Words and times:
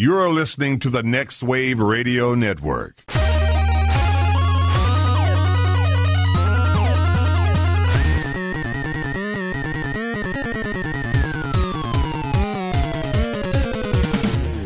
You're 0.00 0.30
listening 0.30 0.78
to 0.78 0.88
the 0.88 1.02
Next 1.02 1.42
Wave 1.42 1.78
Radio 1.78 2.34
Network. 2.34 3.02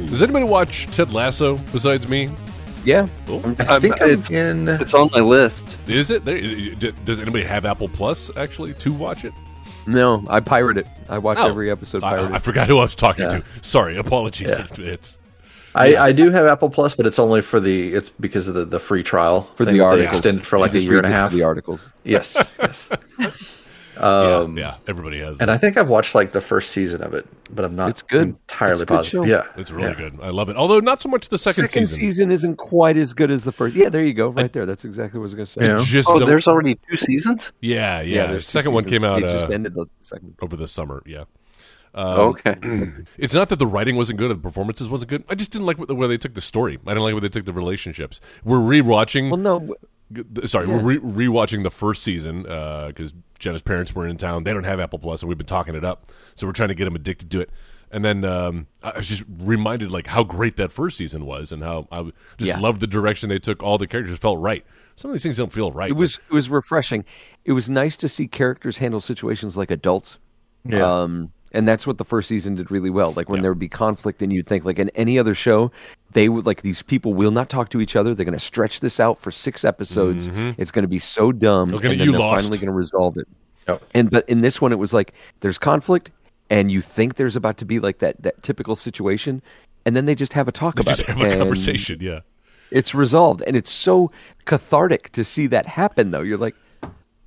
Does 0.07 0.23
anybody 0.23 0.45
watch 0.45 0.87
Ted 0.93 1.13
Lasso 1.13 1.57
besides 1.73 2.07
me? 2.07 2.31
Yeah, 2.85 3.09
Oh, 3.29 3.39
I 3.69 3.81
think 3.81 4.01
I'm 4.01 4.11
it's, 4.11 4.31
in. 4.31 4.69
Uh, 4.69 4.79
it's 4.81 4.95
on 4.95 5.11
my 5.13 5.19
list. 5.19 5.57
is 5.89 6.11
it? 6.11 6.25
There, 6.25 6.39
does 7.05 7.19
anybody 7.19 7.43
have 7.45 7.65
Apple 7.65 7.89
Plus 7.89 8.35
actually 8.37 8.75
to 8.75 8.93
watch 8.93 9.25
it? 9.25 9.33
No, 9.89 10.25
I 10.29 10.39
pirate 10.39 10.79
it. 10.79 10.87
I 11.09 11.19
watch 11.19 11.39
Oh. 11.41 11.49
every 11.49 11.69
episode 11.71 12.05
I. 12.05 12.35
I 12.37 12.39
forgot 12.39 12.69
who 12.69 12.79
I 12.79 12.83
was 12.83 12.95
talking 12.95 13.25
Yeah. 13.25 13.41
to. 13.41 13.45
Sorry, 13.63 13.97
apologies. 13.97 14.49
Yeah. 14.51 14.67
It's 14.79 15.17
I, 15.75 15.97
I 15.97 16.13
do 16.13 16.31
have 16.31 16.47
Apple 16.47 16.71
Plus, 16.71 16.95
but 16.95 17.07
it's 17.07 17.19
only 17.19 17.43
for 17.43 17.59
the. 17.61 17.93
It's 17.95 18.11
because 18.11 18.47
of 18.49 18.55
the, 18.55 18.65
the 18.65 18.79
free 18.79 19.03
trial 19.03 19.43
for 19.57 19.65
the 19.65 19.73
that 19.73 19.77
they 19.77 19.81
articles. 19.81 20.09
extended 20.19 20.47
for 20.47 20.59
like 20.59 20.75
a 20.75 20.81
year 20.81 20.99
and 20.99 21.07
a 21.07 21.09
reads 21.09 21.09
it 21.09 21.11
for 21.11 21.15
half. 21.23 21.33
The 21.33 21.43
articles. 21.43 21.89
Yes, 22.05 22.55
yes. 22.61 22.91
yeah, 23.19 23.31
Um, 24.01 24.57
yeah. 24.59 24.77
Everybody 24.89 25.21
has. 25.21 25.41
And 25.41 25.51
it. 25.51 25.53
I 25.53 25.57
think 25.59 25.77
I've 25.77 25.89
watched 25.89 26.15
like 26.15 26.33
the 26.33 26.41
first 26.41 26.71
season 26.73 27.03
of 27.03 27.15
it, 27.15 27.27
but 27.53 27.65
I'm 27.65 27.75
not. 27.77 27.91
It's 27.91 28.03
good. 28.03 28.23
Entirely 28.23 28.73
It's 28.73 28.81
good 28.83 28.89
positive. 28.89 29.25
show. 29.25 29.29
Yeah, 29.29 29.43
It's 29.57 29.71
really 29.71 29.89
yeah. 29.89 29.95
good. 29.95 30.19
I 30.23 30.31
love 30.31 30.49
it. 30.49 30.57
Although 30.57 30.81
not 30.81 31.01
so 31.01 31.09
much 31.09 31.29
the 31.29 31.39
second, 31.39 31.69
Second 31.69 31.87
season. 31.87 32.01
season. 32.01 32.33
isn't 32.33 32.57
quite 32.57 32.97
as 32.97 33.13
good 33.15 33.31
as 33.31 33.45
the 33.45 33.53
first. 33.53 33.75
Yeah, 33.77 33.89
there 33.89 34.05
you 34.05 34.15
go, 34.15 34.29
right 34.29 34.53
there. 34.53 34.67
That's 34.67 34.85
exactly 34.85 35.19
what 35.19 35.23
I 35.23 35.25
was 35.25 35.35
going 35.35 35.47
to 35.47 35.53
say. 35.53 35.67
Yeah. 35.67 35.83
Just 35.85 36.09
Oh, 36.09 36.19
don't- 36.19 36.29
there's 36.29 36.47
already 36.49 36.75
two 36.89 36.97
seasons. 37.07 37.53
yeah, 37.61 38.01
yeah. 38.01 38.27
the 38.27 38.43
second 38.43 38.73
one 38.75 38.85
came 38.85 39.05
out 39.05 39.23
It 39.23 39.29
just 39.29 39.47
uh, 39.47 39.51
ended 39.51 39.75
the 39.75 39.87
second. 40.01 40.37
over 40.41 40.57
the 40.57 40.69
summer. 40.69 41.03
Yeah. 41.07 41.25
Okay. 41.95 42.57
It's 43.19 43.35
not 43.35 43.49
that 43.51 43.57
the 43.59 43.67
writing 43.67 43.97
wasn't 43.97 44.19
good 44.19 44.31
or 44.31 44.35
the 44.35 44.41
performances 44.41 44.89
wasn't 44.89 45.11
good. 45.11 45.25
I 45.29 45.35
just 45.35 45.51
didn't 45.51 45.67
like 45.67 45.77
the 45.87 45.95
way 45.95 46.07
they 46.09 46.19
took 46.19 46.35
the 46.35 46.41
story. 46.41 46.79
I 46.87 46.91
didn't 46.91 47.03
like 47.05 47.15
where 47.15 47.21
they 47.21 47.29
took 47.29 47.45
the 47.45 47.53
relationships. 47.53 48.21
We're 48.45 48.59
rewatching. 48.59 49.31
Well, 49.31 49.39
no, 49.39 49.75
G- 50.13 50.47
Sorry, 50.47 50.67
we're 50.67 50.99
re- 50.99 50.99
rewatching 51.29 51.63
the 51.63 51.71
first 51.71 52.03
season 52.03 52.43
because 52.43 53.15
Jenna's 53.39 53.63
parents 53.63 53.95
were 53.95 54.07
in 54.07 54.17
town. 54.17 54.45
They 54.45 54.53
don't 54.53 54.65
have 54.65 54.79
Apple 54.81 54.99
Plus, 54.99 55.23
and 55.23 55.29
we've 55.29 55.39
been 55.39 55.47
talking 55.47 55.75
it 55.75 55.85
up. 55.85 56.11
So 56.37 56.47
we're 56.47 56.53
trying 56.53 56.69
to 56.69 56.75
get 56.75 56.85
them 56.85 56.95
addicted 56.95 57.31
to 57.33 57.41
it. 57.41 57.51
And 57.91 58.05
then 58.05 58.25
um, 58.25 58.67
I 58.83 58.97
was 58.99 59.07
just 59.07 59.23
reminded 59.39 59.93
like 59.93 60.09
how 60.09 60.25
great 60.25 60.57
that 60.57 60.73
first 60.73 60.97
season 60.97 61.27
was, 61.27 61.53
and 61.53 61.63
how 61.63 61.87
I 61.93 62.03
just 62.39 62.49
Yeah. 62.49 62.59
loved 62.59 62.81
the 62.81 62.87
direction 62.89 63.29
they 63.29 63.39
took. 63.39 63.63
All 63.63 63.79
the 63.79 63.87
characters 63.87 64.19
felt 64.19 64.41
right. 64.41 64.65
Some 64.97 65.11
of 65.11 65.15
these 65.15 65.23
things 65.23 65.37
don't 65.37 65.53
feel 65.53 65.71
right. 65.73 65.91
it 65.91 65.95
was 65.97 66.17
it 66.29 66.35
was 66.35 66.49
refreshing. 66.51 67.05
It 67.45 67.53
was 67.53 67.71
nice 67.71 67.97
to 67.99 68.09
see 68.09 68.27
characters 68.27 68.79
handle 68.79 69.01
situations 69.01 69.57
like 69.57 69.71
adults. 69.71 70.19
Yeah. 70.65 70.85
Um, 71.03 71.33
and 71.55 71.67
that's 71.67 71.87
what 71.87 71.97
the 71.97 72.05
first 72.05 72.29
season 72.29 72.57
did 72.57 72.71
really 72.71 72.91
well. 72.91 73.13
Like 73.13 73.31
when 73.31 73.41
there 73.41 73.51
would 73.51 73.59
be 73.59 73.69
conflict, 73.69 74.21
and 74.21 74.31
you'd 74.33 74.47
think, 74.47 74.65
like 74.67 74.79
in 74.79 74.91
any 74.91 75.19
other 75.19 75.35
show, 75.35 75.73
they 76.13 76.29
would 76.29 76.45
like 76.45 76.61
these 76.63 76.83
people 76.83 77.15
will 77.15 77.31
not 77.31 77.49
talk 77.49 77.71
to 77.71 77.81
each 77.81 77.97
other. 77.97 78.15
They're 78.15 78.27
going 78.27 78.39
to 78.39 78.45
stretch 78.45 78.81
this 78.81 79.01
out 79.01 79.19
for 79.21 79.31
six 79.31 79.65
episodes. 79.65 80.29
Mm-hmm. 80.29 80.61
It's 80.61 80.71
going 80.71 80.83
to 80.83 80.89
be 80.89 80.99
so 80.99 81.33
dumb, 81.33 81.71
They're 81.71 81.79
gonna- 81.81 81.93
and 81.93 82.01
then 82.01 82.07
you 82.07 82.13
they're 82.13 82.21
lost. 82.21 82.43
finally 82.45 82.59
going 82.59 82.67
to 82.67 82.73
resolve 82.73 83.17
it. 83.17 83.27
And 83.95 84.11
but 84.11 84.29
in 84.29 84.43
this 84.43 84.61
one, 84.61 84.73
it 84.73 84.79
was 84.79 84.93
like 84.93 85.15
there's 85.41 85.57
conflict, 85.57 86.11
and 86.51 86.71
you 86.71 86.83
think 86.83 87.15
there's 87.15 87.37
about 87.37 87.57
to 87.59 87.65
be 87.65 87.81
like 87.81 88.01
that 88.01 88.21
that 88.23 88.43
typical 88.43 88.77
situation, 88.77 89.41
and 89.87 89.97
then 89.97 90.05
they 90.05 90.15
just 90.15 90.35
have 90.35 90.49
a 90.49 90.53
talk 90.53 90.75
about 90.79 90.97
just 90.97 91.09
it. 91.09 91.17
have 91.17 91.33
a 91.33 91.37
conversation. 91.39 91.99
Yeah. 92.01 92.21
It's 92.71 92.95
resolved, 92.95 93.43
and 93.47 93.57
it's 93.57 93.71
so 93.71 94.11
cathartic 94.45 95.13
to 95.13 95.25
see 95.25 95.47
that 95.47 95.67
happen. 95.67 96.11
Though 96.11 96.23
you're 96.23 96.37
like, 96.39 96.57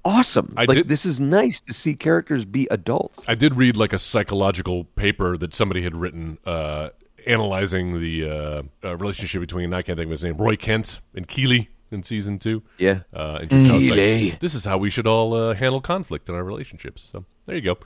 awesome. 0.07 0.53
I 0.57 0.65
like 0.65 0.75
did- 0.77 0.87
this 0.87 1.05
is 1.05 1.19
nice 1.19 1.61
to 1.61 1.73
see 1.73 1.95
characters 1.95 2.45
be 2.45 2.67
adults. 2.71 3.23
I 3.27 3.35
did 3.35 3.55
read 3.55 3.77
like 3.77 3.93
a 3.93 3.99
psychological 3.99 4.85
paper 4.85 5.37
that 5.37 5.53
somebody 5.53 5.83
had 5.83 5.95
written 5.95 6.37
uh, 6.45 6.89
analyzing 7.25 7.99
the 7.99 8.29
uh, 8.29 8.63
uh, 8.83 8.97
relationship 8.97 9.41
between 9.41 9.73
I 9.73 9.81
can't 9.81 9.97
think 9.97 10.07
of 10.07 10.11
his 10.11 10.23
name, 10.23 10.37
Roy 10.37 10.55
Kent 10.55 11.01
and 11.13 11.27
Keeley 11.27 11.69
in 11.91 12.03
season 12.03 12.39
two. 12.39 12.63
Yeah. 12.77 13.01
Uh, 13.13 13.39
and 13.41 13.49
just 13.49 13.67
how 13.67 13.77
Keeley. 13.77 14.31
like, 14.31 14.39
this 14.39 14.53
is 14.53 14.65
how 14.65 14.77
we 14.77 14.89
should 14.89 15.07
all 15.07 15.33
uh, 15.33 15.53
handle 15.53 15.81
conflict 15.81 16.29
in 16.29 16.35
our 16.35 16.43
relationships. 16.43 17.09
So 17.11 17.25
there 17.45 17.55
you 17.55 17.61
go. 17.61 17.77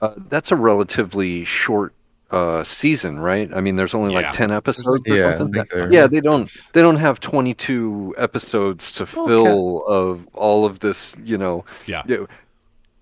Uh, 0.00 0.14
that's 0.28 0.52
a 0.52 0.56
relatively 0.56 1.44
short 1.44 1.92
uh, 2.30 2.62
season, 2.64 3.18
right? 3.18 3.50
I 3.54 3.60
mean, 3.60 3.76
there's 3.76 3.94
only 3.94 4.12
Yeah. 4.14 4.20
like 4.20 4.32
ten 4.32 4.50
episodes. 4.50 4.86
or 5.08 5.14
Yeah, 5.14 5.38
something? 5.38 5.64
they're- 5.72 5.92
yeah. 5.92 6.06
They 6.06 6.20
don't 6.20 6.50
they 6.74 6.82
don't 6.82 6.96
have 6.96 7.20
22 7.20 8.14
episodes 8.18 8.92
to 8.92 9.06
fill 9.06 9.84
of 9.86 10.26
all 10.34 10.64
of 10.66 10.80
this. 10.80 11.16
You 11.24 11.38
know, 11.38 11.64
Yeah. 11.86 12.02
you 12.06 12.16
know, 12.18 12.26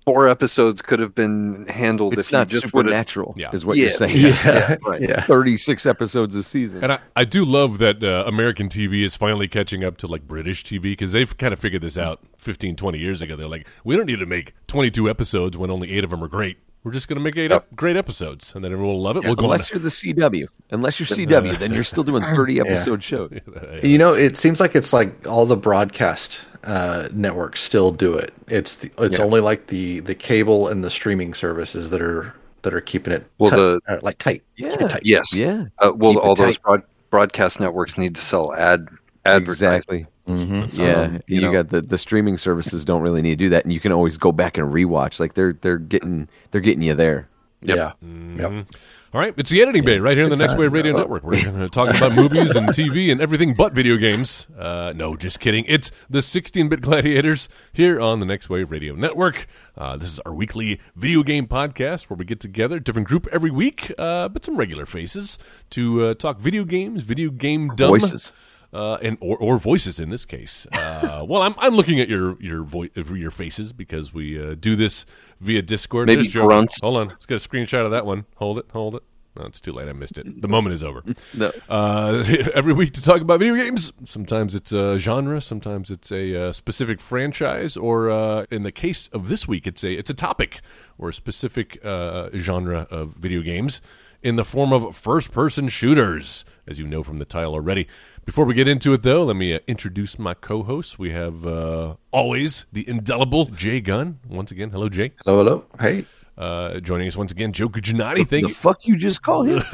four 0.05 0.29
episodes 0.29 0.81
could 0.81 1.01
have 1.01 1.13
been 1.17 1.67
handled 1.67 2.13
It's 2.17 2.29
if 2.29 2.33
not 2.33 2.47
just 2.47 2.73
would've- 2.73 2.87
supernatural, 2.91 3.35
Yeah. 3.37 3.51
is 3.53 3.67
what 3.67 3.77
Yeah. 3.77 3.85
you're 3.87 3.93
saying. 3.95 4.17
Yeah, 4.17 4.77
right. 4.87 5.03
yeah. 5.03 5.23
36 5.23 5.85
episodes 5.87 6.37
a 6.37 6.45
season. 6.45 6.85
And 6.85 6.93
I, 6.93 7.01
I 7.17 7.25
do 7.25 7.45
love 7.45 7.79
that 7.79 8.05
uh, 8.05 8.23
American 8.29 8.69
TV 8.69 9.03
is 9.05 9.17
finally 9.17 9.49
catching 9.49 9.83
up 9.83 9.97
to 9.99 10.07
like 10.07 10.29
British 10.29 10.63
TV 10.65 10.83
because 10.83 11.11
they've 11.11 11.37
kind 11.37 11.53
of 11.53 11.59
figured 11.59 11.83
this 11.83 11.99
out 11.99 12.21
15, 12.39 12.77
20 12.77 12.99
years 12.99 13.21
ago. 13.21 13.35
They're 13.35 13.49
like, 13.49 13.67
we 13.83 13.97
don't 13.97 14.07
need 14.07 14.21
to 14.21 14.27
make 14.27 14.55
22 14.69 15.11
episodes 15.11 15.57
when 15.59 15.73
only 15.73 15.91
eight 15.91 16.05
of 16.05 16.11
them 16.11 16.23
are 16.23 16.29
great. 16.29 16.59
We're 16.87 16.93
just 16.93 17.09
going 17.09 17.17
to 17.17 17.21
make 17.25 17.37
eight 17.37 17.51
ep- 17.51 17.67
great 17.75 17.97
episodes, 17.97 18.53
and 18.55 18.63
then 18.65 18.71
everyone 18.73 18.95
will 18.95 19.03
love 19.03 19.17
it. 19.17 19.25
we'll 19.25 19.35
go. 19.35 19.47
Unless 19.47 19.73
you're 19.73 19.81
the 19.81 19.89
CW. 19.89 20.47
Unless 20.71 21.01
you're 21.01 21.07
CW, 21.27 21.59
then 21.59 21.75
you're 21.75 21.83
still 21.83 22.05
doing 22.05 22.23
30 22.23 22.61
episode 22.67 23.03
shows. 23.03 23.33
You 23.83 23.99
know, 23.99 24.15
it 24.15 24.37
seems 24.37 24.61
like 24.61 24.77
it's 24.77 24.93
like 24.93 25.27
all 25.27 25.47
the 25.47 25.57
broadcast 25.57 26.43
uh, 26.63 27.09
networks 27.13 27.61
still 27.61 27.91
do 27.91 28.15
it. 28.15 28.33
It's 28.47 28.77
the, 28.77 28.93
it's 28.99 29.19
Yeah. 29.19 29.25
only 29.25 29.41
like 29.41 29.67
the 29.67 29.99
the 29.99 30.15
cable 30.15 30.69
and 30.69 30.85
the 30.85 30.91
streaming 30.93 31.35
services 31.35 31.91
that 31.91 32.01
are 32.01 32.33
that 32.63 32.73
are 32.73 32.81
keeping 32.81 33.13
it 33.13 33.27
Well, 33.39 33.51
cut- 33.51 33.57
the- 33.57 33.81
uh, 33.97 33.99
like 34.03 34.19
tight. 34.19 34.45
Keep 34.57 34.67
Yeah. 34.71 34.85
it 34.85 34.89
tight. 34.89 35.03
Yes. 35.05 35.25
Yeah. 35.33 35.65
Uh, 35.81 35.91
well, 35.93 36.13
Keep 36.13 36.23
all 36.23 36.35
those 36.37 36.57
broad, 36.59 36.83
broadcast 37.11 37.59
networks 37.59 37.99
need 37.99 38.15
to 38.15 38.21
sell 38.21 38.55
ad 38.55 38.87
advertising. 39.31 40.07
Exactly. 40.29 40.83
Yeah, 40.83 41.01
Um, 41.03 41.23
you 41.29 41.37
you, 41.37 41.41
know. 41.43 41.53
got 41.53 41.69
the, 41.69 41.81
the 41.81 41.99
streaming 41.99 42.37
services 42.37 42.85
don't 42.85 43.01
really 43.03 43.23
need 43.23 43.31
to 43.39 43.45
do 43.45 43.49
that, 43.51 43.65
and 43.65 43.73
you 43.73 43.79
can 43.81 43.93
always 43.93 44.17
go 44.17 44.33
back 44.33 44.59
and 44.59 44.73
rewatch. 44.73 45.21
Like 45.21 45.35
they're 45.35 45.53
they're 45.53 45.79
getting 45.79 46.29
they're 46.51 46.61
getting 46.61 46.83
you 46.83 46.95
there. 46.95 47.29
Yeah. 47.63 47.93
Mm-hmm. 48.05 48.41
Yep. 48.41 48.67
All 49.15 49.21
right, 49.21 49.33
it's 49.39 49.49
the 49.49 49.63
editing 49.63 49.83
bay 49.83 49.99
right 49.99 50.15
here 50.15 50.25
on 50.25 50.31
the 50.31 50.37
Next 50.37 50.59
Wave 50.59 50.73
Radio 50.75 50.95
Network. 50.95 51.23
We're 51.23 51.43
going 51.43 51.59
to 51.61 51.71
talk 51.71 51.95
about 51.95 52.13
movies 52.13 52.55
and 52.55 52.69
TV 52.69 53.11
and 53.11 53.19
everything 53.19 53.55
but 53.55 53.73
video 53.73 53.97
games. 53.97 54.47
Uh, 54.59 54.93
no, 54.95 55.17
just 55.17 55.41
kidding. 55.41 55.65
It's 55.69 55.91
the 56.11 56.19
16-bit 56.19 56.83
gladiators 56.83 57.49
here 57.73 57.99
on 57.99 58.21
the 58.21 58.27
Next 58.27 58.51
Wave 58.51 58.71
Radio 58.71 58.95
Network. 58.95 59.47
Uh, 59.75 59.97
this 59.97 60.09
is 60.09 60.21
our 60.27 60.35
weekly 60.35 60.81
video 60.97 61.23
game 61.23 61.47
podcast 61.47 62.11
where 62.11 62.17
we 62.17 62.27
get 62.27 62.41
together, 62.41 62.79
different 62.79 63.09
group 63.09 63.27
every 63.33 63.51
week, 63.51 63.91
uh, 63.97 64.29
but 64.29 64.45
some 64.45 64.59
regular 64.59 64.85
faces 64.85 65.39
to 65.71 66.05
uh, 66.07 66.15
talk 66.15 66.39
video 66.39 66.65
games, 66.65 67.03
video 67.03 67.31
game 67.31 67.69
dumb. 67.75 67.91
Voices. 67.91 68.33
Uh, 68.77 68.99
and 69.01 69.17
or, 69.21 69.39
or 69.39 69.59
voices 69.59 69.99
in 69.99 70.11
this 70.11 70.27
case. 70.27 70.67
Uh, 70.73 71.25
well, 71.29 71.41
I'm 71.41 71.55
I'm 71.59 71.75
looking 71.75 71.99
at 71.99 72.09
your 72.09 72.41
your 72.43 72.63
voice 72.63 72.91
your 72.95 73.31
faces 73.31 73.73
because 73.73 74.13
we 74.13 74.39
uh, 74.39 74.55
do 74.55 74.77
this 74.77 75.07
via 75.41 75.63
Discord. 75.63 76.09
Maybe 76.09 76.29
grunts. 76.29 76.75
Hold 76.83 76.97
on, 76.99 77.09
let's 77.09 77.25
get 77.25 77.43
a 77.43 77.49
screenshot 77.49 77.87
of 77.87 77.91
that 77.93 78.05
one. 78.05 78.27
Hold 78.37 78.59
it, 78.59 78.67
hold 78.73 78.97
it. 78.97 79.03
No, 79.37 79.45
it's 79.45 79.61
too 79.61 79.73
late. 79.73 79.89
I 79.89 79.93
missed 79.93 80.19
it. 80.19 80.41
The 80.41 80.49
moment 80.49 80.75
is 80.75 80.83
over. 80.83 81.03
No. 81.35 81.53
Uh, 81.69 82.25
every 82.55 82.73
week 82.73 82.93
to 82.95 83.03
talk 83.03 83.21
about 83.21 83.41
video 83.41 83.57
games. 83.57 83.93
Sometimes 84.05 84.55
it's 84.55 84.73
a 84.73 84.99
genre, 84.99 85.41
sometimes 85.41 85.91
it's 85.91 86.11
a 86.11 86.49
uh, 86.49 86.53
specific 86.53 87.01
franchise, 87.01 87.77
or 87.77 88.09
uh, 88.09 88.47
in 88.51 88.63
the 88.63 88.73
case 88.73 89.09
of 89.09 89.29
this 89.29 89.47
week, 89.47 89.67
it's 89.67 89.85
a 89.85 89.93
it's 89.93 90.09
a 90.09 90.15
topic 90.15 90.61
or 90.99 91.11
a 91.11 91.15
specific 91.15 91.79
uh, 91.85 92.31
genre 92.35 92.87
of 92.91 93.15
video 93.15 93.43
games 93.43 93.83
in 94.23 94.37
the 94.37 94.45
form 94.45 94.73
of 94.73 94.97
first 94.97 95.31
person 95.31 95.69
shooters, 95.69 96.45
as 96.67 96.79
you 96.79 96.87
know 96.87 97.03
from 97.03 97.19
the 97.19 97.25
title 97.25 97.55
already. 97.55 97.87
Before 98.25 98.45
we 98.45 98.55
get 98.55 98.67
into 98.69 98.93
it, 98.93 99.03
though, 99.03 99.25
let 99.25 99.37
me 99.37 99.55
uh, 99.55 99.61
introduce 99.67 100.19
my 100.19 100.35
co-hosts. 100.35 100.99
We 100.99 101.11
have 101.13 101.47
uh, 101.47 101.97
always 102.11 102.67
the 102.73 102.89
indelible 102.89 103.47
Jay 103.47 103.81
Gunn. 103.81 104.19
Once 104.29 104.51
again, 104.51 104.71
hello, 104.71 104.89
Jay. 104.89 105.13
Hello, 105.25 105.45
hello. 105.45 105.65
Hey. 105.81 106.07
Uh, 106.37 106.81
joining 106.81 107.09
us 107.09 107.17
once 107.17 107.33
again, 107.33 107.53
Joe 107.53 107.69
Kujanani. 107.69 108.29
Thank 108.29 108.31
The 108.45 108.49
you. 108.49 108.55
fuck 108.55 108.87
you 108.87 108.97
just 108.97 109.23
call 109.23 109.45
him? 109.45 109.63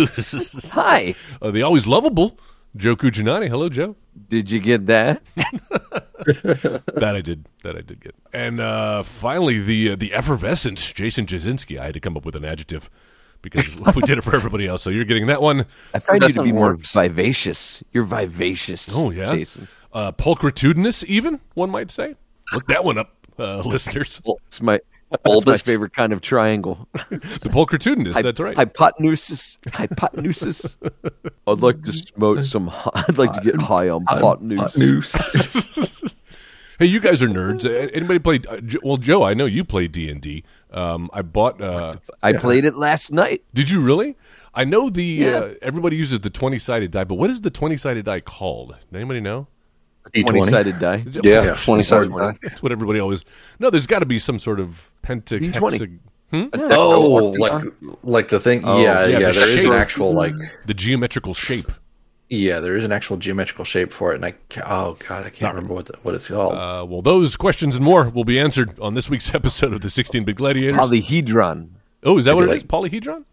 Hi. 0.73 1.15
Uh, 1.41 1.51
the 1.51 1.63
always 1.63 1.87
lovable 1.89 2.39
Joe 2.77 2.95
Kujanani. 2.95 3.49
Hello, 3.49 3.69
Joe. 3.69 3.97
Did 4.29 4.51
you 4.51 4.61
get 4.61 4.87
that? 4.87 5.23
That 6.25 7.15
I 7.17 7.21
did. 7.21 7.47
That 7.65 7.77
I 7.77 7.81
did 7.81 8.01
get. 8.01 8.15
And 8.33 8.61
uh, 8.61 9.03
finally, 9.03 9.59
the 9.59 9.91
uh, 9.91 9.97
the 9.97 10.13
effervescent 10.15 10.93
Jason 10.95 11.27
Jasinski. 11.27 11.79
I 11.79 11.87
had 11.87 11.95
to 11.95 12.01
come 12.01 12.17
up 12.17 12.25
with 12.25 12.37
an 12.37 12.45
adjective 12.45 12.89
because 13.43 13.75
we 13.97 14.03
did 14.03 14.19
it 14.19 14.23
for 14.23 14.35
everybody 14.35 14.67
else. 14.67 14.83
So 14.83 14.91
you're 14.91 15.05
getting 15.05 15.27
that 15.27 15.43
one. 15.43 15.67
I 15.93 15.99
find 15.99 16.23
you 16.23 16.29
to 16.29 16.43
be 16.43 16.53
not 16.53 16.59
more 16.59 16.75
vivacious. 16.75 17.83
You're 17.93 18.05
vivacious. 18.05 18.89
Oh 18.95 19.11
yeah, 19.11 19.35
Jason. 19.35 19.69
uh, 19.93 20.13
pulchritudinous. 20.13 21.05
Even 21.05 21.41
one 21.55 21.71
might 21.71 21.91
say. 21.91 22.15
Look 22.53 22.67
that 22.69 22.85
one 22.85 22.99
up, 22.99 23.15
uh, 23.39 23.59
listeners. 23.65 24.21
It's 24.47 24.61
my 24.63 24.81
that's 25.25 25.45
my 25.47 25.57
favorite 25.59 25.93
kind 25.93 26.13
of 26.15 26.21
triangle. 26.23 26.89
The 27.11 27.51
pulchritudinous. 27.51 28.15
Hy- 28.15 28.23
that's 28.23 28.41
right. 28.41 28.57
Hypotenusis. 28.57 29.59
Hypotenusis. 29.69 30.77
I'd 31.47 31.59
like 31.61 31.83
to 31.85 31.93
smoke 31.93 32.43
some. 32.45 32.69
hi- 32.69 33.05
I'd 33.09 33.19
like 33.19 33.33
to 33.35 33.41
get 33.43 33.61
high 33.61 33.91
on 33.91 34.05
pot 34.07 34.43
news. 34.43 35.13
Hey, 36.79 36.87
you 36.87 36.99
guys 37.01 37.23
are 37.23 37.29
nerds. 37.29 37.65
Uh, 37.65 37.91
Anybody 37.95 38.19
play? 38.19 38.41
Uh, 38.49 38.61
well, 38.83 38.97
Joe, 38.97 39.23
I 39.23 39.35
know 39.35 39.45
you 39.45 39.63
play 39.65 39.87
D 39.87 40.11
and 40.11 40.21
D. 40.21 40.43
Um, 40.73 41.11
I 41.13 41.23
bought. 41.23 41.61
Uh, 41.61 41.97
I 42.23 42.33
played 42.33 42.65
it 42.65 42.75
last 42.77 43.13
night. 43.13 43.43
did 43.53 43.71
you 43.71 43.81
really? 43.81 44.17
I 44.55 44.65
know 44.65 44.91
the 44.91 45.29
uh, 45.29 45.55
everybody 45.63 45.97
uses 45.97 46.21
the 46.21 46.31
twenty 46.31 46.59
sided 46.59 46.91
die, 46.91 47.05
but 47.05 47.15
what 47.15 47.31
is 47.31 47.41
the 47.43 47.51
twenty 47.51 47.77
sided 47.77 48.05
die 48.07 48.21
called? 48.21 48.71
Does 48.71 48.79
anybody 48.95 49.21
know? 49.21 49.47
Twenty 50.15 50.51
sided 50.51 50.79
die. 50.81 51.05
Yeah, 51.23 51.45
Yeah. 51.45 51.55
20 51.55 51.85
sided 51.87 52.11
die. 52.11 52.37
That's 52.43 52.63
what 52.63 52.73
everybody 52.73 52.99
always. 52.99 53.25
No, 53.61 53.71
there's 53.71 53.87
got 53.87 54.01
to 54.01 54.07
be 54.07 54.19
some 54.19 54.39
sort 54.39 54.59
of 54.61 54.91
penta. 55.03 55.39
D20. 55.41 55.99
Oh, 56.55 57.35
like 57.39 57.65
like 58.03 58.29
the 58.29 58.41
thing. 58.41 58.63
Oh, 58.65 58.83
yeah, 58.83 59.07
yeah, 59.07 59.19
yeah. 59.19 59.27
the 59.33 59.41
There 59.41 59.49
is 59.49 59.63
shape. 59.63 59.71
an 59.71 59.77
actual 59.79 60.13
like. 60.15 60.35
the 60.67 60.75
geometrical 60.75 61.35
shape. 61.35 61.71
Yeah, 62.35 62.61
there 62.61 62.77
is 62.77 62.85
an 62.87 62.93
actual 62.93 63.19
geometrical 63.19 63.67
shape 63.67 63.93
for 63.93 64.13
it, 64.13 64.15
and 64.17 64.25
I 64.25 64.33
oh 64.67 64.97
god, 65.07 65.27
I 65.27 65.29
can't 65.29 65.55
remember 65.55 65.75
what 65.75 65.85
the, 65.85 65.99
what 66.03 66.15
it's 66.15 66.29
called. 66.29 66.55
Uh, 66.55 66.83
well, 66.89 67.03
those 67.03 67.37
questions 67.37 67.77
and 67.77 67.85
more 67.85 68.09
will 68.09 68.25
be 68.25 68.41
answered 68.41 68.79
on 68.81 68.95
this 68.95 69.11
week's 69.11 69.35
episode 69.35 69.75
of 69.75 69.83
the 69.83 69.91
16 69.91 70.25
Bit 70.25 70.37
Gladiators. 70.37 70.81
Polyhedron. 70.81 71.69
oh, 72.05 72.17
is 72.17 72.25
that 72.25 72.35
what 72.35 72.45
it 72.45 72.49
like- 72.49 72.57
is? 72.57 72.65
Polyhedron? 72.65 73.25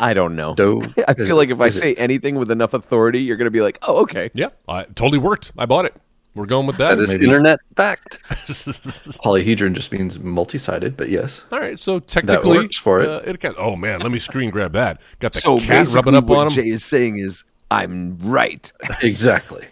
I 0.00 0.14
don't 0.14 0.34
know. 0.34 0.56
Do- 0.56 0.82
I 1.08 1.14
feel 1.14 1.30
it- 1.30 1.34
like 1.34 1.50
if 1.50 1.60
I 1.60 1.66
is 1.68 1.76
it- 1.76 1.80
say 1.80 1.94
anything 1.94 2.34
with 2.34 2.50
enough 2.50 2.74
authority, 2.74 3.20
you're 3.20 3.36
going 3.36 3.46
to 3.46 3.52
be 3.52 3.60
like, 3.60 3.78
"Oh, 3.82 4.02
okay." 4.02 4.32
Yeah, 4.34 4.48
I, 4.66 4.82
totally 4.82 5.18
worked. 5.18 5.52
I 5.56 5.66
bought 5.66 5.84
it. 5.84 5.94
We're 6.34 6.46
going 6.46 6.66
with 6.66 6.78
that. 6.78 6.96
That 6.96 7.02
is 7.04 7.12
maybe. 7.12 7.26
internet 7.26 7.60
fact. 7.76 8.18
Polyhedron 8.30 9.74
just 9.74 9.92
means 9.92 10.18
multi-sided, 10.18 10.96
but 10.96 11.08
yes. 11.08 11.44
All 11.52 11.60
right, 11.60 11.78
so 11.78 12.00
technically, 12.00 12.58
works 12.58 12.76
for 12.76 13.00
it. 13.00 13.08
Uh, 13.08 13.20
it 13.24 13.38
can, 13.40 13.54
oh 13.56 13.76
man, 13.76 14.00
let 14.00 14.10
me 14.10 14.18
screen 14.18 14.50
grab 14.50 14.72
that. 14.72 15.00
Got 15.20 15.34
the 15.34 15.40
So 15.40 15.58
cat 15.60 15.68
basically, 15.68 15.94
rubbing 15.94 16.14
up 16.16 16.24
what 16.24 16.38
on 16.40 16.46
him. 16.48 16.52
Jay 16.54 16.68
is 16.70 16.84
saying 16.84 17.18
is, 17.18 17.44
"I'm 17.70 18.18
right." 18.18 18.72
Exactly. 19.02 19.66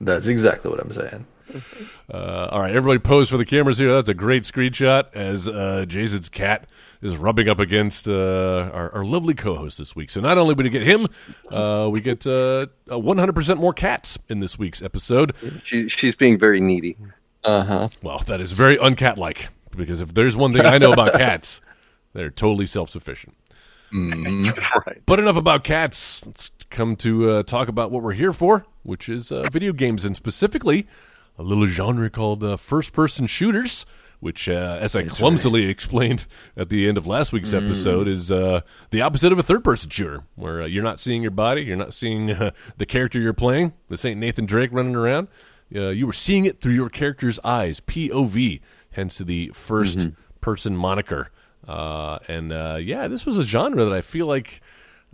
That's 0.00 0.26
exactly 0.26 0.70
what 0.70 0.80
I'm 0.80 0.92
saying. 0.92 1.26
Uh, 2.12 2.48
all 2.50 2.60
right, 2.60 2.74
everybody 2.74 2.98
pose 2.98 3.28
for 3.30 3.36
the 3.36 3.44
cameras 3.44 3.78
here. 3.78 3.92
That's 3.92 4.08
a 4.08 4.14
great 4.14 4.42
screenshot 4.42 5.04
as 5.14 5.46
uh, 5.48 5.84
Jason's 5.86 6.28
cat 6.28 6.68
is 7.00 7.16
rubbing 7.16 7.48
up 7.48 7.60
against 7.60 8.08
uh, 8.08 8.70
our, 8.72 8.92
our 8.94 9.04
lovely 9.04 9.34
co-host 9.34 9.78
this 9.78 9.94
week. 9.94 10.10
So 10.10 10.20
not 10.20 10.38
only 10.38 10.54
we 10.54 10.68
get 10.70 10.82
him, 10.82 11.06
uh, 11.50 11.88
we 11.92 12.00
get 12.00 12.26
uh, 12.26 12.66
uh, 12.90 12.96
100% 12.96 13.58
more 13.58 13.72
cats 13.72 14.18
in 14.28 14.40
this 14.40 14.58
week's 14.58 14.82
episode. 14.82 15.34
She, 15.64 15.88
she's 15.88 16.14
being 16.16 16.38
very 16.38 16.60
needy. 16.60 16.96
Uh 17.44 17.62
huh. 17.64 17.88
Well, 18.02 18.18
that 18.20 18.40
is 18.40 18.52
very 18.52 18.76
uncat-like 18.78 19.48
because 19.76 20.00
if 20.00 20.14
there's 20.14 20.34
one 20.34 20.54
thing 20.54 20.64
I 20.64 20.78
know 20.78 20.92
about 20.92 21.12
cats, 21.12 21.60
they're 22.14 22.30
totally 22.30 22.66
self-sufficient. 22.66 23.36
Right. 23.94 25.00
But 25.06 25.20
enough 25.20 25.36
about 25.36 25.62
cats. 25.62 26.26
Let's 26.26 26.48
come 26.74 26.96
to 26.96 27.30
uh, 27.30 27.42
talk 27.44 27.68
about 27.68 27.90
what 27.90 28.02
we're 28.02 28.12
here 28.12 28.32
for, 28.32 28.66
which 28.82 29.08
is 29.08 29.32
uh, 29.32 29.48
video 29.50 29.72
games, 29.72 30.04
and 30.04 30.16
specifically 30.16 30.86
a 31.38 31.42
little 31.42 31.66
genre 31.66 32.10
called 32.10 32.44
uh, 32.44 32.56
first-person 32.56 33.26
shooters. 33.28 33.86
Which, 34.20 34.48
uh, 34.48 34.78
as 34.80 34.96
I 34.96 35.02
clumsily 35.02 35.66
explained 35.66 36.24
at 36.56 36.70
the 36.70 36.88
end 36.88 36.96
of 36.96 37.06
last 37.06 37.30
week's 37.30 37.52
episode, 37.52 38.08
is 38.08 38.32
uh, 38.32 38.62
the 38.90 39.02
opposite 39.02 39.32
of 39.32 39.38
a 39.38 39.42
third-person 39.42 39.90
shooter, 39.90 40.22
where 40.34 40.62
uh, 40.62 40.66
you're 40.66 40.82
not 40.82 40.98
seeing 40.98 41.20
your 41.20 41.30
body, 41.30 41.60
you're 41.62 41.76
not 41.76 41.92
seeing 41.92 42.30
uh, 42.30 42.52
the 42.78 42.86
character 42.86 43.20
you're 43.20 43.34
playing. 43.34 43.74
This 43.88 44.02
ain't 44.06 44.18
Nathan 44.18 44.46
Drake 44.46 44.70
running 44.72 44.96
around. 44.96 45.28
Uh, 45.74 45.88
you 45.88 46.06
were 46.06 46.14
seeing 46.14 46.46
it 46.46 46.62
through 46.62 46.72
your 46.72 46.88
character's 46.88 47.38
eyes, 47.44 47.80
POV, 47.80 48.60
hence 48.92 49.18
the 49.18 49.48
1st 49.48 50.14
person 50.40 50.74
moniker. 50.74 51.30
Uh, 51.68 52.18
and 52.26 52.50
uh, 52.52 52.78
yeah, 52.80 53.08
this 53.08 53.26
was 53.26 53.36
a 53.36 53.42
genre 53.42 53.84
that 53.84 53.92
I 53.92 54.00
feel 54.00 54.26
like 54.26 54.62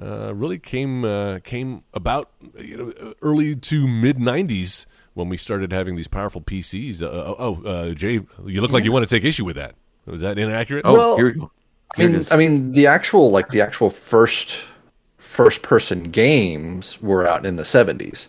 uh, 0.00 0.35
really 0.35 0.58
came 0.58 1.05
uh, 1.05 1.41
came 1.41 1.82
about 1.93 2.31
you 2.58 2.76
know, 2.76 3.14
early 3.23 3.55
to 3.56 3.87
mid 3.87 4.17
'90s 4.19 4.87
when 5.14 5.29
we 5.29 5.37
started 5.37 5.73
having 5.73 5.97
these 5.97 6.08
powerful 6.08 6.41
PCs. 6.41 7.02
Uh, 7.02 7.06
oh, 7.06 7.37
oh, 7.38 7.69
uh, 7.69 7.94
Jay, 7.94 8.20
you 8.47 8.61
look 8.61 8.70
like 8.70 8.85
you 8.85 8.93
want 8.93 9.08
to 9.08 9.14
take 9.14 9.25
issue 9.25 9.44
with 9.44 9.56
that. 9.56 9.75
Was 10.06 10.20
that 10.20 10.38
inaccurate? 10.38 10.82
Oh, 10.85 10.94
Well, 10.94 11.17
here 11.17 11.26
we 11.26 11.32
go. 11.32 11.50
I 11.97 12.06
mean, 12.06 12.26
I 12.31 12.37
mean, 12.37 12.70
the 12.73 12.87
actual 12.87 13.31
like 13.31 13.50
the 13.50 13.61
actual 13.61 13.91
first 13.91 14.58
first 15.19 15.62
person 15.62 16.05
games 16.05 17.00
were 17.00 17.26
out 17.26 17.44
in 17.47 17.56
the 17.56 17.62
70s, 17.62 18.26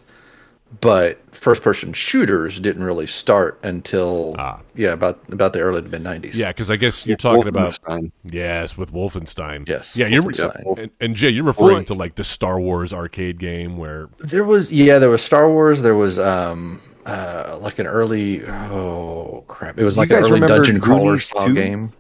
but 0.80 1.20
first 1.36 1.62
person 1.62 1.92
shooters 1.92 2.60
didn't 2.60 2.84
really 2.84 3.08
start 3.08 3.60
until 3.64 4.36
yeah 4.76 4.92
about 4.94 5.20
about 5.30 5.54
the 5.54 5.60
early 5.60 5.82
to 5.82 5.90
mid 5.90 6.04
90s. 6.04 6.36
yeah, 6.36 6.50
because 6.50 6.72
I 6.72 6.78
guess 6.78 7.06
you're 7.06 7.18
talking 7.18 7.48
about 7.48 7.78
yes 8.24 8.78
with 8.78 8.94
Wolfenstein. 8.94 9.68
Yes, 9.68 9.96
yeah, 9.98 10.08
you're 10.08 10.32
and, 10.78 10.92
and 11.00 11.16
Jay, 11.16 11.30
you're 11.30 11.44
referring 11.44 11.76
Well, 11.76 11.84
to 11.86 11.94
like 11.94 12.16
the 12.16 12.24
Star 12.24 12.60
Wars 12.60 12.94
arcade 12.94 13.40
game 13.40 13.78
where 13.78 14.10
There 14.20 14.44
was 14.46 14.72
yeah, 14.72 15.00
there 15.00 15.10
was 15.10 15.22
Star 15.22 15.50
Wars. 15.50 15.82
There 15.82 15.96
was 15.96 16.18
um 16.20 16.82
uh 17.06 17.58
like 17.60 17.80
an 17.80 17.88
early 17.88 18.46
oh 18.46 19.44
crap, 19.48 19.78
it 19.78 19.84
was 19.84 19.98
like 19.98 20.10
an 20.12 20.18
early 20.18 20.32
remember 20.34 20.48
dungeon 20.56 20.80
crawler 20.80 21.18
style 21.20 21.48
2? 21.48 21.54
game. 21.56 21.92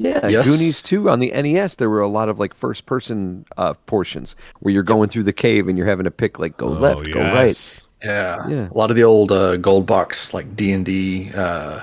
Yeah, 0.00 0.28
Yes. 0.28 0.46
Goonies 0.46 0.80
too. 0.80 1.10
On 1.10 1.18
the 1.18 1.30
NES, 1.32 1.74
there 1.74 1.90
were 1.90 2.00
a 2.00 2.08
lot 2.08 2.28
of 2.28 2.38
like 2.38 2.54
first 2.54 2.86
person 2.86 3.44
uh, 3.56 3.74
portions 3.86 4.36
where 4.60 4.72
you're 4.72 4.84
going 4.84 5.08
through 5.08 5.24
the 5.24 5.32
cave 5.32 5.66
and 5.66 5.76
you're 5.76 5.88
having 5.88 6.04
to 6.04 6.10
pick 6.12 6.38
like 6.38 6.56
go 6.56 6.68
left, 6.68 7.00
oh, 7.08 7.12
go 7.12 7.20
right. 7.20 7.82
Yes. 8.02 8.46
Yeah. 8.48 8.48
Yeah. 8.48 8.68
a 8.70 8.76
lot 8.76 8.90
of 8.90 8.96
the 8.96 9.04
old 9.04 9.32
uh, 9.32 9.56
gold 9.56 9.86
box 9.86 10.32
like 10.34 10.54
D 10.56 10.72
and 10.72 10.84
D, 10.84 11.30
uh, 11.34 11.82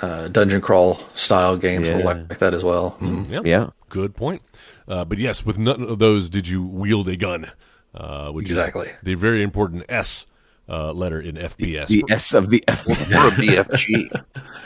uh, 0.00 0.28
dungeon 0.28 0.60
crawl 0.60 1.00
style 1.14 1.56
games 1.56 1.88
Mm-hmm. 1.88 2.00
Yeah. 2.00 2.04
like, 2.04 2.28
like 2.30 2.38
that 2.38 2.54
as 2.54 2.64
well. 2.64 2.96
Mm. 3.00 3.30
Yeah. 3.30 3.40
Yeah. 3.44 3.70
Good 3.88 4.14
point. 4.16 4.42
Uh, 4.88 5.04
but 5.04 5.18
yes, 5.18 5.44
with 5.46 5.58
none 5.58 5.82
of 5.82 5.98
those 5.98 6.28
did 6.30 6.46
you 6.48 6.62
wield 6.62 7.08
a 7.08 7.16
gun, 7.16 7.50
uh, 7.94 8.30
which 8.30 8.48
Exactly. 8.50 8.88
is 8.88 8.94
the 9.02 9.14
very 9.14 9.42
important 9.42 9.84
S 9.88 10.26
uh, 10.68 10.92
letter 10.92 11.20
in 11.20 11.36
FPS. 11.36 11.86
The 11.88 12.04
S 12.08 12.34
of 12.34 12.50
the 12.50 12.62
F. 12.66 12.86
Or 12.88 12.92
a 12.92 12.96
BFG. 12.96 14.24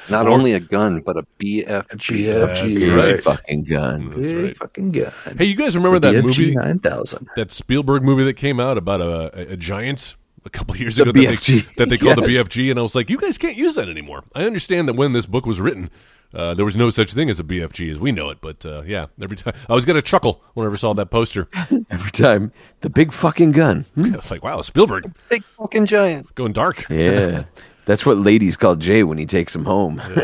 Not 0.09 0.27
only 0.27 0.55
a 0.55 0.61
gun, 0.61 1.01
but 1.01 1.17
a 1.19 1.23
BFG. 1.39 1.85
BFG, 1.87 2.27
That's 2.41 2.61
Big 2.63 2.93
right. 2.93 3.23
fucking 3.23 3.65
gun. 3.65 4.09
That's 4.11 4.23
Big 4.23 4.45
right. 4.45 4.57
fucking 4.57 4.91
gun. 4.93 5.13
Hey, 5.37 5.45
you 5.45 5.55
guys 5.55 5.77
remember 5.77 5.99
that 5.99 6.15
BFG 6.15 6.25
movie, 6.25 6.55
nine 6.55 6.79
thousand. 6.79 7.29
that 7.37 7.51
Spielberg 7.51 8.03
movie 8.03 8.25
that 8.25 8.35
came 8.35 8.59
out 8.59 8.79
about 8.79 9.01
a, 9.03 9.51
a, 9.51 9.53
a 9.53 9.57
giant 9.57 10.17
a 10.45 10.51
couple 10.51 10.75
of 10.75 10.81
years 10.81 10.97
The 10.97 11.03
ago 11.03 11.13
that 11.13 11.19
they, 11.19 11.61
that 11.77 11.89
they 11.89 11.99
called 11.99 12.19
the 12.19 12.23
BFG, 12.23 12.71
and 12.71 12.79
I 12.79 12.83
was 12.83 12.95
like, 12.95 13.11
you 13.11 13.19
guys 13.19 13.39
can't 13.39 13.57
use 13.57 13.75
that 13.75 13.89
anymore. 13.89 14.25
I 14.35 14.45
understand 14.45 14.89
that 14.89 14.95
when 14.95 15.13
this 15.13 15.27
book 15.27 15.47
was 15.47 15.61
written, 15.61 15.91
uh, 16.33 16.55
there 16.55 16.65
was 16.65 16.77
no 16.77 16.91
such 16.91 17.13
thing 17.13 17.29
as 17.29 17.41
a 17.41 17.45
BFG 17.45 17.91
as 17.91 17.99
we 17.99 18.13
know 18.13 18.31
it, 18.31 18.39
but 18.41 18.65
uh, 18.65 18.83
yeah, 18.87 19.07
every 19.21 19.37
time 19.37 19.53
I 19.69 19.75
was 19.75 19.85
gonna 19.85 20.01
chuckle 20.03 20.41
whenever 20.55 20.75
I 20.75 20.79
saw 20.79 20.95
that 20.95 21.07
poster. 21.11 21.49
Every 21.91 22.13
time 22.13 22.53
the 22.83 22.91
big 22.91 23.13
fucking 23.13 23.51
gun. 23.51 23.85
I 23.97 24.11
was 24.11 24.31
like, 24.31 24.45
wow, 24.45 24.61
Spielberg 24.61 25.13
Big 25.29 25.43
fucking 25.59 25.87
giant. 25.89 26.33
going 26.37 26.53
dark. 26.53 26.87
Yeah. 26.91 27.45
That's 27.87 28.07
what 28.07 28.19
ladies 28.19 28.57
call 28.57 28.77
Jay 28.77 29.03
when 29.03 29.19
he 29.19 29.27
takes 29.27 29.53
them 29.53 29.65
home. 29.65 29.97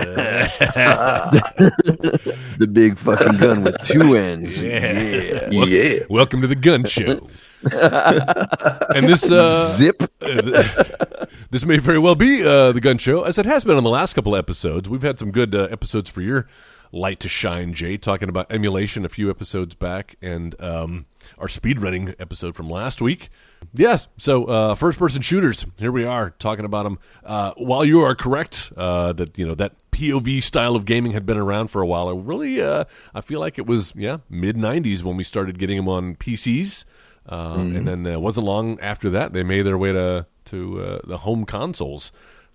the 2.59 2.69
big 2.71 2.97
fucking 2.99 3.39
gun 3.39 3.65
with 3.65 3.81
two 3.83 4.15
ends. 4.15 4.63
Yeah. 4.63 5.49
Yeah. 5.51 6.05
Welcome 6.09 6.43
to 6.43 6.47
the 6.47 6.55
gun 6.55 6.85
show. 6.85 7.27
And 7.73 9.09
this 9.09 9.31
uh, 9.31 9.73
Zip. 9.77 10.03
this 11.51 11.65
may 11.65 11.79
very 11.79 11.99
well 11.99 12.15
be 12.15 12.45
uh, 12.45 12.73
the 12.73 12.81
gun 12.81 12.99
show, 12.99 13.23
as 13.23 13.39
it 13.39 13.47
has 13.47 13.65
been 13.65 13.77
on 13.77 13.85
the 13.85 13.91
last 13.91 14.15
couple 14.15 14.37
episodes. 14.37 14.89
We've 14.89 15.03
had 15.03 15.19
some 15.19 15.31
good 15.31 15.55
uh, 15.55 15.69
episodes 15.71 16.11
for 16.11 16.21
your 16.21 16.47
light 16.93 17.21
to 17.21 17.29
shine, 17.29 17.75
Jay, 17.75 17.97
talking 17.97 18.29
about 18.29 18.51
emulation 18.51 19.05
a 19.05 19.09
few 19.09 19.31
episodes 19.31 19.75
back, 19.75 20.17
and 20.23 20.61
um, 20.61 21.07
our 21.39 21.49
speedrunning 21.49 22.15
episode 22.19 22.55
from 22.55 22.71
last 22.71 23.01
week. 23.01 23.29
Yes, 23.73 24.09
so 24.17 24.45
uh, 24.45 24.75
first 24.75 24.99
person 24.99 25.23
shooters. 25.23 25.67
Here 25.79 25.93
we 25.93 26.05
are 26.05 26.31
talking 26.39 26.65
about 26.65 26.85
them. 26.85 26.99
Uh, 27.25 27.53
while 27.57 27.85
you 27.85 28.01
are 28.01 28.15
correct 28.15 28.73
uh, 28.77 29.13
that 29.15 29.39
you 29.39 29.47
know 29.47 29.55
that 29.55 29.75
POV 29.93 30.43
style 30.43 30.77
of 30.77 30.85
gaming 30.85 31.13
had 31.13 31.27
been 31.27 31.39
around 31.39 31.69
for 31.69 31.83
a 31.83 31.87
while, 31.87 32.09
I 32.09 32.13
really 32.13 32.61
uh, 32.61 32.85
I 33.15 33.21
feel 33.21 33.41
like 33.41 33.59
it 33.59 33.67
was 33.67 33.93
yeah 33.97 34.19
mid 34.29 34.57
'90s 34.57 35.03
when 35.03 35.17
we 35.17 35.25
started 35.25 35.59
getting 35.59 35.77
them 35.77 35.89
on 35.89 36.17
PCs. 36.17 36.85
Uh, 37.29 37.55
And 37.59 37.87
then 37.89 38.07
it 38.07 38.21
wasn't 38.21 38.47
long 38.47 38.79
after 38.81 39.11
that 39.11 39.33
they 39.33 39.43
made 39.43 39.63
their 39.63 39.79
way 39.79 39.93
to 39.93 40.27
to 40.47 40.81
uh, 40.81 40.99
the 41.05 41.19
home 41.19 41.45
consoles. 41.45 42.13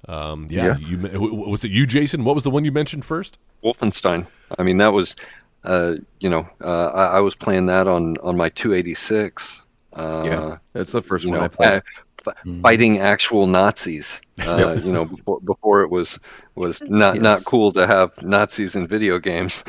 Um, 0.07 0.47
yeah, 0.49 0.65
Yeah. 0.65 0.77
You, 0.77 0.97
me- 0.97 1.09
w- 1.09 1.31
w- 1.31 1.49
was 1.51 1.63
it 1.65 1.71
you, 1.71 1.85
Jason? 1.85 2.23
What 2.23 2.35
was 2.35 2.43
the 2.43 2.49
one 2.49 2.63
you 2.65 2.71
mentioned 2.71 3.03
first? 3.05 3.37
Wolfenstein. 3.63 4.25
I 4.57 4.63
mean, 4.63 4.77
that 4.77 4.93
was, 4.93 5.13
uh, 5.65 5.95
you 6.21 6.29
know, 6.29 6.47
uh, 6.63 6.87
I, 6.93 7.17
I 7.17 7.19
was 7.19 7.35
playing 7.35 7.65
that 7.67 7.87
on, 7.87 8.17
on 8.23 8.35
my 8.37 8.49
286. 8.49 9.61
Uh, 9.93 10.23
Yeah. 10.25 10.57
That's 10.73 10.91
the 10.93 11.01
first 11.01 11.25
one 11.25 11.37
know, 11.37 11.43
I 11.43 11.47
played. 11.49 11.69
uh, 11.73 11.81
f- 12.25 12.35
fighting 12.61 12.99
actual 12.99 13.47
Nazis. 13.47 14.21
Uh, 14.41 14.75
you 14.83 14.91
know, 14.91 15.05
before, 15.05 15.39
before 15.41 15.81
it 15.83 15.91
was 15.91 16.17
was 16.55 16.81
not 16.87 17.21
not 17.21 17.45
cool 17.45 17.71
to 17.73 17.85
have 17.85 18.09
Nazis 18.23 18.75
in 18.75 18.87
video 18.87 19.19
games. 19.19 19.63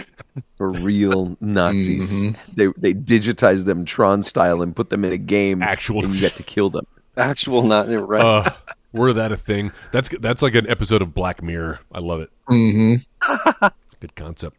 For 0.56 0.71
real 0.71 1.37
Nazis. 1.42 2.11
They 2.54 2.68
they 2.78 2.94
digitized 2.94 3.66
them 3.66 3.85
Tron 3.85 4.23
style 4.23 4.62
and 4.62 4.75
put 4.75 4.88
them 4.88 5.04
in 5.04 5.12
a 5.12 5.18
game. 5.18 5.62
Actual- 5.62 6.02
and 6.06 6.14
you 6.14 6.21
get 6.23 6.32
to 6.37 6.42
kill 6.42 6.71
them. 6.71 6.87
Actual 7.18 7.62
Nazi, 7.64 7.97
right? 7.97 8.25
Uh, 8.25 8.50
were 8.94 9.12
that 9.12 9.30
a 9.30 9.37
thing? 9.37 9.73
That's 9.90 10.09
that's 10.21 10.40
like 10.40 10.54
an 10.54 10.66
episode 10.71 11.02
of 11.02 11.12
Black 11.12 11.42
Mirror. 11.42 11.80
I 11.92 11.99
love 11.99 12.21
it. 12.21 12.30
Mm-hmm. 12.49 13.66
Good 14.00 14.14
concept. 14.14 14.56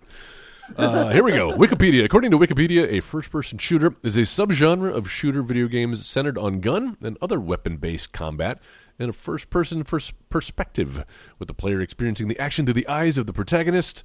Uh, 0.77 1.09
here 1.09 1.23
we 1.23 1.31
go. 1.31 1.51
Wikipedia. 1.53 2.03
According 2.05 2.31
to 2.31 2.37
Wikipedia, 2.39 2.87
a 2.89 3.01
first-person 3.01 3.57
shooter 3.57 3.95
is 4.01 4.15
a 4.17 4.21
subgenre 4.21 4.91
of 4.93 5.09
shooter 5.09 5.41
video 5.43 5.67
games 5.67 6.05
centered 6.05 6.37
on 6.37 6.61
gun 6.61 6.97
and 7.03 7.17
other 7.21 7.39
weapon-based 7.39 8.11
combat 8.13 8.59
in 8.97 9.09
a 9.09 9.13
first-person 9.13 9.83
pers- 9.83 10.13
perspective, 10.29 11.03
with 11.37 11.47
the 11.47 11.53
player 11.53 11.81
experiencing 11.81 12.27
the 12.27 12.39
action 12.39 12.65
through 12.65 12.75
the 12.75 12.87
eyes 12.87 13.17
of 13.17 13.25
the 13.25 13.33
protagonist. 13.33 14.03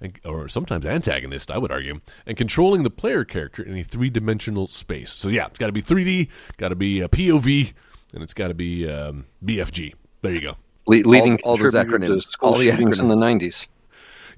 and, 0.00 0.18
or 0.24 0.48
sometimes 0.48 0.86
antagonist, 0.86 1.50
I 1.50 1.58
would 1.58 1.70
argue, 1.72 2.00
and 2.26 2.36
controlling 2.36 2.84
the 2.84 2.90
player 2.90 3.24
character 3.24 3.62
in 3.62 3.76
a 3.76 3.82
three 3.82 4.10
dimensional 4.10 4.66
space. 4.66 5.12
So 5.12 5.28
yeah, 5.28 5.46
it's 5.46 5.58
got 5.58 5.66
to 5.66 5.72
be 5.72 5.82
3D, 5.82 6.28
got 6.56 6.68
to 6.70 6.76
be 6.76 7.00
a 7.00 7.08
POV, 7.08 7.72
and 8.14 8.22
it's 8.22 8.34
got 8.34 8.48
to 8.48 8.54
be 8.54 8.88
um, 8.88 9.26
BFG. 9.44 9.94
There 10.22 10.32
you 10.32 10.40
go. 10.40 10.56
Le- 10.86 11.02
leading 11.06 11.38
all 11.44 11.56
those 11.58 11.74
acronyms. 11.74 12.28
All 12.40 12.58
the 12.58 12.64
shootings 12.70 12.98
in 12.98 13.08
the 13.08 13.16
nineties. 13.16 13.66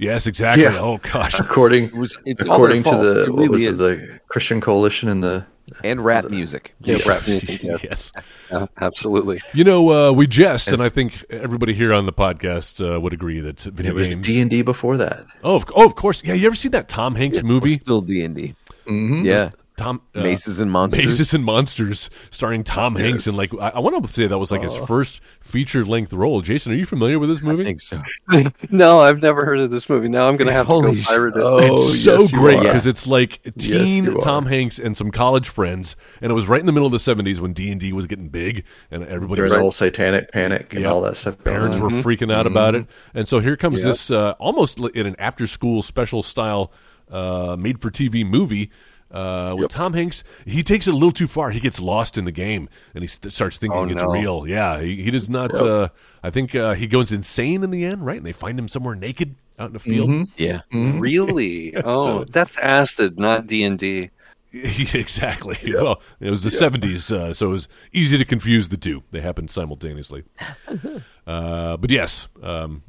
Yes, 0.00 0.26
exactly. 0.26 0.64
Yeah. 0.64 0.78
Oh 0.78 0.98
gosh. 0.98 1.38
according 1.38 1.84
It 1.84 1.94
was, 1.94 2.16
it's 2.24 2.42
according 2.42 2.82
to 2.84 2.90
the 2.96 3.24
It 3.24 3.34
what 3.34 3.50
was 3.50 3.66
it, 3.66 3.76
the 3.78 4.20
Christian 4.28 4.60
Coalition 4.60 5.08
and 5.08 5.22
the 5.22 5.44
and 5.84 6.04
rap 6.04 6.24
music. 6.30 6.74
Yeah, 6.80 6.96
Yes. 6.96 7.06
rap 7.06 7.20
music, 7.28 7.62
yes. 7.62 7.84
yes. 7.84 8.12
Yeah, 8.50 8.66
absolutely. 8.80 9.40
You 9.52 9.62
know, 9.64 9.90
uh, 10.08 10.12
we 10.12 10.26
jest, 10.26 10.68
and 10.68 10.82
I 10.82 10.88
think 10.88 11.24
everybody 11.30 11.74
here 11.74 11.92
on 11.92 12.06
the 12.06 12.12
podcast 12.12 12.80
uh, 12.80 12.98
would 13.00 13.12
agree 13.12 13.40
that 13.40 13.60
video 13.60 13.92
it 13.92 13.94
was 13.94 14.08
games. 14.08 14.26
D 14.26 14.40
and 14.40 14.50
D 14.50 14.62
before 14.62 14.96
that. 14.96 15.26
oh, 15.44 15.56
of, 15.56 15.64
oh, 15.76 15.84
of 15.86 15.94
course. 15.94 16.24
Yeah, 16.24 16.34
you 16.34 16.46
ever 16.46 16.56
seen 16.56 16.72
that 16.72 16.88
Tom 16.88 17.14
Hanks 17.14 17.42
movie? 17.42 17.74
Still 17.74 18.00
D 18.00 18.24
and 18.24 18.34
D. 18.34 18.54
Mm-hmm. 18.86 19.24
Yeah, 19.24 19.50
Tom 19.80 20.02
uh, 20.14 20.20
Mazes 20.20 20.60
and 20.60 20.70
Monsters. 20.70 21.04
Mazes 21.06 21.32
and 21.34 21.44
Monsters, 21.44 22.10
starring 22.30 22.62
Tom 22.64 22.96
Hanks, 22.96 23.26
and 23.26 23.36
like 23.36 23.52
I, 23.54 23.70
I 23.70 23.78
want 23.78 24.04
to 24.04 24.12
say 24.12 24.26
that 24.26 24.38
was 24.38 24.52
like 24.52 24.62
his 24.62 24.76
first 24.76 25.20
feature 25.40 25.84
length 25.84 26.12
role. 26.12 26.42
Jason, 26.42 26.72
are 26.72 26.74
you 26.76 26.84
familiar 26.84 27.18
with 27.18 27.28
this 27.30 27.40
I 27.40 27.42
movie? 27.46 27.64
think 27.64 27.80
so. 27.80 28.02
No, 28.70 29.00
I've 29.00 29.20
never 29.22 29.44
heard 29.44 29.58
of 29.60 29.70
this 29.70 29.88
movie. 29.88 30.08
Now 30.08 30.28
I'm 30.28 30.36
going 30.36 30.46
to 30.46 30.52
have 30.52 30.66
to 30.66 30.72
Holy 30.72 30.96
go 30.96 31.02
pirate 31.02 31.36
it. 31.36 31.42
Oh, 31.42 31.58
it's 31.58 32.04
so 32.04 32.20
yes, 32.20 32.30
great 32.30 32.60
because 32.60 32.86
it's 32.86 33.06
like 33.06 33.40
teen 33.58 34.04
you 34.04 34.18
are. 34.18 34.20
Tom 34.20 34.46
Hanks 34.46 34.78
and 34.78 34.96
some 34.96 35.10
college 35.10 35.48
friends, 35.48 35.96
and 36.20 36.30
it 36.30 36.34
was 36.34 36.46
right 36.46 36.60
in 36.60 36.66
the 36.66 36.72
middle 36.72 36.86
of 36.86 36.92
the 36.92 36.98
'70s 36.98 37.40
when 37.40 37.52
D 37.52 37.70
and 37.70 37.80
D 37.80 37.92
was 37.92 38.06
getting 38.06 38.28
big, 38.28 38.64
and 38.90 39.02
everybody 39.04 39.36
There 39.36 39.44
was 39.44 39.52
was 39.52 39.56
a 39.58 39.60
whole 39.60 39.72
satanic 39.72 40.30
panic 40.30 40.72
and 40.74 40.82
Yep. 40.82 40.90
all 40.92 41.00
that 41.02 41.16
stuff. 41.16 41.42
going 41.42 41.56
parents 41.56 41.78
on. 41.78 41.82
were 41.84 41.90
freaking 41.90 42.32
out 42.32 42.46
about 42.46 42.74
it, 42.74 42.86
and 43.14 43.26
so 43.26 43.40
here 43.40 43.56
comes 43.56 43.78
Yep. 43.80 43.86
this 43.88 44.10
uh, 44.10 44.34
almost 44.38 44.78
in 44.78 45.06
an 45.06 45.16
after-school 45.18 45.82
special 45.82 46.22
style 46.22 46.72
uh, 47.10 47.56
made-for-TV 47.58 48.24
movie. 48.26 48.70
Uh, 49.10 49.56
with 49.58 49.70
Tom 49.70 49.92
Hanks, 49.94 50.22
he 50.46 50.62
takes 50.62 50.86
it 50.86 50.90
a 50.92 50.94
little 50.94 51.10
too 51.12 51.26
far. 51.26 51.50
He 51.50 51.58
gets 51.60 51.80
lost 51.80 52.16
in 52.16 52.24
the 52.24 52.32
game, 52.32 52.68
and 52.94 53.02
he 53.02 53.08
st- 53.08 53.32
starts 53.32 53.58
thinking 53.58 53.78
Oh, 53.80 53.84
it's 53.88 54.02
no. 54.02 54.10
real. 54.10 54.46
Yeah, 54.46 54.80
he, 54.80 55.02
he 55.02 55.10
does 55.10 55.28
not. 55.28 55.52
Uh, 55.54 55.88
I 56.22 56.30
think 56.30 56.54
uh, 56.54 56.74
he 56.74 56.86
goes 56.86 57.10
insane 57.10 57.64
in 57.64 57.70
the 57.70 57.84
end, 57.84 58.06
right? 58.06 58.18
And 58.18 58.26
they 58.26 58.32
find 58.32 58.58
him 58.58 58.68
somewhere 58.68 58.94
naked 58.94 59.34
out 59.58 59.68
in 59.68 59.72
the 59.72 59.78
field. 59.80 60.08
Mm-hmm. 60.10 60.32
Yeah, 60.36 60.60
Really? 60.72 61.74
Oh, 61.84 62.24
that's 62.24 62.52
acid, 62.62 63.18
not 63.18 63.46
D 63.48 63.64
and 63.64 63.78
D. 63.78 64.10
exactly. 64.52 65.56
Well, 65.74 66.00
it 66.18 66.28
was 66.30 66.42
the 66.42 66.50
seventies, 66.50 67.12
uh, 67.12 67.32
so 67.34 67.48
it 67.48 67.52
was 67.52 67.68
easy 67.92 68.18
to 68.18 68.24
confuse 68.24 68.68
the 68.68 68.76
two. 68.76 69.02
They 69.12 69.20
happened 69.20 69.50
simultaneously. 69.50 70.24
uh, 71.26 71.76
but 71.76 71.90
yes, 71.90 72.26
um, 72.42 72.82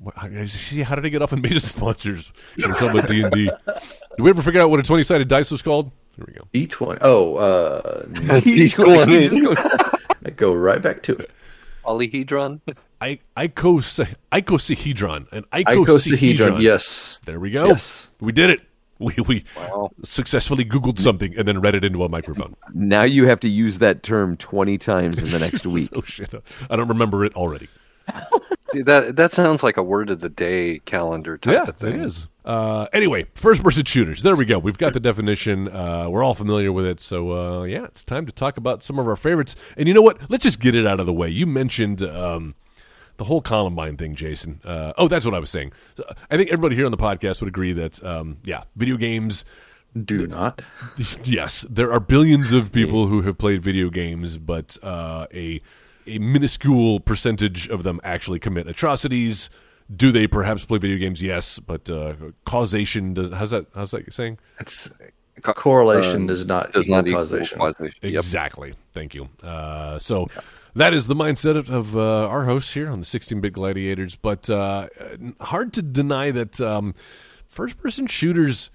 see, 0.47 0.81
how 0.81 0.95
did 0.95 1.05
I 1.05 1.09
get 1.09 1.21
off 1.21 1.33
on 1.33 1.41
Magus 1.41 1.77
Monsters? 1.77 2.31
Should 2.57 2.67
we 2.67 2.73
talk 2.75 2.93
about 2.95 3.07
D 3.07 3.21
and 3.21 3.31
D? 3.31 3.45
Did 3.45 4.19
we 4.23 4.29
ever 4.31 4.41
figure 4.41 4.61
out 4.61 4.69
what 4.71 4.79
a 4.79 4.83
twenty-sided 4.83 5.27
dice 5.27 5.51
was 5.51 5.61
called? 5.61 5.91
Here 6.15 6.25
we 6.27 6.33
go. 6.33 6.47
D 6.53 6.67
twenty. 6.67 6.99
Oh, 7.01 7.35
uh, 7.35 8.05
He's 8.41 8.73
going- 8.73 9.09
he 9.09 9.19
just 9.29 9.41
goes- 9.41 9.57
I 10.25 10.29
go 10.35 10.53
right 10.53 10.81
back 10.81 11.01
to 11.03 11.15
it. 11.15 11.31
Polyhedron. 11.85 12.61
I 13.01 13.19
icos 13.35 14.05
icosahedron 14.31 15.25
and 15.31 15.49
Icosahedron. 15.49 15.85
icosahedron. 15.85 16.61
Yes. 16.61 17.19
there 17.25 17.39
we 17.39 17.49
go. 17.49 17.65
Yes. 17.65 18.11
we 18.19 18.31
did 18.31 18.49
it. 18.51 18.61
We 18.99 19.15
we 19.27 19.45
Wow. 19.57 19.89
successfully 20.03 20.63
Googled 20.63 20.99
something 20.99 21.35
and 21.35 21.47
then 21.47 21.59
read 21.59 21.73
it 21.73 21.83
into 21.83 22.03
a 22.03 22.09
microphone. 22.09 22.55
now 22.75 23.01
you 23.01 23.25
have 23.27 23.39
to 23.39 23.49
use 23.49 23.79
that 23.79 24.03
term 24.03 24.37
twenty 24.37 24.77
times 24.77 25.17
in 25.17 25.25
the 25.25 25.39
next 25.51 25.65
week. 25.65 25.89
oh 25.95 26.01
shit! 26.03 26.31
I 26.69 26.75
don't 26.75 26.87
remember 26.89 27.25
it 27.25 27.33
already. 27.35 27.67
Dude, 28.73 28.85
that 28.85 29.15
that 29.17 29.33
sounds 29.33 29.63
like 29.63 29.77
a 29.77 29.83
word 29.83 30.09
of 30.09 30.19
the 30.21 30.29
day 30.29 30.79
calendar 30.85 31.37
type 31.37 31.53
Yeah, 31.53 31.63
of 31.69 31.75
thing. 31.77 31.99
it 31.99 32.05
is. 32.05 32.27
Uh, 32.43 32.87
anyway, 32.93 33.27
first 33.35 33.63
person 33.63 33.85
shooters. 33.85 34.23
There 34.23 34.35
we 34.35 34.45
go. 34.45 34.57
We've 34.57 34.77
got 34.77 34.93
the 34.93 34.99
definition. 34.99 35.67
Uh, 35.67 36.09
we're 36.09 36.23
all 36.23 36.33
familiar 36.33 36.71
with 36.71 36.85
it. 36.85 36.99
So, 36.99 37.31
uh, 37.33 37.63
yeah, 37.63 37.85
it's 37.85 38.03
time 38.03 38.25
to 38.25 38.31
talk 38.31 38.57
about 38.57 38.81
some 38.83 38.97
of 38.97 39.07
our 39.07 39.15
favorites. 39.15 39.55
And 39.77 39.87
you 39.87 39.93
know 39.93 40.01
what? 40.01 40.17
Let's 40.29 40.43
just 40.43 40.59
get 40.59 40.73
it 40.73 40.87
out 40.87 40.99
of 40.99 41.05
the 41.05 41.13
way. 41.13 41.29
You 41.29 41.45
mentioned 41.45 42.01
um, 42.01 42.55
the 43.17 43.25
whole 43.25 43.41
Columbine 43.41 43.95
thing, 43.97 44.15
Jason. 44.15 44.59
Uh, 44.63 44.93
oh, 44.97 45.07
that's 45.07 45.23
what 45.25 45.35
I 45.35 45.39
was 45.39 45.51
saying. 45.51 45.71
So, 45.95 46.03
I 46.31 46.37
think 46.37 46.49
everybody 46.51 46.75
here 46.75 46.85
on 46.85 46.91
the 46.91 46.97
podcast 46.97 47.41
would 47.41 47.47
agree 47.49 47.73
that, 47.73 48.03
um, 48.03 48.37
yeah, 48.43 48.63
video 48.75 48.97
games. 48.97 49.45
Do 49.95 50.25
not. 50.25 50.61
Yes, 51.23 51.65
there 51.69 51.91
are 51.91 51.99
billions 51.99 52.53
of 52.53 52.71
people 52.71 53.07
who 53.07 53.21
have 53.23 53.37
played 53.37 53.61
video 53.61 53.89
games, 53.89 54.37
but 54.39 54.77
uh, 54.81 55.27
a 55.33 55.61
a 56.07 56.19
minuscule 56.19 56.99
percentage 56.99 57.67
of 57.69 57.83
them 57.83 57.99
actually 58.03 58.39
commit 58.39 58.67
atrocities. 58.67 59.49
Do 59.93 60.11
they 60.11 60.27
perhaps 60.27 60.63
play 60.65 60.77
video 60.77 60.97
games? 60.97 61.21
Yes, 61.21 61.59
but 61.59 61.89
uh, 61.89 62.13
causation 62.45 63.13
does. 63.13 63.31
How's 63.31 63.51
that? 63.51 63.65
How's 63.75 63.91
that 63.91 64.01
you're 64.01 64.11
saying? 64.11 64.37
It's 64.59 64.89
correlation 65.55 66.21
Um, 66.21 66.27
does 66.27 66.45
not 66.45 66.71
Does 66.71 66.83
equal 66.83 66.95
not 66.95 67.07
equal 67.07 67.21
causation. 67.21 67.57
causation. 67.57 67.95
Yep. 68.01 68.13
Exactly. 68.13 68.73
Thank 68.93 69.13
you. 69.15 69.29
Uh, 69.43 69.97
so 69.99 70.29
that 70.75 70.93
is 70.93 71.07
the 71.07 71.15
mindset 71.15 71.57
of, 71.57 71.69
of 71.69 71.97
uh, 71.97 72.27
our 72.27 72.45
hosts 72.45 72.73
here 72.73 72.89
on 72.89 72.99
the 72.99 73.05
16-bit 73.05 73.53
gladiators. 73.53 74.15
But 74.15 74.49
uh, 74.49 74.87
hard 75.39 75.73
to 75.73 75.81
deny 75.81 76.31
that 76.31 76.61
um, 76.61 76.93
first-person 77.47 78.07
shooters 78.07 78.69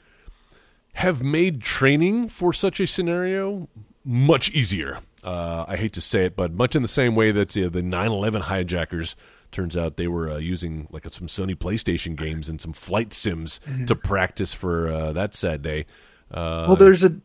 have 0.94 1.22
made 1.22 1.60
training 1.62 2.28
for 2.28 2.52
such 2.52 2.80
a 2.80 2.86
scenario 2.86 3.68
much 4.04 4.50
easier. 4.50 4.98
Uh, 5.26 5.64
I 5.66 5.76
hate 5.76 5.92
to 5.94 6.00
say 6.00 6.24
it, 6.24 6.36
but 6.36 6.52
much 6.52 6.76
in 6.76 6.82
the 6.82 6.88
same 6.88 7.16
way 7.16 7.32
that 7.32 7.56
uh, 7.56 7.68
the 7.68 7.82
9/11 7.82 8.42
hijackers 8.42 9.16
turns 9.50 9.76
out 9.76 9.96
they 9.96 10.06
were 10.06 10.30
uh, 10.30 10.36
using 10.36 10.86
like 10.92 11.02
some 11.10 11.26
Sony 11.26 11.56
PlayStation 11.56 12.14
games 12.16 12.48
and 12.48 12.60
some 12.60 12.72
flight 12.72 13.12
sims 13.12 13.58
to 13.86 13.96
practice 13.96 14.52
for 14.54 14.88
uh, 14.88 15.12
that 15.12 15.34
sad 15.34 15.62
day. 15.62 15.86
Uh, 16.30 16.66
Well, 16.68 16.76
there's 16.76 17.04
a. 17.04 17.16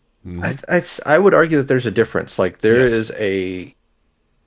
I, 0.41 0.55
I, 0.70 0.84
I 1.05 1.17
would 1.20 1.34
argue 1.34 1.58
that 1.58 1.67
there's 1.67 1.86
a 1.86 1.91
difference. 1.91 2.39
Like 2.39 2.62
there 2.62 2.79
Yes. 2.81 2.91
is 2.91 3.12
a, 3.17 3.75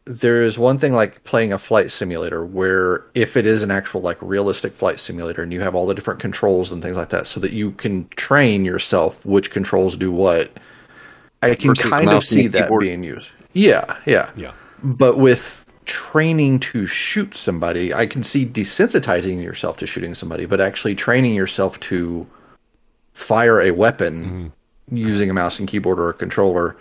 there 0.05 0.43
is 0.43 0.59
one 0.59 0.79
thing 0.79 0.93
like 0.93 1.23
playing 1.25 1.53
a 1.53 1.59
flight 1.59 1.91
simulator 1.91 2.45
where 2.45 3.05
if 3.15 3.37
it 3.37 3.47
is 3.47 3.63
an 3.63 3.71
actual 3.71 4.01
like 4.01 4.19
realistic 4.21 4.73
flight 4.73 4.99
simulator 5.01 5.43
and 5.43 5.53
you 5.53 5.61
have 5.61 5.75
all 5.75 5.87
the 5.87 5.95
different 5.95 6.21
controls 6.21 6.71
and 6.73 6.83
things 6.83 6.97
like 6.97 7.11
that, 7.11 7.27
so 7.27 7.41
that 7.41 7.53
you 7.53 7.71
can 7.73 8.09
train 8.11 8.65
yourself 8.65 9.25
which 9.25 9.51
controls 9.51 9.97
do 9.97 10.11
what. 10.13 10.51
I 11.43 11.55
can 11.55 11.75
Versus 11.75 11.91
kind 11.91 12.11
of 12.11 12.25
see 12.25 12.47
that 12.49 12.63
keyboard. 12.65 12.81
being 12.81 13.03
used. 13.05 13.29
Yeah, 13.55 13.97
yeah, 14.07 14.31
yeah. 14.37 14.53
But 14.83 15.17
with 15.17 15.65
training 15.87 16.61
to 16.61 16.87
shoot 16.87 17.35
somebody, 17.35 17.93
I 17.95 18.07
can 18.07 18.23
see 18.23 18.45
desensitizing 18.45 19.43
yourself 19.43 19.77
to 19.79 19.87
shooting 19.87 20.15
somebody, 20.15 20.47
but 20.47 20.61
actually 20.61 20.95
training 20.95 21.35
yourself 21.35 21.79
to 21.81 22.27
fire 23.13 23.61
a 23.61 23.71
weapon 23.71 24.53
using 24.91 25.31
a 25.31 25.35
mouse 25.35 25.59
and 25.59 25.69
keyboard 25.69 25.99
or 25.99 26.11
a 26.11 26.15
controller, 26.15 26.77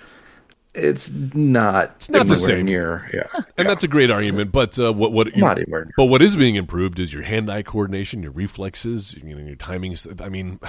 it's 0.74 1.12
not 1.12 1.94
it's 1.98 2.10
not 2.10 2.28
the 2.28 2.36
same. 2.36 2.66
near. 2.66 3.08
Yeah, 3.14 3.42
And 3.58 3.70
that's 3.70 3.84
a 3.84 3.88
great 3.88 4.10
argument, 4.10 4.52
but 4.52 4.80
uh, 4.80 4.92
what 4.92 5.12
what 5.12 5.36
Not 5.38 5.60
anywhere 5.60 5.86
near. 5.86 5.94
but 5.96 6.06
what 6.06 6.22
is 6.22 6.36
being 6.36 6.56
improved 6.56 7.00
is 7.00 7.14
your 7.14 7.22
hand-eye 7.24 7.62
coordination, 7.64 8.24
your 8.24 8.32
reflexes, 8.32 9.14
you 9.14 9.36
know, 9.36 9.46
your 9.46 9.56
timings. 9.56 10.20
I 10.20 10.30
mean, 10.30 10.60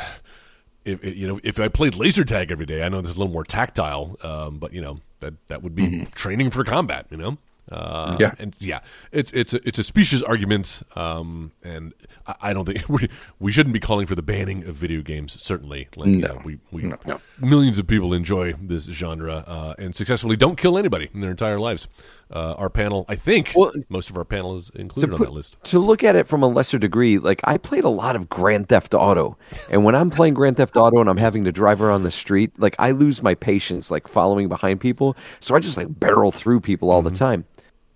if 0.85 1.05
you 1.05 1.27
know, 1.27 1.41
if 1.43 1.59
I 1.59 1.69
played 1.69 1.95
laser 1.95 2.25
tag 2.25 2.51
every 2.51 2.67
day, 2.67 2.83
I 2.83 2.89
know 2.89 3.01
there's 3.01 3.17
a 3.17 3.19
little 3.19 3.33
more 3.33 3.45
tactile, 3.45 4.17
um, 4.23 4.59
but 4.59 4.73
you 4.73 4.81
know 4.83 5.01
that 5.21 5.35
that 5.49 5.63
would 5.63 5.75
be 5.75 6.07
training 6.15 6.51
for 6.51 6.63
combat. 6.65 7.07
You 7.11 7.17
know, 7.17 7.39
uh, 7.73 8.17
Yeah. 8.21 8.35
and 8.39 8.55
yeah, 8.59 8.81
it's 9.11 9.33
it's 9.33 9.55
a, 9.55 9.67
it's 9.67 9.79
a 9.79 9.83
specious 9.83 10.23
argument, 10.23 10.83
um, 10.97 11.53
and 11.63 11.95
I, 12.27 12.35
I 12.43 12.53
don't 12.53 12.67
think 12.67 12.87
we 12.89 13.09
we 13.39 13.51
shouldn't 13.53 13.73
be 13.73 13.81
calling 13.81 14.07
for 14.07 14.15
the 14.15 14.23
banning 14.23 14.65
of 14.65 14.75
video 14.77 15.01
games. 15.03 15.41
Certainly, 15.41 15.89
like 15.97 16.09
you 16.09 16.19
know, 16.19 16.41
we 16.45 16.59
we 16.71 16.93
millions 17.41 17.79
of 17.79 17.87
people 17.87 18.13
enjoy 18.13 18.53
this 18.61 18.85
genre 18.85 19.45
uh, 19.47 19.75
and 19.79 19.97
successfully 19.97 20.37
don't 20.37 20.57
kill 20.59 20.77
anybody 20.77 21.09
in 21.15 21.21
their 21.23 21.31
entire 21.31 21.59
lives. 21.59 21.89
Uh, 22.35 22.55
our 22.59 22.69
panel, 22.69 23.05
I 23.09 23.15
think, 23.15 23.53
Well, 23.55 23.73
most 23.89 24.11
of 24.11 24.17
our 24.17 24.25
panel 24.25 24.57
is 24.57 24.69
included 24.75 25.15
on 25.15 25.21
that 25.21 25.33
list. 25.33 25.57
to 25.65 25.79
look 25.79 26.03
at 26.03 26.17
it 26.17 26.27
from 26.27 26.43
a 26.43 26.49
lesser 26.49 26.79
degree, 26.79 27.19
like 27.19 27.41
I 27.45 27.59
played 27.59 27.85
a 27.85 27.89
lot 27.89 28.17
of 28.17 28.29
Grand 28.29 28.69
Theft 28.69 28.93
Auto, 28.93 29.39
and 29.71 29.85
when 29.85 29.95
I'm 29.95 30.11
playing 30.11 30.35
Grand 30.35 30.57
Theft 30.57 30.77
Auto 30.77 31.01
and 31.01 31.09
I'm 31.09 31.17
having 31.17 31.45
to 31.45 31.53
drive 31.53 31.81
around 31.81 32.03
the 32.03 32.11
street, 32.11 32.51
like 32.59 32.75
I 32.81 32.91
lose 32.91 33.23
my 33.23 33.35
patience, 33.35 33.89
like 33.89 34.09
following 34.09 34.49
behind 34.49 34.81
people. 34.81 35.17
So 35.39 35.55
I 35.55 35.61
just 35.61 35.77
like 35.77 36.01
barrel 36.01 36.33
through 36.33 36.61
people 36.61 36.91
all 36.91 37.03
the 37.03 37.13
time. 37.13 37.45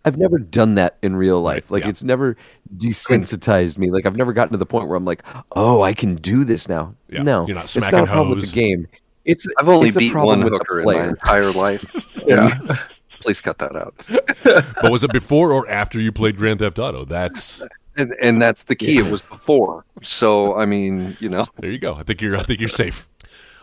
I've 0.04 0.16
never 0.16 0.38
done 0.38 0.76
that 0.76 0.96
in 1.02 1.16
real 1.16 1.42
life. 1.42 1.64
Mm-hmm. 1.64 1.74
Like 1.74 1.82
yeah. 1.82 1.90
it's 1.90 2.02
never 2.02 2.36
desensitized 2.76 3.76
me. 3.76 3.90
Like 3.90 4.06
I've 4.06 4.16
never 4.16 4.32
gotten 4.32 4.52
to 4.52 4.58
the 4.58 4.66
point 4.66 4.88
where 4.88 4.96
I'm 4.96 5.04
like, 5.04 5.22
oh, 5.52 5.82
I 5.82 5.94
can 5.94 6.14
do 6.14 6.44
this 6.44 6.68
now. 6.68 6.94
Yeah, 7.08 7.22
no, 7.22 7.46
you're 7.46 7.56
not 7.56 7.64
it's 7.64 7.74
smacking 7.74 7.98
not 7.98 8.08
a 8.08 8.12
problem 8.12 8.38
with 8.38 8.48
the 8.48 8.54
game. 8.54 8.86
It's 9.28 9.46
I've 9.58 9.68
only 9.68 9.88
it's 9.88 9.96
a 9.96 9.98
beat 9.98 10.10
problem 10.12 10.40
one 10.40 10.50
with 10.50 10.52
the 10.54 10.58
hooker 10.58 10.80
in 10.80 10.86
my 10.86 11.08
entire 11.08 11.50
life. 11.52 11.84
yeah. 12.26 12.48
Please 13.20 13.42
cut 13.42 13.58
that 13.58 13.76
out. 13.76 13.94
But 14.80 14.90
was 14.90 15.04
it 15.04 15.12
before 15.12 15.52
or 15.52 15.68
after 15.68 16.00
you 16.00 16.12
played 16.12 16.38
Grand 16.38 16.60
Theft 16.60 16.78
Auto? 16.78 17.04
That's 17.04 17.62
And, 17.96 18.12
and 18.22 18.40
that's 18.40 18.60
the 18.68 18.74
key. 18.74 18.96
It 18.96 19.10
was 19.10 19.20
before. 19.20 19.84
So 20.02 20.56
I 20.56 20.64
mean, 20.64 21.14
you 21.20 21.28
know, 21.28 21.46
there 21.58 21.70
you 21.70 21.78
go. 21.78 21.94
I 21.94 22.04
think 22.04 22.22
you're 22.22 22.36
I 22.36 22.42
think 22.42 22.58
you're 22.58 22.70
safe. 22.70 23.06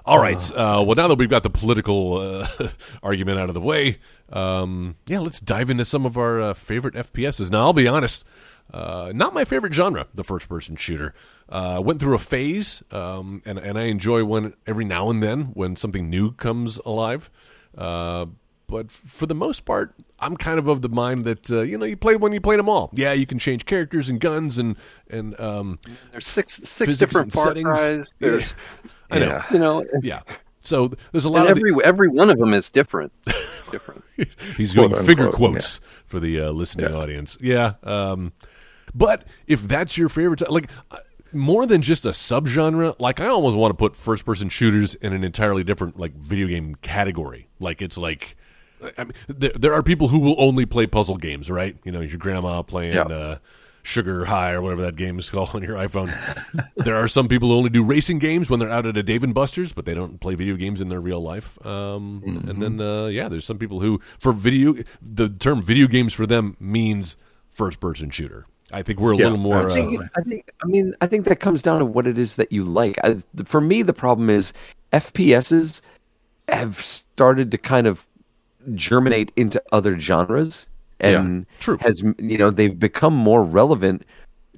All 0.05 0.19
right. 0.19 0.51
Uh, 0.51 0.83
well, 0.85 0.95
now 0.95 1.07
that 1.07 1.17
we've 1.17 1.29
got 1.29 1.41
the 1.41 1.49
political 1.49 2.17
uh, 2.19 2.47
argument 3.03 3.39
out 3.39 3.49
of 3.49 3.55
the 3.55 3.61
way, 3.61 3.97
um, 4.31 4.97
yeah, 5.07 5.19
let's 5.19 5.39
dive 5.39 5.71
into 5.71 5.83
some 5.83 6.05
of 6.05 6.15
our 6.15 6.39
uh, 6.39 6.53
favorite 6.53 6.93
FPSs. 6.93 7.49
Now, 7.49 7.61
I'll 7.61 7.73
be 7.73 7.87
honest, 7.87 8.23
uh, 8.71 9.11
not 9.15 9.33
my 9.33 9.43
favorite 9.45 9.73
genre, 9.73 10.05
the 10.13 10.23
first-person 10.23 10.75
shooter. 10.75 11.15
Uh, 11.49 11.81
went 11.83 11.99
through 11.99 12.13
a 12.13 12.19
phase, 12.19 12.83
um, 12.91 13.41
and 13.45 13.57
and 13.57 13.79
I 13.79 13.83
enjoy 13.83 14.23
one 14.23 14.53
every 14.67 14.85
now 14.85 15.09
and 15.09 15.23
then 15.23 15.45
when 15.53 15.75
something 15.75 16.09
new 16.09 16.33
comes 16.33 16.77
alive. 16.85 17.31
Uh, 17.75 18.27
but 18.67 18.91
for 18.91 19.25
the 19.25 19.35
most 19.35 19.65
part, 19.65 19.93
I'm 20.19 20.35
kind 20.37 20.57
of 20.59 20.67
of 20.67 20.81
the 20.81 20.89
mind 20.89 21.25
that 21.25 21.49
uh, 21.51 21.61
you 21.61 21.77
know 21.77 21.85
you 21.85 21.97
play 21.97 22.15
when 22.15 22.31
you 22.31 22.41
play 22.41 22.55
them 22.57 22.67
all. 22.69 22.89
Yeah, 22.93 23.13
you 23.13 23.25
can 23.25 23.39
change 23.39 23.65
characters 23.65 24.09
and 24.09 24.19
guns 24.19 24.57
and 24.57 24.75
and 25.09 25.39
um, 25.39 25.79
There's 26.11 26.27
six 26.27 26.53
six 26.55 26.97
different 26.97 27.25
and 27.27 27.33
Far 27.33 27.47
settings. 27.47 27.65
Cries. 27.67 28.05
There's, 28.19 28.43
I 29.11 29.19
know, 29.19 29.25
Yeah. 29.25 29.43
you 29.51 29.59
know, 29.59 29.85
yeah. 30.01 30.21
So 30.61 30.91
there's 31.11 31.25
a 31.25 31.29
lot 31.29 31.41
and 31.41 31.51
of 31.51 31.55
the- 31.57 31.69
every 31.69 31.83
every 31.85 32.07
one 32.09 32.29
of 32.31 32.39
them 32.39 32.53
is 32.53 32.69
different. 32.71 33.11
different. 33.71 34.03
He's 34.57 34.73
going 34.73 34.89
Quote, 34.93 35.05
figure 35.05 35.25
unquote, 35.25 35.51
quotes 35.51 35.79
for 36.07 36.19
the 36.19 36.41
uh, 36.41 36.49
listening 36.51 36.89
Yeah. 36.89 36.95
audience. 36.97 37.37
Yeah. 37.39 37.73
Um, 37.83 38.33
but 38.93 39.25
if 39.45 39.61
that's 39.67 39.95
your 39.97 40.09
favorite, 40.09 40.49
like 40.49 40.71
uh, 40.89 40.97
more 41.33 41.67
than 41.67 41.83
just 41.83 42.03
a 42.05 42.09
subgenre, 42.09 42.95
like 42.99 43.19
I 43.19 43.27
almost 43.27 43.55
want 43.57 43.71
to 43.71 43.75
put 43.77 43.95
first 43.95 44.25
person 44.25 44.49
shooters 44.49 44.95
in 44.95 45.13
an 45.13 45.23
entirely 45.23 45.63
different 45.63 45.99
like 45.99 46.13
video 46.15 46.47
game 46.47 46.73
category. 46.81 47.47
Like 47.59 47.81
it's 47.83 47.97
like. 47.97 48.35
I 48.97 49.03
mean, 49.05 49.13
there, 49.27 49.51
there 49.55 49.73
are 49.73 49.83
people 49.83 50.07
who 50.09 50.19
will 50.19 50.35
only 50.37 50.65
play 50.65 50.87
puzzle 50.87 51.17
games, 51.17 51.49
right? 51.49 51.77
You 51.83 51.91
know, 51.91 52.01
your 52.01 52.17
grandma 52.17 52.61
playing 52.61 52.93
Yeah. 52.93 53.03
uh, 53.03 53.37
Sugar 53.83 54.25
High 54.25 54.51
or 54.51 54.61
whatever 54.63 54.81
that 54.81 54.95
game 54.95 55.19
is 55.19 55.29
called 55.31 55.49
on 55.53 55.61
your 55.61 55.75
iPhone. 55.75 56.11
there 56.75 56.95
are 56.95 57.07
some 57.07 57.27
people 57.27 57.49
who 57.49 57.55
only 57.55 57.69
do 57.69 57.83
racing 57.83 58.17
games 58.19 58.49
when 58.49 58.59
they're 58.59 58.71
out 58.71 58.85
at 58.87 58.97
a 58.97 59.03
Dave 59.03 59.23
and 59.23 59.33
Buster's, 59.33 59.73
but 59.73 59.85
they 59.85 59.93
don't 59.93 60.19
play 60.19 60.33
video 60.35 60.55
games 60.55 60.81
in 60.81 60.89
their 60.89 60.99
real 61.01 61.21
life. 61.21 61.63
Um, 61.65 62.43
And 62.47 62.61
then, 62.61 62.81
uh, 62.81 63.05
yeah, 63.07 63.29
there's 63.29 63.45
some 63.45 63.59
people 63.59 63.81
who, 63.81 64.01
for 64.19 64.33
video, 64.33 64.75
the 65.01 65.29
term 65.29 65.61
video 65.61 65.85
games 65.87 66.13
for 66.13 66.25
them 66.25 66.57
means 66.59 67.15
first 67.51 67.79
person 67.79 68.09
shooter. 68.09 68.47
I 68.71 68.81
think 68.81 68.99
we're 68.99 69.13
a 69.13 69.17
Yeah, 69.17 69.25
little 69.25 69.37
more. 69.37 69.57
I 69.59 69.63
Uh, 69.65 69.73
think, 69.75 70.01
I 70.17 70.21
think. 70.21 70.51
I 70.63 70.65
mean, 70.65 70.95
I 70.99 71.05
think 71.07 71.25
that 71.27 71.39
comes 71.39 71.61
down 71.61 71.77
to 71.77 71.85
what 71.85 72.07
it 72.07 72.17
is 72.17 72.35
that 72.37 72.51
you 72.51 72.63
like. 72.63 72.97
I, 73.03 73.17
for 73.45 73.61
me, 73.61 73.83
the 73.83 73.93
problem 73.93 74.31
is 74.31 74.51
FPSs 74.91 75.81
have 76.49 76.83
started 76.83 77.51
to 77.51 77.57
kind 77.59 77.85
of 77.85 78.05
germinate 78.73 79.31
into 79.35 79.61
other 79.71 79.99
genres, 79.99 80.65
and 80.99 81.45
True. 81.59 81.77
has 81.81 82.01
you 82.17 82.37
know 82.37 82.49
they've 82.49 82.77
become 82.77 83.13
more 83.13 83.43
relevant 83.43 84.05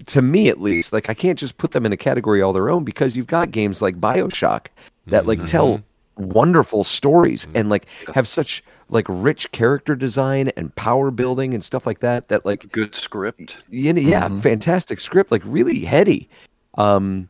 to 0.05 0.21
me 0.21 0.49
at 0.49 0.61
least. 0.61 0.93
Like 0.93 1.09
I 1.09 1.13
can't 1.13 1.39
just 1.39 1.57
put 1.57 1.71
them 1.71 1.85
in 1.85 1.91
a 1.91 1.97
category 1.97 2.41
all 2.41 2.53
their 2.53 2.69
own 2.69 2.83
because 2.83 3.15
you've 3.15 3.27
got 3.27 3.51
games 3.51 3.81
like 3.81 3.99
Bioshock 3.99 4.67
that 5.07 5.25
like 5.25 5.39
mm-hmm. 5.39 5.47
tell 5.47 5.83
wonderful 6.17 6.83
stories 6.83 7.45
mm-hmm. 7.45 7.57
and 7.57 7.69
like 7.69 7.87
have 8.13 8.27
such 8.27 8.63
like 8.89 9.05
rich 9.09 9.51
character 9.51 9.95
design 9.95 10.49
and 10.55 10.73
power 10.75 11.11
building 11.11 11.53
and 11.53 11.63
stuff 11.63 11.85
like 11.85 11.99
that 11.99 12.29
that 12.29 12.45
like 12.45 12.71
Good 12.71 12.95
script. 12.95 13.57
you 13.69 13.93
know, 13.93 14.01
yeah, 14.01 14.27
mm-hmm. 14.27 14.39
fantastic 14.39 15.01
script, 15.01 15.31
like 15.31 15.41
really 15.45 15.79
heady. 15.79 16.29
Um, 16.77 17.27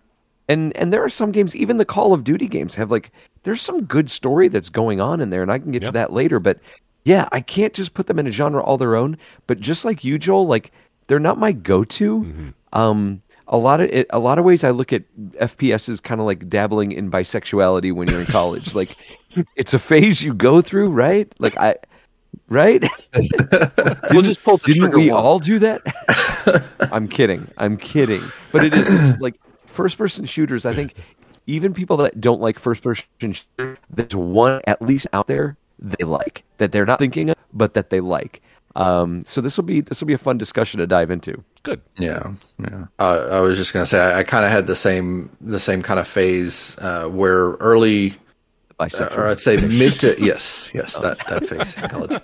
and 0.49 0.75
and 0.77 0.91
there 0.93 1.03
are 1.03 1.09
some 1.09 1.31
games, 1.31 1.55
even 1.55 1.77
the 1.77 1.85
Call 1.85 2.13
of 2.13 2.23
Duty 2.23 2.47
games, 2.47 2.75
have 2.75 2.91
like 2.91 3.11
there's 3.43 3.61
some 3.61 3.83
good 3.83 4.09
story 4.09 4.47
that's 4.47 4.69
going 4.69 4.99
on 5.01 5.21
in 5.21 5.29
there, 5.29 5.41
and 5.41 5.51
I 5.51 5.59
can 5.59 5.71
get 5.71 5.81
Yeah. 5.83 5.89
to 5.89 5.93
that 5.93 6.13
later. 6.13 6.39
But 6.39 6.59
yeah, 7.05 7.27
I 7.31 7.39
can't 7.41 7.73
just 7.73 7.93
put 7.93 8.07
them 8.07 8.19
in 8.19 8.27
a 8.27 8.31
genre 8.31 8.61
all 8.63 8.77
their 8.77 8.95
own. 8.95 9.17
But 9.47 9.59
just 9.59 9.85
like 9.85 10.03
you, 10.03 10.17
Joel, 10.19 10.47
like 10.47 10.71
they're 11.07 11.19
not 11.19 11.37
my 11.37 11.51
go-to. 11.53 12.53
Um, 12.73 13.21
a 13.47 13.55
lot 13.57 13.79
of 13.79 13.89
it, 13.89 14.07
a 14.09 14.19
lot 14.19 14.39
of 14.39 14.43
ways 14.45 14.65
I 14.65 14.71
look 14.71 14.91
at 14.91 15.03
FPS 15.39 15.87
as 15.87 16.01
kind 16.01 16.19
of 16.19 16.27
like 16.27 16.49
dabbling 16.49 16.91
in 16.91 17.09
bisexuality 17.09 17.93
when 17.93 18.09
you're 18.09 18.19
in 18.19 18.25
college. 18.25 18.75
like 18.75 18.89
it's 19.55 19.73
a 19.73 19.79
phase 19.79 20.21
you 20.21 20.33
go 20.33 20.61
through, 20.61 20.89
right? 20.89 21.31
Like 21.39 21.55
I, 21.57 21.75
right? 22.49 22.83
We'll 24.11 24.21
just 24.23 24.43
pull 24.43 24.57
Didn't 24.57 24.93
we 24.95 25.11
once. 25.11 25.25
all 25.25 25.39
do 25.39 25.59
that? 25.59 25.81
I'm 26.91 27.07
kidding. 27.07 27.47
I'm 27.57 27.77
kidding. 27.77 28.21
But 28.51 28.63
it 28.65 28.75
is 28.75 29.19
like 29.19 29.35
first 29.77 29.97
person 29.97 30.25
shooters. 30.25 30.65
I 30.65 30.73
think 30.73 30.95
even 31.45 31.73
people 31.73 31.97
that 31.97 32.19
don't 32.19 32.41
like 32.41 32.59
first 32.59 32.83
person 32.83 33.05
shooters, 33.21 33.77
there's 33.89 34.15
one 34.15 34.61
at 34.67 34.81
least 34.81 35.07
out 35.13 35.27
there 35.27 35.55
they 35.79 36.03
like 36.03 36.43
that 36.57 36.71
they're 36.71 36.85
not 36.85 36.99
thinking 36.99 37.29
of, 37.29 37.37
but 37.53 37.73
that 37.75 37.89
they 37.89 37.99
like. 37.99 38.41
Um, 38.75 39.23
so 39.25 39.41
this 39.41 39.57
will 39.57 39.63
be 39.63 39.81
this 39.81 40.01
will 40.01 40.07
be 40.07 40.13
a 40.13 40.19
fun 40.19 40.37
discussion 40.37 40.79
to 40.79 40.87
dive 40.87 41.09
into. 41.09 41.43
good. 41.63 41.81
Yeah, 41.97 42.33
yeah. 42.59 42.85
Uh, 42.99 43.27
I 43.31 43.39
was 43.39 43.57
just 43.57 43.73
gonna 43.73 43.85
say 43.85 43.99
I, 43.99 44.19
I 44.19 44.23
kind 44.23 44.45
of 44.45 44.51
had 44.51 44.67
the 44.67 44.75
same 44.75 45.29
the 45.41 45.59
same 45.59 45.81
kind 45.81 45.99
of 45.99 46.07
phase 46.07 46.77
uh, 46.79 47.07
where 47.07 47.53
early, 47.53 48.11
uh, 48.79 48.85
Bisexual. 48.85 49.17
or 49.17 49.27
I'd 49.27 49.39
say 49.39 49.57
mid 49.57 49.93
to 50.01 50.15
yes, 50.19 50.71
yes, 50.75 50.99
that 50.99 51.17
that 51.27 51.47
phase 51.47 51.75
in 51.77 51.89
college. 51.89 52.21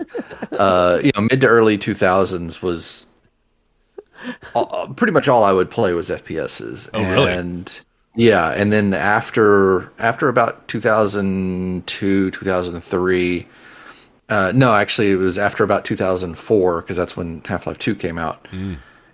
Uh, 0.52 1.00
you 1.04 1.12
know, 1.16 1.22
mid 1.22 1.42
to 1.42 1.48
early 1.48 1.78
two 1.80 1.96
thousands 1.96 2.62
was 2.62 3.08
all, 4.54 4.88
pretty 4.96 5.14
much 5.14 5.28
all 5.28 5.44
I 5.44 5.52
would 5.52 5.70
play 5.70 5.94
was 5.94 6.10
FPSs. 6.10 6.90
Oh, 6.94 7.02
really? 7.12 7.32
And 7.32 7.82
yeah, 8.16 8.50
and 8.50 8.72
then 8.72 8.94
after 8.94 9.92
after 10.00 10.30
about 10.30 10.68
two 10.68 10.80
thousand 10.80 11.86
two, 11.88 12.32
two 12.32 12.46
thousand 12.46 12.80
three. 12.82 13.48
Uh, 14.30 14.52
no, 14.56 14.74
actually, 14.74 15.12
it 15.12 15.18
was 15.18 15.38
after 15.38 15.64
about 15.66 15.84
2004 15.84 16.82
because 16.82 16.96
that's 16.96 17.16
when 17.16 17.42
Half 17.42 17.68
Life 17.68 17.78
2 17.78 17.94
came 17.94 18.18
out. 18.18 18.48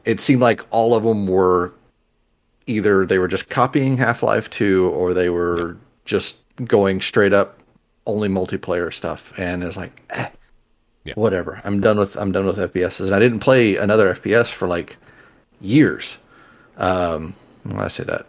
It 0.05 0.21
seemed 0.21 0.39
like 0.39 0.63
all 0.69 0.93
of 0.95 1.03
them 1.03 1.25
were 1.27 1.73
either 2.67 3.05
they 3.05 3.17
were 3.17 3.27
just 3.27 3.49
copying 3.49 3.97
Half 3.97 4.21
Life 4.23 4.49
2 4.51 4.87
or 4.89 5.13
they 5.13 5.29
were 5.29 5.75
just 6.05 6.37
going 6.63 7.01
straight 7.01 7.33
up 7.33 7.59
only 8.05 8.29
multiplayer 8.29 8.93
stuff. 8.93 9.33
And 9.37 9.63
it 9.63 9.65
was 9.65 9.77
like, 9.77 10.01
eh, 10.11 10.29
Yeah. 11.05 11.13
whatever. 11.15 11.61
I'm 11.63 11.79
done 11.81 11.97
with 11.97 12.15
I'm 12.17 12.31
done 12.31 12.45
with 12.45 12.57
FPSs. 12.57 13.05
And 13.05 13.15
I 13.15 13.19
didn't 13.19 13.39
play 13.39 13.77
another 13.77 14.13
FPS 14.13 14.47
for 14.51 14.67
like 14.67 14.97
years. 15.61 16.17
Um, 16.77 17.33
when 17.63 17.79
I 17.79 17.87
say 17.87 18.03
that, 18.03 18.25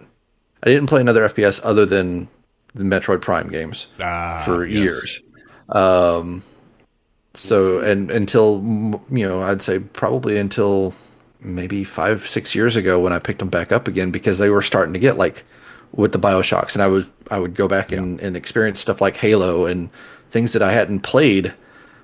I 0.63 0.67
didn't 0.67 0.87
play 0.87 1.01
another 1.01 1.29
FPS 1.29 1.61
other 1.63 1.85
than 1.87 2.29
the 2.75 2.85
Metroid 2.85 3.21
Prime 3.23 3.49
games 3.49 3.89
Ah, 4.01 4.43
for 4.45 4.65
yes. 4.67 4.85
years. 4.85 5.21
Um, 5.69 6.43
so 7.35 7.79
and 7.81 8.11
until 8.11 8.61
you 9.11 9.27
know, 9.29 9.43
I'd 9.43 9.63
say 9.63 9.79
probably 9.79 10.39
until 10.39 10.95
maybe 11.41 11.85
five 11.85 12.29
six 12.29 12.55
years 12.55 12.77
ago 12.77 12.99
when 13.01 13.13
I 13.13 13.19
picked 13.19 13.39
them 13.39 13.49
back 13.49 13.73
up 13.73 13.89
again 13.89 14.11
because 14.11 14.39
they 14.39 14.51
were 14.51 14.63
starting 14.63 14.93
to 14.95 15.01
get 15.01 15.17
like 15.17 15.45
with 15.93 16.13
the 16.13 16.19
Bioshocks, 16.19 16.75
and 16.75 16.83
I 16.83 16.87
would 16.87 17.09
I 17.31 17.39
would 17.39 17.55
go 17.55 17.67
back 17.69 17.93
and, 17.93 18.21
and 18.21 18.37
experience 18.37 18.81
stuff 18.81 19.01
like 19.01 19.17
Halo 19.17 19.67
and 19.67 19.91
things 20.29 20.53
that 20.53 20.63
I 20.63 20.73
hadn't 20.73 21.01
played 21.01 21.53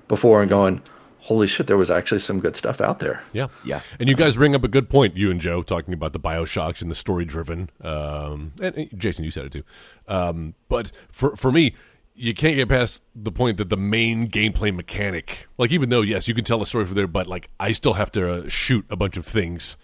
before, 0.07 0.41
and 0.41 0.49
going, 0.49 0.81
holy 1.19 1.47
shit, 1.47 1.67
there 1.67 1.77
was 1.77 1.91
actually 1.91 2.19
some 2.19 2.39
good 2.39 2.55
stuff 2.55 2.79
out 2.79 2.99
there. 2.99 3.21
Yeah, 3.33 3.47
Yeah. 3.65 3.81
And 3.99 4.07
you 4.07 4.15
guys 4.15 4.35
bring 4.37 4.55
up 4.55 4.63
a 4.63 4.67
good 4.69 4.89
point, 4.89 5.17
you 5.17 5.29
and 5.29 5.41
Joe, 5.41 5.61
talking 5.61 5.93
about 5.93 6.13
the 6.13 6.19
Bioshocks 6.19 6.81
and 6.81 6.89
the 6.89 6.95
story 6.95 7.25
driven. 7.25 7.69
Um, 7.81 8.53
and, 8.61 8.75
and 8.75 8.89
Jason, 8.99 9.25
you 9.25 9.31
said 9.31 9.45
it 9.45 9.51
too. 9.51 9.63
Um, 10.07 10.53
but 10.69 10.91
for 11.11 11.35
for 11.35 11.51
me, 11.51 11.75
you 12.15 12.33
can't 12.33 12.55
get 12.55 12.69
past 12.69 13.03
the 13.13 13.31
point 13.31 13.57
that 13.57 13.69
the 13.69 13.77
main 13.77 14.27
gameplay 14.29 14.73
mechanic, 14.73 15.47
like 15.57 15.71
even 15.71 15.89
though 15.89 16.01
yes, 16.01 16.27
you 16.27 16.33
can 16.33 16.45
tell 16.45 16.61
a 16.61 16.65
story 16.65 16.85
from 16.85 16.95
there, 16.95 17.07
but 17.07 17.27
like 17.27 17.49
I 17.59 17.73
still 17.73 17.93
have 17.93 18.11
to 18.13 18.31
uh, 18.31 18.47
shoot 18.49 18.85
a 18.89 18.95
bunch 18.95 19.17
of 19.17 19.25
things. 19.25 19.75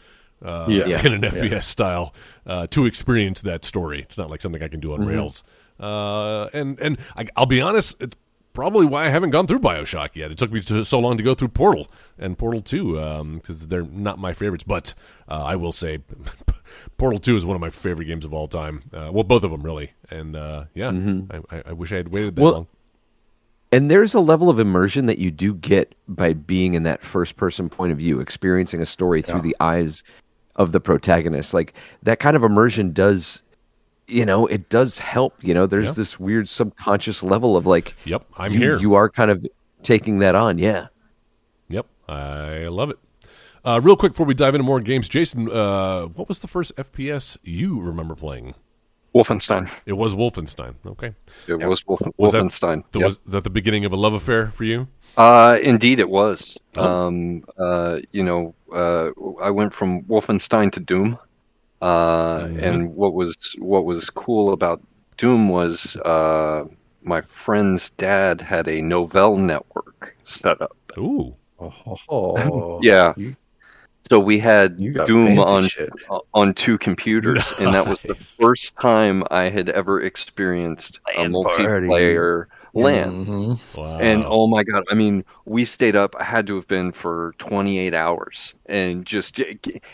Uh, 0.41 0.65
Yeah. 0.69 0.87
Yeah. 0.87 1.05
in 1.05 1.13
an 1.13 1.21
FPS 1.21 1.63
style 1.63 2.13
uh, 2.45 2.67
to 2.67 2.85
experience 2.85 3.41
that 3.41 3.63
story. 3.63 4.01
It's 4.01 4.17
not 4.17 4.29
like 4.29 4.41
something 4.41 4.61
I 4.63 4.67
can 4.67 4.79
do 4.81 4.93
on 4.93 5.05
Rails. 5.05 5.43
Uh, 5.79 6.45
and 6.53 6.79
and 6.79 6.97
I, 7.15 7.27
I'll 7.35 7.45
be 7.45 7.61
honest, 7.61 7.95
it's 7.99 8.15
probably 8.53 8.85
why 8.85 9.05
I 9.05 9.09
haven't 9.09 9.31
gone 9.31 9.47
through 9.47 9.59
Bioshock 9.59 10.09
yet. 10.13 10.31
It 10.31 10.37
took 10.37 10.51
me 10.51 10.61
so 10.61 10.99
long 10.99 11.17
to 11.17 11.23
go 11.23 11.35
through 11.35 11.49
Portal 11.49 11.89
and 12.17 12.37
Portal 12.37 12.61
Two 12.61 12.93
because 13.35 13.67
they're 13.67 13.83
not 13.83 14.19
my 14.19 14.33
favorites. 14.33 14.63
But 14.63 14.93
uh, 15.27 15.43
I 15.43 15.55
will 15.55 15.71
say, 15.71 15.99
Portal 16.97 17.19
Two 17.19 17.35
is 17.35 17.45
one 17.45 17.55
of 17.55 17.61
my 17.61 17.69
favorite 17.69 18.05
games 18.05 18.25
of 18.25 18.33
all 18.33 18.47
time. 18.47 18.83
Uh, 18.93 19.09
well, 19.11 19.23
both 19.23 19.43
of 19.43 19.51
them 19.51 19.63
really. 19.63 19.91
And 20.09 20.35
uh, 20.35 20.65
yeah, 20.73 20.91
I, 21.31 21.57
I, 21.57 21.63
I 21.67 21.73
wish 21.73 21.91
I 21.91 21.97
had 21.97 22.09
waited 22.09 22.35
that 22.35 22.41
Well, 22.41 22.53
long. 22.53 22.67
And 23.71 23.89
there's 23.89 24.13
a 24.13 24.19
level 24.19 24.51
of 24.51 24.59
immersion 24.59 25.07
that 25.07 25.17
you 25.17 25.31
do 25.31 25.55
get 25.55 25.95
by 26.07 26.33
being 26.33 26.75
in 26.75 26.83
that 26.83 27.03
first 27.03 27.37
person 27.37 27.69
point 27.69 27.91
of 27.91 27.97
view, 27.97 28.19
experiencing 28.19 28.81
a 28.83 28.85
story 28.85 29.23
through 29.23 29.41
the 29.41 29.55
eyes 29.59 30.03
of 30.55 30.73
the 30.73 30.79
protagonist. 30.79 31.55
Like 31.55 31.73
that 32.03 32.19
kind 32.19 32.35
of 32.35 32.43
immersion 32.43 32.93
does, 32.93 33.41
you 34.07 34.25
know, 34.25 34.45
it 34.47 34.69
does 34.69 34.97
help. 34.99 35.35
You 35.41 35.53
know, 35.53 35.65
there's 35.65 35.87
Yeah. 35.87 35.91
this 35.93 36.19
weird 36.19 36.49
subconscious 36.49 37.23
level 37.23 37.55
of 37.57 37.65
like, 37.65 37.95
Yep, 38.05 38.25
I'm 38.37 38.51
you, 38.53 38.59
here. 38.59 38.77
You 38.79 38.95
are 38.95 39.09
kind 39.09 39.31
of 39.31 39.45
taking 39.83 40.19
that 40.19 40.35
on. 40.35 40.57
Yeah. 40.57 40.87
Yep, 41.69 41.85
I 42.09 42.67
love 42.67 42.89
it. 42.89 42.99
Uh, 43.65 43.79
real 43.81 43.95
quick 43.95 44.11
before 44.11 44.25
we 44.25 44.33
dive 44.33 44.53
into 44.55 44.65
more 44.65 44.81
games, 44.81 45.07
Jason, 45.07 45.49
uh, 45.49 46.03
what 46.07 46.27
was 46.27 46.39
the 46.39 46.47
first 46.47 46.75
FPS 46.75 47.37
you 47.43 47.79
remember 47.79 48.13
playing? 48.15 48.55
Wolfenstein. 49.15 49.69
It 49.85 49.93
was 49.93 50.15
Wolfenstein. 50.15 50.73
Okay, 50.85 51.13
It 51.47 51.53
was 51.67 51.85
Wolf- 51.85 52.01
was 52.17 52.33
Wolfenstein. 52.33 52.83
That, 52.83 52.91
the, 52.93 52.99
Yep. 52.99 53.05
Was 53.05 53.19
that 53.27 53.43
the 53.43 53.49
beginning 53.51 53.85
of 53.85 53.93
a 53.93 53.95
love 53.95 54.13
affair 54.13 54.49
for 54.51 54.63
you? 54.63 54.87
Uh, 55.15 55.59
indeed, 55.61 55.99
it 55.99 56.09
was. 56.09 56.57
Oh. 56.75 56.83
Um, 57.07 57.43
uh, 57.57 57.99
you 58.11 58.23
know, 58.23 58.55
uh, 58.73 59.11
I 59.41 59.51
went 59.51 59.71
from 59.71 60.01
Wolfenstein 60.05 60.71
to 60.71 60.79
Doom, 60.79 61.19
uh, 61.83 62.45
Mm-hmm. 62.45 62.59
and 62.63 62.95
what 62.95 63.13
was 63.13 63.35
what 63.59 63.83
was 63.85 64.09
cool 64.09 64.53
about 64.53 64.81
Doom 65.17 65.49
was 65.49 65.95
uh, 65.97 66.65
my 67.03 67.21
friend's 67.21 67.89
dad 67.91 68.41
had 68.41 68.67
a 68.67 68.81
Novell 68.81 69.37
network 69.37 70.15
set 70.25 70.61
up. 70.61 70.75
Ooh, 70.97 71.35
Oh, 71.59 72.79
Yeah. 72.83 73.13
So 74.11 74.19
we 74.19 74.37
had 74.37 74.77
Doom 74.77 75.39
on 75.39 75.67
shit. 75.67 75.89
on 76.33 76.53
two 76.53 76.77
computers, 76.77 77.53
and 77.59 77.73
that 77.73 77.87
was 77.87 78.01
the 78.01 78.15
first 78.15 78.75
time 78.79 79.23
I 79.31 79.43
had 79.49 79.69
ever 79.69 80.01
experienced 80.01 80.99
a 81.15 81.25
multiplayer. 81.25 82.47
party. 82.47 82.51
Multiplayer 82.75 82.83
LAN. 82.83 83.25
Mhm. 83.25 83.59
wow. 83.75 83.97
And 83.99 84.23
oh 84.27 84.47
my 84.47 84.63
god, 84.63 84.83
I 84.89 84.95
mean, 84.95 85.23
we 85.45 85.65
stayed 85.65 85.95
up. 85.95 86.15
I 86.19 86.23
had 86.23 86.47
to 86.47 86.55
have 86.55 86.67
been 86.67 86.91
for 86.91 87.33
28 87.37 87.93
hours, 87.93 88.53
and 88.65 89.05
just 89.05 89.39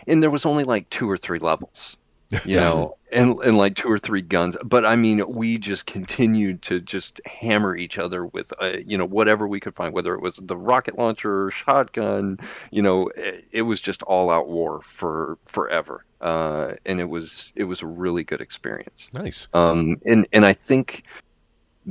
and 0.07 0.23
there 0.23 0.31
was 0.31 0.45
only 0.45 0.63
like 0.63 0.89
two 0.89 1.09
or 1.09 1.17
three 1.17 1.39
levels, 1.39 1.97
you 2.45 2.55
know, 2.55 2.95
and 3.11 3.37
and 3.39 3.57
like 3.57 3.75
two 3.75 3.89
or 3.91 3.99
three 3.99 4.21
guns. 4.21 4.55
But 4.63 4.85
I 4.85 4.95
mean, 4.95 5.23
we 5.27 5.57
just 5.57 5.85
continued 5.87 6.61
to 6.63 6.79
just 6.79 7.19
hammer 7.25 7.75
each 7.75 7.97
other 7.97 8.25
with, 8.27 8.53
uh, 8.61 8.77
you 8.85 8.97
know, 8.97 9.05
whatever 9.05 9.47
we 9.47 9.59
could 9.59 9.75
find, 9.75 9.93
whether 9.93 10.13
it 10.13 10.21
was 10.21 10.35
the 10.41 10.55
rocket 10.57 10.97
launcher, 10.97 11.51
shotgun, 11.51 12.37
you 12.71 12.81
know, 12.81 13.07
it, 13.15 13.45
it 13.51 13.61
was 13.63 13.81
just 13.81 14.03
all 14.03 14.29
out 14.29 14.47
war 14.47 14.81
for 14.83 15.37
forever. 15.47 16.05
Uh, 16.21 16.73
and 16.85 16.99
it 16.99 17.05
was 17.09 17.51
it 17.55 17.63
was 17.63 17.81
a 17.81 17.87
really 17.87 18.23
good 18.23 18.41
experience. 18.41 19.07
nice. 19.13 19.47
Um, 19.53 19.99
and 20.05 20.27
and 20.33 20.45
I 20.45 20.53
think 20.53 21.03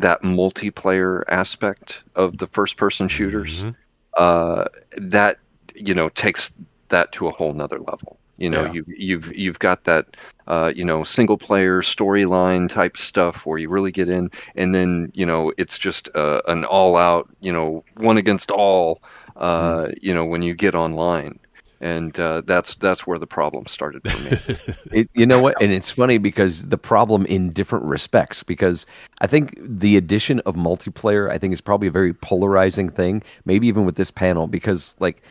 that 0.01 0.23
multiplayer 0.23 1.23
aspect 1.29 2.01
of 2.17 2.39
the 2.39 2.47
first 2.47 2.77
person 2.77 3.09
shooters, 3.09 3.65
Mhm. 3.65 3.75
uh, 4.19 4.65
that 4.97 5.39
you 5.75 5.95
know 5.95 6.09
takes 6.11 6.51
that 6.89 7.13
to 7.13 7.29
a 7.29 7.33
whole 7.33 7.53
nother 7.55 7.79
level. 7.79 8.19
You 8.39 8.51
know, 8.51 8.65
Yeah. 8.65 8.73
you've 8.73 8.89
you've 8.89 9.37
you've 9.37 9.59
got 9.59 9.85
that 9.85 10.07
uh, 10.47 10.73
you 10.75 10.85
know 10.85 11.05
single 11.05 11.39
player 11.39 11.83
storyline 11.83 12.69
type 12.69 12.97
stuff 12.97 13.47
where 13.47 13.59
you 13.59 13.69
really 13.71 13.93
get 13.93 14.09
in, 14.09 14.31
and 14.57 14.75
then 14.75 15.11
you 15.15 15.27
know 15.27 15.53
it's 15.59 15.79
just 15.79 16.09
uh, 16.15 16.41
an 16.49 16.65
all 16.65 16.97
out 16.97 17.29
you 17.41 17.53
know 17.53 17.85
one 17.97 18.19
against 18.19 18.51
all. 18.51 19.03
Uh, 19.37 19.89
You 20.03 20.15
know 20.15 20.25
when 20.25 20.43
you 20.43 20.55
get 20.55 20.75
online. 20.75 21.39
And 21.81 22.19
uh, 22.19 22.43
that's 22.45 22.75
that's 22.77 23.07
where 23.07 23.19
the 23.19 23.27
problem 23.27 23.67
started 23.67 24.09
for 24.11 24.19
me. 24.23 24.75
It, 24.91 25.11
you 25.15 25.27
know 25.27 25.39
what? 25.39 25.61
And 25.63 25.71
it's 25.71 25.91
funny 25.91 26.19
because 26.19 26.65
the 26.69 26.79
problem 26.79 27.27
in 27.27 27.53
different 27.53 27.85
respects. 27.85 28.43
Because 28.43 28.87
I 29.21 29.27
think 29.27 29.57
the 29.61 29.97
addition 29.97 30.41
of 30.41 30.55
multiplayer, 30.57 31.31
I 31.31 31.39
think, 31.39 31.53
is 31.53 31.61
probably 31.61 31.89
a 31.89 31.93
very 31.93 32.15
polarizing 32.15 32.89
thing. 32.89 33.23
Maybe 33.45 33.67
even 33.69 33.85
with 33.85 33.97
this 33.97 34.11
panel, 34.11 34.47
because 34.49 34.97
like 34.99 35.23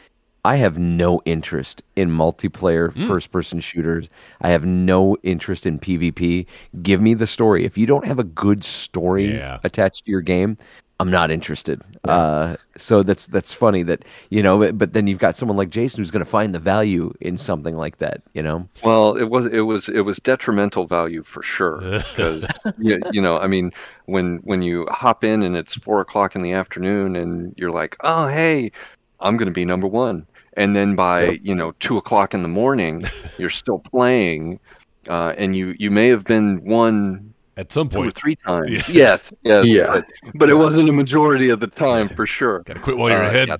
I 0.45 0.55
have 0.55 0.77
no 0.77 1.21
interest 1.25 1.81
in 1.97 2.09
multiplayer 2.09 2.93
first-person 3.07 3.59
shooters. 3.59 4.07
I 4.41 4.49
have 4.49 4.63
no 4.65 5.17
interest 5.23 5.65
in 5.65 5.79
PvP. 5.79 6.45
Give 6.81 7.01
me 7.01 7.13
the 7.15 7.27
story. 7.27 7.65
If 7.65 7.77
you 7.77 7.85
don't 7.85 8.05
have 8.05 8.19
a 8.19 8.23
good 8.23 8.63
story 8.63 9.35
Yeah. 9.35 9.59
attached 9.65 10.05
to 10.05 10.11
your 10.11 10.21
game, 10.21 10.57
I'm 10.99 11.11
not 11.11 11.29
interested. 11.29 11.81
Uh, 12.05 12.55
so 12.75 13.03
that's 13.03 13.27
that's 13.27 13.53
funny 13.53 13.83
that 13.83 14.03
you 14.29 14.41
know. 14.41 14.57
But, 14.57 14.77
but 14.77 14.93
then 14.93 15.05
you've 15.05 15.19
got 15.19 15.35
someone 15.35 15.57
like 15.57 15.69
Jason 15.69 15.99
who's 15.99 16.09
going 16.09 16.25
to 16.25 16.29
find 16.29 16.55
the 16.55 16.59
value 16.59 17.13
in 17.21 17.37
something 17.37 17.77
like 17.77 17.97
that. 17.97 18.21
You 18.33 18.41
know. 18.41 18.67
Well, 18.83 19.15
it 19.15 19.25
was 19.25 19.45
it 19.47 19.61
was 19.61 19.89
it 19.89 20.01
was 20.01 20.17
detrimental 20.17 20.87
value 20.87 21.21
for 21.21 21.43
sure 21.43 21.79
because 21.79 22.45
you, 22.79 22.99
you 23.11 23.21
know 23.21 23.37
I 23.37 23.47
mean 23.47 23.71
when 24.05 24.37
when 24.37 24.61
you 24.61 24.87
hop 24.89 25.23
in 25.23 25.43
and 25.43 25.55
it's 25.55 25.75
four 25.75 26.01
o'clock 26.01 26.35
in 26.35 26.41
the 26.41 26.53
afternoon 26.53 27.15
and 27.15 27.53
you're 27.57 27.71
like 27.71 27.95
oh 28.01 28.27
hey 28.27 28.71
I'm 29.19 29.37
going 29.37 29.47
to 29.47 29.53
be 29.53 29.65
number 29.65 29.87
one 29.87 30.25
and 30.53 30.75
then 30.75 30.95
by 30.95 31.39
you 31.43 31.55
know 31.55 31.73
two 31.79 31.97
o'clock 31.97 32.33
in 32.33 32.41
the 32.41 32.47
morning 32.47 33.03
you're 33.37 33.49
still 33.49 33.79
playing 33.79 34.59
uh, 35.07 35.33
and 35.37 35.55
you 35.55 35.75
you 35.77 35.91
may 35.91 36.07
have 36.07 36.23
been 36.23 36.63
one 36.65 37.33
At 37.57 37.71
some 37.71 37.89
two 37.89 37.97
or 37.99 38.03
point, 38.03 38.15
three 38.15 38.35
times 38.37 38.69
Yeah. 38.87 39.09
yes 39.09 39.33
yes 39.43 39.65
Yeah. 39.65 39.87
but, 39.87 40.05
but 40.35 40.49
it 40.49 40.53
wasn't 40.53 40.87
a 40.89 40.93
majority 40.93 41.49
of 41.49 41.59
the 41.59 41.67
time 41.67 42.07
for 42.07 42.25
sure 42.25 42.59
gotta 42.59 42.79
quit 42.79 42.97
while 42.97 43.09
you're 43.09 43.23
Uh, 43.23 43.27
ahead. 43.29 43.47
yeah, 43.49 43.57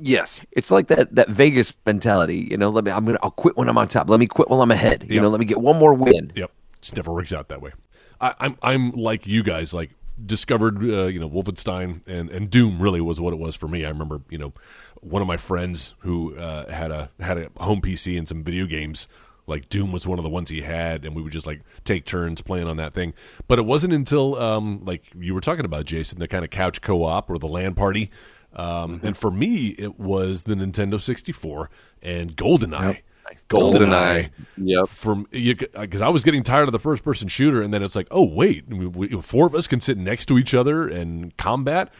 yes 0.00 0.40
It's 0.52 0.70
like 0.70 0.86
that 0.88 1.14
that 1.16 1.28
Vegas 1.28 1.74
mentality, 1.84 2.46
you 2.50 2.56
know. 2.56 2.70
Let 2.70 2.84
me, 2.84 2.90
I'm 2.92 3.04
gonna, 3.04 3.18
I'll 3.22 3.30
quit 3.32 3.56
when 3.56 3.68
I'm 3.68 3.76
on 3.76 3.88
top. 3.88 4.08
Let 4.08 4.20
me 4.20 4.26
quit 4.26 4.48
while 4.48 4.62
I'm 4.62 4.70
ahead. 4.70 5.04
You 5.08 5.20
know, 5.20 5.28
let 5.28 5.40
me 5.40 5.46
get 5.46 5.60
one 5.60 5.78
more 5.78 5.92
win. 5.94 6.32
Yep, 6.34 6.50
it 6.82 6.96
never 6.96 7.12
works 7.12 7.32
out 7.32 7.48
that 7.48 7.60
way. 7.60 7.72
I, 8.20 8.34
I'm 8.38 8.56
I'm 8.62 8.90
like 8.92 9.26
you 9.26 9.42
guys, 9.42 9.74
like 9.74 9.90
discovered 10.24 10.76
uh, 10.84 11.06
you 11.06 11.18
know 11.18 11.28
Wolfenstein 11.28 12.06
and 12.06 12.30
and 12.30 12.50
Doom 12.50 12.80
really 12.80 13.00
was 13.00 13.20
what 13.20 13.32
it 13.32 13.38
was 13.38 13.56
for 13.56 13.66
me. 13.68 13.84
I 13.84 13.88
remember 13.88 14.20
you 14.30 14.38
know 14.38 14.52
one 15.00 15.22
of 15.22 15.28
my 15.28 15.36
friends 15.38 15.94
who 16.00 16.36
uh, 16.36 16.70
had 16.70 16.90
a 16.90 17.10
had 17.20 17.38
a 17.38 17.50
home 17.62 17.80
PC 17.80 18.16
and 18.18 18.28
some 18.28 18.44
video 18.44 18.66
games. 18.66 19.08
Like 19.46 19.68
Doom 19.68 19.92
was 19.92 20.06
one 20.06 20.18
of 20.18 20.22
the 20.22 20.30
ones 20.30 20.50
he 20.50 20.62
had, 20.62 21.04
and 21.04 21.14
we 21.14 21.22
would 21.22 21.32
just 21.32 21.46
like 21.46 21.62
take 21.84 22.04
turns 22.04 22.40
playing 22.40 22.66
on 22.66 22.76
that 22.76 22.94
thing. 22.94 23.14
But 23.48 23.58
it 23.58 23.66
wasn't 23.66 23.92
until 23.92 24.36
um, 24.36 24.84
like 24.84 25.04
you 25.18 25.34
were 25.34 25.40
talking 25.40 25.64
about, 25.64 25.86
Jason, 25.86 26.18
the 26.18 26.28
kind 26.28 26.44
of 26.44 26.50
couch 26.50 26.80
co-op 26.80 27.28
or 27.30 27.38
the 27.38 27.48
LAN 27.48 27.74
party. 27.74 28.10
Um, 28.54 29.00
And 29.04 29.16
for 29.16 29.30
me, 29.30 29.68
it 29.78 29.98
was 29.98 30.42
the 30.42 30.54
Nintendo 30.54 31.00
64 31.00 31.70
and 32.02 32.36
GoldenEye. 32.36 33.02
GoldenEye 33.48 34.30
yep 34.56 34.88
from 34.88 35.28
because 35.30 36.00
I 36.00 36.08
was 36.08 36.24
getting 36.24 36.42
tired 36.42 36.66
of 36.66 36.72
the 36.72 36.80
first 36.80 37.04
person 37.04 37.28
shooter, 37.28 37.62
and 37.62 37.72
then 37.72 37.82
it's 37.82 37.94
like, 37.94 38.08
oh 38.10 38.24
wait, 38.24 38.66
we, 38.68 38.86
we, 38.86 39.08
four 39.22 39.46
of 39.46 39.54
us 39.54 39.68
can 39.68 39.80
sit 39.80 39.96
next 39.96 40.26
to 40.26 40.38
each 40.38 40.52
other 40.52 40.88
and 40.88 41.36
combat. 41.36 41.92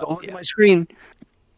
Don't 0.00 0.10
look 0.10 0.32
my 0.32 0.42
screen 0.42 0.88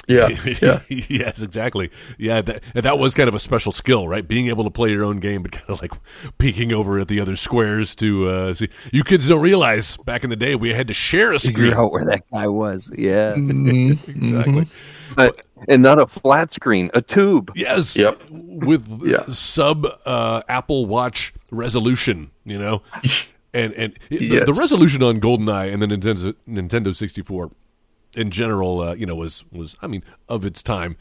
Yeah, 0.09 0.29
yeah. 0.63 0.81
yes, 0.89 1.41
exactly. 1.43 1.91
Yeah, 2.19 2.41
that 2.43 2.63
that 2.75 2.99
was 2.99 3.15
kind 3.15 3.29
of 3.29 3.35
a 3.35 3.39
special 3.39 3.71
skill, 3.73 4.09
right? 4.09 4.27
Being 4.27 4.49
able 4.49 4.65
to 4.65 4.71
play 4.71 4.91
your 4.91 5.05
own 5.05 5.21
game, 5.21 5.43
but 5.43 5.53
kind 5.53 5.71
of 5.71 5.81
like 5.81 5.93
peeking 6.39 6.73
over 6.73 6.99
at 6.99 7.09
the 7.09 7.21
other 7.21 7.37
squares 7.37 7.95
to 7.97 8.29
uh, 8.29 8.55
see. 8.55 8.69
You 8.93 9.05
kids 9.05 9.29
don't 9.29 9.41
realize 9.41 9.97
back 9.99 10.25
in 10.25 10.31
the 10.31 10.37
day 10.37 10.55
we 10.57 10.75
had 10.75 10.89
to 10.89 10.95
share 10.95 11.33
a 11.33 11.39
screen. 11.39 11.55
Figure 11.57 11.79
out 11.79 11.93
where 11.93 12.05
that 12.07 12.23
guy 12.33 12.49
was. 12.49 12.91
Yeah. 12.97 13.35
Exactly. 14.07 14.67
but, 15.17 15.45
and 15.69 15.83
not 15.83 15.99
a 16.01 16.07
flat 16.21 16.53
screen 16.55 16.91
a 16.95 17.03
tube 17.03 17.51
Yes. 17.55 17.97
Yep. 17.97 18.21
With 18.31 19.03
Yeah. 19.05 19.25
sub 19.33 19.87
uh, 20.07 20.43
Apple 20.49 20.87
Watch 20.87 21.33
resolution, 21.51 22.31
you 22.45 22.59
know, 22.59 22.83
and 23.55 23.73
and 23.75 23.99
the, 24.09 24.41
the 24.45 24.55
resolution 24.59 25.03
on 25.03 25.21
GoldenEye 25.21 25.73
and 25.73 25.83
the 25.83 25.87
Nintendo 25.87 26.35
Nintendo 26.49 26.95
sixty 26.95 27.23
four, 27.23 27.51
in 28.17 28.31
general, 28.31 28.81
uh, 28.81 28.95
you 28.95 29.07
know, 29.07 29.15
was 29.15 29.45
was 29.51 29.77
I 29.83 29.87
mean 29.87 30.05
of 30.29 30.45
its 30.45 30.63
time 30.63 30.97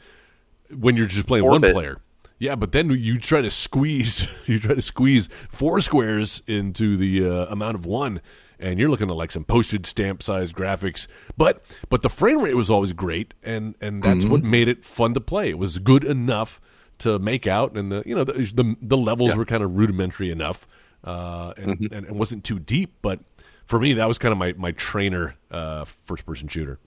when 0.74 0.96
you're 0.96 1.06
just 1.06 1.26
playing 1.26 1.44
one 1.44 1.60
player. 1.72 2.00
Yeah, 2.38 2.56
but 2.56 2.72
then 2.72 2.90
you 2.90 3.18
try 3.18 3.40
to 3.40 3.50
squeeze 3.50 4.26
you 4.46 4.58
try 4.58 4.74
to 4.74 4.82
squeeze 4.82 5.28
four 5.48 5.80
squares 5.80 6.42
into 6.46 6.96
the 6.96 7.24
uh, 7.24 7.46
amount 7.46 7.76
of 7.76 7.86
one, 7.86 8.20
and 8.58 8.78
you're 8.78 8.90
looking 8.90 9.10
at 9.10 9.16
like 9.16 9.30
some 9.30 9.44
postage 9.44 9.86
stamp 9.86 10.22
sized 10.22 10.54
graphics. 10.54 11.06
But 11.36 11.64
but 11.88 12.02
the 12.02 12.10
frame 12.10 12.40
rate 12.40 12.56
was 12.56 12.70
always 12.70 12.92
great, 12.92 13.34
and 13.42 13.74
and 13.80 14.02
that's 14.02 14.24
what 14.24 14.42
made 14.42 14.68
it 14.68 14.84
fun 14.84 15.14
to 15.14 15.20
play. 15.20 15.50
It 15.50 15.58
was 15.58 15.78
good 15.78 16.04
enough 16.04 16.60
to 16.98 17.18
make 17.18 17.46
out, 17.46 17.76
and 17.76 17.92
the 17.92 18.02
you 18.06 18.14
know 18.14 18.24
the 18.24 18.32
the, 18.32 18.76
the 18.80 18.96
levels 18.96 19.36
were 19.36 19.44
kind 19.44 19.62
of 19.62 19.76
rudimentary 19.76 20.30
enough, 20.30 20.66
uh, 21.04 21.52
and, 21.56 21.88
and 21.92 22.06
it 22.06 22.14
wasn't 22.14 22.44
too 22.44 22.58
deep. 22.58 22.94
But 23.02 23.20
for 23.66 23.78
me, 23.78 23.92
that 23.94 24.08
was 24.08 24.18
kind 24.18 24.32
of 24.32 24.38
my 24.38 24.54
my 24.54 24.72
trainer 24.72 25.36
uh, 25.50 25.84
first 25.84 26.26
person 26.26 26.48
shooter. 26.48 26.78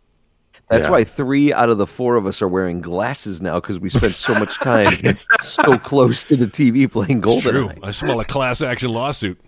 That's 0.70 0.86
Yeah. 0.86 0.90
why 0.90 1.04
three 1.04 1.54
out 1.54 1.70
of 1.70 1.78
the 1.78 1.86
four 1.88 2.16
of 2.16 2.26
us 2.26 2.42
are 2.42 2.48
wearing 2.48 2.82
glasses 2.82 3.42
now 3.42 3.56
because 3.60 3.80
we 3.80 3.90
spent 3.90 4.14
so 4.14 4.34
much 4.34 4.58
time 4.60 4.94
so 5.44 5.78
close 5.78 6.24
to 6.26 6.36
the 6.36 6.48
TV 6.48 6.92
playing 6.92 7.22
It's 7.24 7.44
true. 7.44 7.70
I 7.84 7.92
smell 7.92 8.20
a 8.20 8.26
class 8.26 8.62
action 8.62 8.90
lawsuit. 8.92 9.40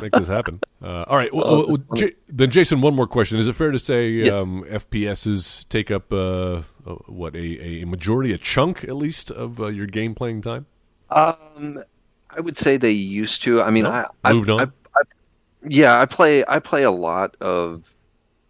Make 0.00 0.12
this 0.12 0.28
happen. 0.28 0.60
Uh, 0.82 1.04
all 1.08 1.16
right. 1.16 1.32
Well, 1.34 1.66
well, 1.68 1.78
J- 1.94 2.12
then, 2.28 2.50
Jason, 2.50 2.80
one 2.80 2.94
more 2.94 3.06
question. 3.06 3.38
Is 3.38 3.48
it 3.48 3.54
fair 3.56 3.70
to 3.70 3.78
say 3.78 4.28
um, 4.28 4.64
FPSs 4.68 5.66
take 5.68 5.90
up 5.90 6.12
uh, 6.12 6.16
uh, 6.56 6.62
what 7.06 7.34
a, 7.34 7.82
a 7.82 7.84
majority, 7.86 8.32
a 8.32 8.38
chunk 8.38 8.84
at 8.84 8.94
least 8.96 9.30
of 9.30 9.58
uh, 9.60 9.66
your 9.66 9.86
game 9.86 10.14
playing 10.14 10.42
time? 10.42 10.66
Um, 11.10 11.82
I 12.30 12.40
would 12.40 12.56
say 12.56 12.76
they 12.76 12.90
used 12.92 13.42
to. 13.42 13.62
I 13.62 13.70
mean, 13.70 13.84
No? 13.84 13.90
I, 13.90 14.06
I 14.24 14.32
Moved 14.32 14.50
on? 14.50 14.60
I, 14.60 14.64
I, 14.98 15.02
yeah, 15.66 16.00
I 16.00 16.04
play. 16.06 16.44
I 16.46 16.58
play 16.58 16.82
a 16.84 16.90
lot 16.90 17.36
of 17.40 17.82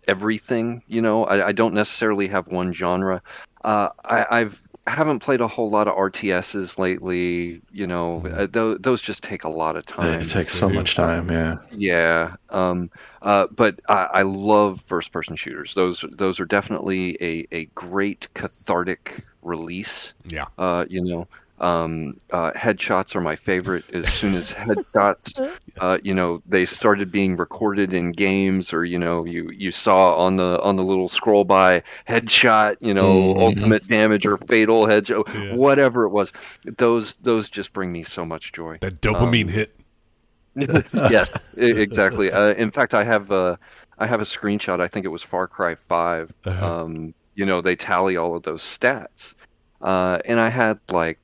everything. 0.06 0.82
You 0.88 1.02
know, 1.02 1.24
I, 1.24 1.48
I 1.48 1.52
don't 1.52 1.74
necessarily 1.74 2.28
have 2.28 2.46
one 2.48 2.72
genre. 2.72 3.22
Uh, 3.64 3.88
I, 4.04 4.26
I've 4.30 4.62
I 4.86 4.92
haven't 4.92 5.18
played 5.18 5.40
a 5.40 5.48
whole 5.48 5.68
lot 5.68 5.88
of 5.88 5.96
RTSs 5.96 6.78
lately. 6.78 7.60
You 7.72 7.88
know, 7.88 8.24
uh, 8.24 8.46
th- 8.46 8.78
those 8.80 9.02
just 9.02 9.22
take 9.22 9.42
a 9.42 9.48
lot 9.48 9.74
of 9.74 9.84
time. 9.84 10.20
It 10.20 10.28
takes 10.28 10.52
so 10.52 10.68
much 10.68 10.94
time. 10.94 11.30
Yeah. 11.30 11.58
Yeah. 11.72 12.36
Um, 12.50 12.90
uh, 13.22 13.48
but 13.50 13.80
I, 13.88 14.08
I 14.12 14.22
love 14.22 14.80
first 14.86 15.10
person 15.10 15.34
shooters. 15.34 15.74
Those 15.74 16.04
those 16.12 16.38
are 16.38 16.44
definitely 16.44 17.16
a, 17.20 17.46
a 17.50 17.64
great 17.74 18.28
cathartic 18.34 19.24
release. 19.42 20.12
Yeah. 20.28 20.46
Uh, 20.56 20.84
you 20.88 21.02
know, 21.02 21.26
um, 21.58 22.18
uh, 22.30 22.52
headshots 22.52 23.16
are 23.16 23.20
my 23.20 23.36
favorite. 23.36 23.84
As 23.92 24.12
soon 24.12 24.34
as 24.34 24.52
headshots, 24.52 25.56
uh, 25.80 25.98
you 26.02 26.14
know, 26.14 26.42
they 26.46 26.66
started 26.66 27.10
being 27.10 27.36
recorded 27.36 27.94
in 27.94 28.12
games, 28.12 28.72
or 28.72 28.84
you 28.84 28.98
know, 28.98 29.24
you 29.24 29.50
you 29.50 29.70
saw 29.70 30.14
on 30.16 30.36
the 30.36 30.60
on 30.62 30.76
the 30.76 30.84
little 30.84 31.08
scroll 31.08 31.44
by 31.44 31.82
headshot, 32.08 32.76
you 32.80 32.92
know, 32.94 33.34
Mhm. 33.34 33.40
ultimate 33.40 33.88
damage 33.88 34.26
or 34.26 34.36
fatal 34.38 34.86
headshot, 34.86 35.26
Yeah. 35.34 35.54
whatever 35.54 36.04
it 36.04 36.10
was. 36.10 36.30
Those 36.76 37.14
those 37.22 37.48
just 37.48 37.72
bring 37.72 37.90
me 37.92 38.02
so 38.02 38.24
much 38.24 38.52
joy. 38.52 38.78
That 38.80 39.00
dopamine 39.00 39.44
Um, 39.44 39.48
hit. 39.48 39.76
yes, 41.10 41.30
exactly. 41.56 42.32
Uh, 42.32 42.54
in 42.54 42.70
fact, 42.70 42.94
I 42.94 43.04
have 43.04 43.30
uh, 43.30 43.56
I 43.98 44.06
have 44.06 44.20
a 44.20 44.24
screenshot. 44.24 44.80
I 44.80 44.88
think 44.88 45.04
it 45.04 45.10
was 45.10 45.22
Far 45.22 45.46
Cry 45.48 45.74
5 45.88 46.32
Uh-huh. 46.44 46.82
Um, 46.82 47.14
you 47.34 47.44
know, 47.44 47.60
they 47.60 47.76
tally 47.76 48.16
all 48.16 48.34
of 48.36 48.42
those 48.42 48.62
stats, 48.62 49.34
uh, 49.82 50.18
and 50.24 50.40
I 50.40 50.48
had 50.48 50.78
like 50.90 51.18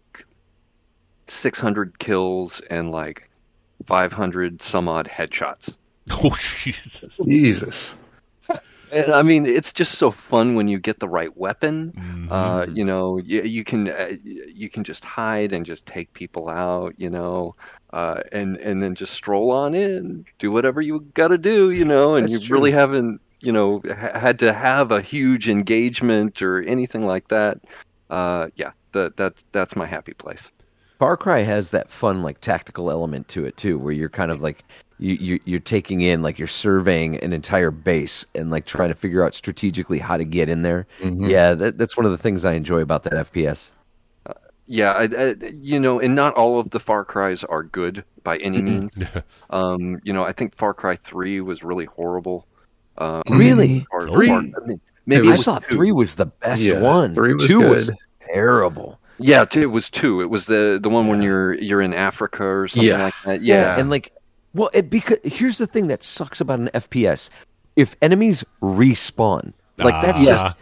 600 1.29 1.99
kills 1.99 2.61
and 2.71 2.91
like 2.91 3.29
500 3.87 4.63
some 4.63 4.89
odd 4.89 5.09
headshots. 5.09 5.75
Oh 6.11 6.35
Jesus! 6.37 7.19
Jesus. 7.25 7.95
And 8.93 9.11
I 9.11 9.23
mean, 9.23 9.47
it's 9.47 9.73
just 9.73 9.95
so 9.95 10.11
fun 10.11 10.55
when 10.55 10.69
you 10.69 10.79
get 10.79 11.01
the 11.01 11.09
right 11.09 11.35
weapon. 11.35 11.93
Mm-hmm. 11.97 12.31
Uh, 12.31 12.67
you 12.67 12.85
know, 12.85 13.17
you, 13.17 13.43
you 13.43 13.65
can 13.65 13.89
uh, 13.89 14.13
you 14.23 14.69
can 14.69 14.85
just 14.85 15.03
hide 15.03 15.55
and 15.55 15.65
just 15.65 15.87
take 15.87 16.13
people 16.13 16.51
out. 16.51 16.93
You 16.99 17.09
know, 17.09 17.57
uh, 17.93 18.21
and 18.33 18.59
and 18.59 18.83
then 18.83 18.95
just 18.95 19.15
stroll 19.15 19.51
on 19.51 19.75
in, 19.75 20.27
do 20.39 20.53
whatever 20.53 20.83
you 20.83 21.01
got 21.15 21.29
to 21.29 21.39
do. 21.39 21.71
You 21.71 21.87
know, 21.87 22.17
and 22.17 22.25
That's 22.25 22.35
you 22.35 22.49
true. 22.49 22.59
really 22.59 22.73
haven't 22.73 23.23
you 23.41 23.51
know 23.51 23.81
ha- 23.87 24.19
had 24.19 24.39
to 24.41 24.53
have 24.53 24.91
a 24.91 25.01
huge 25.01 25.49
engagement 25.49 26.43
or 26.43 26.61
anything 26.61 27.07
like 27.07 27.29
that. 27.29 27.61
Uh, 28.11 28.49
yeah, 28.57 28.73
that 28.93 29.17
that's 29.17 29.43
that's 29.53 29.75
my 29.75 29.87
happy 29.87 30.13
place. 30.13 30.51
Far 31.03 31.17
Cry 31.17 31.43
has 31.43 31.73
that 31.73 31.91
fun 31.91 32.23
like 32.23 32.41
tactical 32.41 32.89
element 32.89 33.27
to 33.31 33.45
it 33.45 33.57
too, 33.57 33.77
where 33.77 33.93
you're 33.93 34.09
kind 34.09 34.31
of 34.31 34.41
like 34.41 34.63
you, 35.01 35.15
you 35.15 35.41
you're 35.45 35.59
taking 35.59 36.01
in 36.03 36.23
like 36.23 36.39
you're 36.39 36.47
surveying 36.47 37.17
an 37.25 37.33
entire 37.33 37.73
base 37.73 38.25
and 38.37 38.53
like 38.53 38.67
trying 38.67 38.89
to 38.89 38.95
figure 38.95 39.25
out 39.25 39.35
strategically 39.35 39.99
how 39.99 40.17
to 40.17 40.23
get 40.25 40.49
in 40.49 40.63
there. 40.63 40.87
Yeah, 41.03 41.55
that, 41.55 41.77
that's 41.77 41.97
one 41.97 42.07
of 42.07 42.13
the 42.13 42.19
things 42.19 42.45
I 42.45 42.53
enjoy 42.53 42.83
about 42.83 43.03
that 43.03 43.15
FPS. 43.15 43.73
Yeah, 44.69 44.93
I, 44.93 45.03
I, 45.19 45.35
you 45.61 45.81
know, 45.81 45.99
and 45.99 46.15
not 46.15 46.35
all 46.35 46.61
of 46.61 46.71
the 46.71 46.79
Far 46.79 47.05
Cries 47.05 47.43
are 47.43 47.65
good 47.65 48.05
by 48.23 48.37
any 48.39 48.63
means. 48.63 48.93
Um, 49.51 49.99
you 50.05 50.13
know, 50.13 50.23
I 50.23 50.31
think 50.31 50.55
Far 50.55 50.73
Cry 50.73 50.95
Three 50.95 51.41
was 51.41 51.65
really 51.65 51.87
horrible. 51.87 52.47
Um, 52.99 53.25
Really? 53.29 53.85
or- 53.91 54.09
Three? 54.09 54.31
or- 54.31 54.39
I 54.39 54.67
mean, 54.67 54.81
maybe 55.07 55.33
I 55.33 55.37
thought 55.37 55.65
two. 55.65 55.75
three 55.75 55.91
was 55.91 56.15
the 56.15 56.27
best 56.27 56.63
Yeah, 56.63 56.81
one. 56.81 57.13
three 57.13 57.35
was 57.35 57.45
Two 57.49 57.63
good. 57.63 57.71
was 57.71 57.91
terrible. 58.33 59.01
Yeah, 59.23 59.45
it 59.55 59.67
was 59.67 59.89
two. 59.91 60.21
It 60.21 60.31
was 60.31 60.47
the 60.47 60.79
the 60.83 60.89
one 60.89 61.09
when 61.09 61.23
you're 61.23 61.55
you're 61.55 61.81
in 61.81 61.95
Africa 61.95 62.45
or 62.45 62.69
something 62.69 62.89
Yeah. 62.89 63.05
like 63.05 63.15
that. 63.25 63.43
Yeah, 63.43 63.79
and 63.79 63.91
like, 63.91 64.13
well, 64.55 64.71
it 64.73 64.91
because 64.91 65.19
here's 65.25 65.59
the 65.59 65.67
thing 65.67 65.87
that 65.89 66.03
sucks 66.03 66.41
about 66.41 66.59
an 66.61 66.71
FPS: 66.75 67.29
if 67.77 67.97
enemies 68.03 68.45
respawn, 68.63 69.53
like 69.79 70.01
that's 70.05 70.19
Ah. 70.21 70.25
just 70.25 70.55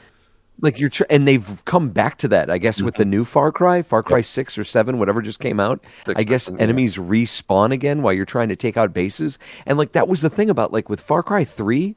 like 0.63 0.79
you're 0.79 0.91
tr- 0.91 1.05
and 1.09 1.27
they've 1.27 1.65
come 1.65 1.89
back 1.89 2.19
to 2.19 2.29
that. 2.29 2.51
I 2.51 2.59
guess 2.59 2.83
with 2.83 2.95
the 2.97 3.05
Mm-hmm. 3.05 3.11
new 3.11 3.25
Far 3.25 3.51
Cry, 3.51 3.81
Far 3.83 4.03
Cry 4.03 4.21
six 4.21 4.59
or 4.59 4.65
seven, 4.65 4.99
whatever 4.99 5.23
just 5.23 5.41
came 5.41 5.59
out. 5.59 5.83
Six 6.07 6.19
I 6.19 6.23
guess 6.23 6.45
seven, 6.45 6.59
yeah. 6.59 6.65
enemies 6.65 6.97
respawn 6.97 7.73
again 7.73 8.03
while 8.03 8.13
you're 8.13 8.27
trying 8.27 8.51
to 8.51 8.57
take 8.57 8.77
out 8.77 8.93
bases, 8.93 9.39
and 9.67 9.79
like 9.79 9.93
that 9.93 10.07
was 10.09 10.21
the 10.21 10.31
thing 10.31 10.51
about 10.51 10.73
like 10.73 10.89
with 10.89 11.01
Far 11.01 11.23
Cry 11.23 11.45
three. 11.45 11.97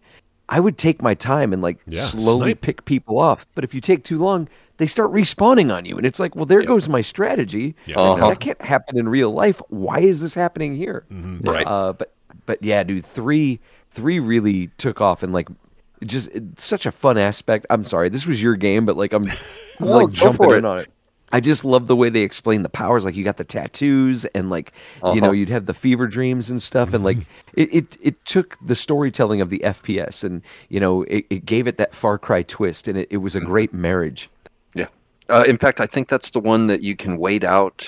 I 0.49 0.59
would 0.59 0.77
take 0.77 1.01
my 1.01 1.13
time 1.13 1.53
and 1.53 1.61
like 1.61 1.79
Yeah, 1.87 2.03
slowly 2.03 2.49
snipe. 2.51 2.61
pick 2.61 2.85
people 2.85 3.19
off. 3.19 3.45
But 3.55 3.63
if 3.63 3.73
you 3.73 3.81
take 3.81 4.03
too 4.03 4.17
long, 4.17 4.47
they 4.77 4.87
start 4.87 5.11
respawning 5.11 5.73
on 5.73 5.85
you, 5.85 5.97
and 5.97 6.05
it's 6.05 6.19
like, 6.19 6.35
well, 6.35 6.45
there 6.45 6.63
goes 6.63 6.89
my 6.89 7.01
strategy. 7.01 7.75
Yeah. 7.85 7.99
Uh-huh. 7.99 8.29
That 8.29 8.39
can't 8.39 8.61
happen 8.61 8.97
in 8.97 9.07
real 9.07 9.31
life. 9.31 9.61
Why 9.69 9.99
is 9.99 10.21
this 10.21 10.33
happening 10.33 10.75
here? 10.75 11.05
Right. 11.45 11.65
Uh, 11.65 11.93
but 11.93 12.13
but 12.45 12.61
yeah, 12.63 12.83
dude, 12.83 13.05
three 13.05 13.59
three 13.91 14.19
really 14.19 14.67
took 14.77 15.01
off 15.01 15.23
and 15.23 15.31
like 15.33 15.47
just 16.03 16.29
it's 16.29 16.63
such 16.63 16.85
a 16.85 16.91
fun 16.91 17.17
aspect. 17.17 17.65
I'm 17.69 17.85
sorry, 17.85 18.09
this 18.09 18.25
was 18.25 18.41
your 18.41 18.55
game, 18.55 18.85
but 18.85 18.97
like 18.97 19.13
I'm 19.13 19.25
I'm, 19.79 19.87
like 19.87 20.11
jumping 20.11 20.51
in 20.51 20.65
on 20.65 20.79
it. 20.79 20.91
I 21.33 21.41
just 21.41 21.65
love 21.65 21.87
the 21.87 21.95
way 21.97 22.09
they 22.09 22.21
explain 22.21 22.61
the 22.61 22.69
powers. 22.69 23.03
Like 23.05 23.15
you 23.15 23.25
got 23.25 23.37
the 23.37 23.43
tattoos 23.43 24.25
and 24.35 24.49
like 24.49 24.71
you 25.11 25.21
know 25.21 25.31
Uh-huh. 25.31 25.33
you'd 25.33 25.49
have 25.49 25.65
the 25.65 25.73
fever 25.73 26.07
dreams 26.07 26.49
and 26.49 26.61
stuff, 26.61 26.93
and 26.93 27.03
like 27.03 27.27
it, 27.53 27.73
it 27.73 27.97
it 28.01 28.25
took 28.25 28.57
the 28.61 28.75
storytelling 28.75 29.41
of 29.41 29.49
the 29.49 29.59
FPS 29.65 30.23
and 30.23 30.41
you 30.69 30.79
know 30.79 31.03
it, 31.03 31.25
it 31.29 31.45
gave 31.45 31.67
it 31.67 31.77
that 31.77 31.95
Far 31.95 32.17
Cry 32.19 32.43
twist, 32.43 32.87
and 32.87 32.97
it, 32.99 33.07
it 33.11 33.17
was 33.17 33.35
a 33.35 33.41
great 33.41 33.73
marriage. 33.73 34.29
yeah. 34.75 34.87
Uh, 35.29 35.43
in 35.47 35.57
fact, 35.57 35.81
I 35.81 35.87
think 35.87 36.09
that's 36.09 36.31
the 36.31 36.39
one 36.39 36.67
that 36.67 36.81
you 36.81 36.95
can 36.95 37.17
wait 37.17 37.43
out 37.43 37.87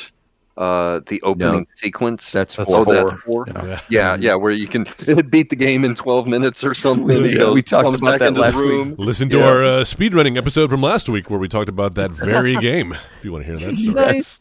uh, 0.58 1.02
the 1.08 1.22
opening 1.24 1.68
sequence. 1.76 2.32
That's 2.32 2.56
That's 2.56 2.72
four. 2.74 2.82
Oh, 2.82 2.86
four. 2.86 3.10
that's 3.12 3.24
four. 3.24 3.46
Yeah. 3.68 3.80
Yeah, 3.90 4.18
yeah, 4.20 4.36
where 4.36 4.52
you 4.52 4.68
can 4.68 4.86
beat 5.30 5.50
the 5.50 5.56
game 5.56 5.84
in 5.84 5.96
12 5.96 6.28
minutes 6.28 6.64
or 6.64 6.74
something. 6.74 7.06
We- 7.06 7.30
He 7.30 7.36
goes, 7.36 7.54
we 7.54 7.62
talked 7.62 7.94
about 7.94 8.20
that 8.20 8.28
into 8.30 8.42
the 8.42 8.48
last 8.48 8.56
week. 8.58 8.96
Listen 8.98 9.30
to 9.30 9.38
Yeah. 9.40 9.48
our 9.48 9.64
uh, 9.64 9.68
speedrunning 9.82 10.38
episode 10.38 10.70
from 10.70 10.82
last 10.82 11.10
week 11.10 11.30
where 11.30 11.40
we 11.40 11.48
talked 11.48 11.70
about 11.70 11.96
that 11.96 12.12
very 12.12 12.56
game. 12.62 12.94
If 12.94 13.26
you 13.26 13.32
want 13.34 13.46
to 13.46 13.56
hear 13.58 13.70
that 13.70 13.78
story. 13.78 14.16
Yes. 14.16 14.40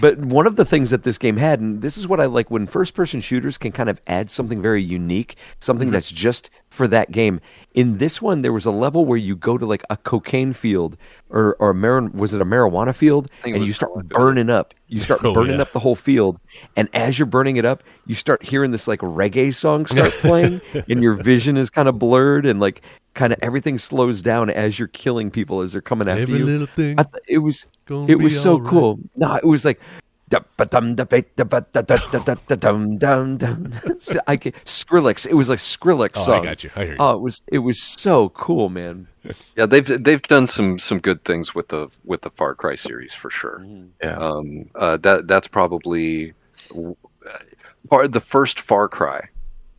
but 0.00 0.18
one 0.18 0.46
of 0.46 0.56
the 0.56 0.64
things 0.64 0.90
that 0.90 1.02
this 1.04 1.16
game 1.18 1.36
had, 1.36 1.60
and 1.60 1.80
this 1.80 1.96
is 1.96 2.06
what 2.06 2.20
I 2.20 2.26
like 2.26 2.50
when 2.50 2.66
first 2.66 2.94
person 2.94 3.20
shooters 3.20 3.56
can 3.56 3.72
kind 3.72 3.88
of 3.88 4.00
add 4.06 4.30
something 4.30 4.60
very 4.60 4.82
unique, 4.82 5.36
something 5.60 5.90
that's 5.90 6.10
just 6.12 6.50
for 6.74 6.88
that 6.88 7.12
game. 7.12 7.40
In 7.72 7.98
this 7.98 8.20
one, 8.20 8.42
there 8.42 8.52
was 8.52 8.66
a 8.66 8.70
level 8.70 9.04
where 9.04 9.16
you 9.18 9.36
go 9.36 9.56
to 9.56 9.64
like 9.64 9.82
a 9.90 9.96
cocaine 9.96 10.52
field 10.52 10.96
or, 11.30 11.56
or 11.60 11.70
a 11.70 11.74
mar- 11.74 12.10
was 12.12 12.34
it 12.34 12.40
a 12.40 12.44
marijuana 12.44 12.94
field? 12.94 13.30
And 13.44 13.64
you 13.64 13.72
start 13.72 13.92
burning 14.08 14.50
up. 14.50 14.74
You 14.88 15.00
start 15.00 15.20
Oh, 15.24 15.32
burning 15.32 15.56
yeah. 15.56 15.62
up 15.62 15.72
the 15.72 15.78
whole 15.80 15.94
field. 15.96 16.38
And 16.76 16.88
as 16.92 17.18
you're 17.18 17.26
burning 17.26 17.56
it 17.56 17.64
up, 17.64 17.82
you 18.06 18.14
start 18.14 18.42
hearing 18.42 18.70
this 18.72 18.86
like 18.88 19.00
reggae 19.00 19.54
song 19.54 19.86
start 19.86 20.12
playing, 20.20 20.60
and 20.88 21.02
your 21.02 21.14
vision 21.14 21.56
is 21.56 21.70
kind 21.70 21.88
of 21.88 21.98
blurred 21.98 22.44
and 22.46 22.60
like 22.60 22.82
kind 23.14 23.32
of 23.32 23.38
everything 23.42 23.78
slows 23.78 24.20
down 24.22 24.50
as 24.50 24.76
you're 24.78 24.88
killing 24.88 25.30
people 25.30 25.60
as 25.60 25.70
they're 25.72 25.80
coming 25.80 26.08
after 26.08 26.22
Every 26.22 26.38
you. 26.40 26.44
little 26.44 26.66
thing 26.66 26.98
I 26.98 27.04
th- 27.04 27.22
it 27.28 27.38
was 27.38 27.66
it 28.08 28.16
was 28.16 28.40
so 28.40 28.54
alright. 28.54 28.70
cool. 28.70 28.98
No, 29.14 29.34
it 29.36 29.44
was 29.46 29.64
like 29.64 29.80
I 34.26 34.36
ca- 34.36 34.52
Skrillex. 34.64 35.26
It 35.26 35.34
was 35.34 35.48
like 35.48 35.58
Skrillex 35.58 36.12
Oh, 36.16 36.32
I 36.34 36.40
got 36.42 36.64
you. 36.64 36.70
I 36.76 36.84
hear 36.84 36.92
you. 36.92 36.96
Oh, 36.98 37.14
it 37.16 37.20
was 37.20 37.42
it 37.48 37.58
was 37.58 37.80
so 37.82 38.28
cool, 38.30 38.68
man. 38.68 39.06
Yeah, 39.56 39.66
they've 39.66 40.02
they've 40.04 40.22
done 40.22 40.46
some 40.46 40.78
some 40.78 40.98
good 40.98 41.24
things 41.24 41.54
with 41.54 41.68
the 41.68 41.88
with 42.04 42.22
the 42.22 42.30
Far 42.30 42.54
Cry 42.54 42.74
series 42.74 43.14
for 43.14 43.30
sure. 43.30 43.64
Yeah. 44.02 44.16
Um, 44.18 44.68
uh, 44.74 44.96
that 44.98 45.26
that's 45.28 45.48
probably 45.48 46.32
part 47.88 48.12
the 48.12 48.20
first 48.20 48.60
Far 48.60 48.88
Cry. 48.88 49.28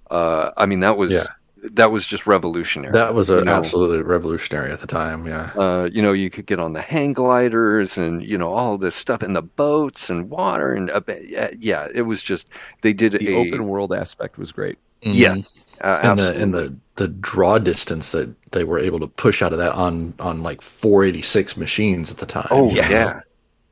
Uh, 0.10 0.52
I 0.58 0.66
mean, 0.66 0.80
that 0.82 0.98
was 0.98 1.12
Yeah. 1.12 1.26
That 1.74 1.92
was 1.92 2.06
just 2.08 2.28
revolutionary. 2.28 2.92
That 2.92 3.14
was 3.14 3.30
a, 3.30 3.38
you 3.40 3.44
know? 3.46 3.54
absolutely 3.54 4.02
revolutionary 4.04 4.72
at 4.72 4.80
the 4.80 4.88
time. 4.88 5.26
Yeah. 5.28 5.52
Uh, 5.56 5.86
you 5.86 6.02
know, 6.02 6.14
you 6.14 6.30
could 6.30 6.46
get 6.46 6.60
on 6.60 6.74
the 6.74 6.82
hang 6.82 7.14
gliders 7.14 7.98
and 7.98 8.24
you 8.24 8.38
know 8.38 8.54
all 8.54 8.78
this 8.78 8.96
stuff 8.96 9.24
in 9.24 9.34
the 9.34 9.42
boats 9.42 10.10
and 10.10 10.30
water 10.30 10.74
and 10.74 10.90
uh, 10.92 11.02
yeah, 11.22 11.50
yeah, 11.60 11.88
it 11.94 12.04
was 12.04 12.22
just 12.24 12.48
they 12.82 12.94
did 12.94 13.14
The 13.20 13.34
a 13.34 13.36
open 13.36 13.68
world 13.68 13.94
aspect 13.94 14.38
was 14.38 14.52
great. 14.52 14.78
yeah, 15.02 15.36
uh, 15.82 15.98
and 16.04 16.20
the 16.20 16.42
and 16.42 16.54
the 16.54 16.76
the 16.96 17.08
draw 17.08 17.58
distance 17.60 18.12
that 18.12 18.34
they 18.52 18.64
were 18.64 18.80
able 18.80 19.00
to 19.00 19.08
push 19.08 19.42
out 19.42 19.52
of 19.54 19.60
that 19.60 19.74
on 19.74 20.14
on 20.20 20.42
like 20.44 20.62
486 20.62 21.58
machines 21.58 22.12
at 22.12 22.18
the 22.18 22.26
time. 22.26 22.48
oh 22.50 22.72
Yes. 22.72 22.90
yeah, 22.92 23.22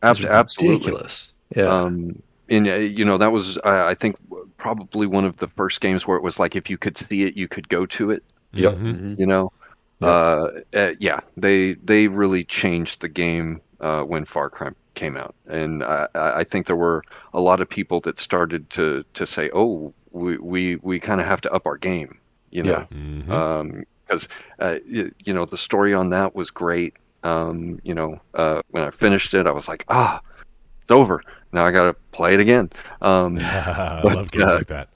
Ab- 0.02 0.26
absolutely. 0.26 0.76
ridiculous. 0.76 1.34
Yeah. 1.56 1.68
Um, 1.68 2.22
and 2.56 2.68
uh, 2.68 2.76
you 2.76 3.06
know 3.06 3.18
that 3.18 3.32
was 3.32 3.58
I 3.64 3.90
I 3.90 3.94
think 3.96 4.16
probably 4.58 5.08
one 5.08 5.26
of 5.26 5.38
the 5.38 5.48
first 5.48 5.82
games 5.82 6.08
where 6.08 6.18
it 6.18 6.24
was 6.24 6.40
like 6.40 6.56
if 6.56 6.70
you 6.70 6.78
could 6.78 6.98
see 6.98 7.24
it, 7.24 7.36
you 7.38 7.48
could 7.48 7.68
go 7.70 7.86
to 7.88 8.12
it. 8.12 8.24
Yep. 8.56 8.74
Mhm. 8.76 9.20
You 9.20 9.26
know, 9.28 9.52
Yep. 10.00 10.10
uh, 10.10 10.48
uh, 10.78 10.94
yeah, 11.00 11.20
they 11.38 11.74
they 11.76 12.08
really 12.08 12.44
changed 12.46 13.02
the 13.02 13.10
game 13.10 13.62
uh, 13.80 14.02
when 14.04 14.26
Far 14.26 14.50
Cry 14.50 14.70
came 14.96 15.18
out, 15.18 15.36
and 15.48 15.84
I, 15.84 16.08
I 16.16 16.40
I 16.40 16.44
think 16.44 16.68
there 16.68 16.76
were 16.76 17.04
a 17.34 17.40
lot 17.42 17.62
of 17.62 17.70
people 17.70 18.00
that 18.02 18.20
started 18.20 18.70
to 18.72 19.04
to 19.14 19.26
say, 19.26 19.50
oh, 19.54 19.94
we 20.12 20.38
we, 20.38 20.76
we 20.78 21.00
kind 21.00 21.22
of 21.22 21.28
have 21.28 21.42
to 21.42 21.52
up 21.54 21.66
our 21.66 21.78
game. 21.78 22.18
You 22.52 22.64
know, 22.64 22.88
because 24.06 24.28
uh, 24.60 24.78
y- 24.90 25.12
you 25.26 25.34
know 25.34 25.46
the 25.46 25.58
story 25.58 25.94
on 25.94 26.10
that 26.10 26.36
was 26.36 26.52
great. 26.52 26.96
Um, 27.24 27.80
you 27.84 27.94
know, 27.96 28.20
uh, 28.34 28.62
when 28.72 28.84
I 28.84 28.92
finished 28.92 29.34
it, 29.34 29.48
I 29.48 29.52
was 29.52 29.68
like, 29.68 29.86
ah, 29.90 30.20
it's 30.84 30.92
over. 30.92 31.22
Now 31.54 31.66
I 31.66 31.72
got 31.72 31.86
to 31.86 31.94
play 32.12 32.34
it 32.34 32.40
again. 32.42 32.72
Um, 33.02 33.38
I 34.04 34.08
love 34.08 34.32
games 34.32 34.54
uh, 34.54 34.56
like 34.56 34.68
that. 34.68 34.90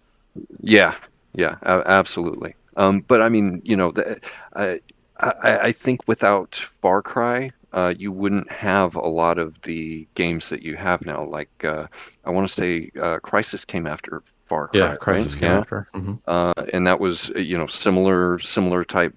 yeah, 0.61 0.95
yeah, 1.33 1.57
a- 1.63 1.87
absolutely. 1.87 2.55
Um, 2.77 3.01
but 3.07 3.21
I 3.21 3.29
mean, 3.29 3.61
you 3.63 3.77
know, 3.77 3.91
the, 3.91 4.19
I, 4.55 4.79
I, 5.19 5.59
I 5.59 5.71
think 5.71 6.01
without 6.07 6.55
Far 6.81 7.01
Cry, 7.01 7.51
uh, 7.73 7.93
you 7.97 8.11
wouldn't 8.11 8.51
have 8.51 8.95
a 8.95 9.07
lot 9.07 9.37
of 9.39 9.59
the 9.61 10.07
games 10.15 10.49
that 10.49 10.63
you 10.63 10.75
have 10.75 11.05
now. 11.05 11.23
Like, 11.25 11.49
uh, 11.63 11.87
I 12.25 12.31
want 12.31 12.47
to 12.47 12.53
say, 12.53 12.91
uh, 12.99 13.19
Crysis 13.23 13.65
came 13.65 13.87
after 13.87 14.23
Far 14.47 14.67
Cry. 14.69 14.91
yeah. 14.91 14.95
Crysis 14.97 15.33
right? 15.33 15.37
came 15.37 15.51
Yeah 15.51 15.55
after. 15.55 15.87
hmm 15.93 16.15
uh, 16.27 16.53
and 16.73 16.85
that 16.87 16.99
was 16.99 17.29
uh, 17.35 17.39
you 17.39 17.57
know 17.57 17.67
similar 17.67 18.39
similar 18.39 18.83
type 18.83 19.13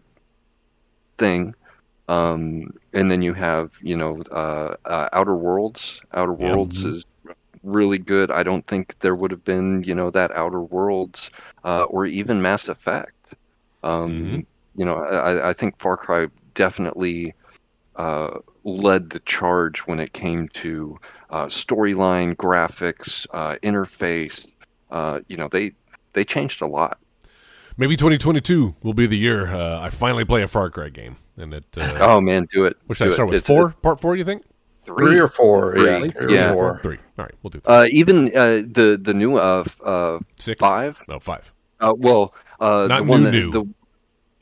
thing. 1.18 1.54
Um, 2.08 2.70
and 2.92 3.10
then 3.10 3.22
you 3.22 3.32
have 3.34 3.70
you 3.82 3.96
know 3.96 4.22
uh, 4.30 4.74
uh, 4.84 5.08
Outer 5.12 5.36
Worlds. 5.36 6.00
Outer 6.12 6.32
Yeah. 6.38 6.56
Worlds 6.56 6.84
is 6.84 7.04
really 7.62 7.98
good. 7.98 8.30
I 8.30 8.42
don't 8.42 8.66
think 8.66 8.98
there 9.00 9.14
would 9.14 9.30
have 9.30 9.44
been 9.44 9.82
you 9.84 9.94
know 9.94 10.10
that 10.10 10.30
Outer 10.32 10.60
Worlds 10.62 11.30
uh, 11.64 11.84
or 11.84 12.06
even 12.06 12.40
Mass 12.42 12.68
Effect. 12.68 13.12
Um, 13.82 14.10
Mhm. 14.10 14.46
You 14.76 14.84
know, 14.84 14.96
I, 14.98 15.50
I 15.50 15.52
think 15.52 15.78
Far 15.78 15.96
Cry 15.96 16.28
definitely 16.54 17.34
uh, 17.96 18.38
led 18.64 19.10
the 19.10 19.18
charge 19.20 19.80
when 19.80 19.98
it 20.00 20.12
came 20.12 20.48
to 20.50 20.98
uh, 21.30 21.46
storyline, 21.46 22.34
graphics, 22.36 23.26
uh, 23.32 23.56
interface, 23.62 24.46
uh, 24.90 25.20
you 25.28 25.36
know, 25.36 25.48
they 25.48 25.72
they 26.12 26.24
changed 26.24 26.62
a 26.62 26.66
lot. 26.66 26.98
Maybe 27.76 27.96
2022 27.96 28.76
will 28.82 28.94
be 28.94 29.06
the 29.06 29.18
year 29.18 29.52
uh, 29.54 29.80
I 29.80 29.90
finally 29.90 30.24
play 30.24 30.42
a 30.42 30.48
Far 30.48 30.70
Cry 30.70 30.88
game, 30.88 31.16
and 31.36 31.52
it. 31.52 31.66
Uh, 31.76 31.96
Oh 32.00 32.20
man, 32.20 32.46
do 32.52 32.64
it. 32.64 32.76
which 32.86 32.98
do 32.98 33.04
should 33.04 33.08
I 33.08 33.10
it. 33.10 33.14
start 33.14 33.28
with? 33.28 33.36
It's- 33.36 33.46
Four, 33.46 33.70
part 33.82 34.00
four. 34.00 34.16
You 34.16 34.24
think? 34.24 34.44
Three 34.96 35.18
or 35.18 35.28
four, 35.28 35.72
Three. 35.74 35.84
yeah, 35.86 36.06
three 36.08 36.34
Yeah. 36.34 36.50
or 36.50 36.54
four. 36.54 36.78
Three. 36.82 36.98
All 37.18 37.24
right, 37.24 37.34
we'll 37.42 37.50
do 37.50 37.60
three. 37.60 37.74
Uh, 37.74 37.84
even 37.90 38.28
uh, 38.36 38.62
the 38.70 38.98
the 39.00 39.14
new 39.14 39.36
uh, 39.36 39.64
f- 39.66 39.80
uh, 39.84 40.18
Six. 40.36 40.58
five. 40.60 41.00
No, 41.08 41.18
five. 41.20 41.52
Uh, 41.80 41.94
well, 41.96 42.34
uh, 42.60 42.86
Not 42.88 42.98
the 42.98 43.04
one 43.04 43.22
new, 43.24 43.30
that 43.30 43.32
new. 43.32 43.50
the 43.50 43.68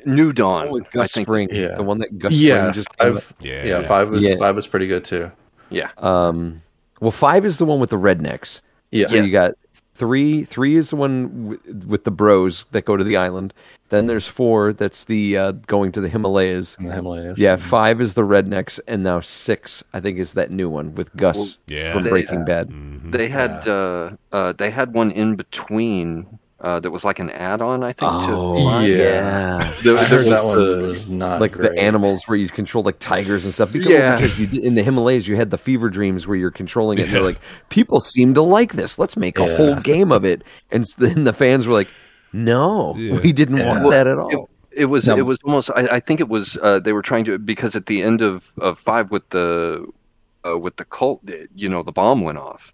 New 0.07 0.33
Dawn. 0.33 0.69
Oh, 0.69 0.73
with 0.73 0.85
I 0.87 0.91
Gus 0.93 1.13
think. 1.13 1.27
Fring, 1.27 1.49
yeah. 1.51 1.75
the 1.75 1.83
one 1.83 1.99
that 1.99 2.17
Gus 2.19 2.33
Yeah, 2.33 2.63
Fring 2.65 2.75
just 2.75 2.99
came 2.99 3.15
five. 3.15 3.35
Yeah. 3.41 3.65
Yeah, 3.65 3.87
five 3.87 4.09
was 4.11 4.25
Yeah. 4.25 4.37
five 4.37 4.55
was 4.55 4.67
pretty 4.67 4.87
good 4.87 5.05
too. 5.05 5.31
Yeah. 5.71 5.91
Um, 5.99 6.63
well, 7.01 7.11
five 7.11 7.45
is 7.45 7.59
the 7.59 7.65
one 7.65 7.81
with 7.81 7.91
the 7.91 7.99
rednecks. 7.99 8.61
Yeah, 8.91 9.09
So 9.09 9.17
you 9.17 9.31
got 9.33 9.53
three. 9.99 10.45
Three 10.45 10.77
is 10.77 10.91
the 10.91 10.97
one 10.97 11.57
w- 11.57 11.61
with 11.87 12.05
the 12.05 12.11
bros 12.11 12.65
that 12.73 12.85
go 12.85 12.97
to 12.97 13.05
the 13.05 13.17
island. 13.17 13.53
Then 13.91 14.07
there's 14.07 14.27
four. 14.27 14.73
That's 14.73 15.05
the 15.05 15.37
uh, 15.39 15.53
going 15.67 15.93
to 15.93 16.01
the 16.01 16.09
Himalayas. 16.09 16.77
in 16.79 16.87
the 16.87 16.95
Himalayas. 16.95 17.39
Yeah, 17.39 17.57
five 17.57 18.01
is 18.01 18.15
the 18.15 18.23
rednecks, 18.23 18.79
and 18.87 19.03
now 19.03 19.21
six, 19.21 19.83
I 19.95 20.01
think, 20.01 20.19
is 20.19 20.35
that 20.35 20.51
new 20.51 20.69
one 20.69 20.95
with 20.95 21.15
Gus 21.17 21.57
Yeah. 21.67 21.93
from 21.95 22.05
They, 22.05 22.11
Breaking 22.11 22.43
uh, 22.43 22.45
Bad. 22.45 23.13
They 23.13 23.29
had 23.29 23.67
uh, 23.67 24.11
uh, 24.33 24.53
they 24.53 24.71
had 24.71 24.93
one 24.95 25.11
in 25.11 25.37
between 25.37 26.39
uh, 26.61 26.81
that 26.81 26.91
was 26.91 27.05
like 27.05 27.19
an 27.21 27.31
add-on, 27.31 27.85
I 27.85 27.93
think. 27.93 28.11
Oh, 28.13 28.81
to 28.81 28.87
yeah. 28.89 29.59
There- 29.85 29.97
I 29.97 30.05
heard 30.05 30.27
that 30.27 30.43
was 30.45 30.57
one 30.59 30.83
the- 30.83 30.89
was 30.89 31.11
not 31.11 31.41
like 31.41 31.53
great. 31.53 31.73
the 31.77 31.81
animals 31.81 32.25
where 32.27 32.37
you 32.37 32.49
control 32.49 32.83
like 32.83 32.99
tigers 32.99 33.45
and 33.45 33.55
stuff. 33.55 33.73
Because, 33.73 33.93
Yeah. 33.93 34.17
because 34.17 34.39
you 34.41 34.61
in 34.61 34.75
the 34.75 34.83
Himalayas 34.83 35.29
you 35.29 35.37
had 35.37 35.51
the 35.51 35.59
fever 35.59 35.89
dreams 35.89 36.27
where 36.27 36.37
you're 36.37 36.51
controlling 36.51 36.99
it. 36.99 37.03
And 37.03 37.11
Yeah. 37.13 37.19
they're 37.19 37.29
like, 37.29 37.41
people 37.69 38.01
seem 38.01 38.35
to 38.35 38.43
like 38.43 38.73
this. 38.73 38.99
Let's 38.99 39.17
make 39.17 39.39
a 39.39 39.47
Yeah. 39.47 39.57
whole 39.57 39.75
game 39.77 40.11
of 40.11 40.25
it. 40.25 40.43
And 40.73 40.85
then 40.99 41.25
the 41.25 41.33
fans 41.33 41.67
were 41.67 41.75
like, 41.75 41.89
no, 42.33 42.95
Yeah. 42.99 43.21
we 43.21 43.33
didn't 43.33 43.65
want 43.65 43.85
Yeah. 43.85 43.91
that 43.91 44.07
at 44.09 44.19
all. 44.19 44.49
It 44.73 44.87
was 44.87 45.07
No. 45.07 45.17
it 45.17 45.23
was 45.23 45.39
almost 45.45 45.71
I, 45.75 45.87
I 45.93 46.01
think 46.01 46.19
it 46.21 46.29
was 46.29 46.57
uh, 46.63 46.79
they 46.81 46.93
were 46.93 47.03
trying 47.03 47.25
to 47.27 47.39
because 47.39 47.75
at 47.77 47.87
the 47.87 48.03
end 48.03 48.21
of, 48.21 48.51
of 48.59 48.79
five 48.79 49.11
with 49.11 49.29
the 49.31 49.87
uh, 50.45 50.59
with 50.59 50.77
the 50.77 50.85
cult 50.85 51.21
you 51.55 51.69
know 51.69 51.83
the 51.83 51.91
bomb 51.93 52.21
went 52.23 52.39
off 52.39 52.73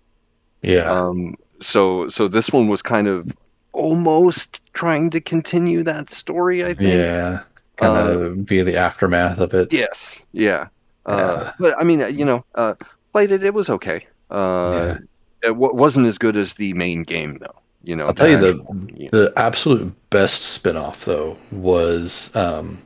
Yeah, 0.63 0.91
um, 0.91 1.35
so 1.61 2.09
so 2.09 2.29
this 2.29 2.51
one 2.53 2.69
was 2.69 2.83
kind 2.83 3.07
of 3.09 3.33
almost 3.75 4.61
trying 4.73 5.11
to 5.11 5.21
continue 5.21 5.83
that 5.83 6.11
story 6.11 6.65
I 6.65 6.75
think 6.75 6.91
yeah, 6.95 7.43
kind 7.77 7.97
Uh, 7.99 8.11
of 8.19 8.47
be 8.47 8.63
the 8.63 8.77
aftermath 8.77 9.39
of 9.41 9.53
it. 9.55 9.73
yes 9.73 10.17
yeah 10.33 10.69
uh, 11.07 11.17
Yeah. 11.19 11.53
but 11.59 11.75
I 11.79 11.85
mean 11.85 12.01
uh, 12.03 12.07
you 12.09 12.25
know 12.25 12.45
uh, 12.55 12.75
played 13.13 13.31
it 13.31 13.43
it 13.45 13.53
was 13.55 13.69
okay 13.69 14.07
uh, 14.31 14.97
it 15.43 15.49
w- 15.49 15.75
wasn't 15.75 16.07
as 16.07 16.19
good 16.19 16.37
as 16.37 16.55
the 16.55 16.73
main 16.75 17.03
game 17.03 17.39
though 17.41 17.59
you 17.83 17.95
know 17.97 18.07
I'll 18.07 18.15
tell 18.15 18.29
you 18.31 18.39
the 18.39 18.53
the 18.55 18.61
actual- 18.63 18.91
yeah. 18.97 19.09
the 19.13 19.33
absolute 19.37 19.93
best 20.11 20.43
spin-off 20.43 21.05
though 21.05 21.37
was 21.53 22.35
um, 22.35 22.79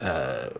uh, 0.00 0.50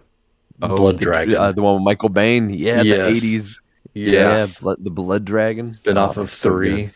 Blood 0.59 0.99
the, 0.99 1.05
Dragon. 1.05 1.37
uh, 1.37 1.53
the 1.53 1.61
one 1.63 1.75
with 1.75 1.83
Michael 1.85 2.09
Biehn. 2.11 2.49
Yeah, 2.57 2.81
Yes. 2.83 2.87
the 2.87 3.07
eighties. 3.11 3.63
yes, 3.93 4.15
Yeah, 4.15 4.47
blood, 4.63 4.79
the 4.81 4.91
Blood 4.91 5.25
Dragon. 5.27 5.75
spin-off 5.75 6.17
Oh, 6.17 6.23
of 6.23 6.31
so 6.31 6.49
good. 6.49 6.55
three. 6.55 6.91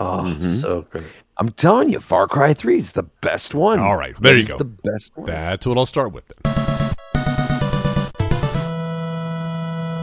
Oh, 0.00 0.22
Mhm. 0.26 0.60
so 0.60 0.82
great. 0.90 1.04
I'm 1.42 1.48
telling 1.48 1.90
you, 1.90 1.98
Far 1.98 2.28
Cry 2.28 2.54
Three 2.54 2.78
is 2.78 2.92
the 2.92 3.02
best 3.02 3.52
one. 3.52 3.80
All 3.80 3.96
right, 3.96 4.14
there 4.20 4.36
you 4.36 4.46
go. 4.46 4.58
The 4.58 4.64
best 4.64 5.10
one. 5.16 5.26
That's 5.26 5.66
what 5.66 5.76
I'll 5.76 5.86
start 5.86 6.12
with 6.12 6.26
then. 6.26 6.52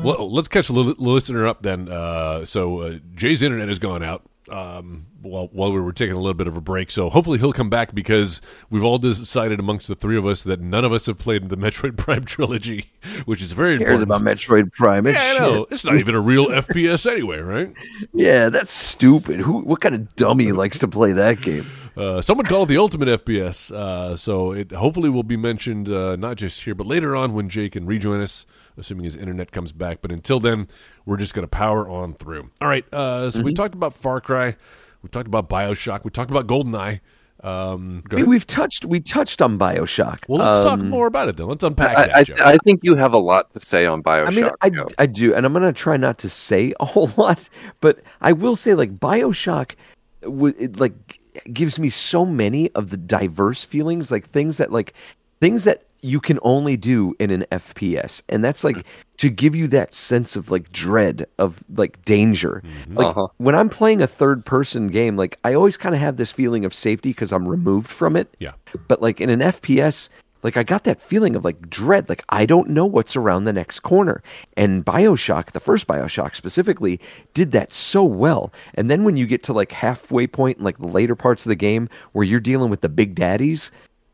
Well, 0.03 0.29
let's 0.29 0.49
catch 0.49 0.67
the 0.67 0.73
listener 0.73 1.47
up 1.47 1.61
then. 1.61 1.87
Uh, 1.87 2.43
so 2.43 2.81
uh, 2.81 2.95
Jay's 3.15 3.41
internet 3.41 3.69
has 3.69 3.79
gone 3.79 4.03
out 4.03 4.28
um, 4.51 5.07
while 5.21 5.47
while 5.51 5.71
we 5.71 5.79
were 5.81 5.91
taking 5.93 6.15
a 6.15 6.19
little 6.19 6.33
bit 6.33 6.47
of 6.47 6.55
a 6.57 6.61
break. 6.61 6.91
So 6.91 7.09
hopefully 7.09 7.39
he'll 7.39 7.53
come 7.53 7.69
back 7.69 7.93
because 7.93 8.41
we've 8.69 8.83
all 8.83 8.97
decided 8.97 9.59
amongst 9.59 9.87
the 9.87 9.95
three 9.95 10.17
of 10.17 10.25
us 10.25 10.43
that 10.43 10.59
none 10.59 10.85
of 10.85 10.91
us 10.93 11.05
have 11.07 11.17
played 11.17 11.49
the 11.49 11.57
Metroid 11.57 11.97
Prime 11.97 12.23
trilogy, 12.23 12.91
which 13.25 13.41
is 13.41 13.51
very 13.51 13.77
cares 13.77 14.01
important. 14.01 14.23
about 14.23 14.37
Metroid 14.37 14.71
Prime? 14.73 15.07
It's 15.07 15.19
yeah, 15.19 15.33
I 15.33 15.37
know. 15.39 15.63
shit. 15.65 15.71
It's 15.71 15.85
not 15.85 15.95
even 15.97 16.15
a 16.15 16.21
real 16.21 16.47
FPS 16.49 17.09
anyway, 17.09 17.39
right? 17.39 17.73
Yeah, 18.13 18.49
that's 18.49 18.71
stupid. 18.71 19.39
Who? 19.41 19.59
What 19.61 19.81
kind 19.81 19.95
of 19.95 20.15
dummy 20.15 20.51
likes 20.51 20.79
to 20.79 20.87
play 20.87 21.11
that 21.13 21.41
game? 21.41 21.65
Uh, 21.97 22.21
someone 22.21 22.45
called 22.45 22.69
it 22.69 22.73
the 22.73 22.79
ultimate 22.79 23.25
FPS. 23.25 23.71
Uh, 23.73 24.15
so 24.15 24.53
it 24.53 24.71
hopefully 24.71 25.09
will 25.09 25.23
be 25.23 25.35
mentioned 25.35 25.89
uh, 25.89 26.15
not 26.15 26.37
just 26.37 26.61
here, 26.61 26.73
but 26.73 26.87
later 26.87 27.13
on 27.15 27.33
when 27.33 27.49
Jake 27.49 27.73
can 27.73 27.85
rejoin 27.85 28.21
us, 28.21 28.45
assuming 28.79 29.03
his 29.05 29.15
internet 29.15 29.51
comes 29.51 29.71
back. 29.71 29.99
But 30.01 30.11
until 30.11 30.39
then, 30.39 30.67
we're 31.05 31.17
just 31.17 31.33
going 31.33 31.43
to 31.43 31.49
power 31.49 31.87
on 31.89 32.13
through. 32.13 32.49
All 32.61 32.67
right. 32.67 32.85
Uh, 32.93 33.29
so 33.31 33.41
we 33.41 33.53
talked 33.53 33.75
about 33.75 33.93
Far 33.93 34.21
Cry. 34.21 34.55
We 35.01 35.09
talked 35.09 35.27
about 35.27 35.49
Bioshock. 35.49 36.03
We 36.03 36.11
talked 36.11 36.31
about 36.31 36.47
GoldenEye. 36.47 36.99
Um, 37.41 38.03
go 38.09 38.17
I 38.17 38.19
mean, 38.19 38.23
ahead. 38.23 38.27
we've 38.27 38.47
touched 38.47 38.83
we 38.83 38.99
touched 38.99 39.41
on 39.41 39.57
Bioshock. 39.57 40.23
Well, 40.27 40.39
let's 40.39 40.65
talk 40.65 40.79
Um, 40.79 40.89
more 40.89 41.07
about 41.07 41.29
it 41.29 41.37
then. 41.37 41.47
Let's 41.47 41.63
unpack 41.63 41.97
I, 41.97 42.23
that, 42.23 42.41
I. 42.45 42.51
I 42.51 42.57
think 42.65 42.81
you 42.83 42.95
have 42.95 43.13
a 43.13 43.17
lot 43.17 43.53
to 43.53 43.65
say 43.65 43.85
on 43.85 44.03
Bioshock. 44.03 44.27
I 44.27 44.31
mean, 44.31 44.49
I, 44.61 44.69
Joe. 44.69 44.87
I 44.97 45.05
do, 45.05 45.33
and 45.33 45.45
I'm 45.45 45.53
going 45.53 45.63
to 45.63 45.71
try 45.71 45.95
not 45.95 46.17
to 46.19 46.29
say 46.29 46.73
a 46.81 46.85
whole 46.85 47.09
lot, 47.17 47.47
but 47.79 48.01
I 48.19 48.33
will 48.33 48.57
say, 48.57 48.73
like 48.73 48.99
Bioshock, 48.99 49.75
it, 50.21 50.79
like 50.81 51.19
gives 51.53 51.79
me 51.79 51.89
so 51.89 52.25
many 52.25 52.71
of 52.71 52.89
the 52.89 52.97
diverse 52.97 53.63
feelings, 53.63 54.11
like 54.11 54.29
things 54.31 54.57
that, 54.57 54.73
like 54.73 54.93
things 55.39 55.63
that 55.63 55.85
you 56.01 56.19
can 56.19 56.39
only 56.43 56.77
do 56.77 57.13
in 57.19 57.29
an 57.31 57.45
FPS, 57.51 58.21
and 58.29 58.43
that's 58.43 58.63
like 58.63 58.85
to 59.17 59.29
give 59.29 59.53
you 59.55 59.67
that 59.67 59.93
sense 59.93 60.35
of 60.35 60.49
like 60.49 60.71
dread 60.71 61.27
of 61.37 61.61
like 61.75 62.03
danger. 62.05 62.63
Like 62.89 63.07
Uh-huh. 63.07 63.27
when 63.37 63.55
I'm 63.55 63.69
playing 63.69 64.01
a 64.01 64.07
third 64.07 64.45
person 64.45 64.87
game, 64.87 65.17
like 65.17 65.37
I 65.43 65.53
always 65.53 65.75
kind 65.77 65.93
of 65.93 66.01
have 66.01 66.17
this 66.17 66.31
feeling 66.31 66.63
of 66.65 66.73
safety 66.73 67.09
because 67.09 67.31
I'm 67.33 67.47
removed 67.47 67.87
from 67.89 68.15
it. 68.15 68.33
yeah. 68.39 68.53
But 68.87 69.01
like 69.01 69.19
in 69.19 69.29
an 69.29 69.39
FPS, 69.41 70.07
like 70.41 70.55
I 70.55 70.63
got 70.63 70.85
that 70.85 71.01
feeling 71.01 71.35
of 71.35 71.43
like 71.43 71.69
dread. 71.69 72.07
Like 72.07 72.23
I 72.29 72.45
don't 72.45 72.69
know 72.69 72.85
what's 72.85 73.17
around 73.17 73.43
the 73.43 73.51
next 73.51 73.81
corner. 73.81 74.23
And 74.55 74.85
Bioshock, 74.85 75.51
the 75.51 75.59
first 75.59 75.85
Bioshock 75.85 76.33
specifically, 76.33 76.97
did 77.33 77.51
that 77.51 77.73
so 77.73 78.05
well. 78.05 78.53
And 78.75 78.89
then 78.89 79.03
when 79.03 79.17
you 79.17 79.27
get 79.27 79.43
to 79.43 79.53
like 79.53 79.73
halfway 79.73 80.27
point 80.27 80.59
in 80.59 80.63
like 80.63 80.77
the 80.77 80.87
later 80.87 81.15
parts 81.15 81.45
of 81.45 81.49
the 81.49 81.55
game 81.57 81.89
where 82.13 82.23
you're 82.23 82.39
dealing 82.39 82.69
with 82.69 82.79
the 82.79 82.87
big 82.87 83.15
daddies, 83.15 83.69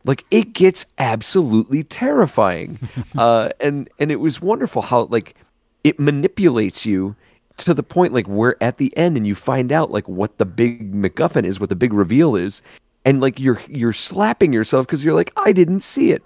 like 0.06 0.26
it 0.32 0.54
gets 0.54 0.86
absolutely 1.00 1.84
terrifying. 1.84 2.80
uh, 3.18 3.50
and 3.60 3.89
and 4.00 4.12
it 4.12 4.18
was 4.18 4.41
wonderful 4.41 4.82
how 4.82 5.04
like 5.06 5.36
it 5.84 6.00
manipulates 6.00 6.86
you 6.86 7.15
to 7.58 7.74
the 7.74 7.84
point 7.84 8.13
like 8.13 8.28
where 8.28 8.62
at 8.63 8.78
the 8.78 8.96
end 8.98 9.18
and 9.18 9.26
you 9.28 9.36
find 9.36 9.72
out 9.72 9.91
like 9.91 10.08
what 10.08 10.38
the 10.38 10.46
big 10.46 10.94
MacGuffin 10.94 11.46
is, 11.46 11.60
what 11.60 11.70
the 11.70 11.76
big 11.76 11.94
reveal 11.94 12.36
is, 12.36 12.62
and 13.06 13.22
like 13.22 13.39
you're 13.39 13.62
you're 13.70 13.94
slapping 13.94 14.54
yourself 14.54 14.86
because 14.86 15.04
you're 15.04 15.15
like 15.15 15.34
I 15.38 15.52
didn't 15.52 15.82
see 15.82 16.12
it. 16.12 16.24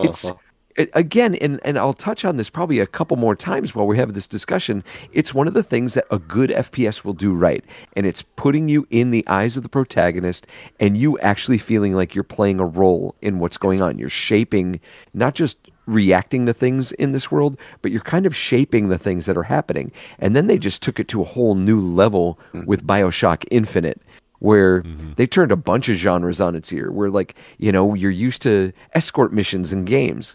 It's 0.00 0.24
Uh-huh. 0.24 0.30
it, 0.30 0.36
again, 0.76 1.34
and 1.36 1.60
and 1.64 1.78
I'll 1.78 1.92
touch 1.92 2.24
on 2.24 2.36
this 2.36 2.50
probably 2.50 2.78
a 2.78 2.86
couple 2.86 3.16
more 3.16 3.36
times 3.36 3.74
while 3.74 3.86
we 3.86 3.96
have 3.98 4.14
this 4.14 4.26
discussion. 4.26 4.82
It's 5.12 5.34
one 5.34 5.48
of 5.48 5.54
the 5.54 5.62
things 5.62 5.94
that 5.94 6.06
a 6.10 6.18
good 6.18 6.50
FPS 6.50 7.04
will 7.04 7.12
do 7.12 7.32
right, 7.32 7.64
and 7.96 8.06
it's 8.06 8.22
putting 8.22 8.68
you 8.68 8.86
in 8.90 9.10
the 9.10 9.26
eyes 9.28 9.56
of 9.56 9.62
the 9.62 9.68
protagonist 9.68 10.46
and 10.80 10.96
you 10.96 11.18
actually 11.20 11.58
feeling 11.58 11.94
like 11.94 12.14
you're 12.14 12.24
playing 12.24 12.60
a 12.60 12.66
role 12.66 13.14
in 13.22 13.38
what's 13.38 13.56
going 13.56 13.82
on. 13.82 13.98
You're 13.98 14.08
shaping 14.08 14.80
not 15.14 15.34
just 15.34 15.58
reacting 15.86 16.46
to 16.46 16.52
things 16.52 16.92
in 16.92 17.12
this 17.12 17.30
world, 17.30 17.56
but 17.80 17.90
you're 17.90 18.00
kind 18.00 18.26
of 18.26 18.36
shaping 18.36 18.88
the 18.88 18.98
things 18.98 19.26
that 19.26 19.36
are 19.36 19.42
happening. 19.42 19.90
And 20.18 20.36
then 20.36 20.46
they 20.46 20.58
just 20.58 20.82
took 20.82 21.00
it 21.00 21.08
to 21.08 21.20
a 21.20 21.24
whole 21.24 21.54
new 21.54 21.80
level 21.80 22.38
mm-hmm. 22.52 22.66
with 22.66 22.86
BioShock 22.86 23.44
Infinite 23.50 24.00
where 24.38 24.82
mm-hmm. 24.82 25.12
they 25.14 25.26
turned 25.26 25.52
a 25.52 25.56
bunch 25.56 25.88
of 25.88 25.94
genres 25.94 26.40
on 26.40 26.56
its 26.56 26.72
ear 26.72 26.90
where 26.90 27.10
like, 27.10 27.36
you 27.58 27.70
know, 27.70 27.94
you're 27.94 28.10
used 28.10 28.42
to 28.42 28.72
escort 28.92 29.32
missions 29.32 29.72
in 29.72 29.84
games. 29.84 30.34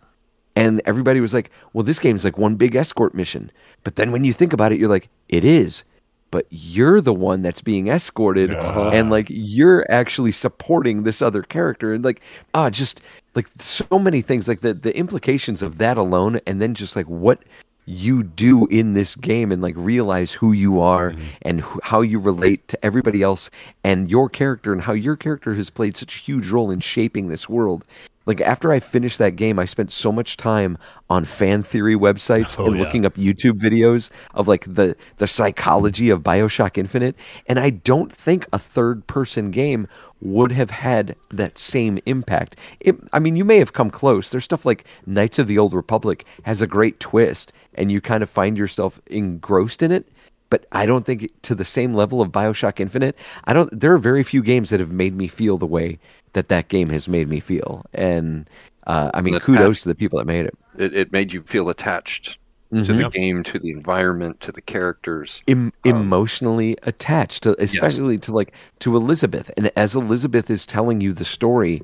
And 0.58 0.82
everybody 0.86 1.20
was 1.22 1.34
like, 1.34 1.52
well, 1.74 1.84
this 1.84 2.00
game's 2.00 2.24
like 2.24 2.38
one 2.38 2.56
big 2.56 2.76
escort 2.76 3.14
mission. 3.14 3.52
But 3.84 3.96
then 3.96 4.12
when 4.12 4.24
you 4.24 4.34
think 4.34 4.54
about 4.54 4.72
it, 4.72 4.80
you're 4.80 4.90
like, 4.90 5.10
it 5.30 5.44
is. 5.46 5.84
But 6.32 6.46
you're 6.50 7.00
the 7.00 7.14
one 7.14 7.42
that's 7.42 7.62
being 7.62 7.88
escorted, 7.88 8.52
Uh-huh. 8.54 8.90
and 8.90 9.10
like 9.10 9.28
you're 9.30 9.90
actually 9.90 10.34
supporting 10.34 11.04
this 11.04 11.22
other 11.22 11.42
character, 11.42 11.94
and 11.94 12.04
like 12.04 12.20
ah, 12.54 12.70
just 12.70 13.02
like 13.34 13.48
so 13.60 13.86
many 13.98 14.22
things, 14.22 14.46
like 14.48 14.60
the 14.60 14.74
the 14.74 14.96
implications 14.98 15.62
of 15.62 15.78
that 15.78 15.98
alone, 15.98 16.42
and 16.46 16.62
then 16.62 16.74
just 16.74 16.98
like 16.98 17.06
what 17.08 17.40
you 17.86 18.24
do 18.24 18.66
in 18.68 18.92
this 18.94 19.16
game, 19.16 19.54
and 19.54 19.62
like 19.62 19.76
realize 19.78 20.34
who 20.34 20.52
you 20.52 20.82
are 20.82 21.16
and 21.44 21.62
wh- 21.62 21.80
how 21.82 22.02
you 22.02 22.20
relate 22.20 22.68
to 22.68 22.86
everybody 22.86 23.22
else, 23.22 23.50
and 23.86 24.12
your 24.12 24.28
character, 24.28 24.74
and 24.74 24.82
how 24.82 24.92
your 24.92 25.16
character 25.16 25.54
has 25.56 25.70
played 25.70 25.96
such 25.96 26.18
a 26.18 26.20
huge 26.20 26.50
role 26.50 26.70
in 26.72 26.82
shaping 26.82 27.30
this 27.30 27.48
world 27.48 27.86
like 28.28 28.42
after 28.42 28.72
I 28.72 28.80
finished 28.80 29.18
that 29.18 29.36
game, 29.36 29.58
I 29.58 29.66
spent 29.66 29.92
so 29.92 30.12
much 30.12 30.38
time 30.38 30.78
on 31.10 31.26
fan 31.26 31.64
theory 31.64 31.96
websites 31.96 32.56
Oh, 32.60 32.68
and 32.68 32.76
yeah. 32.76 32.82
looking 32.82 33.06
up 33.06 33.16
YouTube 33.16 33.58
videos 33.60 34.12
of 34.36 34.48
like 34.48 34.66
the 34.72 34.96
the 35.18 35.28
psychology 35.28 36.10
of 36.12 36.22
BioShock 36.22 36.78
Infinite, 36.78 37.16
and 37.48 37.60
I 37.60 37.72
don't 37.72 38.14
think 38.14 38.46
a 38.54 38.60
third 38.60 39.08
person 39.08 39.52
game 39.52 39.88
would 40.22 40.52
have 40.52 40.72
had 40.72 41.16
that 41.30 41.58
same 41.58 42.00
impact. 42.06 42.56
It, 42.80 42.96
I 43.14 43.20
mean, 43.20 43.36
you 43.36 43.46
may 43.46 43.60
have 43.60 43.74
come 43.74 43.90
close. 43.92 44.30
There's 44.32 44.44
stuff 44.44 44.66
like 44.66 44.86
Knights 45.06 45.40
of 45.40 45.48
the 45.48 45.58
Old 45.60 45.74
Republic 45.74 46.26
has 46.44 46.62
a 46.62 46.68
great 46.68 47.00
twist, 47.00 47.54
and 47.76 47.92
you 47.92 48.02
kind 48.02 48.24
of 48.24 48.30
find 48.30 48.58
yourself 48.58 49.00
engrossed 49.08 49.82
in 49.84 49.92
it. 49.92 50.08
But 50.50 50.66
I 50.72 50.86
don't 50.86 51.06
think 51.06 51.30
to 51.44 51.56
the 51.56 51.66
same 51.66 51.94
level 51.94 52.22
of 52.22 52.32
Bioshock 52.32 52.80
Infinite. 52.80 53.16
I 53.46 53.54
don't. 53.54 53.78
There 53.78 53.94
are 53.94 53.98
very 53.98 54.24
few 54.24 54.42
games 54.42 54.70
that 54.70 54.80
have 54.80 54.92
made 54.92 55.16
me 55.16 55.28
feel 55.28 55.58
the 55.58 55.66
way 55.66 56.00
that 56.34 56.50
that 56.50 56.68
game 56.68 56.90
has 56.90 57.08
made 57.08 57.28
me 57.28 57.40
feel, 57.40 57.86
and 57.94 58.50
uh, 58.86 59.12
I 59.14 59.22
mean, 59.22 59.34
And 59.36 59.44
kudos 59.44 59.82
to 59.82 59.90
the 59.90 59.96
people 59.96 60.20
that 60.20 60.26
made 60.26 60.46
it. 60.46 60.58
It, 60.78 60.94
it 60.94 61.12
made 61.12 61.34
you 61.34 61.42
feel 61.42 61.70
attached 61.70 62.38
to 62.72 62.76
Mhm. 62.82 62.98
the 62.98 63.10
game, 63.10 63.44
to 63.44 63.58
the 63.60 63.70
environment, 63.72 64.40
to 64.42 64.52
the 64.52 64.62
characters. 64.62 65.42
Em- 65.48 65.72
emotionally 65.86 66.76
attached, 66.84 67.44
to, 67.44 67.56
especially 67.64 68.18
to 68.20 68.34
like 68.34 68.52
to 68.80 68.96
Elizabeth, 68.96 69.50
and 69.58 69.72
as 69.78 69.96
Elizabeth 69.96 70.50
is 70.50 70.66
telling 70.66 71.02
you 71.02 71.14
the 71.14 71.26
story. 71.26 71.82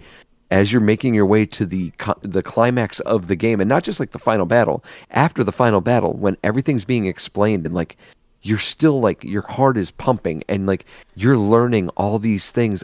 As 0.52 0.72
you're 0.72 0.82
making 0.82 1.16
your 1.16 1.26
way 1.26 1.48
to 1.48 1.66
the 1.66 1.92
the 2.22 2.44
climax 2.44 3.00
of 3.02 3.26
the 3.26 3.36
game, 3.36 3.60
and 3.60 3.68
not 3.68 3.84
just 3.84 4.00
like 4.00 4.12
the 4.12 4.20
final 4.20 4.46
battle, 4.46 4.84
after 5.10 5.44
the 5.44 5.52
final 5.52 5.82
battle, 5.82 6.14
when 6.14 6.38
everything's 6.44 6.86
being 6.86 7.08
explained, 7.08 7.66
and 7.66 7.74
like 7.74 7.98
you're 8.44 8.60
still 8.60 9.00
like 9.00 9.24
your 9.24 9.42
heart 9.42 9.78
is 9.78 9.90
pumping, 9.90 10.44
and 10.48 10.68
like 10.68 10.86
you're 11.16 11.38
learning 11.38 11.90
all 11.90 12.20
these 12.20 12.52
things, 12.52 12.84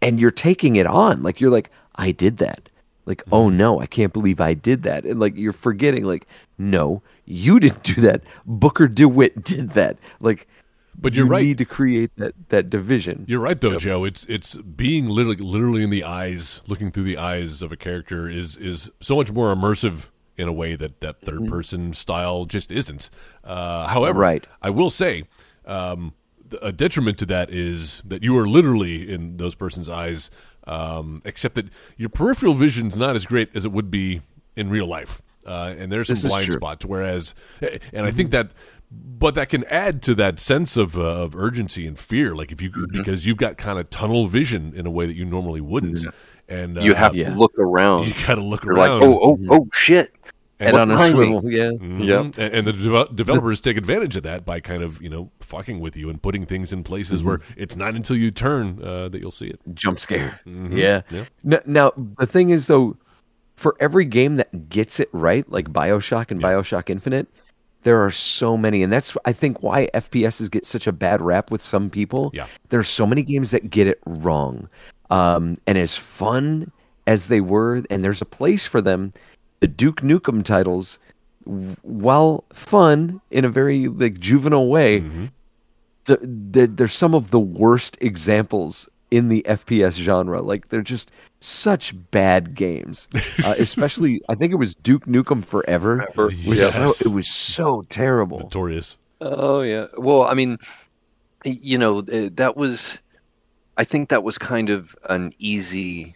and 0.00 0.20
you're 0.20 0.30
taking 0.30 0.76
it 0.76 0.86
on, 0.86 1.22
like 1.22 1.40
you're 1.40 1.50
like, 1.50 1.70
I 1.96 2.12
did 2.12 2.36
that, 2.38 2.68
like 3.06 3.22
mm-hmm. 3.22 3.34
oh 3.34 3.48
no, 3.48 3.80
I 3.80 3.86
can't 3.86 4.12
believe 4.12 4.40
I 4.40 4.54
did 4.54 4.84
that, 4.84 5.04
and 5.04 5.18
like 5.18 5.36
you're 5.36 5.52
forgetting, 5.52 6.04
like 6.04 6.28
no, 6.58 7.02
you 7.24 7.58
didn't 7.58 7.82
do 7.82 8.00
that, 8.02 8.22
Booker 8.46 8.86
DeWitt 8.86 9.42
did 9.42 9.70
that, 9.70 9.96
like. 10.20 10.46
But 10.94 11.14
you're 11.14 11.24
you 11.24 11.32
right. 11.32 11.42
need 11.42 11.58
to 11.58 11.64
create 11.64 12.10
that, 12.16 12.34
that 12.50 12.68
division. 12.68 13.24
You're 13.26 13.40
right 13.40 13.58
though, 13.58 13.78
Joe. 13.78 14.04
It's 14.04 14.24
it's 14.26 14.56
being 14.56 15.06
literally 15.06 15.38
literally 15.38 15.82
in 15.82 15.88
the 15.88 16.04
eyes, 16.04 16.60
looking 16.68 16.92
through 16.92 17.04
the 17.04 17.16
eyes 17.16 17.62
of 17.62 17.72
a 17.72 17.76
character 17.76 18.28
is 18.28 18.58
is 18.58 18.90
so 19.00 19.16
much 19.16 19.32
more 19.32 19.52
immersive 19.52 20.10
in 20.42 20.48
a 20.48 20.52
way 20.52 20.76
that 20.76 21.00
that 21.00 21.20
third 21.22 21.46
person 21.48 21.92
style 21.94 22.44
just 22.44 22.70
isn't. 22.70 23.08
Uh, 23.44 23.86
however, 23.86 24.18
Right. 24.20 24.46
I 24.60 24.70
will 24.70 24.90
say 24.90 25.24
um, 25.64 26.12
a 26.60 26.72
detriment 26.72 27.16
to 27.18 27.26
that 27.26 27.48
is 27.50 28.02
that 28.04 28.22
you 28.22 28.36
are 28.36 28.46
literally 28.46 29.10
in 29.10 29.36
those 29.38 29.54
person's 29.54 29.88
eyes, 29.88 30.30
um, 30.66 31.22
except 31.24 31.54
that 31.54 31.66
your 31.96 32.08
peripheral 32.08 32.54
vision 32.54 32.88
is 32.88 32.96
not 32.96 33.16
as 33.16 33.24
great 33.24 33.48
as 33.54 33.64
it 33.64 33.72
would 33.72 33.90
be 33.90 34.20
in 34.56 34.68
real 34.68 34.86
life, 34.86 35.22
uh, 35.46 35.74
and 35.78 35.90
there's 35.90 36.08
some 36.08 36.28
blind 36.28 36.46
true. 36.46 36.56
spots. 36.56 36.84
Whereas, 36.84 37.34
and 37.92 38.04
I 38.04 38.10
think 38.10 38.30
that. 38.32 38.50
But 38.94 39.34
that 39.36 39.48
can 39.48 39.64
add 39.70 40.02
to 40.02 40.14
that 40.16 40.38
sense 40.38 40.76
of 40.76 40.98
uh, 40.98 41.02
of 41.24 41.34
urgency 41.34 41.86
and 41.86 41.98
fear, 41.98 42.34
like 42.34 42.52
if 42.52 42.60
you 42.60 42.68
Mm-hmm. 42.70 42.98
because 42.98 43.26
you've 43.26 43.38
got 43.38 43.56
kind 43.56 43.78
of 43.78 43.88
tunnel 43.88 44.26
vision 44.26 44.74
in 44.76 44.84
a 44.86 44.90
way 44.90 45.06
that 45.06 45.16
you 45.16 45.24
normally 45.24 45.62
wouldn't, 45.62 46.04
and 46.46 46.76
uh, 46.76 46.82
You 46.82 46.92
have 46.92 47.14
yeah. 47.14 47.30
to 47.30 47.34
look 47.38 47.58
around. 47.58 48.06
you 48.08 48.12
got 48.26 48.34
to 48.34 48.42
look 48.42 48.64
You're 48.64 48.74
like, 48.76 48.90
around. 48.90 49.04
oh, 49.04 49.18
oh, 49.22 49.38
oh, 49.50 49.68
shit. 49.86 50.12
And 50.68 50.76
on 50.76 50.90
a 50.90 51.08
swivel, 51.08 51.42
yeah. 51.50 51.70
Mhm. 51.70 52.06
Yep. 52.06 52.38
And, 52.38 52.54
and 52.54 52.66
the 52.66 52.72
deve- 52.72 53.16
developers 53.16 53.60
take 53.60 53.76
advantage 53.76 54.16
of 54.16 54.22
that 54.24 54.44
by 54.44 54.60
kind 54.60 54.82
of 54.82 55.00
you 55.02 55.08
know 55.08 55.30
fucking 55.40 55.80
with 55.80 55.96
you 55.96 56.08
and 56.10 56.20
putting 56.22 56.46
things 56.46 56.72
in 56.72 56.82
places 56.84 57.20
Mm-hmm. 57.20 57.28
where 57.28 57.40
it's 57.56 57.76
not 57.76 57.94
until 57.94 58.16
you 58.16 58.30
turn 58.30 58.80
uh, 58.82 59.08
that 59.08 59.20
you'll 59.20 59.30
see 59.30 59.48
it. 59.48 59.60
Jump 59.74 59.98
scare. 59.98 60.40
Mhm. 60.46 60.76
Yeah. 60.76 61.02
Yeah. 61.10 61.24
N- 61.44 61.62
Now, 61.66 61.92
the 62.18 62.26
thing 62.26 62.50
is, 62.50 62.66
though, 62.66 62.96
for 63.56 63.76
every 63.80 64.04
game 64.04 64.36
that 64.36 64.68
gets 64.68 64.98
it 65.00 65.08
right, 65.12 65.48
like 65.50 65.72
Bioshock 65.72 66.30
and 66.30 66.40
Bioshock 66.42 66.90
Infinite, 66.90 67.28
there 67.84 68.00
are 68.04 68.10
so 68.10 68.56
many. 68.56 68.82
And 68.82 68.92
that's, 68.92 69.16
I 69.24 69.32
think, 69.32 69.62
why 69.62 69.88
FPSs 69.94 70.50
get 70.50 70.64
such 70.64 70.86
a 70.86 70.92
bad 70.92 71.20
rap 71.20 71.50
with 71.50 71.60
some 71.62 71.90
people. 71.90 72.30
Yeah. 72.32 72.46
There 72.70 72.80
are 72.80 72.84
so 72.84 73.06
many 73.06 73.22
games 73.22 73.50
that 73.50 73.70
get 73.70 73.86
it 73.86 74.00
wrong. 74.06 74.68
Um, 75.10 75.58
and 75.66 75.76
as 75.76 75.94
fun 75.96 76.70
as 77.06 77.28
they 77.28 77.40
were, 77.40 77.82
and 77.90 78.04
there's 78.04 78.22
a 78.22 78.24
place 78.24 78.64
for 78.64 78.80
them, 78.80 79.12
the 79.62 79.68
Duke 79.68 80.00
Nukem 80.02 80.44
titles, 80.44 80.98
while 81.82 82.42
fun 82.52 83.20
in 83.30 83.44
a 83.44 83.48
very 83.48 83.86
like 83.88 84.18
juvenile 84.18 84.66
way, 84.66 85.00
Mm-hmm. 85.00 85.26
th- 86.04 86.20
th- 86.52 86.70
they're 86.74 86.88
some 86.88 87.14
of 87.14 87.30
the 87.30 87.40
worst 87.40 87.96
examples 88.00 88.88
in 89.12 89.28
the 89.28 89.44
FPS 89.48 89.92
genre. 89.94 90.42
Like 90.42 90.68
they're 90.68 90.82
just 90.82 91.10
such 91.40 91.94
bad 92.10 92.54
games. 92.54 93.06
Uh, 93.44 93.54
especially, 93.58 94.20
I 94.28 94.34
think 94.36 94.52
it 94.52 94.56
was 94.56 94.74
Duke 94.74 95.06
Nukem 95.06 95.44
Forever. 95.44 96.06
Forever. 96.14 96.24
Was 96.26 96.44
Yes. 96.44 96.74
so, 96.98 97.08
it 97.08 97.12
was 97.12 97.26
so 97.28 97.82
terrible. 97.90 98.38
Notorious. 98.40 98.98
Oh 99.20 99.62
yeah. 99.62 99.86
Well, 99.96 100.22
I 100.22 100.34
mean, 100.34 100.58
you 101.44 101.78
know, 101.78 101.98
uh, 102.00 102.30
that 102.34 102.56
was. 102.56 102.98
I 103.76 103.84
think 103.84 104.10
that 104.10 104.22
was 104.22 104.38
kind 104.38 104.70
of 104.70 104.94
an 105.08 105.32
easy 105.38 106.14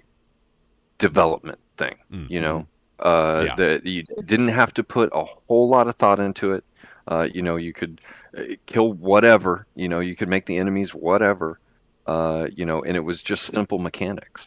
development 0.99 1.59
thing. 1.79 1.95
You 2.29 2.41
know, 2.41 2.67
uh, 3.01 3.43
Yeah. 3.47 3.55
that 3.57 3.87
you 3.87 4.05
didn't 4.25 4.49
have 4.49 4.73
to 4.75 4.85
put 4.85 5.11
a 5.13 5.25
whole 5.25 5.69
lot 5.69 5.89
of 5.89 5.95
thought 5.97 6.21
into 6.21 6.53
it. 6.53 6.65
Uh, 7.09 7.29
you 7.33 7.43
know, 7.43 7.57
you 7.57 7.73
could 7.73 8.01
uh, 8.37 8.43
kill 8.67 8.93
whatever. 8.93 9.67
You 9.75 9.89
know, 9.89 10.01
you 10.01 10.17
could 10.17 10.29
make 10.29 10.47
the 10.47 10.59
enemies 10.59 10.95
whatever. 10.95 11.59
Uh, 12.07 12.47
you 12.55 12.65
know, 12.67 12.83
and 12.83 12.97
it 12.97 13.01
was 13.01 13.23
just 13.23 13.47
simple 13.47 13.79
mechanics. 13.79 14.47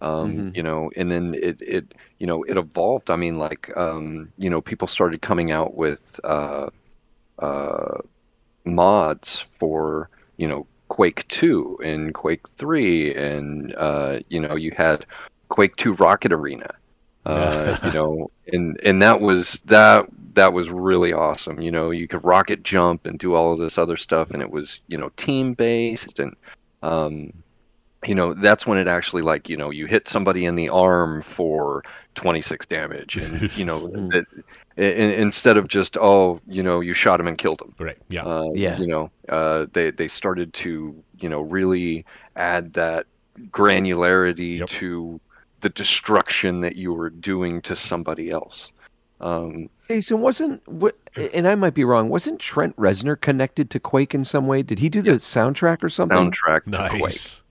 Um, 0.00 0.52
You 0.54 0.62
know, 0.62 0.90
and 0.96 1.10
then 1.10 1.34
it, 1.34 1.62
it, 1.62 1.94
you 2.18 2.26
know, 2.26 2.42
it 2.42 2.56
evolved. 2.56 3.10
I 3.10 3.16
mean, 3.16 3.38
like, 3.38 3.72
um, 3.76 4.32
you 4.36 4.50
know, 4.50 4.60
people 4.60 4.88
started 4.88 5.20
coming 5.22 5.50
out 5.52 5.74
with. 5.74 6.20
Uh, 6.24 6.70
uh, 7.38 7.98
mods 8.64 9.44
for 9.58 10.08
you 10.36 10.48
know 10.48 10.66
Quake 10.88 11.26
2 11.28 11.78
and 11.82 12.14
Quake 12.14 12.48
3 12.48 13.14
and 13.14 13.74
uh, 13.76 14.20
you 14.28 14.40
know 14.40 14.56
you 14.56 14.72
had 14.76 15.06
Quake 15.48 15.76
2 15.76 15.94
Rocket 15.94 16.32
Arena 16.32 16.74
uh, 17.26 17.76
you 17.84 17.92
know 17.92 18.30
and 18.52 18.80
and 18.84 19.02
that 19.02 19.20
was 19.20 19.60
that 19.66 20.06
that 20.34 20.52
was 20.52 20.68
really 20.70 21.12
awesome 21.12 21.60
you 21.60 21.70
know 21.70 21.90
you 21.90 22.06
could 22.06 22.22
rocket 22.24 22.62
jump 22.62 23.06
and 23.06 23.18
do 23.18 23.34
all 23.34 23.52
of 23.52 23.58
this 23.58 23.78
other 23.78 23.96
stuff 23.96 24.30
and 24.30 24.42
it 24.42 24.50
was 24.50 24.80
you 24.86 24.98
know 24.98 25.08
team 25.16 25.54
based 25.54 26.18
and 26.18 26.34
um, 26.82 27.32
you 28.06 28.14
know 28.14 28.34
that's 28.34 28.66
when 28.66 28.78
it 28.78 28.86
actually 28.86 29.22
like 29.22 29.48
you 29.48 29.56
know 29.56 29.70
you 29.70 29.86
hit 29.86 30.06
somebody 30.08 30.44
in 30.44 30.54
the 30.54 30.68
arm 30.68 31.22
for 31.22 31.82
26 32.14 32.66
damage 32.66 33.16
and 33.16 33.56
you 33.56 33.64
know 33.64 33.78
that, 34.12 34.24
i- 34.78 34.82
i- 34.82 35.16
instead 35.16 35.56
of 35.56 35.68
just 35.68 35.96
oh 35.96 36.38
you 36.46 36.62
know 36.62 36.80
you 36.80 36.92
shot 36.92 37.18
him 37.18 37.26
and 37.26 37.38
killed 37.38 37.60
him 37.62 37.74
Right. 37.78 37.98
Yeah. 38.10 38.24
uh, 38.24 38.50
Yeah. 38.54 38.78
you 38.78 38.86
know 38.86 39.10
uh, 39.30 39.66
they 39.72 39.90
they 39.90 40.08
started 40.08 40.52
to 40.54 40.94
you 41.18 41.28
know 41.30 41.40
really 41.40 42.04
add 42.36 42.74
that 42.74 43.06
granularity 43.50 44.58
Yep. 44.58 44.68
to 44.68 45.20
the 45.66 45.70
destruction 45.70 46.60
that 46.60 46.76
you 46.76 46.92
were 46.92 47.10
doing 47.10 47.60
to 47.60 47.74
somebody 47.74 48.30
else 48.30 48.70
um, 49.20 49.70
Jason 49.88 50.20
wasn't, 50.20 50.66
what, 50.68 50.94
and 51.32 51.48
I 51.48 51.54
might 51.54 51.74
be 51.74 51.84
wrong. 51.84 52.10
Wasn't 52.10 52.38
Trent 52.38 52.76
Reznor 52.76 53.18
connected 53.18 53.70
to 53.70 53.80
Quake 53.80 54.14
in 54.14 54.24
some 54.24 54.46
way? 54.46 54.62
Did 54.62 54.78
he 54.78 54.90
do 54.90 55.00
the 55.00 55.12
soundtrack 55.12 55.82
or 55.82 55.88
something? 55.88 56.32
soundtrack 56.32 56.64
to 56.64 56.88
Quake. 56.90 57.00
nice. 57.00 57.42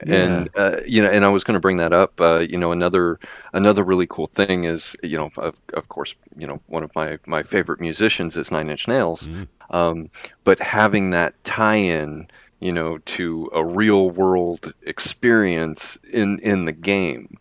and 0.00 0.50
uh, 0.54 0.76
you 0.86 1.02
know 1.02 1.10
and 1.10 1.24
i 1.24 1.28
was 1.28 1.44
going 1.44 1.54
to 1.54 1.60
bring 1.60 1.76
that 1.76 1.92
up 1.92 2.20
uh, 2.20 2.38
you 2.38 2.56
know 2.56 2.72
another 2.72 3.18
another 3.52 3.84
really 3.84 4.06
cool 4.06 4.26
thing 4.26 4.64
is 4.64 4.96
you 5.02 5.16
know 5.16 5.30
of, 5.36 5.54
of 5.74 5.88
course 5.88 6.14
you 6.36 6.46
know 6.46 6.60
one 6.66 6.82
of 6.82 6.90
my 6.94 7.18
my 7.26 7.42
favorite 7.42 7.80
musicians 7.80 8.36
is 8.36 8.50
nine 8.50 8.70
inch 8.70 8.88
nails 8.88 9.26
um, 9.70 10.08
but 10.44 10.58
having 10.58 11.10
that 11.10 11.34
tie-in 11.44 12.26
you 12.60 12.72
know 12.72 12.98
to 12.98 13.50
a 13.54 13.64
real 13.64 14.10
world 14.10 14.72
experience 14.82 15.98
in 16.12 16.38
in 16.40 16.64
the 16.64 16.72
game 16.72 17.38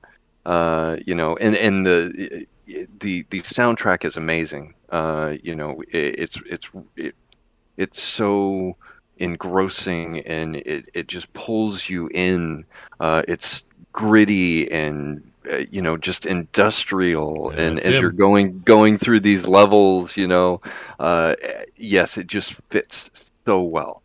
uh, 0.48 0.98
you 1.08 1.16
know 1.16 1.38
and 1.38 1.58
and 1.58 1.88
the 1.88 2.48
the 3.00 3.26
the 3.32 3.42
soundtrack 3.42 4.06
is 4.06 4.18
amazing 4.18 4.76
uh, 4.92 5.36
you 5.44 5.56
know 5.56 5.82
it, 5.94 6.20
it's 6.20 6.42
it's 6.48 6.70
it, 6.98 7.16
it's 7.78 8.02
so 8.02 8.78
engrossing 9.18 10.20
and 10.28 10.56
it, 10.58 10.90
it 10.96 11.08
just 11.08 11.34
pulls 11.34 11.90
you 11.90 12.10
in. 12.14 12.66
Uh, 13.00 13.24
it's 13.28 13.66
gritty 13.94 14.72
and 14.72 15.32
uh, 15.52 15.58
you 15.72 15.82
know 15.82 15.98
just 15.98 16.26
industrial 16.28 17.54
Yeah, 17.54 17.62
and 17.62 17.80
as 17.80 17.98
him. 17.98 18.02
you're 18.02 18.12
going 18.12 18.62
going 18.66 18.98
through 18.98 19.22
these 19.22 19.44
levels 19.44 20.18
you 20.18 20.28
know 20.28 20.62
uh, 21.00 21.36
yes 21.76 22.18
it 22.18 22.28
just 22.28 22.54
fits 22.70 23.10
so 23.46 23.62
well 23.64 24.04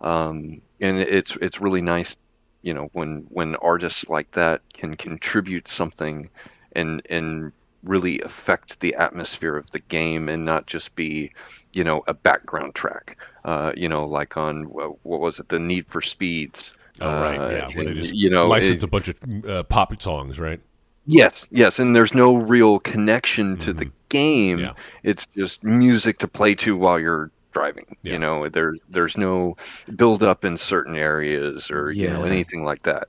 um, 0.00 0.62
and 0.80 0.98
it's 0.98 1.36
it's 1.40 1.60
really 1.60 1.82
nice 1.82 2.16
you 2.62 2.72
know 2.74 2.88
when 2.92 3.26
when 3.30 3.54
artists 3.56 4.08
like 4.08 4.30
that 4.32 4.60
can 4.72 4.96
contribute 4.96 5.68
something 5.68 6.28
and 6.74 7.02
and 7.10 7.52
really 7.82 8.20
affect 8.20 8.78
the 8.80 8.94
atmosphere 8.94 9.56
of 9.56 9.68
the 9.72 9.80
game 9.80 10.28
and 10.28 10.44
not 10.44 10.66
just 10.66 10.94
be 10.94 11.30
you 11.72 11.82
know 11.82 12.02
a 12.06 12.14
background 12.14 12.74
track 12.74 13.16
uh, 13.44 13.72
you 13.76 13.88
know 13.88 14.06
like 14.06 14.36
on 14.36 14.64
what 14.64 15.20
was 15.20 15.38
it 15.40 15.48
the 15.48 15.58
need 15.58 15.86
for 15.86 16.00
speeds 16.00 16.72
Oh 17.00 17.08
right. 17.08 17.38
uh, 17.40 17.48
Yeah. 17.48 17.68
Where 17.76 17.86
they 17.86 17.94
just 17.94 18.14
you 18.14 18.30
know 18.30 18.46
license 18.46 18.82
it- 18.82 18.86
a 18.86 18.88
bunch 18.88 19.08
of 19.08 19.16
uh, 19.48 19.62
pop 19.64 20.00
songs, 20.00 20.38
right? 20.38 20.60
Yes, 21.04 21.46
yes, 21.50 21.80
and 21.80 21.96
there's 21.96 22.14
no 22.14 22.36
real 22.36 22.78
connection 22.78 23.56
to 23.58 23.72
the 23.72 23.90
game. 24.08 24.58
Mm-hmm. 24.58 24.66
Yeah. 24.66 24.72
It's 25.02 25.26
just 25.36 25.64
music 25.64 26.18
to 26.20 26.28
play 26.28 26.54
to 26.56 26.76
while 26.76 27.00
you're 27.00 27.32
driving. 27.52 27.96
Yeah. 28.02 28.12
You 28.14 28.18
know, 28.18 28.48
there's 28.48 28.78
there's 28.88 29.16
no 29.16 29.56
build 29.96 30.22
up 30.22 30.44
in 30.44 30.56
certain 30.56 30.96
areas 30.96 31.70
or 31.70 31.92
you 31.92 32.08
know 32.08 32.24
anything 32.24 32.64
like 32.64 32.82
that. 32.82 33.08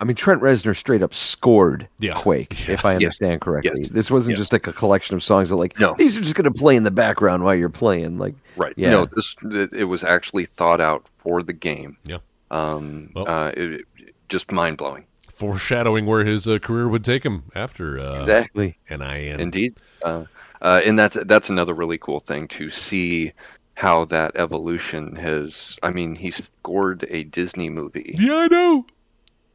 I 0.00 0.04
mean, 0.04 0.16
Trent 0.16 0.42
Reznor 0.42 0.76
straight 0.76 1.02
up 1.02 1.14
scored 1.14 1.86
Yeah. 2.00 2.14
Quake, 2.14 2.68
if 2.68 2.84
I 2.84 2.94
understand 2.96 3.40
correctly. 3.40 3.82
Yes. 3.84 3.92
This 3.92 4.10
wasn't 4.10 4.32
Yes. 4.32 4.38
just 4.40 4.52
like 4.52 4.66
a 4.66 4.72
collection 4.72 5.14
of 5.14 5.22
songs 5.22 5.50
that, 5.50 5.56
like, 5.56 5.78
No. 5.78 5.94
these 5.96 6.18
are 6.18 6.20
just 6.20 6.34
going 6.34 6.52
to 6.52 6.58
play 6.58 6.74
in 6.74 6.82
the 6.82 6.90
background 6.90 7.44
while 7.44 7.54
you're 7.54 7.68
playing. 7.68 8.18
Like, 8.18 8.34
Right. 8.56 8.72
Yeah. 8.76 8.90
No, 8.90 9.06
this 9.06 9.36
it, 9.44 9.72
it 9.72 9.84
was 9.84 10.02
actually 10.02 10.46
thought 10.46 10.80
out 10.80 11.06
for 11.18 11.44
the 11.44 11.52
game. 11.52 11.96
Yeah. 12.04 12.18
Um, 12.50 13.10
Well- 13.14 13.28
uh, 13.28 13.48
it, 13.50 13.70
it- 13.98 14.14
just 14.28 14.50
mind 14.50 14.78
blowing. 14.78 15.04
Foreshadowing 15.32 16.06
where 16.06 16.24
his 16.24 16.48
uh, 16.48 16.58
career 16.58 16.88
would 16.88 17.04
take 17.04 17.24
him 17.24 17.44
after 17.54 17.98
uh, 18.00 18.20
exactly. 18.20 18.76
NIN. 18.90 19.38
Indeed. 19.40 19.76
Uh, 20.02 20.24
uh, 20.62 20.80
and 20.84 20.98
that's 20.98 21.16
that's 21.26 21.50
another 21.50 21.74
really 21.74 21.98
cool 21.98 22.20
thing 22.20 22.48
to 22.48 22.70
see 22.70 23.32
how 23.74 24.04
that 24.06 24.36
evolution 24.36 25.16
has. 25.16 25.76
I 25.82 25.90
mean, 25.90 26.14
he 26.14 26.30
scored 26.30 27.06
a 27.10 27.24
Disney 27.24 27.68
movie. 27.68 28.14
Yeah, 28.18 28.36
I 28.36 28.46
know. 28.48 28.86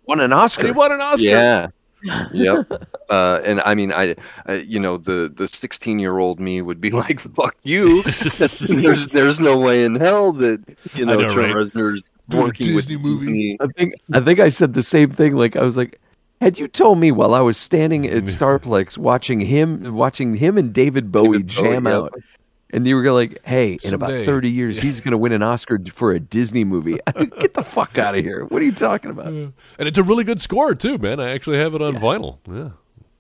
Won 0.06 0.20
an 0.20 0.26
And 0.26 0.34
Oscar. 0.34 0.66
he 0.66 0.72
won 0.72 0.92
an 0.92 1.02
Oscar. 1.02 1.26
Yeah. 1.28 1.68
yep. 2.34 2.72
Uh, 3.10 3.42
and 3.44 3.62
I 3.66 3.76
mean, 3.76 3.92
I, 3.92 4.16
I, 4.46 4.56
you 4.56 4.80
know, 4.80 4.98
the 4.98 5.32
the 5.36 5.48
16 5.48 6.00
year 6.00 6.18
old 6.18 6.40
me 6.40 6.62
would 6.62 6.80
be 6.80 6.92
like, 7.04 7.20
"Fuck 7.20 7.56
you." 7.64 8.02
there's, 8.04 9.12
there's 9.12 9.40
no 9.40 9.58
way 9.58 9.84
in 9.84 9.96
hell 9.96 10.32
that 10.34 10.64
you 10.94 11.06
know, 11.06 11.18
know, 11.18 11.34
Trent 11.34 11.56
right? 11.56 11.66
Reznor's 11.68 12.04
Doing 12.30 12.44
a 12.44 12.46
working 12.46 12.76
with 12.76 12.88
Disney 12.88 13.04
movie. 13.04 13.26
Disney. 13.26 13.58
I 13.60 13.68
think 13.76 13.94
I 14.14 14.20
think 14.22 14.40
I 14.40 14.50
said 14.50 14.74
the 14.74 14.84
same 14.84 15.12
thing. 15.12 15.36
Like 15.36 15.56
I 15.56 15.64
was 15.64 15.76
like, 15.76 16.00
had 16.42 16.60
you 16.60 16.68
told 16.68 17.00
me 17.00 17.12
while 17.12 17.34
I 17.34 17.42
was 17.42 17.58
standing 17.58 18.08
at 18.08 18.24
Starplex 18.26 18.98
watching 18.98 19.42
him 19.42 19.94
watching 19.96 20.36
him 20.36 20.58
and 20.58 20.72
David 20.72 21.12
Bowie 21.12 21.40
David 21.40 21.56
Bowie, 21.56 21.70
jam 21.70 21.86
yeah. 21.86 21.96
out, 21.96 22.14
and 22.72 22.86
you 22.88 22.96
were 22.96 23.12
like, 23.12 23.40
hey, 23.44 23.78
in 23.84 23.94
about 23.94 24.26
thirty 24.26 24.50
years 24.52 24.80
he's 24.80 25.00
going 25.00 25.12
to 25.12 25.18
win 25.18 25.32
an 25.32 25.42
Oscar 25.44 25.80
for 25.94 26.12
a 26.12 26.20
Disney 26.20 26.64
movie. 26.64 26.98
Get 27.40 27.54
the 27.54 27.64
fuck 27.64 27.98
out 27.98 28.16
of 28.16 28.24
here! 28.24 28.46
What 28.46 28.62
are 28.62 28.66
you 28.66 28.72
talking 28.72 29.12
about? 29.12 29.28
And 29.28 29.54
it's 29.80 29.98
a 29.98 30.04
really 30.04 30.24
good 30.24 30.42
score 30.42 30.76
too, 30.76 30.98
man. 30.98 31.20
I 31.20 31.32
actually 31.32 31.58
have 31.58 31.74
it 31.76 31.82
on 31.82 31.96
vinyl. 31.96 32.38
Yeah, 32.48 32.70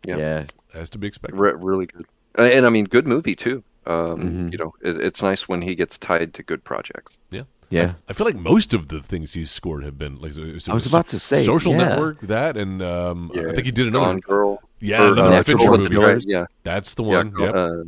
Yeah. 0.06 0.18
Yeah, 0.18 0.46
has 0.74 0.90
to 0.92 0.98
be 0.98 1.08
expected. 1.08 1.40
Re- 1.40 1.54
really 1.56 1.88
good, 1.88 2.06
Uh, 2.38 2.44
and 2.44 2.66
I 2.66 2.70
mean, 2.70 2.86
good 2.86 3.08
movie 3.08 3.36
too. 3.36 3.64
Um, 3.86 3.96
Mm-hmm. 4.20 4.48
You 4.50 4.58
know, 4.60 4.74
it, 4.82 4.98
it's 5.02 5.22
nice 5.22 5.48
when 5.48 5.62
he 5.62 5.74
gets 5.76 5.98
tied 5.98 6.34
to 6.36 6.44
good 6.44 6.64
projects. 6.64 7.14
Yeah. 7.32 7.44
yeah. 7.72 7.94
I 8.08 8.14
feel 8.14 8.26
like 8.26 8.36
most 8.36 8.74
of 8.74 8.90
the 8.90 9.00
things 9.02 9.34
he's 9.34 9.50
scored 9.50 9.84
have 9.84 9.98
been 9.98 10.20
like. 10.20 10.34
so- 10.34 10.72
I 10.72 10.76
was 10.76 10.86
about 10.86 11.08
to 11.10 11.20
say, 11.20 11.44
Social 11.44 11.72
yeah. 11.72 11.78
Network, 11.90 12.22
that, 12.22 12.56
and 12.58 12.82
um, 12.84 13.32
I 13.34 13.54
think 13.54 13.66
he 13.66 13.72
did 13.72 13.88
another. 13.88 14.06
Gone 14.06 14.20
Girl. 14.20 14.62
Yeah, 14.82 15.04
Or, 15.04 15.14
another 15.14 15.22
uh, 15.30 15.32
Natural 15.32 15.58
Fincher 15.58 15.72
movie. 15.72 15.84
with 15.84 15.92
the 15.92 15.96
Killers. 16.00 16.26
Dra- 16.26 16.32
Yeah, 16.42 16.46
That's 16.64 16.94
the 16.94 17.04
yeah. 17.04 17.18
one. 17.18 17.34
yep. 17.40 17.56
Uh, 17.56 17.84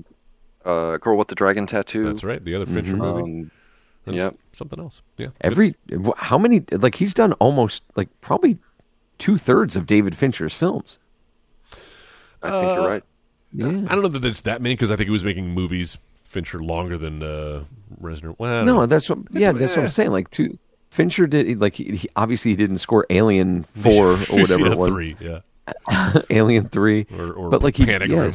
uh, 0.66 0.98
Girl 0.98 1.18
with 1.18 1.28
the 1.28 1.36
Dragon 1.36 1.66
Tattoo. 1.68 2.04
That's 2.04 2.24
right. 2.24 2.44
The 2.44 2.56
other 2.56 2.66
Fincher 2.66 2.94
Mm-hmm. 2.94 3.02
movie. 3.02 3.22
Um, 3.42 3.52
That's 4.06 4.18
yep. 4.18 4.36
Something 4.54 4.80
else. 4.80 5.02
Yeah. 5.18 5.28
Every 5.42 5.76
wh- 5.92 6.18
how 6.18 6.38
many 6.38 6.64
like 6.72 6.96
he's 6.96 7.14
done 7.14 7.34
almost 7.34 7.84
like 7.96 8.10
probably 8.22 8.58
two 9.20 9.38
thirds 9.38 9.76
of 9.76 9.86
David 9.86 10.16
Fincher's 10.18 10.54
films. 10.54 10.98
I 12.44 12.50
think 12.50 12.54
Uh, 12.54 12.74
you're 12.82 12.88
right. 12.90 13.04
Yeah. 13.54 13.68
I 13.68 13.70
don't 13.96 14.02
know 14.02 14.08
that 14.08 14.26
it's 14.26 14.42
that 14.42 14.62
many 14.62 14.74
because 14.76 14.92
I 14.92 14.96
think 14.96 15.08
he 15.08 15.12
was 15.12 15.24
making 15.24 15.50
movies 15.54 15.98
Fincher 16.26 16.64
longer 16.64 16.98
than 16.98 17.22
uh, 17.22 17.66
Reznor. 18.02 18.36
Well, 18.40 18.64
No, 18.66 18.74
know. 18.78 18.86
that's 18.86 19.10
what. 19.10 19.20
Yeah, 19.32 19.52
that's 19.52 19.76
what 19.76 19.84
I'm 19.84 19.92
saying. 19.92 20.12
Like, 20.12 20.32
two, 20.32 20.58
Fincher 20.90 21.28
did 21.28 21.60
like 21.60 21.76
he, 21.76 21.96
he 21.98 22.10
obviously 22.16 22.52
he 22.52 22.58
didn't 22.58 22.78
score 22.80 23.06
Alien 23.10 23.64
four 23.76 24.08
or 24.14 24.16
whatever 24.40 24.66
Yeah, 24.66 24.72
it 24.72 24.78
was, 24.78 24.90
Three. 24.90 25.16
Yeah. 25.20 25.40
Alien 26.30 26.70
three, 26.70 27.06
Or, 27.14 27.32
or 27.34 27.50
but 27.50 27.62
like 27.62 27.76
he 27.78 27.86
Panic 27.86 28.10
yes. 28.10 28.18
Room. 28.18 28.34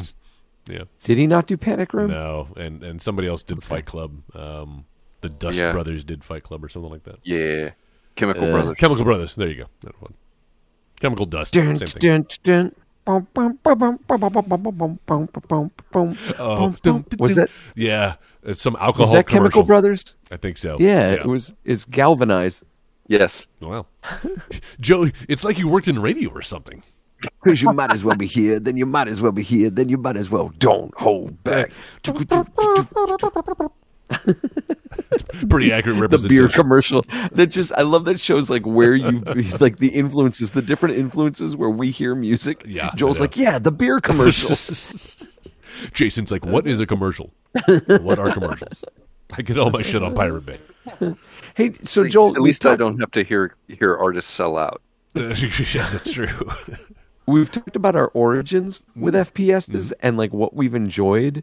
Yeah. 0.69 0.85
Did 1.05 1.19
he 1.19 1.27
not 1.27 1.47
do 1.47 1.57
Panic 1.57 1.95
Room? 1.95 2.11
No, 2.11 2.49
and 2.57 2.83
and 2.83 3.01
somebody 3.01 3.29
else 3.29 3.43
did 3.43 3.59
okay. 3.59 3.67
Fight 3.67 3.87
Club. 3.87 4.23
Um, 4.35 4.87
the 5.21 5.29
Dust 5.29 5.59
yeah. 5.59 5.73
Brothers 5.73 6.05
did 6.05 6.25
Fight 6.25 6.43
Club 6.43 6.65
or 6.65 6.69
something 6.69 6.91
like 6.91 7.05
that. 7.05 7.19
Yeah. 7.23 7.71
Chemical 8.17 8.45
uh, 8.45 8.53
Brothers. 8.53 8.77
Chemical 8.79 9.05
Brothers. 9.05 9.35
There 9.35 9.49
you 9.49 9.67
go. 9.83 9.91
Chemical 11.01 11.27
Dust. 11.27 11.53
Dun, 11.53 11.77
same 11.77 11.87
thing. 11.87 12.01
Dun, 12.01 12.27
dun. 12.43 12.75
Was 13.07 13.23
that? 17.37 17.51
Yeah, 17.77 18.15
it's 18.43 18.61
some 18.61 18.75
alcohol. 18.77 19.07
Was 19.07 19.13
that 19.13 19.27
commercial. 19.27 19.29
Chemical 19.51 19.63
Brothers? 19.63 20.15
I 20.31 20.37
think 20.37 20.57
so. 20.57 20.79
Yeah, 20.81 20.87
yeah. 20.87 21.13
it 21.13 21.27
was. 21.27 21.53
Is 21.65 21.85
galvanized? 21.85 22.65
Yes. 23.07 23.47
Wow, 23.61 23.87
Joe, 24.81 25.11
it's 25.29 25.45
like 25.45 25.59
you 25.59 25.69
worked 25.69 25.87
in 25.87 26.03
radio 26.03 26.31
or 26.31 26.43
something 26.43 26.83
because 27.43 27.63
you 27.63 27.73
might 27.73 27.91
as 27.91 28.05
well 28.05 28.17
be 28.17 28.27
here. 28.27 28.59
Then 28.61 28.77
you 28.77 28.87
might 28.87 29.09
as 29.09 29.21
well 29.21 29.33
be 29.33 29.43
here. 29.43 29.71
Then 29.71 29.89
you 29.89 29.97
might 29.99 30.17
as 30.17 30.31
well 30.31 30.53
don't 30.59 30.93
hold 30.97 31.43
back. 31.45 31.71
Pretty 35.49 35.73
accurate 35.73 36.11
the 36.11 36.27
beer 36.29 36.49
commercial 36.49 37.03
that 37.33 37.49
just 37.49 37.73
i 37.73 37.83
love 37.83 38.05
that 38.05 38.21
shows 38.21 38.49
like 38.49 38.65
where 38.65 38.95
you 38.95 39.19
like 39.61 39.79
the 39.79 39.89
influences 39.89 40.53
the 40.53 40.63
different 40.63 40.97
influences 40.97 41.57
where 41.57 41.71
we 41.71 41.91
hear 41.91 42.15
music 42.15 42.63
Yeah, 42.65 42.91
joel's 42.95 43.19
like 43.19 43.37
yeah 43.37 43.59
the 43.59 43.73
beer 43.73 44.01
commercial 44.01 44.51
Jason's 45.93 46.31
like, 46.31 46.47
what 46.47 46.67
is 46.67 46.79
a 46.81 46.87
commercial? 46.87 47.35
what 48.01 48.19
are 48.19 48.33
commercials? 48.33 48.83
I 49.37 49.43
get 49.43 49.59
all 49.59 49.71
my 49.71 49.83
shit 49.83 50.03
on 50.03 50.15
Pirate 50.15 50.47
Bay. 50.47 50.61
hey 51.55 51.73
so 51.83 52.07
joel 52.07 52.29
At 52.31 52.35
we've 52.37 52.51
least 52.51 52.65
I 52.65 52.77
don't 52.77 53.01
have 53.01 53.11
to 53.11 53.25
hear 53.25 53.57
hear 53.69 53.97
artists 53.97 54.33
sell 54.33 54.57
out. 54.57 54.81
yes, 55.17 55.93
that's 55.93 56.13
true. 56.13 56.29
We've 57.27 57.51
talked 57.51 57.77
about 57.77 57.97
our 57.97 58.09
origins 58.09 58.83
with 58.95 59.15
Mm-hmm. 59.15 59.43
fps's 59.43 59.93
and 60.01 60.17
like 60.17 60.33
what 60.33 60.55
we've 60.55 60.75
enjoyed 60.75 61.43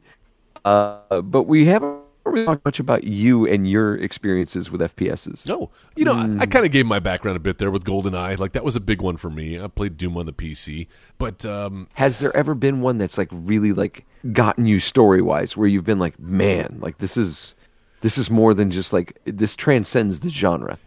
uh 0.66 1.22
but 1.22 1.44
we 1.44 1.66
haven't 1.66 1.98
really 2.26 2.46
talked 2.46 2.64
much 2.64 2.80
about 2.80 3.04
you 3.04 3.46
and 3.46 3.70
your 3.70 3.96
experiences 3.98 4.72
with 4.72 4.80
fps's 4.82 5.46
No, 5.46 5.72
you 5.96 6.06
know, 6.06 6.14
Hmm. 6.16 6.40
I, 6.40 6.44
I 6.44 6.46
kind 6.46 6.66
of 6.66 6.72
gave 6.72 6.86
my 6.86 7.00
background 7.00 7.36
a 7.36 7.40
bit 7.42 7.58
there 7.58 7.70
with 7.70 7.84
GoldenEye. 7.84 8.40
Like 8.40 8.54
that 8.54 8.64
was 8.64 8.78
a 8.78 8.80
big 8.80 9.02
one 9.02 9.18
for 9.18 9.30
me. 9.30 9.60
I 9.62 9.68
played 9.68 9.98
Doom 9.98 10.16
on 10.18 10.26
the 10.26 10.32
PC, 10.32 10.88
but 11.18 11.46
um, 11.46 11.90
has 11.96 12.20
there 12.20 12.36
ever 12.36 12.56
been 12.56 12.80
one 12.80 12.98
that's 12.98 13.18
like 13.18 13.28
really 13.32 13.74
like 13.74 14.06
gotten 14.32 14.66
you 14.66 14.80
story 14.80 15.22
wise 15.22 15.58
where 15.58 15.68
you've 15.68 15.84
been 15.84 16.00
like 16.00 16.18
man 16.18 16.78
like 16.82 17.00
this 17.00 17.18
is 17.18 17.56
this 18.00 18.18
is 18.18 18.30
more 18.30 18.54
than 18.54 18.72
just 18.72 18.94
like 18.94 19.20
this 19.26 19.54
transcends 19.58 20.22
the 20.22 20.30
genre 20.30 20.80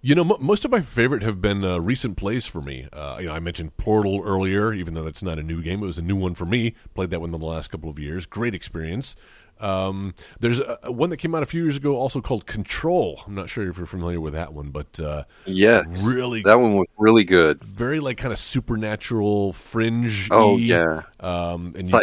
You 0.00 0.14
know, 0.14 0.22
mo 0.22 0.36
most 0.40 0.64
of 0.64 0.70
my 0.70 0.80
favorite 0.80 1.22
have 1.24 1.40
been 1.40 1.64
uh, 1.64 1.78
recent 1.78 2.16
plays 2.16 2.46
for 2.46 2.62
me. 2.62 2.86
Uh, 2.92 3.16
you 3.20 3.26
know, 3.26 3.32
I 3.32 3.40
mentioned 3.40 3.76
Portal 3.76 4.22
earlier, 4.24 4.72
even 4.72 4.94
though 4.94 5.02
that's 5.02 5.22
not 5.24 5.38
a 5.40 5.42
new 5.42 5.60
game. 5.60 5.82
It 5.82 5.86
was 5.86 5.98
a 5.98 6.02
new 6.02 6.14
one 6.14 6.34
for 6.34 6.46
me. 6.46 6.74
Played 6.94 7.10
that 7.10 7.20
one 7.20 7.34
in 7.34 7.40
the 7.40 7.46
last 7.46 7.68
couple 7.68 7.90
of 7.90 7.98
years. 7.98 8.24
Great 8.24 8.54
experience. 8.54 9.16
Um, 9.60 10.14
there's 10.38 10.60
a, 10.60 10.78
a 10.84 10.92
one 10.92 11.10
that 11.10 11.16
came 11.16 11.34
out 11.34 11.42
a 11.42 11.46
few 11.46 11.64
years 11.64 11.76
ago, 11.76 11.96
also 11.96 12.20
called 12.20 12.46
Control. 12.46 13.24
I'm 13.26 13.34
not 13.34 13.50
sure 13.50 13.68
if 13.68 13.76
you're 13.76 13.86
familiar 13.86 14.20
with 14.20 14.34
that 14.34 14.52
one, 14.52 14.70
but 14.70 15.00
uh, 15.00 15.24
Yes. 15.46 15.84
really, 15.84 16.42
That 16.44 16.60
one 16.60 16.76
was 16.76 16.86
really 16.96 17.24
good. 17.24 17.60
very 17.60 17.98
like 17.98 18.18
kind 18.18 18.32
of 18.32 18.38
supernatural 18.38 19.52
fringe. 19.52 20.30
Oh 20.30 20.56
yeah. 20.58 21.02
Um, 21.18 21.72
and 21.76 21.90
you, 21.90 22.00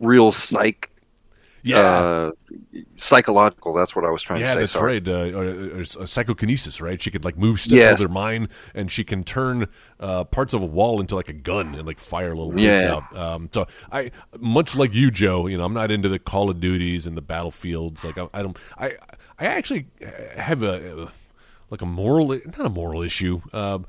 real 0.00 0.32
psych 0.32 0.90
yeah, 1.66 1.78
uh, 1.78 2.30
psychological. 2.96 3.74
That's 3.74 3.94
what 3.96 4.04
I 4.04 4.10
was 4.10 4.22
trying 4.22 4.40
Yeah, 4.40 4.46
to 4.46 4.52
say. 4.52 4.54
Yeah, 4.54 4.60
that's 4.60 4.72
sorry. 4.72 5.00
right. 5.00 5.08
Uh, 5.08 6.00
uh, 6.00 6.02
uh, 6.02 6.06
psychokinesis, 6.06 6.80
right? 6.80 7.00
She 7.00 7.10
could 7.10 7.24
like 7.24 7.36
move 7.36 7.60
stuff 7.60 7.78
Yes. 7.78 7.92
with 7.92 8.00
her 8.00 8.08
mind, 8.12 8.48
and 8.74 8.90
she 8.90 9.04
can 9.04 9.24
turn 9.24 9.66
uh, 10.00 10.24
parts 10.24 10.54
of 10.54 10.62
a 10.62 10.66
wall 10.66 11.00
into 11.00 11.14
like 11.14 11.28
a 11.28 11.32
gun 11.34 11.74
and 11.74 11.86
like 11.86 11.98
fire 11.98 12.34
little 12.36 12.52
bullets 12.52 12.84
Yeah. 12.84 12.94
out. 12.96 13.16
Um, 13.16 13.48
so 13.52 13.66
I, 13.90 14.10
much 14.38 14.76
like 14.76 14.94
you, 14.94 15.10
Joe, 15.10 15.46
you 15.46 15.58
know, 15.58 15.64
I'm 15.64 15.74
not 15.74 15.90
into 15.90 16.08
the 16.08 16.18
Call 16.18 16.50
of 16.50 16.60
Duties 16.60 17.06
and 17.06 17.16
the 17.16 17.22
battlefields. 17.22 18.04
Like 18.04 18.18
I, 18.18 18.28
I 18.32 18.42
don't, 18.42 18.56
I, 18.78 18.92
I 19.38 19.46
actually 19.46 19.86
have 20.36 20.62
a 20.62 21.10
like 21.70 21.82
a 21.82 21.86
moral, 21.86 22.28
not 22.28 22.66
a 22.66 22.70
moral 22.70 23.02
issue. 23.02 23.42
Um, 23.52 23.86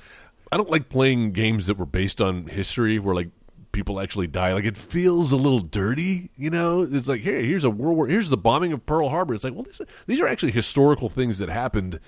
I 0.51 0.57
don't 0.57 0.69
like 0.69 0.89
playing 0.89 1.33
games 1.33 1.67
that 1.67 1.77
were 1.77 1.85
based 1.85 2.21
on 2.21 2.47
history, 2.47 2.99
where 2.99 3.13
like 3.13 3.29
people 3.77 3.99
actually 3.99 4.25
die. 4.25 4.53
Like 4.53 4.65
it 4.65 4.75
feels 4.75 5.31
a 5.31 5.35
little 5.37 5.59
dirty, 5.59 6.31
you 6.35 6.49
know. 6.49 6.81
It's 6.81 7.07
like, 7.07 7.21
hey, 7.21 7.45
here's 7.45 7.63
a 7.63 7.69
World 7.69 7.95
War, 7.95 8.07
here's 8.07 8.29
the 8.29 8.37
bombing 8.37 8.73
of 8.73 8.85
Pearl 8.87 9.09
Harbor. 9.09 9.35
It's 9.35 9.43
like, 9.43 9.53
well, 9.53 9.63
this, 9.63 9.79
these 10.07 10.19
are 10.19 10.27
actually 10.27 10.51
historical 10.51 11.09
things 11.09 11.37
that 11.37 11.47
happened, 11.49 11.99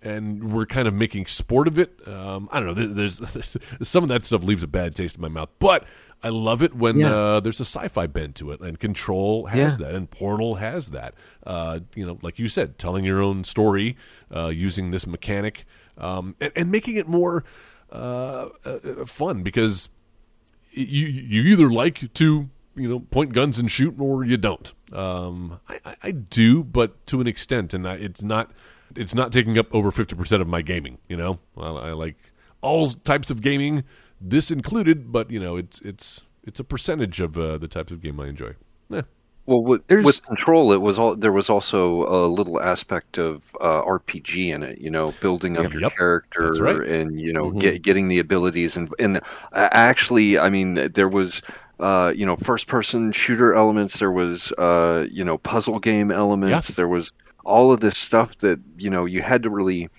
and 0.00 0.52
we're 0.52 0.66
kind 0.66 0.86
of 0.86 0.94
making 0.94 1.26
sport 1.26 1.66
of 1.66 1.80
it. 1.80 1.98
Um, 2.06 2.48
I 2.52 2.60
don't 2.60 2.68
know. 2.68 2.74
there- 2.74 2.86
There's, 2.86 3.20
some 3.82 4.04
of 4.04 4.08
that 4.08 4.24
stuff 4.24 4.44
leaves 4.44 4.62
a 4.62 4.68
bad 4.68 4.94
taste 4.94 5.16
in 5.16 5.20
my 5.22 5.28
mouth, 5.28 5.48
but 5.58 5.84
I 6.22 6.28
love 6.28 6.62
it 6.62 6.74
when 6.76 6.98
Yeah. 6.98 7.12
uh, 7.12 7.40
there's 7.40 7.58
a 7.60 7.64
sci-fi 7.64 8.06
bent 8.06 8.36
to 8.36 8.52
it, 8.52 8.60
and 8.60 8.78
Control 8.78 9.46
has 9.46 9.78
Yeah. 9.80 9.86
that, 9.88 9.94
and 9.96 10.08
Portal 10.08 10.54
has 10.56 10.90
that. 10.90 11.14
Uh, 11.44 11.80
you 11.96 12.06
know, 12.06 12.18
like 12.22 12.38
you 12.38 12.48
said, 12.48 12.78
telling 12.78 13.04
your 13.04 13.20
own 13.20 13.42
story 13.42 13.96
uh, 14.34 14.46
using 14.46 14.92
this 14.92 15.08
mechanic 15.08 15.64
um, 15.98 16.36
and, 16.40 16.52
and 16.54 16.70
making 16.70 16.94
it 16.96 17.08
more 17.08 17.42
uh, 17.92 18.48
uh, 18.64 19.04
fun 19.06 19.42
because 19.42 19.88
you 20.76 21.06
you 21.06 21.42
either 21.42 21.70
like 21.70 22.12
to 22.14 22.48
you 22.74 22.88
know 22.88 23.00
point 23.00 23.32
guns 23.32 23.58
and 23.58 23.70
shoot 23.70 23.94
or 23.98 24.24
you 24.24 24.36
don't. 24.36 24.72
Um, 24.92 25.60
I, 25.68 25.96
I, 26.02 26.10
do, 26.12 26.62
but 26.62 27.04
to 27.08 27.20
an 27.20 27.26
extent, 27.26 27.74
and 27.74 27.88
I, 27.88 27.94
it's 27.94 28.22
not 28.22 28.52
it's 28.94 29.14
not 29.14 29.32
taking 29.32 29.58
up 29.58 29.74
over 29.74 29.90
fifty 29.90 30.14
percent 30.14 30.42
of 30.42 30.48
my 30.48 30.62
gaming. 30.62 30.98
You 31.08 31.16
know, 31.16 31.38
I, 31.56 31.68
I 31.68 31.92
like 31.92 32.16
all 32.60 32.88
types 32.88 33.30
of 33.30 33.42
gaming, 33.42 33.84
this 34.20 34.50
included, 34.50 35.10
but 35.10 35.30
you 35.30 35.40
know 35.40 35.56
it's 35.56 35.80
it's 35.80 36.22
it's 36.44 36.60
a 36.60 36.64
percentage 36.64 37.20
of 37.20 37.36
uh, 37.36 37.58
the 37.58 37.68
types 37.68 37.90
of 37.90 38.00
game 38.00 38.20
I 38.20 38.28
enjoy. 38.28 38.54
Yeah, 38.88 39.02
Well, 39.46 39.62
with, 39.62 39.86
There's- 39.86 40.04
with 40.04 40.24
Control, 40.26 40.72
it 40.72 40.80
was 40.80 40.98
all 40.98 41.14
there 41.16 41.32
was 41.32 41.48
also 41.48 42.06
a 42.06 42.26
little 42.26 42.60
aspect 42.60 43.16
of 43.18 43.42
uh, 43.60 43.82
RPG 43.82 44.52
in 44.52 44.62
it. 44.62 44.78
You 44.78 44.90
know, 44.90 45.14
building 45.20 45.56
up 45.56 45.72
your 45.72 45.82
Yep. 45.82 45.96
character 45.96 46.50
right. 46.60 46.80
and 46.88 47.20
you 47.20 47.32
know 47.32 47.52
Mhm. 47.52 47.60
get, 47.60 47.82
getting 47.82 48.08
the 48.08 48.18
abilities 48.18 48.76
and 48.76 48.92
and 48.98 49.20
actually, 49.52 50.38
I 50.38 50.50
mean, 50.50 50.74
there 50.94 51.08
was. 51.08 51.42
Uh, 51.78 52.10
you 52.16 52.24
know, 52.24 52.36
first-person 52.36 53.12
shooter 53.12 53.52
elements. 53.52 53.98
There 53.98 54.10
was, 54.10 54.50
uh, 54.52 55.04
you 55.10 55.22
know, 55.22 55.36
puzzle 55.36 55.78
game 55.78 56.10
elements. 56.10 56.68
There 56.68 56.88
was 56.88 57.12
all 57.44 57.70
of 57.70 57.80
this 57.80 57.98
stuff 57.98 58.38
that 58.38 58.58
you 58.78 58.88
know 58.88 59.04
you 59.04 59.20
had 59.20 59.42
to 59.42 59.50
really 59.50 59.90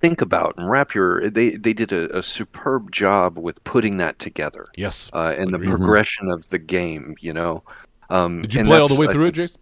think 0.00 0.20
about 0.20 0.54
and 0.56 0.68
wrap 0.68 0.96
your. 0.96 1.30
They 1.30 1.50
they 1.50 1.72
did 1.72 1.92
a, 1.92 2.18
a 2.18 2.24
superb 2.24 2.90
job 2.90 3.38
with 3.38 3.62
putting 3.62 3.98
that 3.98 4.18
together 4.18 4.66
Yes. 4.76 5.08
uh, 5.14 5.32
and 5.38 5.52
the 5.52 5.58
Agreed. 5.58 5.70
progression 5.70 6.28
of 6.28 6.50
the 6.50 6.58
game. 6.58 7.14
You 7.20 7.32
know, 7.34 7.62
um, 8.10 8.40
Did 8.40 8.54
you 8.54 8.64
play 8.64 8.78
all 8.78 8.88
the 8.88 8.94
way 8.94 9.06
through 9.06 9.26
it, 9.26 9.32
Jason? 9.32 9.60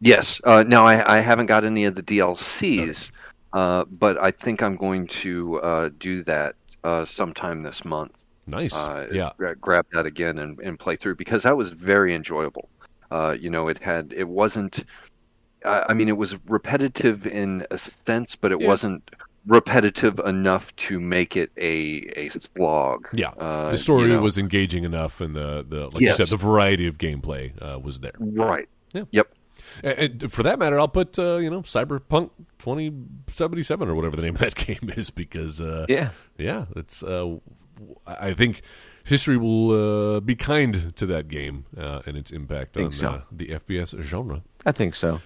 Yes. 0.00 0.40
Uh, 0.44 0.64
now 0.66 0.86
I, 0.86 1.16
I 1.16 1.20
haven't 1.20 1.46
got 1.46 1.64
any 1.64 1.84
of 1.84 1.94
the 1.94 2.02
DLCs, 2.02 3.10
uh, 3.52 3.84
but 3.98 4.18
I 4.22 4.30
think 4.30 4.62
I'm 4.62 4.76
going 4.76 5.06
to 5.08 5.60
uh, 5.60 5.90
do 5.98 6.22
that 6.24 6.56
uh, 6.82 7.04
sometime 7.04 7.62
this 7.62 7.84
month. 7.84 8.12
Nice. 8.46 8.74
Uh, 8.74 9.08
yeah. 9.10 9.30
gra- 9.38 9.56
grab 9.56 9.86
that 9.92 10.04
again 10.04 10.38
and, 10.38 10.58
and 10.60 10.78
play 10.78 10.96
through 10.96 11.16
because 11.16 11.44
that 11.44 11.56
was 11.56 11.70
very 11.70 12.14
enjoyable. 12.14 12.68
Uh, 13.10 13.36
you 13.38 13.48
know, 13.48 13.68
it 13.68 13.78
had 13.78 14.12
it 14.14 14.28
wasn't. 14.28 14.84
I 15.64 15.84
I 15.88 15.94
mean, 15.94 16.08
it 16.08 16.16
was 16.16 16.36
repetitive 16.46 17.26
in 17.26 17.66
a 17.70 17.78
sense, 17.78 18.36
but 18.36 18.52
it 18.52 18.60
Yeah. 18.60 18.68
wasn't 18.68 19.10
repetitive 19.46 20.18
enough 20.20 20.74
to 20.76 20.98
make 21.00 21.36
it 21.36 21.50
a 21.56 22.02
a 22.16 22.30
slog. 22.30 23.08
Yeah. 23.14 23.28
Uh, 23.30 23.70
the 23.70 23.78
story 23.78 24.08
you 24.08 24.14
know. 24.14 24.20
was 24.22 24.38
engaging 24.38 24.84
enough, 24.84 25.20
and 25.20 25.34
the, 25.36 25.64
the 25.68 25.88
like 25.88 26.00
you 26.00 26.12
said, 26.14 26.28
the 26.28 26.36
variety 26.36 26.86
of 26.86 26.98
gameplay 26.98 27.52
uh, 27.60 27.78
was 27.78 28.00
there. 28.00 28.12
right. 28.18 28.68
Yeah. 28.92 29.04
Yep. 29.10 29.34
And, 29.82 29.98
and 30.22 30.32
for 30.32 30.42
that 30.44 30.58
matter, 30.58 30.78
I'll 30.78 30.88
put 30.88 31.18
uh, 31.18 31.36
you 31.36 31.50
know 31.50 31.62
Cyberpunk 31.62 32.30
twenty 32.58 32.92
seventy 33.28 33.62
seven 33.62 33.88
or 33.88 33.94
whatever 33.94 34.16
the 34.16 34.22
name 34.22 34.34
of 34.34 34.40
that 34.40 34.54
game 34.66 34.92
is 34.96 35.10
because 35.10 35.60
uh, 35.60 35.86
Yeah. 35.88 36.10
yeah, 36.38 36.66
it's. 36.76 37.02
Uh, 37.02 37.36
I 38.06 38.28
I 38.28 38.34
think 38.34 38.62
history 39.04 39.36
will 39.36 40.16
uh, 40.16 40.20
be 40.20 40.34
kind 40.36 40.94
to 40.96 41.06
that 41.06 41.28
game 41.28 41.66
uh, 41.76 42.02
and 42.06 42.16
its 42.16 42.30
impact 42.30 42.76
on 42.76 42.92
so. 42.92 43.08
uh, 43.08 43.20
the 43.32 43.48
FPS 43.48 44.00
genre. 44.02 44.42
I 44.66 44.72
think 44.72 44.94
so. 44.94 45.20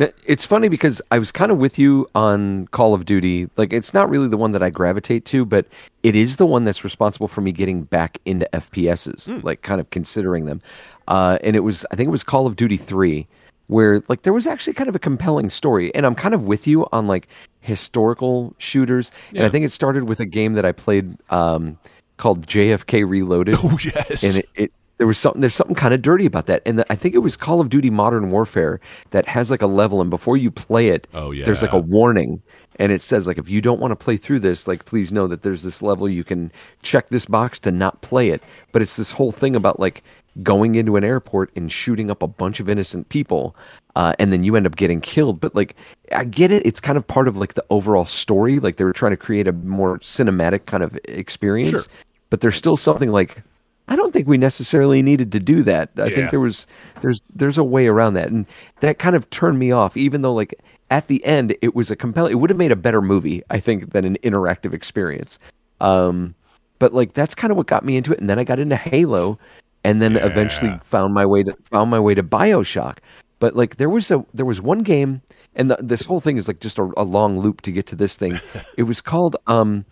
N- 0.00 0.12
It's 0.26 0.44
funny 0.44 0.68
because 0.68 1.02
I 1.10 1.18
was 1.18 1.32
kind 1.32 1.50
of 1.50 1.58
with 1.58 1.78
you 1.78 2.08
on 2.14 2.68
Call 2.68 2.94
of 2.94 3.04
Duty. 3.04 3.48
Like, 3.56 3.72
it's 3.72 3.92
not 3.92 4.08
really 4.08 4.28
the 4.28 4.36
one 4.36 4.52
that 4.52 4.62
I 4.62 4.70
gravitate 4.70 5.24
to, 5.26 5.44
but 5.44 5.66
it 6.02 6.14
is 6.14 6.36
the 6.36 6.46
one 6.46 6.64
that's 6.64 6.84
responsible 6.84 7.28
for 7.28 7.40
me 7.40 7.52
getting 7.52 7.82
back 7.82 8.18
into 8.24 8.48
FPSs, 8.52 9.42
like, 9.44 9.62
kind 9.62 9.80
of 9.80 9.90
considering 9.90 10.44
them. 10.46 10.62
Uh, 11.08 11.38
and 11.42 11.56
it 11.56 11.60
was, 11.60 11.84
I 11.90 11.96
think 11.96 12.08
it 12.08 12.10
was 12.12 12.22
Call 12.22 12.46
of 12.46 12.54
Duty 12.56 12.76
3, 12.76 13.26
where, 13.66 14.02
like, 14.08 14.22
there 14.22 14.32
was 14.32 14.46
actually 14.46 14.74
kind 14.74 14.88
of 14.88 14.94
a 14.94 14.98
compelling 15.00 15.50
story. 15.50 15.94
And 15.94 16.06
I'm 16.06 16.14
kind 16.14 16.34
of 16.34 16.44
with 16.44 16.66
you 16.66 16.86
on, 16.92 17.06
like, 17.06 17.28
historical 17.60 18.54
shooters. 18.58 19.10
And 19.34 19.44
I 19.44 19.48
think 19.48 19.64
it 19.64 19.72
started 19.72 20.04
with 20.04 20.20
a 20.20 20.26
game 20.26 20.54
that 20.54 20.64
I 20.64 20.72
played 20.72 21.16
um, 21.30 21.76
called 22.16 22.46
JFK 22.46 23.06
Reloaded 23.08 23.56
Oh 23.62 23.78
yes, 23.82 24.22
and 24.24 24.36
it, 24.36 24.48
it 24.54 24.72
there 24.98 25.06
was 25.06 25.18
something 25.18 25.40
there's 25.40 25.54
something 25.54 25.74
kind 25.76 25.94
of 25.94 26.02
dirty 26.02 26.26
about 26.26 26.46
that. 26.46 26.62
And 26.66 26.78
the, 26.78 26.92
i 26.92 26.96
think 26.96 27.14
it 27.14 27.18
was 27.18 27.36
call 27.36 27.60
of 27.60 27.68
duty 27.70 27.90
modern 27.90 28.30
warfare 28.30 28.80
that 29.10 29.26
has 29.26 29.50
like 29.50 29.62
a 29.62 29.66
level 29.66 30.00
and 30.00 30.10
before 30.10 30.36
you 30.36 30.50
play 30.50 30.88
it 30.88 31.06
Oh, 31.14 31.32
there's 31.34 31.62
like 31.62 31.72
a 31.72 31.78
warning. 31.78 32.42
And 32.80 32.92
it 32.92 33.00
says 33.00 33.26
like 33.26 33.38
if 33.38 33.48
you 33.48 33.60
don't 33.60 33.80
want 33.80 33.92
to 33.92 33.96
play 33.96 34.16
through 34.16 34.40
this 34.40 34.68
like 34.68 34.84
please 34.84 35.10
know 35.10 35.26
that 35.28 35.42
there's 35.42 35.62
this 35.62 35.82
level 35.82 36.08
you 36.08 36.24
can 36.24 36.52
check 36.82 37.08
this 37.08 37.24
box 37.24 37.58
to 37.60 37.70
not 37.70 38.00
play 38.02 38.30
it. 38.30 38.42
But 38.72 38.82
it's 38.82 38.96
this 38.96 39.10
whole 39.10 39.32
thing 39.32 39.56
about 39.56 39.80
like 39.80 40.02
going 40.42 40.76
into 40.76 40.96
an 40.96 41.02
airport 41.02 41.50
and 41.56 41.72
shooting 41.72 42.10
up 42.10 42.22
a 42.22 42.28
bunch 42.28 42.60
of 42.60 42.68
innocent 42.68 43.08
people 43.08 43.56
uh, 43.96 44.14
and 44.20 44.32
then 44.32 44.44
you 44.44 44.54
end 44.54 44.64
up 44.66 44.76
getting 44.76 45.00
killed. 45.00 45.40
But 45.40 45.54
like 45.54 45.74
i 46.12 46.24
get 46.24 46.50
it. 46.52 46.64
It's 46.66 46.80
kind 46.80 46.96
of 46.98 47.06
part 47.06 47.26
of 47.28 47.36
like 47.36 47.54
the 47.54 47.64
overall 47.70 48.06
story. 48.06 48.60
Like 48.60 48.76
they 48.76 48.84
were 48.84 48.92
trying 48.92 49.12
to 49.12 49.16
create 49.16 49.48
a 49.48 49.52
more 49.52 49.98
cinematic 50.00 50.66
kind 50.66 50.82
of 50.82 50.98
experience. 51.04 51.70
Sure. 51.70 51.84
but 52.30 52.40
there's 52.40 52.56
still 52.56 52.76
something 52.76 53.10
like 53.10 53.42
I 53.88 53.96
don't 53.96 54.12
think 54.12 54.28
we 54.28 54.36
necessarily 54.38 55.02
needed 55.02 55.32
to 55.32 55.40
do 55.40 55.62
that. 55.64 55.90
I 55.96 56.06
Yeah. 56.06 56.14
think 56.14 56.30
there 56.30 56.40
was 56.40 56.66
there's 57.00 57.22
there's 57.34 57.58
a 57.58 57.64
way 57.64 57.86
around 57.86 58.14
that, 58.14 58.30
and 58.30 58.46
that 58.80 58.98
kind 58.98 59.16
of 59.16 59.28
turned 59.30 59.58
me 59.58 59.70
off. 59.72 59.96
Even 59.96 60.22
though 60.22 60.34
like 60.34 60.54
at 60.90 61.08
the 61.08 61.24
end 61.24 61.56
it 61.62 61.74
was 61.74 61.90
a 61.90 61.96
compelling, 61.96 62.32
it 62.32 62.36
would 62.36 62.50
have 62.50 62.58
made 62.58 62.72
a 62.72 62.76
better 62.76 63.02
movie, 63.02 63.42
I 63.50 63.60
think, 63.60 63.92
than 63.92 64.04
an 64.04 64.16
interactive 64.22 64.72
experience. 64.72 65.38
Um, 65.80 66.34
but 66.78 66.92
like 66.94 67.14
that's 67.14 67.34
kind 67.34 67.50
of 67.50 67.56
what 67.56 67.66
got 67.66 67.84
me 67.84 67.96
into 67.96 68.12
it, 68.12 68.20
and 68.20 68.28
then 68.28 68.38
I 68.38 68.44
got 68.44 68.58
into 68.58 68.76
Halo, 68.76 69.38
and 69.84 70.02
then 70.02 70.16
eventually 70.16 70.78
found 70.84 71.14
my 71.14 71.24
way 71.26 71.42
to 71.42 71.56
found 71.64 71.90
my 71.90 72.00
way 72.00 72.14
to 72.14 72.22
Bioshock. 72.22 72.98
But 73.38 73.56
like 73.56 73.76
there 73.76 73.90
was 73.90 74.10
a 74.10 74.24
there 74.34 74.46
was 74.46 74.60
one 74.60 74.80
game, 74.80 75.22
and 75.54 75.70
the, 75.70 75.78
this 75.80 76.02
whole 76.04 76.20
thing 76.20 76.36
is 76.36 76.46
like 76.46 76.60
just 76.60 76.78
a, 76.78 76.90
a 76.96 77.04
long 77.04 77.38
loop 77.38 77.62
to 77.62 77.72
get 77.72 77.86
to 77.88 77.96
this 77.96 78.16
thing. 78.16 78.38
it 78.76 78.82
was 78.82 79.00
called 79.00 79.36
um, 79.46 79.84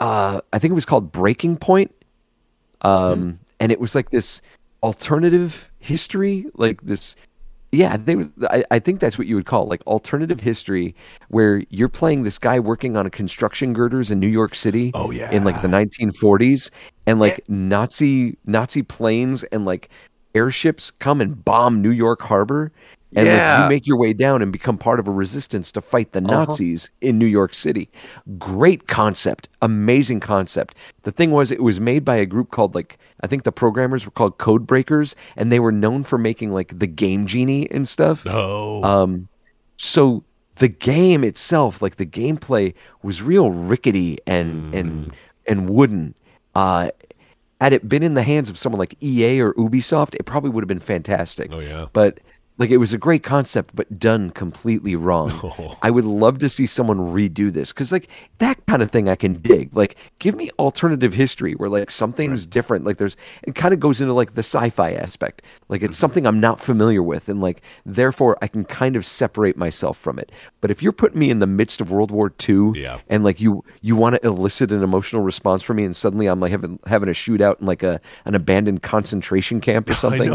uh, 0.00 0.40
I 0.52 0.58
think 0.58 0.72
it 0.72 0.74
was 0.74 0.84
called 0.84 1.10
Breaking 1.12 1.56
Point 1.56 1.94
um, 2.82 3.38
and 3.58 3.70
it 3.72 3.80
was 3.80 3.94
like 3.94 4.10
this 4.10 4.40
alternative 4.82 5.70
history, 5.78 6.46
like 6.54 6.80
this. 6.82 7.16
Yeah, 7.72 7.96
they 7.96 8.16
was. 8.16 8.28
I, 8.50 8.64
I 8.70 8.78
think 8.80 8.98
that's 8.98 9.16
what 9.16 9.28
you 9.28 9.36
would 9.36 9.46
call 9.46 9.66
like 9.66 9.86
alternative 9.86 10.40
history, 10.40 10.94
where 11.28 11.62
you're 11.70 11.88
playing 11.88 12.24
this 12.24 12.38
guy 12.38 12.58
working 12.58 12.96
on 12.96 13.08
construction 13.10 13.72
girders 13.72 14.10
in 14.10 14.18
New 14.18 14.28
York 14.28 14.54
City. 14.54 14.90
Oh, 14.94 15.10
yeah. 15.10 15.30
in 15.30 15.44
like 15.44 15.62
the 15.62 15.68
1940s, 15.68 16.70
and 17.06 17.20
like 17.20 17.48
Nazi 17.48 18.36
Nazi 18.44 18.82
planes 18.82 19.44
and 19.44 19.64
like 19.64 19.88
airships 20.34 20.90
come 20.90 21.20
and 21.20 21.44
bomb 21.44 21.80
New 21.80 21.90
York 21.90 22.22
Harbor, 22.22 22.72
and 23.16 23.32
like 23.32 23.50
you 23.50 23.64
make 23.64 23.86
your 23.86 23.98
way 23.98 24.12
down 24.12 24.42
and 24.42 24.52
become 24.52 24.78
part 24.78 25.00
of 25.00 25.08
a 25.08 25.10
resistance 25.10 25.72
to 25.72 25.80
fight 25.80 26.12
the 26.12 26.20
Uh-huh. 26.26 26.46
Nazis 26.46 26.90
in 27.00 27.18
New 27.18 27.26
York 27.26 27.54
City. 27.54 27.90
Great 28.38 28.86
concept, 28.88 29.48
amazing 29.62 30.20
concept. 30.20 30.74
The 31.02 31.12
thing 31.12 31.30
was, 31.32 31.50
it 31.50 31.62
was 31.62 31.80
made 31.80 32.04
by 32.04 32.16
a 32.16 32.26
group 32.26 32.50
called 32.50 32.74
like 32.74 32.98
I 33.22 33.26
think 33.26 33.42
the 33.44 33.52
programmers 33.52 34.04
were 34.04 34.12
called 34.12 34.38
Code 34.38 34.66
Breakers, 34.66 35.14
and 35.36 35.52
they 35.52 35.60
were 35.60 35.72
known 35.72 36.04
for 36.04 36.18
making 36.18 36.52
like 36.52 36.78
the 36.78 36.86
Game 36.86 37.26
Genie 37.26 37.70
and 37.70 37.86
stuff. 37.88 38.24
Oh, 38.26 38.82
Um, 38.84 39.28
so 39.76 40.24
the 40.56 40.68
game 40.68 41.24
itself, 41.24 41.80
like 41.82 41.96
the 41.96 42.06
gameplay, 42.06 42.74
was 43.02 43.22
real 43.22 43.50
rickety 43.50 44.18
and 44.26 44.74
and 44.74 45.12
and 45.46 45.68
wooden. 45.70 46.14
Uh, 46.54 46.90
had 47.60 47.72
it 47.72 47.88
been 47.88 48.02
in 48.02 48.14
the 48.14 48.22
hands 48.22 48.48
of 48.50 48.56
someone 48.58 48.78
like 48.78 48.96
EA 49.02 49.40
or 49.40 49.52
Ubisoft, 49.54 50.14
it 50.14 50.24
probably 50.24 50.50
would 50.50 50.62
have 50.62 50.68
been 50.68 50.80
fantastic. 50.80 51.52
Oh, 51.52 51.60
yeah. 51.60 51.86
But 51.92 52.20
like 52.60 52.70
it 52.70 52.76
was 52.76 52.92
a 52.92 52.98
great 52.98 53.22
concept, 53.24 53.74
but 53.74 53.98
done 53.98 54.30
completely 54.30 54.94
wrong. 54.94 55.30
Oh. 55.42 55.76
I 55.82 55.90
would 55.90 56.04
love 56.04 56.38
to 56.40 56.48
see 56.48 56.66
someone 56.66 56.98
redo 56.98 57.52
this 57.52 57.72
because 57.72 57.90
like 57.90 58.08
that 58.38 58.64
kind 58.66 58.82
of 58.82 58.90
thing 58.90 59.08
I 59.08 59.16
can 59.16 59.34
dig. 59.40 59.74
Like 59.74 59.96
give 60.20 60.36
me 60.36 60.50
alternative 60.58 61.12
history 61.14 61.54
where 61.54 61.68
like 61.70 61.90
something's 61.90 62.44
different. 62.46 62.84
Like 62.84 62.98
there's 62.98 63.16
it 63.42 63.54
kind 63.56 63.74
of 63.74 63.80
goes 63.80 64.00
into 64.00 64.12
like 64.12 64.34
the 64.34 64.42
sci-fi 64.44 64.92
aspect. 64.92 65.42
Like 65.68 65.80
Mm-hmm. 65.80 65.86
it's 65.90 65.98
something 65.98 66.26
I'm 66.26 66.38
not 66.40 66.60
familiar 66.60 67.02
with, 67.02 67.28
and 67.30 67.40
like 67.40 67.62
therefore 67.86 68.36
I 68.42 68.46
can 68.48 68.64
kind 68.66 68.94
of 68.96 69.04
separate 69.06 69.56
myself 69.56 69.96
from 69.98 70.18
it. 70.18 70.30
But 70.60 70.70
if 70.70 70.82
you're 70.82 70.92
putting 70.92 71.18
me 71.18 71.30
in 71.30 71.38
the 71.38 71.46
midst 71.46 71.80
of 71.80 71.90
World 71.90 72.10
War 72.10 72.30
II, 72.48 72.72
Yeah. 72.74 72.98
and 73.08 73.24
like 73.24 73.40
you 73.40 73.64
you 73.80 73.96
want 73.96 74.16
to 74.16 74.26
elicit 74.26 74.70
an 74.70 74.82
emotional 74.82 75.22
response 75.22 75.62
from 75.62 75.78
me, 75.78 75.84
and 75.84 75.96
suddenly 75.96 76.26
I'm 76.26 76.38
like 76.40 76.50
having 76.52 76.78
having 76.86 77.08
a 77.08 77.12
shootout 77.12 77.60
in 77.60 77.66
like 77.66 77.82
a 77.82 77.98
an 78.26 78.34
abandoned 78.34 78.82
concentration 78.82 79.60
camp 79.62 79.88
or 79.88 79.92
I 79.92 79.96
something. 79.96 80.30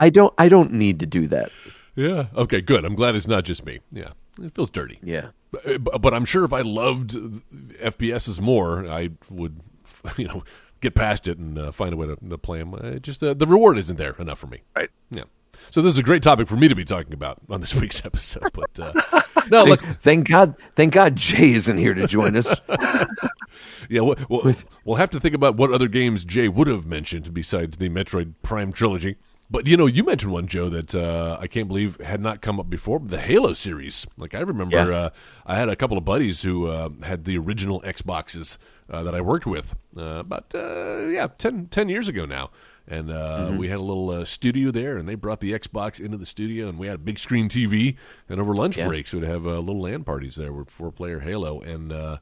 Know. 0.00 0.06
I 0.06 0.10
don't 0.10 0.34
I 0.38 0.48
don't 0.48 0.72
need 0.72 1.00
to 1.00 1.06
do 1.06 1.26
that. 1.28 1.50
Yeah. 1.94 2.26
Okay. 2.34 2.60
Good. 2.60 2.84
I'm 2.84 2.94
glad 2.94 3.14
it's 3.14 3.28
not 3.28 3.44
just 3.44 3.64
me. 3.64 3.80
Yeah. 3.90 4.12
It 4.40 4.54
feels 4.54 4.70
dirty. 4.70 4.98
Yeah. 5.02 5.28
But, 5.50 6.00
but 6.00 6.14
I'm 6.14 6.24
sure 6.24 6.44
if 6.44 6.52
I 6.52 6.62
loved 6.62 7.10
FPSs 7.10 8.40
more, 8.40 8.88
I 8.88 9.10
would, 9.28 9.60
you 10.16 10.26
know, 10.26 10.42
get 10.80 10.94
past 10.94 11.28
it 11.28 11.36
and 11.38 11.58
uh, 11.58 11.70
find 11.70 11.92
a 11.92 11.96
way 11.96 12.06
to, 12.06 12.16
to 12.16 12.38
play 12.38 12.58
them. 12.58 12.74
Uh, 12.74 12.92
just 12.98 13.22
uh, 13.22 13.34
the 13.34 13.46
reward 13.46 13.76
isn't 13.78 13.96
there 13.96 14.16
enough 14.18 14.38
for 14.38 14.46
me. 14.46 14.62
Right. 14.74 14.90
Yeah. 15.10 15.24
So 15.70 15.82
this 15.82 15.92
is 15.92 15.98
a 15.98 16.02
great 16.02 16.22
topic 16.22 16.48
for 16.48 16.56
me 16.56 16.68
to 16.68 16.74
be 16.74 16.84
talking 16.84 17.12
about 17.12 17.38
on 17.50 17.60
this 17.60 17.74
week's 17.80 18.04
episode. 18.04 18.44
But 18.52 18.80
uh, 18.80 19.22
no, 19.50 19.64
look, 19.64 19.80
Thank 20.00 20.28
God 20.28 20.54
thank 20.76 20.94
God 20.94 21.16
Jay 21.16 21.52
isn't 21.52 21.78
here 21.78 21.94
to 21.94 22.06
join 22.06 22.36
us. 22.36 22.48
yeah, 23.88 24.00
we'll, 24.00 24.16
we'll, 24.28 24.54
we'll 24.84 24.96
have 24.96 25.10
to 25.10 25.20
think 25.20 25.34
about 25.34 25.56
what 25.56 25.70
other 25.70 25.88
games 25.88 26.24
Jay 26.24 26.48
would 26.48 26.68
have 26.68 26.86
mentioned 26.86 27.32
besides 27.34 27.76
the 27.76 27.88
Metroid 27.88 28.34
Prime 28.42 28.72
trilogy. 28.72 29.16
But 29.52 29.66
you 29.66 29.76
know, 29.76 29.84
you 29.86 30.02
mentioned 30.02 30.32
one, 30.32 30.46
Joe, 30.46 30.70
that 30.70 30.94
uh, 30.94 31.36
I 31.38 31.46
can't 31.46 31.68
believe 31.68 32.00
had 32.00 32.20
not 32.22 32.40
come 32.40 32.58
up 32.58 32.70
before. 32.70 32.98
The 32.98 33.20
Halo 33.20 33.52
series. 33.52 34.06
Like 34.16 34.34
I 34.34 34.40
remember, 34.40 34.76
Yeah. 34.90 34.96
uh, 34.96 35.10
I 35.46 35.56
had 35.56 35.68
a 35.68 35.76
couple 35.76 35.98
of 35.98 36.04
buddies 36.06 36.40
who 36.42 36.66
uh, 36.68 36.88
had 37.02 37.24
the 37.24 37.36
original 37.36 37.82
Xboxes 37.82 38.56
uh, 38.90 39.02
that 39.02 39.14
I 39.14 39.20
worked 39.20 39.46
with 39.46 39.74
uh, 39.96 40.20
about 40.20 40.54
uh, 40.54 41.06
yeah 41.08 41.26
10, 41.26 41.66
10 41.66 41.88
years 41.90 42.08
ago 42.08 42.24
now. 42.24 42.50
And 42.88 43.10
uh, 43.12 43.52
we 43.56 43.68
had 43.68 43.78
a 43.78 43.82
little 43.82 44.10
uh, 44.10 44.24
studio 44.24 44.70
there, 44.72 44.96
and 44.96 45.08
they 45.08 45.14
brought 45.14 45.38
the 45.40 45.52
Xbox 45.52 46.00
into 46.00 46.16
the 46.16 46.26
studio, 46.26 46.68
and 46.68 46.78
we 46.80 46.88
had 46.88 46.96
a 46.96 46.98
big 46.98 47.18
screen 47.18 47.48
TV. 47.48 47.96
And 48.28 48.40
over 48.40 48.54
lunch 48.54 48.76
Yeah. 48.76 48.88
breaks, 48.88 49.12
we'd 49.14 49.22
have 49.22 49.46
uh, 49.46 49.58
little 49.60 49.82
LAN 49.82 50.02
parties 50.02 50.34
there 50.34 50.52
with 50.52 50.68
four 50.70 50.90
player 50.90 51.20
Halo. 51.20 51.60
And 51.60 51.92
uh, 51.92 52.16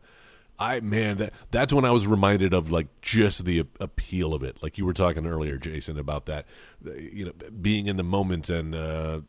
I 0.61 0.80
man, 0.80 1.16
that 1.16 1.32
that's 1.50 1.72
when 1.72 1.86
I 1.86 1.90
was 1.90 2.06
reminded 2.06 2.52
of 2.52 2.70
like 2.70 2.88
just 3.00 3.46
the 3.46 3.64
appeal 3.80 4.34
of 4.34 4.42
it. 4.42 4.62
Like 4.62 4.76
you 4.76 4.84
were 4.84 4.92
talking 4.92 5.26
earlier, 5.26 5.56
Jason, 5.56 5.98
about 5.98 6.26
that, 6.26 6.44
uh, 6.86 6.92
you 6.92 7.24
know, 7.24 7.32
being 7.61 7.86
in 7.86 7.96
the 7.96 8.02
moment 8.02 8.50
and 8.50 8.74
uh, 8.74 9.22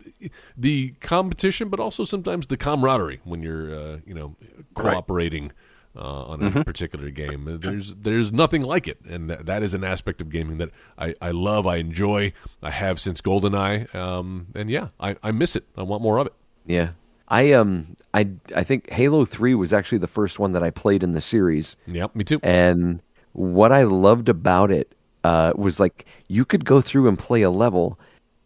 the 0.57 0.91
competition, 0.99 1.69
but 1.69 1.79
also 1.79 2.03
sometimes 2.03 2.47
the 2.47 2.57
camaraderie 2.57 3.21
when 3.23 3.41
you're, 3.41 3.73
uh, 3.73 3.97
you 4.05 4.13
know, 4.13 4.35
cooperating. 4.75 5.53
Uh, 5.93 6.23
on 6.23 6.41
a 6.41 6.63
particular 6.63 7.09
game, 7.09 7.59
there's 7.61 7.95
there's 7.95 8.31
nothing 8.31 8.61
like 8.61 8.87
it, 8.87 8.97
and 9.09 9.29
that, 9.29 9.45
that 9.45 9.61
is 9.61 9.73
an 9.73 9.83
aspect 9.83 10.21
of 10.21 10.29
gaming 10.29 10.57
that 10.57 10.69
I, 10.97 11.13
I 11.21 11.31
love, 11.31 11.67
I 11.67 11.75
enjoy, 11.77 12.31
I 12.63 12.71
have 12.71 13.01
since 13.01 13.19
GoldenEye, 13.19 13.93
um, 13.93 14.47
and 14.55 14.69
yeah, 14.69 14.87
I, 15.01 15.17
I 15.21 15.31
miss 15.31 15.53
it. 15.57 15.65
I 15.75 15.83
want 15.83 16.01
more 16.01 16.17
of 16.17 16.27
it. 16.27 16.33
Yeah. 16.65 16.91
I 17.31 17.53
um 17.53 17.95
I 18.13 18.27
I 18.55 18.63
think 18.63 18.89
Halo 18.91 19.25
3 19.25 19.55
was 19.55 19.73
actually 19.73 19.97
the 19.97 20.07
first 20.07 20.37
one 20.37 20.51
that 20.51 20.61
I 20.61 20.69
played 20.69 21.01
in 21.01 21.13
the 21.13 21.21
series 21.21 21.75
Yep, 21.87 22.15
me 22.15 22.23
too. 22.23 22.39
and 22.43 23.01
what 23.33 23.71
I 23.71 23.83
loved 23.83 24.29
about 24.29 24.69
it 24.69 24.93
uh 25.23 25.53
was 25.55 25.79
like 25.79 26.05
you 26.27 26.45
could 26.45 26.65
go 26.65 26.81
through 26.81 27.07
and 27.07 27.17
play 27.17 27.41
a 27.41 27.49
level 27.49 27.97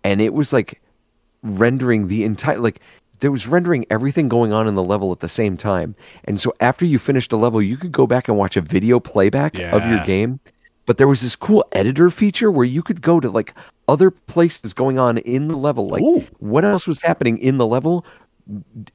and 0.04 0.22
it 0.22 0.34
was 0.34 0.54
like 0.54 0.82
rendering 1.42 2.08
the 2.08 2.24
entire 2.24 2.60
like 2.60 2.80
there 3.22 3.32
was 3.32 3.48
rendering 3.48 3.86
everything 3.90 4.30
going 4.30 4.54
on 4.54 4.68
in 4.68 4.76
the 4.76 4.84
level 4.84 5.12
at 5.12 5.22
the 5.22 5.30
same 5.30 5.56
time. 5.58 5.96
And 6.26 6.40
so 6.40 6.54
after 6.60 6.86
you 6.86 7.00
finished 7.00 7.32
a 7.32 7.38
level, 7.38 7.62
you 7.62 7.78
could 7.78 7.94
go 7.94 8.06
back 8.06 8.28
and 8.28 8.38
watch 8.38 8.58
a 8.58 8.62
video 8.62 9.00
playback 9.00 9.58
of 9.58 9.86
your 9.88 10.04
game. 10.06 10.40
But 10.86 10.98
there 10.98 11.08
was 11.08 11.22
this 11.22 11.36
cool 11.36 11.66
editor 11.72 12.10
feature 12.10 12.52
where 12.52 12.66
you 12.66 12.84
could 12.84 13.02
go 13.02 13.20
to 13.20 13.30
like 13.30 13.56
other 13.88 14.12
places 14.12 14.74
going 14.74 15.00
on 15.00 15.18
in 15.20 15.48
the 15.48 15.56
level, 15.58 15.86
like 15.88 16.04
Ooh. 16.04 16.26
what 16.40 16.66
else 16.66 16.86
was 16.88 17.02
happening 17.02 17.38
in 17.40 17.58
the 17.58 17.66
level, 17.66 18.06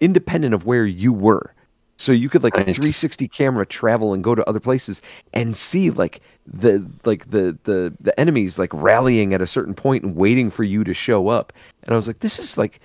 independent 0.00 0.54
of 0.54 0.66
where 0.66 0.84
you 0.86 1.12
were. 1.12 1.54
So 1.96 2.12
you 2.12 2.30
could 2.30 2.42
like 2.42 2.54
360 2.54 3.28
camera 3.28 3.66
travel 3.66 4.14
and 4.14 4.24
go 4.24 4.34
to 4.34 4.48
other 4.48 4.58
places 4.58 5.02
and 5.34 5.54
see 5.54 5.90
like 5.90 6.22
the 6.46 6.90
like 7.04 7.30
the 7.30 7.58
the 7.64 7.94
the 8.00 8.18
enemies 8.18 8.58
like 8.58 8.72
rallying 8.72 9.34
at 9.34 9.42
a 9.42 9.46
certain 9.46 9.74
point 9.74 10.02
and 10.02 10.16
waiting 10.16 10.48
for 10.48 10.64
you 10.64 10.82
to 10.82 10.94
show 10.94 11.28
up. 11.28 11.52
And 11.82 11.92
I 11.92 11.96
was 11.96 12.06
like, 12.06 12.20
this 12.20 12.38
is 12.38 12.56
like 12.56 12.80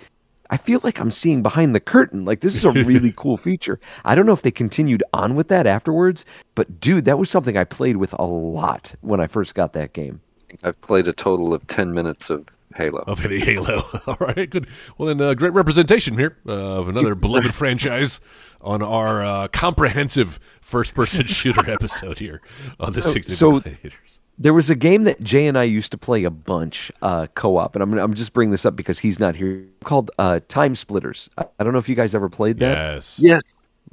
I 0.49 0.57
feel 0.57 0.81
like 0.83 0.99
I'm 0.99 1.11
seeing 1.11 1.41
behind 1.41 1.73
the 1.73 1.79
curtain. 1.79 2.25
Like 2.25 2.41
this 2.41 2.55
is 2.55 2.65
a 2.65 2.71
really 2.71 3.11
cool 3.15 3.37
feature. 3.37 3.79
I 4.03 4.15
don't 4.15 4.25
know 4.25 4.33
if 4.33 4.41
they 4.41 4.51
continued 4.51 5.01
on 5.13 5.35
with 5.35 5.47
that 5.47 5.65
afterwards, 5.65 6.25
but 6.53 6.81
dude, 6.81 7.05
that 7.05 7.17
was 7.17 7.29
something 7.29 7.57
I 7.57 7.63
played 7.63 7.95
with 7.95 8.13
a 8.19 8.25
lot 8.25 8.93
when 8.99 9.21
I 9.21 9.27
first 9.27 9.55
got 9.55 9.71
that 9.73 9.93
game. 9.93 10.19
I've 10.63 10.79
played 10.81 11.07
a 11.07 11.13
total 11.13 11.53
of 11.53 11.65
10 11.67 11.93
minutes 11.93 12.29
of 12.29 12.47
Halo. 12.75 13.03
of 13.07 13.23
any 13.25 13.39
Halo. 13.39 13.81
All 14.07 14.17
right, 14.19 14.49
good. 14.49 14.67
Well, 14.97 15.07
then, 15.07 15.21
uh, 15.21 15.33
great 15.33 15.53
representation 15.53 16.17
here 16.17 16.37
uh, 16.47 16.51
of 16.51 16.87
another 16.89 17.15
beloved 17.15 17.53
franchise 17.55 18.19
on 18.61 18.81
our 18.81 19.23
uh, 19.23 19.47
comprehensive 19.49 20.39
first-person 20.61 21.25
shooter 21.27 21.69
episode 21.69 22.19
here 22.19 22.41
on 22.79 22.93
the 22.93 23.01
60 23.01 23.33
so- 23.33 23.59
Gladiators. 23.59 24.19
There 24.37 24.53
was 24.53 24.69
a 24.69 24.75
game 24.75 25.03
that 25.05 25.21
Jay 25.21 25.47
and 25.47 25.57
I 25.57 25.63
used 25.63 25.91
to 25.93 25.97
play 25.97 26.25
a 26.25 26.29
bunch 26.29 26.91
uh, 27.01 27.27
co-op, 27.35 27.73
and 27.77 27.81
I'm 27.81 27.97
I'm 27.97 28.13
just 28.13 28.33
bringing 28.33 28.51
this 28.51 28.65
up 28.65 28.75
because 28.75 28.99
he's 28.99 29.17
not 29.17 29.33
here. 29.37 29.65
Called 29.85 30.11
uh, 30.19 30.41
Time 30.49 30.75
Splitters. 30.75 31.29
I, 31.37 31.45
I 31.57 31.63
don't 31.63 31.71
know 31.71 31.79
if 31.79 31.87
you 31.87 31.95
guys 31.95 32.13
ever 32.13 32.27
played 32.27 32.59
that. 32.59 32.95
Yes. 32.95 33.17
Yes. 33.17 33.41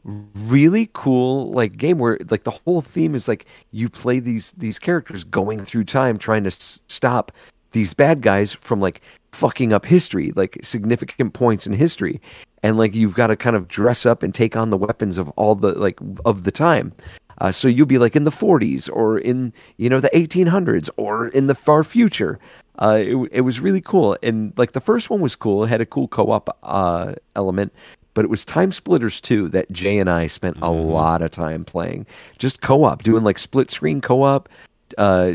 really 0.05 0.91
cool 0.95 1.53
like 1.53 1.77
game 1.77 1.99
where 1.99 2.19
like 2.29 2.43
the 2.43 2.51
whole 2.51 2.81
theme 2.81 3.15
is 3.15 3.29
like 3.29 3.47
you 3.71 3.89
play 3.89 4.19
these 4.19 4.53
these 4.57 4.81
characters 4.81 5.23
going 5.23 5.65
through 5.65 5.85
time 5.85 6.19
trying 6.19 6.43
to 6.43 6.49
s- 6.49 6.81
stop 6.89 7.31
these 7.73 7.95
bad 7.95 8.21
guys 8.23 8.53
from 8.53 8.81
like 8.81 9.01
fucking 9.33 9.73
up 9.73 9.87
history 9.87 10.31
like 10.37 10.59
significant 10.63 11.33
points 11.33 11.67
in 11.67 11.73
history. 11.73 12.21
And 12.63 12.79
like 12.79 12.95
you've 12.95 13.15
got 13.15 13.29
to 13.29 13.37
kind 13.37 13.57
of 13.57 13.67
dress 13.67 14.07
up 14.07 14.23
and 14.23 14.35
take 14.35 14.57
on 14.57 14.71
the 14.71 14.77
weapons 14.77 15.19
of 15.19 15.29
all 15.31 15.55
the 15.55 15.73
like 15.73 15.99
of 16.25 16.45
the 16.45 16.53
time. 16.53 16.93
Uh, 17.39 17.51
so 17.51 17.67
you'll 17.67 17.87
be 17.87 17.99
like 17.99 18.15
in 18.15 18.25
the 18.25 18.31
40s 18.31 18.89
or 18.93 19.19
in 19.19 19.53
you 19.79 19.89
know 19.89 20.01
the 20.01 20.11
1800s 20.11 20.89
or 20.97 21.29
in 21.29 21.49
the 21.49 21.55
far 21.55 21.83
future. 21.83 22.39
Uh, 22.81 22.99
it, 23.01 23.17
it 23.33 23.41
was 23.43 23.61
really 23.61 23.81
cool. 23.81 24.17
And 24.23 24.53
like 24.57 24.73
the 24.73 24.81
first 24.81 25.11
one 25.11 25.21
was 25.21 25.35
cool. 25.35 25.65
It 25.65 25.69
had 25.69 25.81
a 25.81 25.87
cool 25.87 26.09
co-op 26.09 26.57
uh, 26.63 27.15
element. 27.37 27.73
But 28.15 28.27
it 28.27 28.31
was 28.31 28.45
Time 28.45 28.73
Splitters 28.73 29.23
2 29.23 29.49
that 29.51 29.73
Jay 29.73 29.99
and 29.99 30.11
I 30.11 30.27
spent 30.27 30.59
a 30.61 30.71
lot 30.71 31.23
of 31.23 31.31
time 31.31 31.65
playing. 31.65 32.07
Just 32.37 32.61
co 32.61 32.85
op, 32.85 33.03
doing 33.03 33.25
like 33.25 33.39
split 33.39 33.71
screen 33.71 34.03
co 34.03 34.23
op, 34.23 34.51
uh, 34.99 35.33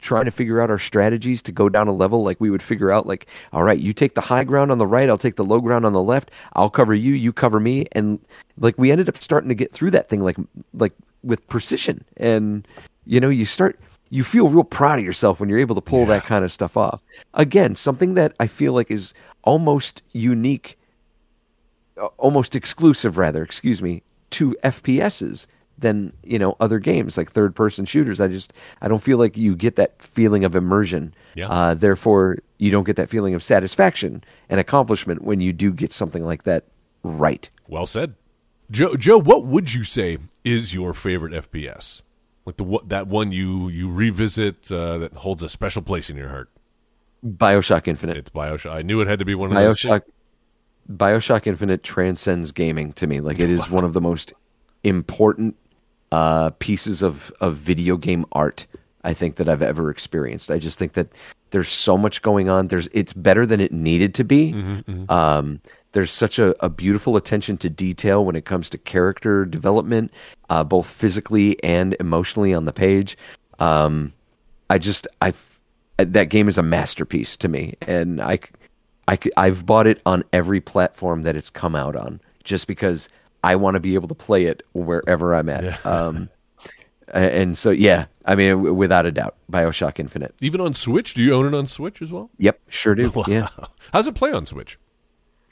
trying 0.00 0.24
to 0.24 0.30
figure 0.30 0.60
out 0.60 0.70
our 0.70 0.78
strategies 0.78 1.42
to 1.42 1.52
go 1.52 1.68
down 1.68 1.88
a 1.88 1.92
level. 1.92 2.22
Like 2.22 2.40
we 2.40 2.50
would 2.50 2.62
figure 2.62 2.90
out, 2.90 3.06
like, 3.06 3.26
all 3.52 3.62
right, 3.62 3.78
you 3.78 3.92
take 3.92 4.14
the 4.14 4.20
high 4.20 4.44
ground 4.44 4.70
on 4.70 4.78
the 4.78 4.86
right, 4.86 5.08
I'll 5.08 5.18
take 5.18 5.36
the 5.36 5.44
low 5.44 5.60
ground 5.60 5.84
on 5.84 5.92
the 5.92 6.02
left, 6.02 6.30
I'll 6.54 6.70
cover 6.70 6.94
you, 6.94 7.14
you 7.14 7.32
cover 7.32 7.60
me. 7.60 7.86
And 7.92 8.18
like 8.58 8.78
we 8.78 8.90
ended 8.90 9.08
up 9.08 9.22
starting 9.22 9.48
to 9.48 9.54
get 9.54 9.72
through 9.72 9.90
that 9.92 10.08
thing 10.08 10.20
like, 10.20 10.36
like 10.72 10.92
with 11.22 11.46
precision. 11.48 12.04
And, 12.16 12.66
you 13.06 13.20
know, 13.20 13.30
you 13.30 13.46
start. 13.46 13.78
You 14.10 14.22
feel 14.22 14.48
real 14.48 14.62
proud 14.62 15.00
of 15.00 15.04
yourself 15.04 15.40
when 15.40 15.48
you're 15.48 15.58
able 15.58 15.74
to 15.74 15.80
pull 15.80 16.06
that 16.06 16.24
kind 16.24 16.44
of 16.44 16.52
stuff 16.52 16.76
off. 16.76 17.00
Again, 17.32 17.74
something 17.74 18.14
that 18.14 18.32
I 18.38 18.46
feel 18.46 18.72
like 18.72 18.88
is 18.90 19.12
almost 19.42 20.02
unique 20.12 20.78
almost 22.18 22.56
exclusive 22.56 23.16
rather 23.16 23.42
excuse 23.42 23.80
me 23.80 24.02
to 24.30 24.56
fps's 24.64 25.46
than 25.78 26.12
you 26.22 26.38
know 26.38 26.56
other 26.60 26.78
games 26.78 27.16
like 27.16 27.30
third 27.32 27.54
person 27.54 27.84
shooters 27.84 28.20
i 28.20 28.28
just 28.28 28.52
i 28.80 28.86
don't 28.88 29.02
feel 29.02 29.18
like 29.18 29.36
you 29.36 29.56
get 29.56 29.74
that 29.76 30.00
feeling 30.00 30.44
of 30.44 30.54
immersion 30.54 31.12
Yeah. 31.34 31.48
uh, 31.48 31.74
therefore 31.74 32.38
you 32.58 32.70
don't 32.70 32.84
get 32.84 32.96
that 32.96 33.10
feeling 33.10 33.34
of 33.34 33.42
satisfaction 33.42 34.22
and 34.48 34.60
accomplishment 34.60 35.22
when 35.22 35.40
you 35.40 35.52
do 35.52 35.72
get 35.72 35.90
something 35.92 36.24
like 36.24 36.44
that 36.44 36.64
right 37.02 37.48
Well 37.68 37.86
said, 37.86 38.14
Joe. 38.70 38.94
Joe, 38.96 39.18
what 39.18 39.44
would 39.44 39.74
you 39.74 39.84
say 39.84 40.18
is 40.44 40.72
your 40.72 40.94
favorite 40.94 41.32
FPS? 41.32 42.02
Like 42.46 42.56
the 42.56 42.64
what 42.64 42.88
that 42.88 43.06
one 43.08 43.32
you 43.32 43.68
you 43.68 43.90
revisit 43.90 44.70
uh, 44.70 44.98
that 44.98 45.12
holds 45.14 45.42
a 45.42 45.48
special 45.48 45.82
place 45.82 46.08
in 46.08 46.16
your 46.16 46.28
heart. 46.28 46.50
bioshock 47.26 47.88
infinite 47.88 48.16
It's 48.16 48.30
Bioshock. 48.30 48.70
I 48.72 48.82
knew 48.82 49.00
it 49.00 49.08
had 49.08 49.18
to 49.18 49.24
be 49.24 49.34
one 49.34 49.50
of 49.50 49.56
those. 49.62 49.80
bioshock 49.80 50.02
bioshock 50.90 51.46
infinite 51.46 51.82
transcends 51.82 52.52
gaming 52.52 52.92
to 52.94 53.06
me 53.06 53.20
like 53.20 53.40
it 53.40 53.50
is 53.50 53.68
one 53.76 53.84
of 53.84 53.92
the 53.92 54.00
most 54.00 54.32
important 54.82 55.56
uh, 56.14 56.50
pieces 56.66 57.02
of, 57.02 57.32
of 57.40 57.50
video 57.56 57.96
game 57.96 58.24
art 58.32 58.66
I 59.04 59.14
think 59.14 59.36
that 59.36 59.48
I've 59.48 59.62
ever 59.62 59.90
experienced. 59.90 60.50
I 60.50 60.58
just 60.58 60.78
think 60.78 60.94
that 60.94 61.08
there's 61.50 61.68
so 61.68 61.96
much 61.96 62.22
going 62.22 62.48
on. 62.48 62.68
There's 62.68 62.88
it's 62.92 63.12
better 63.12 63.46
than 63.46 63.60
it 63.60 63.70
needed 63.70 64.14
to 64.14 64.24
be. 64.24 64.52
Um, 65.10 65.60
there's 65.92 66.10
such 66.10 66.38
a, 66.38 66.48
a 66.64 66.68
beautiful 66.68 67.16
attention 67.16 67.56
to 67.58 67.70
detail 67.70 68.24
when 68.24 68.34
it 68.34 68.44
comes 68.44 68.68
to 68.70 68.78
character 68.78 69.44
development, 69.44 70.10
uh, 70.50 70.64
both 70.64 70.86
physically 70.86 71.62
and 71.62 71.94
emotionally 72.00 72.52
on 72.54 72.64
the 72.64 72.72
page. 72.72 73.16
Um, 73.60 74.12
I 74.70 74.78
just 74.78 75.06
I 75.20 75.34
that 75.98 76.30
game 76.30 76.48
is 76.48 76.58
a 76.58 76.62
masterpiece 76.62 77.36
to 77.36 77.48
me, 77.48 77.74
and 77.82 78.20
I, 78.20 78.40
I 79.06 79.18
I 79.36 79.46
have 79.46 79.64
bought 79.66 79.86
it 79.86 80.00
on 80.04 80.24
every 80.32 80.60
platform 80.60 81.22
that 81.22 81.36
it's 81.36 81.50
come 81.50 81.76
out 81.76 81.94
on, 81.94 82.20
just 82.42 82.66
because 82.66 83.08
I 83.44 83.56
want 83.56 83.74
to 83.74 83.80
be 83.80 83.94
able 83.94 84.08
to 84.08 84.14
play 84.14 84.46
it 84.46 84.62
wherever 84.72 85.34
I'm 85.34 85.48
at. 85.48 85.84
Um, 85.84 86.28
and 87.12 87.56
so 87.58 87.70
yeah, 87.70 88.06
I 88.24 88.34
mean, 88.34 88.76
without 88.76 89.06
a 89.06 89.12
doubt, 89.12 89.36
Bioshock 89.52 90.00
Infinite. 90.00 90.34
Even 90.40 90.60
on 90.60 90.74
Switch, 90.74 91.14
do 91.14 91.22
you 91.22 91.34
own 91.34 91.46
it 91.52 91.56
on 91.56 91.66
Switch 91.66 92.00
as 92.00 92.10
well? 92.10 92.30
Yep, 92.38 92.60
sure 92.68 92.94
do. 92.94 93.12
Yeah, 93.28 93.48
How's 93.92 94.06
it 94.06 94.14
play 94.14 94.32
on 94.32 94.46
Switch? 94.46 94.78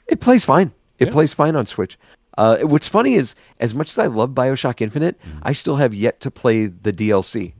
it 0.07 0.19
plays 0.19 0.43
fine. 0.43 0.71
It 0.99 1.07
Yeah. 1.07 1.11
plays 1.13 1.33
fine 1.33 1.55
on 1.55 1.65
Switch. 1.65 1.97
Uh, 2.37 2.57
what's 2.61 2.87
funny 2.87 3.13
is, 3.13 3.35
as 3.59 3.73
much 3.75 3.89
as 3.91 3.99
I 3.99 4.07
love 4.07 4.31
Bioshock 4.31 4.81
Infinite, 4.81 5.19
I 5.43 5.53
still 5.53 5.75
have 5.75 5.93
yet 5.93 6.19
to 6.21 6.31
play 6.31 6.65
the 6.65 6.91
DLC. 6.91 7.53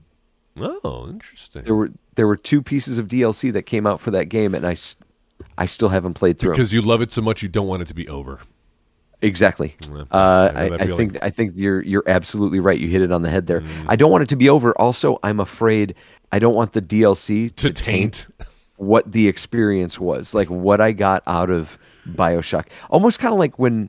Oh, 0.56 1.06
interesting. 1.08 1.62
There 1.64 1.74
were 1.74 1.90
there 2.16 2.26
were 2.26 2.36
two 2.36 2.60
pieces 2.62 2.98
of 2.98 3.08
DLC 3.08 3.52
that 3.52 3.62
came 3.62 3.86
out 3.86 4.00
for 4.00 4.10
that 4.12 4.26
game, 4.26 4.54
and 4.54 4.66
I, 4.66 4.76
I 5.58 5.66
still 5.66 5.88
haven't 5.88 6.14
played 6.14 6.38
through. 6.38 6.52
Because 6.52 6.72
you 6.72 6.80
love 6.82 7.02
it 7.02 7.10
so 7.12 7.22
much, 7.22 7.42
you 7.42 7.48
don't 7.48 7.66
want 7.66 7.82
it 7.82 7.88
to 7.88 7.94
be 7.94 8.08
over. 8.08 8.40
Exactly. 9.22 9.76
Uh, 9.90 10.04
I 10.54 10.68
I, 10.68 10.74
I 10.74 10.86
think 10.96 11.18
I 11.22 11.30
think 11.30 11.52
you're 11.56 11.82
you're 11.82 12.04
absolutely 12.06 12.60
right. 12.60 12.78
You 12.78 12.88
hit 12.88 13.02
it 13.02 13.12
on 13.12 13.22
the 13.22 13.30
head 13.30 13.46
there. 13.46 13.60
Mm. 13.60 13.86
I 13.88 13.96
don't 13.96 14.10
want 14.10 14.22
it 14.22 14.28
to 14.30 14.36
be 14.36 14.48
over. 14.48 14.72
Also, 14.78 15.18
I'm 15.22 15.40
afraid 15.40 15.94
I 16.32 16.38
don't 16.38 16.54
want 16.54 16.72
the 16.72 16.82
DLC 16.82 17.54
To 17.54 17.70
to, 17.70 17.72
taint 17.72 18.26
taint. 18.28 18.48
what 18.76 19.10
the 19.10 19.28
experience 19.28 19.98
was, 19.98 20.34
like 20.34 20.48
what 20.50 20.80
I 20.80 20.92
got 20.92 21.22
out 21.26 21.50
of 21.50 21.78
Bioshock. 22.08 22.66
Almost 22.90 23.18
kind 23.18 23.32
of 23.32 23.38
like 23.38 23.58
when 23.58 23.88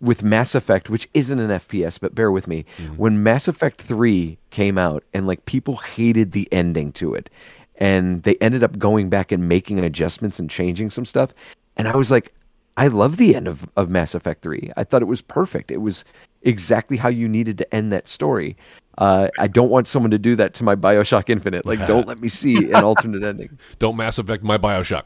with 0.00 0.24
Mass 0.24 0.54
Effect, 0.56 0.90
which 0.90 1.08
isn't 1.14 1.38
an 1.38 1.50
FPS, 1.50 2.00
but 2.00 2.14
bear 2.14 2.32
with 2.32 2.48
me. 2.48 2.64
Mm-hmm. 2.78 2.94
When 2.96 3.22
Mass 3.22 3.46
Effect 3.46 3.80
Three 3.80 4.36
came 4.50 4.78
out, 4.78 5.04
and 5.14 5.26
like 5.26 5.44
people 5.46 5.76
hated 5.76 6.32
the 6.32 6.48
ending 6.52 6.92
to 6.94 7.14
it, 7.14 7.30
and 7.76 8.22
they 8.24 8.34
ended 8.36 8.64
up 8.64 8.78
going 8.78 9.10
back 9.10 9.30
and 9.30 9.48
making 9.48 9.78
adjustments 9.78 10.40
and 10.40 10.50
changing 10.50 10.90
some 10.90 11.04
stuff, 11.04 11.32
and 11.76 11.86
I 11.86 11.96
was 11.96 12.10
like. 12.10 12.32
I 12.76 12.86
love 12.88 13.16
the 13.16 13.34
end 13.34 13.48
of, 13.48 13.68
of 13.76 13.90
Mass 13.90 14.14
Effect 14.14 14.42
3. 14.42 14.72
I 14.76 14.84
thought 14.84 15.02
it 15.02 15.06
was 15.06 15.20
perfect. 15.20 15.70
It 15.70 15.78
was 15.78 16.04
exactly 16.42 16.96
how 16.96 17.08
you 17.08 17.28
needed 17.28 17.58
to 17.58 17.74
end 17.74 17.92
that 17.92 18.08
story. 18.08 18.56
Uh, 18.98 19.28
I 19.38 19.46
don't 19.46 19.70
want 19.70 19.88
someone 19.88 20.10
to 20.10 20.18
do 20.18 20.36
that 20.36 20.54
to 20.54 20.64
my 20.64 20.74
Bioshock 20.74 21.30
Infinite. 21.30 21.64
Like, 21.66 21.86
don't 21.86 22.06
let 22.06 22.20
me 22.20 22.28
see 22.28 22.56
an 22.72 22.74
alternate 22.84 23.22
ending. 23.22 23.58
Don't 23.78 23.96
Mass 23.96 24.18
Effect 24.18 24.42
my 24.42 24.58
Bioshock. 24.58 25.04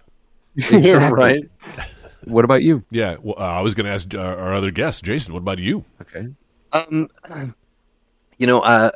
Exactly. 0.56 1.10
right. 1.12 1.50
What 2.24 2.44
about 2.44 2.62
you? 2.62 2.82
Yeah, 2.90 3.16
well, 3.22 3.36
uh, 3.38 3.42
I 3.42 3.60
was 3.60 3.74
going 3.74 3.86
to 3.86 3.92
ask 3.92 4.12
uh, 4.14 4.18
our 4.18 4.54
other 4.54 4.70
guest, 4.70 5.04
Jason. 5.04 5.32
What 5.32 5.40
about 5.40 5.58
you? 5.58 5.84
Okay. 6.02 6.28
Um, 6.72 7.08
You 8.38 8.46
know, 8.46 8.60
uh, 8.60 8.90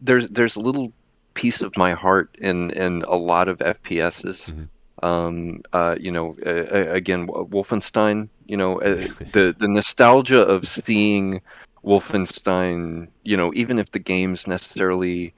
there's 0.00 0.28
there's 0.28 0.56
a 0.56 0.60
little 0.60 0.92
piece 1.34 1.60
of 1.60 1.76
my 1.76 1.92
heart 1.92 2.34
in 2.38 2.70
in 2.70 3.02
a 3.08 3.16
lot 3.16 3.48
of 3.48 3.58
FPSs. 3.58 4.44
Mm-hmm. 4.44 4.64
Um, 5.02 5.62
uh, 5.72 5.96
you 6.00 6.10
know, 6.10 6.36
uh, 6.44 6.90
again, 6.90 7.26
Wolfenstein. 7.26 8.28
You 8.46 8.56
know, 8.56 8.80
uh, 8.80 9.06
the 9.32 9.54
the 9.58 9.68
nostalgia 9.68 10.40
of 10.40 10.68
seeing 10.68 11.40
Wolfenstein. 11.84 13.08
You 13.22 13.36
know, 13.36 13.52
even 13.54 13.78
if 13.78 13.90
the 13.92 13.98
games 13.98 14.46
necessarily 14.46 15.34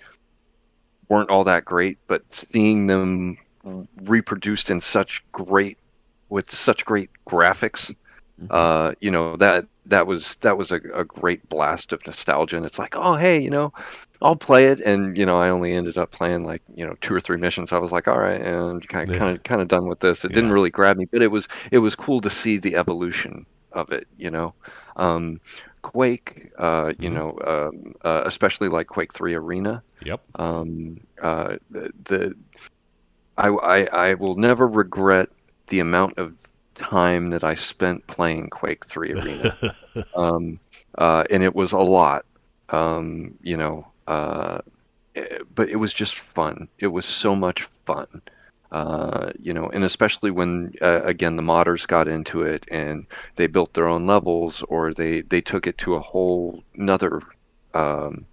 weren't 1.09 1.31
all 1.31 1.45
that 1.45 1.65
great, 1.65 1.99
but 2.07 2.23
seeing 2.35 2.87
them 2.87 3.39
reproduced 4.03 4.71
in 4.71 4.81
such 4.81 5.25
great 5.33 5.79
with 6.29 6.51
such 6.51 6.85
great 6.85 7.11
graphics 7.27 7.95
uh, 8.51 8.93
you 9.01 9.11
know 9.11 9.37
that 9.37 9.67
that 9.87 10.07
was 10.07 10.37
that 10.37 10.57
was 10.57 10.71
a, 10.71 10.81
a 10.95 11.05
great 11.05 11.47
blast 11.49 11.93
of 11.93 12.05
nostalgia 12.07 12.57
and 12.57 12.65
it's 12.67 12.79
like 12.79 12.97
oh 12.97 13.15
hey 13.15 13.39
you 13.39 13.51
know 13.51 13.73
i'll 14.23 14.37
play 14.37 14.67
it 14.67 14.81
and 14.81 15.17
you 15.17 15.25
know 15.27 15.39
i 15.39 15.49
only 15.51 15.73
ended 15.73 15.97
up 15.97 16.11
playing 16.11 16.45
like 16.45 16.63
you 16.75 16.87
know 16.87 16.95
two 17.01 17.15
or 17.15 17.21
three 17.21 17.37
missions 17.37 17.73
i 17.73 17.79
was 17.79 17.93
like 17.93 18.09
all 18.09 18.19
right 18.19 18.41
and 18.41 18.87
kind 18.89 19.05
of 19.05 19.11
Yeah. 19.11 19.19
kind 19.19 19.37
of 19.37 19.43
kind 19.45 19.61
of 19.61 19.69
done 19.69 19.87
with 19.89 20.01
this 20.01 20.25
it 20.25 20.33
didn't 20.33 20.53
really 20.53 20.71
grab 20.71 20.97
me 20.97 21.07
but 21.13 21.23
it 21.23 21.29
was 21.31 21.47
it 21.73 21.79
was 21.79 21.95
cool 21.95 22.21
to 22.21 22.31
see 22.31 22.59
the 22.59 22.77
evolution 22.77 23.45
of 23.73 23.91
it 23.93 24.07
you 24.17 24.31
know 24.31 24.55
um 24.97 25.39
quake 25.83 26.49
uh 26.59 26.93
you 26.99 27.11
Mhm. 27.11 27.11
know 27.11 27.39
um, 27.47 27.93
uh, 28.05 28.23
especially 28.27 28.69
like 28.69 28.87
quake 28.87 29.13
3 29.15 29.35
arena 29.35 29.83
Yep. 30.01 30.23
um, 30.39 30.97
uh, 31.23 31.57
the, 31.71 31.91
the 32.05 32.35
I, 33.37 33.49
I 33.49 33.79
I 34.11 34.15
will 34.15 34.37
never 34.37 34.67
regret 34.69 35.29
the 35.69 35.81
amount 35.81 36.19
of 36.19 36.35
time 36.75 37.31
that 37.31 37.45
I 37.45 37.55
spent 37.55 38.07
playing 38.07 38.51
Quake 38.51 38.85
Three 38.87 39.13
Arena, 39.13 39.59
um, 40.17 40.61
uh, 40.99 41.25
and 41.31 41.43
it 41.43 41.55
was 41.55 41.73
a 41.73 41.79
lot, 41.79 42.25
um, 42.71 43.37
you 43.43 43.57
know. 43.57 43.87
Uh, 44.09 44.61
eh, 45.17 45.39
but 45.55 45.69
it 45.71 45.77
was 45.77 45.95
just 45.95 46.19
fun. 46.19 46.69
It 46.79 46.89
was 46.89 47.07
so 47.07 47.37
much 47.37 47.63
fun, 47.87 48.09
uh, 48.73 49.31
you 49.41 49.55
know, 49.55 49.69
and 49.73 49.85
especially 49.85 50.31
when 50.31 50.73
uh, 50.83 51.03
again 51.05 51.37
the 51.37 51.43
modders 51.43 51.87
got 51.87 52.09
into 52.09 52.43
it 52.43 52.67
and 52.71 53.07
they 53.37 53.47
built 53.47 53.75
their 53.75 53.89
own 53.89 54.07
levels 54.07 54.63
or 54.69 54.93
they 54.95 55.23
they 55.23 55.43
took 55.43 55.67
it 55.67 55.79
to 55.79 55.95
a 55.97 56.01
whole 56.01 56.63
another, 56.77 57.21
um, 57.75 58.27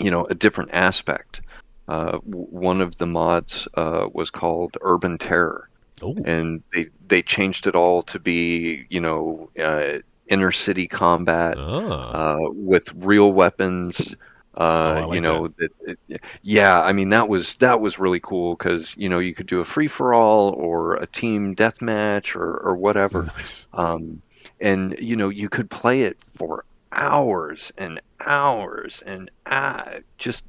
you 0.00 0.10
know, 0.10 0.26
a 0.30 0.34
different 0.34 0.70
aspect. 0.72 1.40
Uh, 1.88 2.12
w- 2.12 2.46
one 2.50 2.80
of 2.80 2.96
the 2.98 3.06
mods 3.06 3.68
uh, 3.76 4.06
was 4.14 4.30
called 4.30 4.76
Urban 4.82 5.18
Terror, 5.18 5.68
Oh, 6.02 6.26
and 6.26 6.62
they 6.74 6.86
they 7.08 7.22
changed 7.22 7.66
it 7.66 7.76
all 7.76 8.02
to 8.04 8.18
be 8.20 8.86
you 8.90 9.00
know 9.00 9.48
uh, 9.62 9.98
inner 10.28 10.52
city 10.52 10.88
combat 10.88 11.58
ah, 11.58 12.12
uh, 12.12 12.36
with 12.40 12.92
real 12.96 13.32
weapons. 13.32 14.14
Uh, 14.56 15.02
Oh, 15.04 15.08
like 15.08 15.14
you 15.14 15.20
know, 15.20 15.48
that- 15.48 15.98
it- 16.08 16.20
yeah. 16.42 16.80
I 16.80 16.92
mean, 16.92 17.08
that 17.10 17.28
was 17.28 17.54
that 17.56 17.80
was 17.80 17.98
really 17.98 18.20
cool 18.20 18.54
because 18.54 18.94
you 18.96 19.08
know 19.08 19.18
you 19.18 19.34
could 19.34 19.46
do 19.46 19.60
a 19.60 19.64
free 19.64 19.88
for 19.88 20.12
all 20.14 20.50
or 20.50 20.96
a 20.96 21.06
team 21.06 21.56
deathmatch 21.56 22.36
or 22.36 22.56
or 22.58 22.76
whatever, 22.76 23.22
nice. 23.36 23.66
um, 23.72 24.20
and 24.60 24.96
you 25.00 25.16
know 25.16 25.28
you 25.30 25.48
could 25.48 25.70
play 25.70 26.02
it 26.02 26.18
for 26.36 26.64
hours 26.92 27.72
and 27.78 28.00
hours 28.20 29.02
and 29.06 29.30
uh, 29.46 29.82
just 30.18 30.44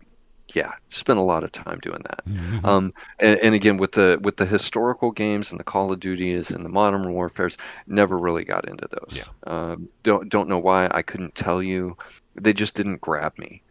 yeah, 0.53 0.73
spent 0.89 1.17
a 1.17 1.21
lot 1.23 1.43
of 1.43 1.51
time 1.51 1.79
doing 1.81 2.01
that. 2.03 2.21
Mm-hmm. 2.29 2.63
Um, 2.65 2.93
and, 3.19 3.39
and 3.39 3.55
again, 3.55 3.77
with 3.77 3.93
the 3.93 4.19
with 4.21 4.37
the 4.37 4.45
historical 4.45 5.11
games 5.11 5.49
and 5.49 5.59
the 5.59 5.63
Call 5.63 5.91
of 5.91 5.99
Duties 5.99 6.51
and 6.51 6.63
the 6.63 6.69
Modern 6.69 7.11
Warfare's, 7.13 7.57
never 7.87 8.17
really 8.17 8.43
got 8.43 8.67
into 8.67 8.87
those. 8.91 9.15
Yeah. 9.17 9.23
Um, 9.47 9.87
don't 10.03 10.29
don't 10.29 10.49
know 10.49 10.59
why. 10.59 10.87
I 10.91 11.01
couldn't 11.01 11.33
tell 11.35 11.63
you. 11.63 11.97
They 12.35 12.53
just 12.53 12.73
didn't 12.75 12.99
grab 13.01 13.37
me. 13.39 13.61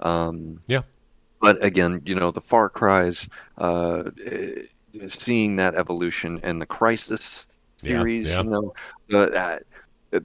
Um, 0.00 0.62
Yeah. 0.66 0.82
But 1.40 1.64
again, 1.64 2.02
you 2.06 2.14
know, 2.14 2.30
the 2.30 2.40
Far 2.40 2.68
Cries, 2.68 3.28
uh, 3.58 4.04
eh, 4.24 4.62
seeing 5.08 5.56
that 5.56 5.74
evolution 5.74 6.40
and 6.42 6.60
the 6.60 6.66
Crysis 6.66 7.46
series, 7.78 8.36
yeah. 8.36 8.42
you 8.42 8.50
know, 8.50 8.72
uh, 9.18 9.26
that, 9.30 9.62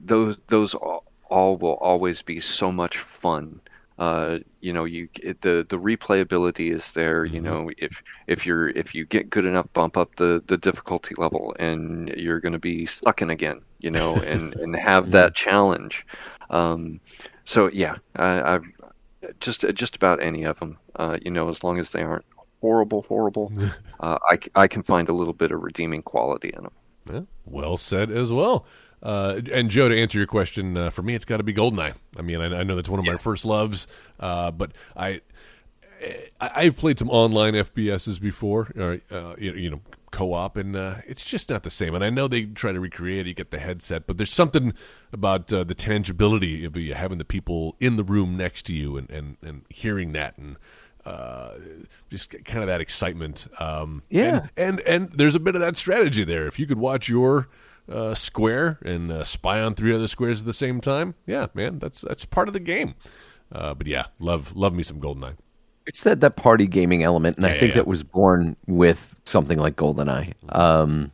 those 0.06 0.38
those 0.48 0.74
all, 0.74 1.04
all 1.30 1.56
will 1.56 1.74
always 1.80 2.22
be 2.22 2.40
so 2.40 2.70
much 2.72 2.98
fun. 2.98 3.60
Uh, 3.98 4.38
you 4.60 4.72
know, 4.72 4.84
you 4.84 5.08
it, 5.22 5.40
the 5.42 5.66
the 5.68 5.78
replayability 5.78 6.72
is 6.74 6.90
there. 6.92 7.24
You 7.24 7.40
Mhm. 7.40 7.42
know, 7.42 7.70
if 7.78 8.02
if 8.26 8.46
you're 8.46 8.68
if 8.70 8.94
you 8.94 9.06
get 9.06 9.30
good 9.30 9.46
enough, 9.46 9.66
bump 9.72 9.96
up 9.96 10.14
the 10.16 10.42
the 10.46 10.58
difficulty 10.58 11.14
level, 11.16 11.54
and 11.58 12.08
you're 12.10 12.40
going 12.40 12.52
to 12.52 12.58
be 12.58 12.86
sucking 12.86 13.30
again. 13.30 13.62
You 13.78 13.90
know, 13.90 14.20
and 14.20 14.54
and 14.56 14.76
have 14.76 15.10
that 15.12 15.34
challenge. 15.34 16.06
Um, 16.50 17.00
so 17.44 17.68
yeah, 17.72 17.96
I, 18.16 18.54
I've 18.54 18.64
just 19.40 19.64
just 19.74 19.96
about 19.96 20.22
any 20.22 20.44
of 20.44 20.58
them. 20.58 20.78
Uh, 20.94 21.18
you 21.22 21.30
know, 21.30 21.48
as 21.48 21.62
long 21.62 21.78
as 21.78 21.90
they 21.90 22.02
aren't 22.02 22.24
horrible, 22.60 23.02
horrible, 23.08 23.52
uh, 24.00 24.18
I 24.22 24.38
I 24.54 24.68
can 24.68 24.82
find 24.82 25.08
a 25.08 25.12
little 25.12 25.34
bit 25.34 25.52
of 25.52 25.62
redeeming 25.62 26.02
quality 26.02 26.52
in 26.56 26.62
them. 26.62 26.72
Yeah, 27.12 27.20
well 27.44 27.76
said 27.76 28.10
as 28.10 28.32
well. 28.32 28.66
Uh, 29.02 29.40
and 29.52 29.70
Joe, 29.70 29.88
to 29.88 30.00
answer 30.00 30.18
your 30.18 30.26
question, 30.26 30.76
uh, 30.76 30.90
for 30.90 31.02
me, 31.02 31.14
it's 31.14 31.24
got 31.24 31.36
to 31.36 31.42
be 31.42 31.54
Goldeneye. 31.54 31.94
I 32.18 32.22
mean, 32.22 32.40
I, 32.40 32.60
I 32.60 32.62
know 32.64 32.74
that's 32.74 32.88
one 32.88 32.98
of 32.98 33.06
my 33.06 33.16
first 33.16 33.44
loves, 33.44 33.86
uh, 34.18 34.50
but 34.50 34.72
I, 34.96 35.20
I've 36.40 36.76
played 36.76 36.98
some 36.98 37.10
online 37.10 37.52
FPSs 37.54 38.20
before, 38.20 38.72
uh, 38.76 39.36
you 39.38 39.70
know, 39.70 39.80
co-op, 40.16 40.56
and 40.56 40.74
uh, 40.76 40.96
it's 41.06 41.24
just 41.24 41.50
not 41.50 41.62
the 41.62 41.70
same. 41.70 41.94
And 41.94 42.04
I 42.04 42.10
know 42.10 42.26
they 42.28 42.44
try 42.44 42.72
to 42.72 42.80
recreate 42.80 43.26
it, 43.26 43.28
you 43.28 43.34
get 43.34 43.50
the 43.50 43.58
headset, 43.58 44.06
but 44.06 44.16
there's 44.16 44.32
something 44.32 44.72
about 45.12 45.52
uh, 45.52 45.64
the 45.64 45.74
tangibility 45.74 46.64
of 46.64 46.76
you 46.76 46.94
having 46.94 47.18
the 47.18 47.24
people 47.24 47.76
in 47.80 47.96
the 47.96 48.04
room 48.04 48.36
next 48.36 48.62
to 48.66 48.72
you 48.72 48.96
and 48.96 49.10
and, 49.10 49.36
and 49.42 49.62
hearing 49.70 50.12
that 50.12 50.36
and. 50.38 50.56
Uh, 51.04 51.50
just 52.10 52.30
kind 52.44 52.62
of 52.64 52.66
that 52.66 52.80
excitement. 52.80 53.46
Um, 53.60 54.02
Yeah. 54.10 54.48
and, 54.56 54.80
and 54.80 54.80
and 54.80 55.12
there's 55.12 55.36
a 55.36 55.40
bit 55.40 55.54
of 55.54 55.60
that 55.60 55.76
strategy 55.76 56.24
there. 56.24 56.48
If 56.48 56.58
you 56.58 56.66
could 56.66 56.78
watch 56.78 57.08
your 57.08 57.46
uh, 57.88 58.14
square 58.14 58.80
and 58.84 59.12
uh, 59.12 59.22
spy 59.22 59.60
on 59.60 59.74
three 59.76 59.94
other 59.94 60.08
squares 60.08 60.40
at 60.40 60.46
the 60.46 60.52
same 60.52 60.80
time, 60.80 61.14
yeah, 61.24 61.46
man, 61.54 61.78
that's 61.78 62.00
that's 62.00 62.24
part 62.24 62.48
of 62.48 62.54
the 62.54 62.64
game. 62.74 62.96
Uh, 63.52 63.72
but 63.74 63.86
yeah, 63.86 64.06
love 64.18 64.56
love 64.56 64.74
me 64.74 64.82
some 64.82 65.00
Goldeneye. 65.00 65.36
It's 65.86 66.02
that 66.04 66.20
that 66.20 66.36
party 66.36 66.66
gaming 66.66 67.02
element, 67.02 67.36
and 67.36 67.46
Yeah, 67.46 67.52
I 67.52 67.58
think 67.58 67.70
yeah. 67.70 67.76
that 67.76 67.86
was 67.86 68.02
born 68.02 68.56
with 68.66 69.14
something 69.24 69.58
like 69.58 69.76
GoldenEye. 69.76 70.32
Um, 70.48 71.12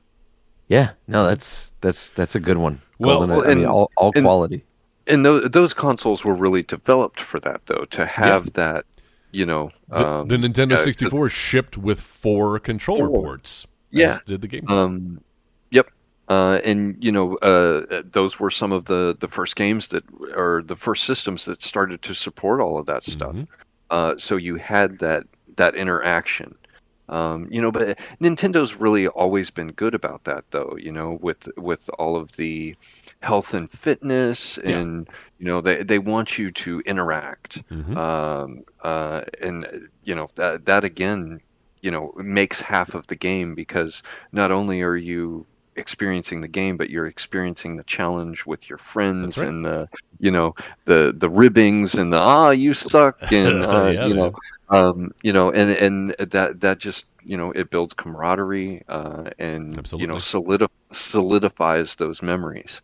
yeah, 0.68 0.90
no, 1.08 1.26
that's 1.26 1.72
that's 1.80 2.10
that's 2.10 2.34
a 2.34 2.40
good 2.40 2.56
one. 2.58 2.80
Well, 2.98 3.20
GoldenEye, 3.20 3.44
I 3.44 3.48
mean, 3.48 3.58
and- 3.58 3.66
all, 3.66 3.90
all 3.96 4.12
and- 4.14 4.24
quality. 4.24 4.64
And 5.08 5.26
those 5.26 5.50
those 5.50 5.74
consoles 5.74 6.24
were 6.24 6.34
really 6.34 6.62
developed 6.62 7.20
for 7.20 7.40
that, 7.40 7.66
though, 7.66 7.84
to 7.90 8.06
have 8.06 8.52
that, 8.52 8.84
you 9.32 9.44
know, 9.44 9.70
The, 9.88 10.08
um, 10.08 10.28
the 10.28 10.36
Nintendo 10.36 10.74
uh, 10.74 10.84
64 10.84 11.28
shipped 11.28 11.76
with 11.76 12.00
four 12.00 12.60
controller 12.60 13.08
Four. 13.08 13.22
ports. 13.24 13.66
Yeah. 13.90 14.10
as 14.12 14.20
did 14.26 14.40
the 14.42 14.48
game. 14.48 14.66
Um, 14.68 15.20
yep. 15.72 15.88
Uh, 16.28 16.60
and 16.64 16.96
you 17.02 17.10
know, 17.10 17.34
uh, 17.38 18.02
those 18.12 18.38
were 18.38 18.50
some 18.50 18.70
of 18.70 18.84
the 18.84 19.16
the 19.18 19.26
first 19.28 19.56
games 19.56 19.88
that, 19.88 20.04
or 20.36 20.62
the 20.64 20.76
first 20.76 21.02
systems 21.04 21.44
that 21.46 21.62
started 21.64 22.00
to 22.02 22.14
support 22.14 22.60
all 22.60 22.78
of 22.78 22.86
that 22.86 23.02
stuff. 23.02 23.34
Mhm. 23.34 23.48
Uh, 23.92 24.14
so 24.18 24.36
you 24.36 24.56
had 24.56 24.98
that 25.00 25.24
that 25.56 25.76
interaction. 25.76 26.54
Um, 27.08 27.48
you 27.50 27.60
know, 27.60 27.70
but 27.70 27.98
Nintendo's 28.20 28.74
really 28.74 29.06
always 29.08 29.50
been 29.50 29.72
good 29.72 29.94
about 29.94 30.24
that, 30.24 30.44
though. 30.50 30.76
You 30.80 30.92
know, 30.92 31.18
with 31.20 31.48
with 31.58 31.90
all 31.98 32.16
of 32.16 32.32
the 32.36 32.74
health 33.20 33.54
and 33.54 33.70
fitness, 33.70 34.58
Yeah. 34.64 34.78
and 34.78 35.08
you 35.38 35.46
know, 35.46 35.60
they 35.60 35.82
they 35.82 35.98
want 35.98 36.38
you 36.38 36.50
to 36.64 36.80
interact. 36.86 37.60
Mhm. 37.70 37.96
Um, 37.96 38.64
uh, 38.82 39.22
and 39.42 39.88
you 40.04 40.14
know 40.14 40.28
that 40.36 40.64
that 40.66 40.84
again, 40.84 41.40
you 41.82 41.90
know, 41.90 42.12
makes 42.16 42.60
half 42.62 42.94
of 42.94 43.06
the 43.08 43.16
game 43.16 43.54
because 43.54 44.02
not 44.32 44.50
only 44.50 44.82
are 44.82 44.96
you 44.96 45.46
experiencing 45.76 46.40
the 46.40 46.48
game, 46.48 46.76
but 46.76 46.90
you're 46.90 47.06
experiencing 47.06 47.76
the 47.76 47.84
challenge 47.84 48.46
with 48.46 48.68
your 48.68 48.78
friends 48.78 49.38
right. 49.38 49.48
and 49.48 49.64
the 49.64 49.88
you 50.18 50.30
know 50.30 50.54
the 50.86 51.14
the 51.16 51.28
ribbings 51.28 51.94
and 51.94 52.12
the 52.12 52.18
ah 52.18 52.50
you 52.50 52.74
suck 52.74 53.18
and 53.32 53.62
uh, 53.64 53.88
Yeah, 53.88 54.06
you 54.06 54.14
know 54.14 54.32
um, 54.68 55.10
you 55.22 55.32
know 55.32 55.50
and 55.50 55.70
and 55.70 56.30
that 56.32 56.60
that 56.60 56.78
just 56.78 57.06
you 57.24 57.36
know 57.36 57.50
it 57.52 57.70
builds 57.70 57.94
camaraderie 57.94 58.82
uh, 58.88 59.30
and 59.38 59.90
you 59.98 60.06
know 60.06 60.16
solidi- 60.16 60.68
solidifies 60.92 61.96
those 61.96 62.22
memories. 62.22 62.80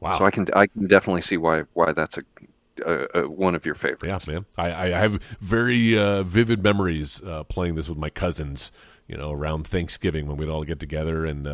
wow. 0.00 0.18
So 0.18 0.24
I 0.24 0.30
can 0.30 0.46
I 0.54 0.66
can 0.66 0.86
definitely 0.88 1.22
see 1.22 1.36
why 1.36 1.64
why 1.74 1.92
that's 1.92 2.18
a, 2.18 3.06
a 3.14 3.28
one 3.28 3.54
of 3.54 3.64
your 3.64 3.74
favorites. 3.74 4.26
Yeah, 4.26 4.32
man. 4.32 4.46
I, 4.56 4.92
I 4.94 4.98
have 4.98 5.22
very 5.40 5.98
uh, 5.98 6.22
vivid 6.22 6.62
memories 6.62 7.22
uh, 7.22 7.44
playing 7.44 7.74
this 7.74 7.88
with 7.88 7.98
my 7.98 8.10
cousins. 8.10 8.72
You 9.08 9.16
know, 9.16 9.32
around 9.32 9.66
Thanksgiving 9.66 10.26
when 10.26 10.36
we'd 10.36 10.48
all 10.48 10.64
get 10.64 10.80
together 10.80 11.26
and 11.26 11.44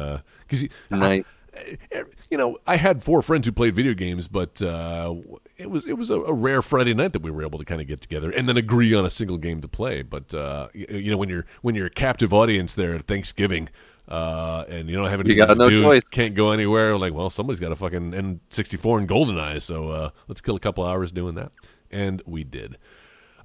because 0.47 0.69
Nice. 0.91 1.25
you 2.31 2.37
know 2.39 2.59
I 2.67 2.77
had 2.77 3.03
four 3.03 3.23
friends 3.23 3.47
who 3.47 3.53
played 3.53 3.75
video 3.75 3.95
games, 3.95 4.29
but 4.29 4.61
uh, 4.63 5.15
it 5.57 5.71
was 5.71 5.87
it 5.87 5.99
was 5.99 6.11
a, 6.11 6.21
a 6.21 6.33
rare 6.33 6.63
Friday 6.63 6.95
night 6.95 7.13
that 7.15 7.23
we 7.23 7.31
were 7.31 7.43
able 7.43 7.59
to 7.59 7.65
kind 7.65 7.81
of 7.81 7.87
get 7.87 8.01
together 8.01 8.31
and 8.31 8.49
then 8.49 8.57
agree 8.57 8.95
on 8.95 9.05
a 9.05 9.11
single 9.11 9.39
game 9.39 9.61
to 9.61 9.69
play. 9.69 10.03
But 10.03 10.33
uh, 10.35 10.69
you, 10.73 10.87
you 10.91 11.11
know 11.11 11.17
when 11.17 11.29
you're 11.29 11.47
when 11.63 11.75
you're 11.75 11.87
a 11.87 11.91
captive 11.91 12.33
audience 12.33 12.75
there 12.75 12.95
at 12.95 13.07
Thanksgiving. 13.07 13.69
Uh, 14.07 14.65
and 14.71 14.89
you 14.89 14.97
don't 14.97 15.11
have 15.11 15.21
anything 15.21 15.37
got 15.37 15.53
to 15.53 15.55
no 15.55 15.69
do, 15.69 15.83
choice. 15.83 16.03
can't 16.11 16.35
go 16.35 16.51
anywhere. 16.51 16.97
Like, 16.97 17.13
well, 17.13 17.29
somebody's 17.29 17.61
got 17.61 17.73
a 17.73 17.77
fucking 17.77 18.13
N64 18.13 19.01
and 19.01 19.07
Golden 19.07 19.37
GoldenEye, 19.37 19.61
so 19.61 19.91
uh, 19.91 20.11
let's 20.29 20.41
kill 20.41 20.57
a 20.57 20.59
couple 20.59 20.83
hours 20.83 21.13
doing 21.13 21.35
that, 21.35 21.53
and 21.91 22.23
we 22.25 22.43
did. 22.43 22.79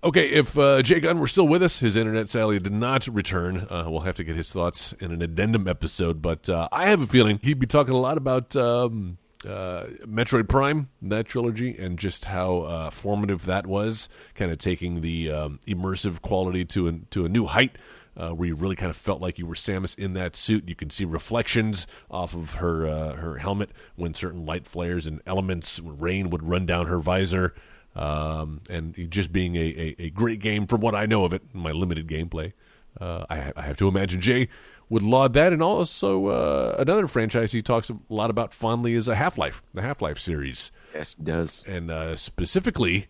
Okay, 0.04 0.32
if 0.32 0.58
uh, 0.58 0.82
Jay 0.82 1.00
Gunn 1.00 1.20
were 1.20 1.28
still 1.28 1.48
with 1.48 1.64
us, 1.64 1.80
his 1.80 1.96
internet 1.96 2.28
sadly 2.28 2.60
did 2.60 2.74
not 2.74 3.08
return. 3.08 3.66
Uh, 3.70 3.86
we'll 3.88 4.02
have 4.02 4.16
to 4.16 4.26
get 4.26 4.36
his 4.36 4.52
thoughts 4.52 4.94
in 5.00 5.14
an 5.14 5.22
addendum 5.22 5.66
episode, 5.66 6.22
but 6.22 6.50
uh, 6.50 6.68
I 6.74 6.90
have 6.90 7.00
a 7.00 7.08
feeling 7.08 7.40
he'd 7.42 7.58
be 7.58 7.68
talking 7.68 7.94
a 7.94 7.98
lot 7.98 8.18
about 8.18 8.54
um, 8.54 9.18
uh, 9.48 9.86
Metroid 10.06 10.50
Prime, 10.50 10.90
that 11.04 11.26
trilogy, 11.26 11.78
and 11.78 11.98
just 11.98 12.26
how 12.26 12.64
uh, 12.64 12.90
formative 12.90 13.46
that 13.46 13.66
was, 13.66 14.10
kind 14.36 14.52
of 14.52 14.58
taking 14.58 15.00
the 15.00 15.32
um, 15.32 15.62
immersive 15.66 16.22
quality 16.22 16.66
to 16.66 16.90
a, 16.90 16.94
to 17.12 17.24
a 17.24 17.30
new 17.30 17.46
height. 17.46 17.78
Uh, 18.16 18.30
where 18.30 18.50
you 18.50 18.54
really 18.54 18.76
kind 18.76 18.92
of 18.92 18.96
felt 18.96 19.22
like 19.22 19.40
you 19.40 19.46
were 19.48 19.56
Samus 19.56 19.98
in 19.98 20.14
that 20.14 20.36
suit. 20.36 20.70
You 20.70 20.76
can 20.76 20.92
see 20.92 21.04
reflections 21.04 21.88
off 22.12 22.36
of 22.36 22.56
her 22.56 22.86
uh, 22.86 23.16
her 23.16 23.40
helmet 23.40 23.72
when 23.96 24.14
certain 24.14 24.46
light 24.46 24.68
flares 24.68 25.08
and 25.08 25.20
elements, 25.26 25.80
rain 25.80 26.30
would 26.30 26.48
run 26.48 26.68
down 26.68 26.86
her 26.86 27.00
visor. 27.00 27.56
Um, 27.96 28.62
and 28.70 28.96
just 29.12 29.32
being 29.32 29.56
a, 29.56 29.60
a, 29.60 29.96
a 30.06 30.10
great 30.10 30.40
game 30.40 30.66
from 30.66 30.82
what 30.82 30.96
I 30.96 31.06
know 31.06 31.26
of 31.26 31.34
it, 31.34 31.44
my 31.54 31.72
limited 31.72 32.08
gameplay. 32.08 32.54
Uh, 33.00 33.26
I, 33.30 33.52
I 33.56 33.62
have 33.64 33.78
to 33.78 33.88
imagine 33.88 34.20
Jay 34.22 34.48
would 34.90 35.02
laud 35.04 35.34
that, 35.34 35.54
and 35.54 35.62
also 35.64 36.28
uh, 36.28 36.76
another 36.80 37.08
franchise 37.08 37.52
he 37.52 37.62
talks 37.62 37.90
a 37.90 37.98
lot 38.10 38.30
about 38.30 38.54
fondly 38.54 38.94
is 38.94 39.08
a 39.08 39.16
Half 39.16 39.38
Life, 39.38 39.64
the 39.74 39.82
Half 39.82 40.02
Life 40.02 40.20
series, 40.20 40.72
Yes, 40.94 41.16
it 41.18 41.24
does. 41.26 41.64
and 41.68 41.90
uh, 41.90 42.16
specifically, 42.16 43.08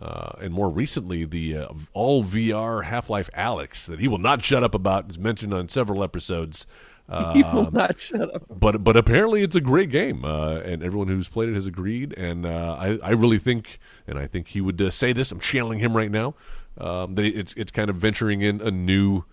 uh, 0.00 0.32
and 0.40 0.52
more 0.52 0.68
recently, 0.70 1.24
the 1.24 1.56
uh, 1.56 1.68
all 1.94 2.22
VR 2.24 2.84
Half 2.84 3.08
Life 3.08 3.30
Alyx 3.36 3.86
that 3.86 4.00
he 4.00 4.08
will 4.08 4.18
not 4.18 4.42
shut 4.42 4.62
up 4.64 4.74
about 4.74 5.10
is 5.10 5.18
mentioned 5.18 5.54
on 5.54 5.68
several 5.68 6.02
episodes. 6.04 6.66
He 7.34 7.42
will 7.42 7.66
Um, 7.66 7.70
not 7.74 7.98
shut 8.00 8.34
up. 8.34 8.44
but 8.48 8.82
but 8.82 8.96
apparently 8.96 9.42
it's 9.42 9.54
a 9.56 9.60
great 9.60 9.90
game, 9.90 10.24
uh, 10.24 10.56
and 10.60 10.82
everyone 10.82 11.08
who's 11.08 11.28
played 11.28 11.48
it 11.50 11.54
has 11.54 11.66
agreed. 11.66 12.12
And 12.16 12.46
uh, 12.46 12.76
I 12.78 12.98
I 13.02 13.10
really 13.10 13.38
think, 13.38 13.78
and 14.06 14.18
I 14.18 14.26
think 14.26 14.48
he 14.48 14.60
would 14.60 14.80
uh, 14.80 14.90
say 14.90 15.12
this. 15.12 15.30
I'm 15.32 15.40
channeling 15.40 15.78
him 15.80 15.96
right 15.96 16.10
now. 16.10 16.34
Um, 16.78 17.14
that 17.14 17.24
it's 17.26 17.52
it's 17.54 17.70
kind 17.70 17.90
of 17.90 17.96
venturing 17.96 18.40
in 18.40 18.60
a 18.62 18.70
new 18.70 19.24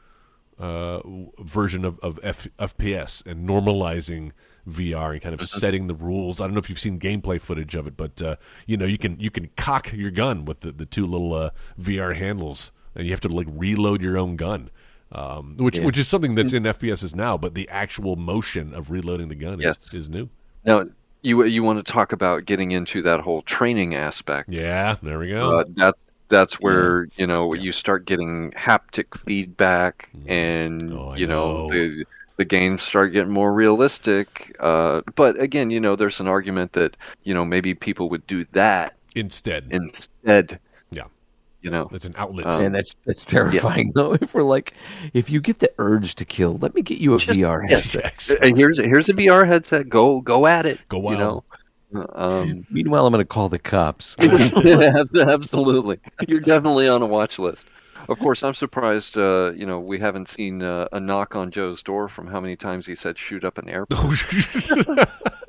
uh, 0.60 1.00
version 1.40 1.86
of 1.86 2.00
of 2.00 2.20
F, 2.22 2.48
FPS 2.58 3.26
and 3.26 3.48
normalizing 3.48 4.32
VR 4.68 5.14
and 5.14 5.22
kind 5.22 5.34
of 5.34 5.48
setting 5.48 5.88
the 5.88 5.96
rules. 5.96 6.42
I 6.42 6.46
don't 6.46 6.54
know 6.54 6.60
if 6.60 6.70
you've 6.70 6.80
seen 6.80 7.00
gameplay 7.00 7.40
footage 7.40 7.76
of 7.76 7.88
it, 7.88 7.96
but 7.96 8.22
uh, 8.22 8.36
you 8.68 8.76
know 8.78 8.86
you 8.86 8.98
can 8.98 9.18
you 9.20 9.32
can 9.32 9.50
cock 9.56 9.94
your 9.94 10.12
gun 10.12 10.44
with 10.46 10.60
the, 10.60 10.72
the 10.74 10.86
two 10.86 11.06
little 11.08 11.34
uh, 11.34 11.50
VR 11.80 12.14
handles, 12.16 12.72
and 12.94 13.06
you 13.06 13.12
have 13.14 13.22
to 13.22 13.30
like 13.30 13.48
reload 13.50 14.02
your 14.02 14.18
own 14.18 14.36
gun. 14.36 14.70
Um, 15.12 15.56
which 15.58 15.80
which 15.80 15.98
is 15.98 16.08
something 16.08 16.36
that's 16.36 16.54
in 16.54 16.64
FPSs 16.66 17.16
now, 17.16 17.38
but 17.38 17.56
the 17.56 17.68
actual 17.70 18.16
motion 18.16 18.74
of 18.74 18.92
reloading 18.92 19.28
the 19.28 19.36
gun 19.36 19.60
Yes. 19.60 19.76
is, 19.92 20.02
is 20.02 20.10
new. 20.10 20.30
Now, 20.66 20.86
you 21.22 21.44
you 21.46 21.64
want 21.64 21.84
to 21.86 21.92
talk 21.92 22.12
about 22.12 22.46
getting 22.46 22.72
into 22.72 23.02
that 23.04 23.22
whole 23.22 23.42
training 23.42 23.96
aspect? 23.96 24.50
Yeah, 24.50 24.98
there 25.02 25.20
we 25.20 25.30
go. 25.30 25.60
Uh, 25.60 25.64
that's 25.76 26.00
that's 26.30 26.54
where 26.60 27.08
you 27.18 27.26
know 27.28 27.54
you 27.54 27.72
start 27.72 28.06
getting 28.06 28.52
haptic 28.52 29.18
feedback, 29.26 30.10
and 30.28 30.92
Oh, 30.94 31.14
you 31.16 31.28
know, 31.28 31.58
know. 31.58 31.68
the 31.70 32.06
the 32.38 32.46
games 32.46 32.84
start 32.84 33.12
getting 33.14 33.32
more 33.34 33.54
realistic. 33.54 34.56
Uh, 34.60 35.02
but 35.16 35.40
again, 35.42 35.70
you 35.72 35.80
know, 35.80 35.96
there's 35.96 36.20
an 36.20 36.28
argument 36.28 36.74
that 36.74 36.96
you 37.24 37.34
know 37.34 37.46
maybe 37.46 37.74
people 37.74 38.10
would 38.10 38.26
do 38.28 38.46
that 38.54 38.94
Instead, 39.16 39.68
instead. 39.72 40.60
Yeah. 41.62 41.66
You 41.68 41.72
know, 41.72 41.90
it's 41.92 42.06
an 42.06 42.14
outlet. 42.18 42.52
Um, 42.52 42.66
And 42.66 42.76
that's 42.76 42.96
that's 43.06 43.26
terrifying 43.26 43.92
though. 43.94 44.14
If 44.22 44.34
we're 44.34 44.44
like, 44.44 44.74
if 45.14 45.30
you 45.30 45.42
get 45.42 45.60
the 45.60 45.72
urge 45.78 46.16
to 46.16 46.26
kill, 46.26 46.58
let 46.60 46.74
me 46.74 46.82
get 46.82 47.00
you 47.00 47.16
a 47.16 47.18
VR 47.20 47.68
headset. 47.70 48.04
Yes. 48.04 48.32
and 48.42 48.56
here's 48.58 48.78
here's 48.80 49.10
a 49.10 49.14
VR 49.14 49.46
headset. 49.46 49.90
Go 49.90 50.22
go 50.22 50.48
at 50.48 50.66
it. 50.66 50.80
Go 50.88 50.98
You 50.98 51.04
wild. 51.04 51.20
know. 51.20 51.44
Um, 52.14 52.66
Meanwhile, 52.72 53.06
I'm 53.08 53.12
going 53.12 53.22
to 53.24 53.28
call 53.28 53.50
the 53.50 53.60
cops. 53.60 54.16
Absolutely, 54.20 55.98
you're 56.28 56.40
definitely 56.40 56.88
on 56.88 57.02
a 57.02 57.06
watch 57.06 57.40
list. 57.40 57.68
Of 58.08 58.20
course, 58.20 58.44
I'm 58.44 58.54
surprised. 58.54 59.18
Uh, 59.18 59.52
you 59.56 59.66
know, 59.66 59.80
we 59.80 60.00
haven't 60.00 60.30
seen 60.30 60.62
uh, 60.62 60.88
a 60.92 61.00
knock 61.00 61.36
on 61.36 61.52
Joe's 61.52 61.84
door 61.84 62.08
from 62.08 62.28
how 62.28 62.40
many 62.40 62.56
times 62.56 62.86
he 62.86 62.96
said 62.96 63.18
"shoot 63.18 63.44
up 63.44 63.58
an 63.58 63.70
airport." 63.70 64.00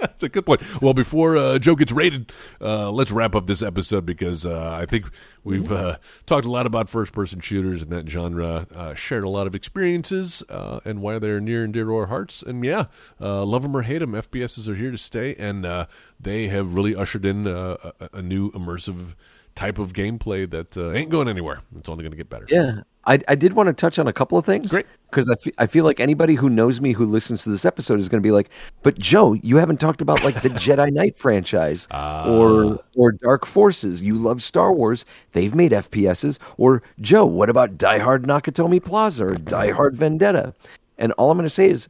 That's 0.01 0.22
a 0.22 0.28
good 0.28 0.44
point. 0.44 0.62
Well, 0.82 0.94
before 0.94 1.36
uh, 1.36 1.59
Joe 1.59 1.74
gets 1.74 1.92
rated, 1.92 2.32
uh, 2.61 2.90
let's 2.90 3.11
wrap 3.11 3.34
up 3.34 3.46
this 3.46 3.62
episode 3.62 4.05
because 4.05 4.44
uh, 4.44 4.72
I 4.72 4.86
think 4.86 5.07
we've 5.44 5.70
uh, 5.70 5.98
talked 6.26 6.46
a 6.46 6.51
lot 6.51 6.66
about 6.66 6.88
first-person 6.88 7.40
shooters 7.40 7.82
and 7.82 7.90
that 7.92 8.09
genre. 8.09 8.66
Shared 8.96 9.24
a 9.24 9.28
lot 9.28 9.46
of 9.46 9.55
experiences 9.55 10.42
and 10.48 11.01
why 11.01 11.18
they're 11.18 11.40
near 11.40 11.64
and 11.64 11.72
dear 11.72 11.84
to 11.84 11.96
our 11.96 12.07
hearts. 12.07 12.42
And 12.42 12.64
yeah, 12.64 12.86
love 13.18 13.62
them 13.62 13.76
or 13.76 13.82
hate 13.82 13.98
them, 13.98 14.12
FPSs 14.12 14.68
are 14.68 14.74
here 14.74 14.90
to 14.90 14.98
stay, 14.98 15.34
and 15.36 15.86
they 16.18 16.48
have 16.48 16.74
really 16.74 16.94
ushered 16.94 17.24
in 17.24 17.46
a, 17.46 17.92
a 18.12 18.22
new 18.22 18.51
immersive 18.53 19.14
type 19.55 19.78
of 19.78 19.92
gameplay 19.92 20.48
that 20.51 20.76
uh, 20.76 20.92
ain't 20.92 21.11
going 21.11 21.28
anywhere. 21.28 21.62
It's 21.76 21.88
only 21.88 22.03
going 22.03 22.12
to 22.12 22.16
get 22.16 22.30
better. 22.30 22.46
Yeah, 22.48 22.80
I, 23.07 23.18
I 23.28 23.34
did 23.34 23.55
want 23.55 23.68
to 23.68 23.72
touch 23.72 23.98
on 23.98 24.07
a 24.07 24.12
couple 24.12 24.36
of 24.36 24.44
things. 24.44 24.68
Great. 24.68 24.86
Because 25.11 25.28
I, 25.28 25.34
fe- 25.34 25.53
I 25.59 25.66
feel 25.66 25.84
like 25.84 26.01
anybody 26.01 26.34
who 26.34 26.48
knows 26.51 26.80
me 26.80 26.92
who 26.92 27.05
listens 27.07 27.42
to 27.42 27.51
this 27.51 27.64
episode 27.64 27.98
is 27.98 28.09
going 28.09 28.22
to 28.22 28.26
be 28.26 28.30
like, 28.30 28.51
but 28.82 28.98
Joe, 28.98 29.32
you 29.32 29.57
haven't 29.57 29.80
talked 29.80 30.01
about 30.01 30.22
like 30.22 30.42
the 30.42 30.48
Jedi 30.51 30.92
Knight 30.92 31.18
franchise 31.18 31.88
or 31.90 32.78
or 32.96 33.12
Dark 33.12 33.46
Forces. 33.46 34.03
You 34.03 34.16
love 34.16 34.42
Star 34.42 34.72
Wars. 34.72 35.05
They've 35.32 35.55
made 35.55 35.72
FPSs. 35.72 36.38
Or 36.59 36.82
Joe, 37.01 37.24
what 37.24 37.48
about 37.48 37.78
Die 37.78 37.98
Hard 37.98 38.24
Nakatomi 38.24 38.84
Plaza 38.84 39.26
or 39.26 39.34
Die 39.34 39.70
Hard 39.72 39.96
Vendetta? 39.96 40.55
And 40.98 41.12
all 41.12 41.30
I'm 41.30 41.38
going 41.38 41.46
to 41.46 41.51
say 41.51 41.70
is, 41.70 41.88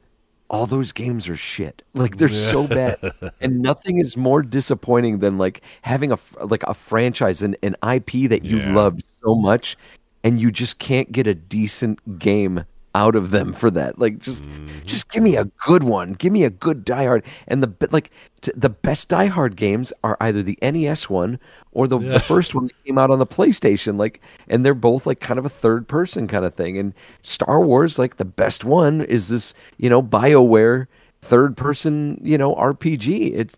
all 0.51 0.67
those 0.67 0.93
games 0.93 1.29
are 1.29 1.37
shit. 1.37 1.83
Like 1.95 2.17
they're 2.19 2.29
so 2.29 2.67
bad, 2.67 2.99
and 3.41 3.61
nothing 3.63 3.99
is 3.99 4.17
more 4.17 4.43
disappointing 4.43 5.21
than 5.21 5.39
like 5.39 5.63
having 5.83 6.13
a 6.13 6.19
like 6.45 6.63
a 6.65 6.75
franchise 6.75 7.41
and 7.43 7.57
an 7.63 7.77
IP 7.89 8.29
that 8.29 8.45
you 8.45 8.59
Yeah. 8.59 8.75
love 8.75 9.01
so 9.25 9.35
much, 9.37 9.77
and 10.25 10.41
you 10.41 10.51
just 10.51 10.79
can't 10.79 11.11
get 11.13 11.27
a 11.27 11.35
decent 11.35 12.19
game 12.19 12.65
out 12.95 13.15
of 13.15 13.31
them 13.31 13.53
for 13.53 13.71
that. 13.71 13.99
Like 13.99 14.19
just 14.19 14.45
mm. 14.45 14.85
just 14.85 15.11
give 15.11 15.23
me 15.23 15.37
a 15.37 15.45
good 15.67 15.83
one. 15.83 16.15
Give 16.15 16.33
me 16.33 16.45
a 16.45 16.51
good 16.51 16.85
Die 16.85 17.05
Hard. 17.05 17.25
And 17.47 17.63
the 17.63 17.89
like 17.91 18.11
t- 18.41 18.53
the 18.55 18.71
best 18.71 19.09
Die 19.09 19.27
Hard 19.27 19.57
games 19.57 19.93
are 20.03 20.17
either 20.21 20.43
the 20.43 20.59
NES 20.63 21.09
one 21.09 21.39
or 21.73 21.87
the, 21.87 21.99
the 21.99 22.21
first 22.21 22.55
one 22.55 22.67
that 22.67 22.85
came 22.85 22.99
out 22.99 23.11
on 23.11 23.19
the 23.19 23.27
PlayStation. 23.27 23.99
Like, 23.99 24.21
and 24.49 24.65
they're 24.65 24.75
both 24.75 25.07
like 25.07 25.21
kind 25.21 25.39
of 25.39 25.45
a 25.45 25.51
third 25.51 25.87
person 25.87 26.27
kind 26.27 26.45
of 26.45 26.55
thing. 26.55 26.79
And 26.79 26.95
Star 27.23 27.61
Wars, 27.61 27.99
like 27.99 28.17
the 28.17 28.25
best 28.25 28.65
one 28.65 29.03
is 29.03 29.29
this, 29.29 29.55
you 29.79 29.89
know, 29.89 30.03
Bioware 30.03 30.87
third 31.23 31.57
person, 31.57 32.19
you 32.23 32.39
know, 32.39 32.55
RPG. 32.55 33.33
It's 33.35 33.57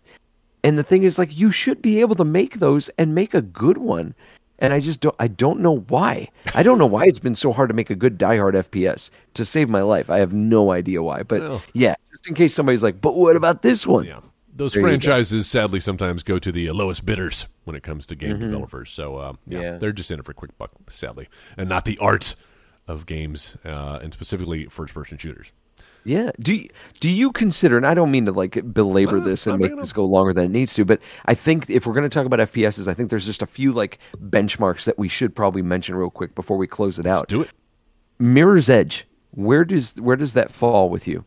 and 0.63 0.77
the 0.77 0.83
thing 0.83 1.03
is 1.03 1.17
like 1.17 1.37
you 1.37 1.51
should 1.51 1.81
be 1.81 1.99
able 1.99 2.15
to 2.15 2.25
make 2.25 2.59
those 2.59 2.89
and 2.97 3.15
make 3.15 3.33
a 3.33 3.41
good 3.41 3.77
one. 3.77 4.13
And 4.59 4.71
I 4.71 4.79
just 4.79 5.01
don't 5.01 5.15
I 5.19 5.27
don't 5.27 5.59
know 5.59 5.79
why. 5.79 6.29
I 6.55 6.63
don't 6.63 6.77
know 6.77 6.85
why 6.85 7.05
it's 7.05 7.19
been 7.19 7.35
so 7.35 7.51
hard 7.51 7.69
to 7.69 7.73
make 7.75 7.89
a 7.89 7.95
good 7.95 8.17
Die 8.17 8.37
Hard 8.37 8.55
FPS 8.55 9.09
to 9.33 9.43
save 9.45 9.67
my 9.69 9.81
life. 9.81 10.09
I 10.09 10.19
have 10.19 10.31
no 10.33 10.71
idea 10.71 11.01
why. 11.03 11.23
But 11.23 11.41
Well. 11.41 11.61
yeah, 11.73 11.95
just 12.11 12.27
in 12.27 12.33
case 12.35 12.53
somebody's 12.53 12.83
like, 12.83 13.01
"But 13.01 13.15
what 13.15 13.35
about 13.35 13.61
this 13.63 13.85
one?" 13.87 14.05
Yeah. 14.05 14.19
Those 14.55 14.73
There 14.73 14.83
franchises 14.83 15.47
sadly 15.49 15.79
sometimes 15.79 16.21
go 16.21 16.37
to 16.37 16.51
the 16.51 16.69
lowest 16.71 17.03
bidders 17.05 17.47
when 17.63 17.75
it 17.75 17.81
comes 17.81 18.05
to 18.05 18.15
game 18.15 18.39
developers. 18.39 18.91
So 18.91 19.15
uh, 19.17 19.33
yeah, 19.47 19.59
Yeah. 19.61 19.77
they're 19.77 19.91
just 19.91 20.11
in 20.11 20.19
it 20.19 20.25
for 20.25 20.31
a 20.31 20.35
quick 20.35 20.55
buck, 20.59 20.69
sadly, 20.89 21.27
and 21.57 21.67
not 21.67 21.85
the 21.85 21.97
art 21.97 22.35
of 22.87 23.07
games, 23.07 23.55
uh, 23.65 23.97
and 24.03 24.13
specifically 24.13 24.65
first-person 24.65 25.17
shooters. 25.17 25.51
Yeah. 26.05 26.31
Do 26.39 26.53
you, 26.53 26.69
do 26.99 27.09
you 27.09 27.31
consider? 27.31 27.77
And 27.77 27.85
I 27.85 27.93
don't 27.93 28.11
mean 28.11 28.25
to 28.25 28.31
like 28.31 28.73
belabor 28.73 29.19
this 29.19 29.47
and 29.47 29.59
make 29.59 29.75
this 29.75 29.93
go 29.93 30.05
longer 30.05 30.33
than 30.33 30.45
it 30.45 30.51
needs 30.51 30.73
to, 30.75 30.85
but 30.85 30.99
I 31.25 31.33
think 31.33 31.69
if 31.69 31.85
we're 31.85 31.93
going 31.93 32.09
to 32.09 32.13
talk 32.13 32.25
about 32.25 32.39
FPSs, 32.39 32.87
I 32.87 32.93
think 32.93 33.09
there's 33.09 33.25
just 33.25 33.41
a 33.41 33.45
few 33.45 33.71
like 33.71 33.99
benchmarks 34.17 34.85
that 34.85 34.97
we 34.97 35.07
should 35.07 35.35
probably 35.35 35.61
mention 35.61 35.95
real 35.95 36.09
quick 36.09 36.35
before 36.35 36.57
we 36.57 36.67
close 36.67 36.99
it 36.99 37.05
out. 37.05 37.27
Do 37.27 37.41
it. 37.41 37.49
Mirror's 38.19 38.69
Edge. 38.69 39.07
Where 39.31 39.65
does 39.65 39.95
where 39.99 40.15
does 40.15 40.33
that 40.33 40.51
fall 40.51 40.89
with 40.89 41.07
you? 41.07 41.25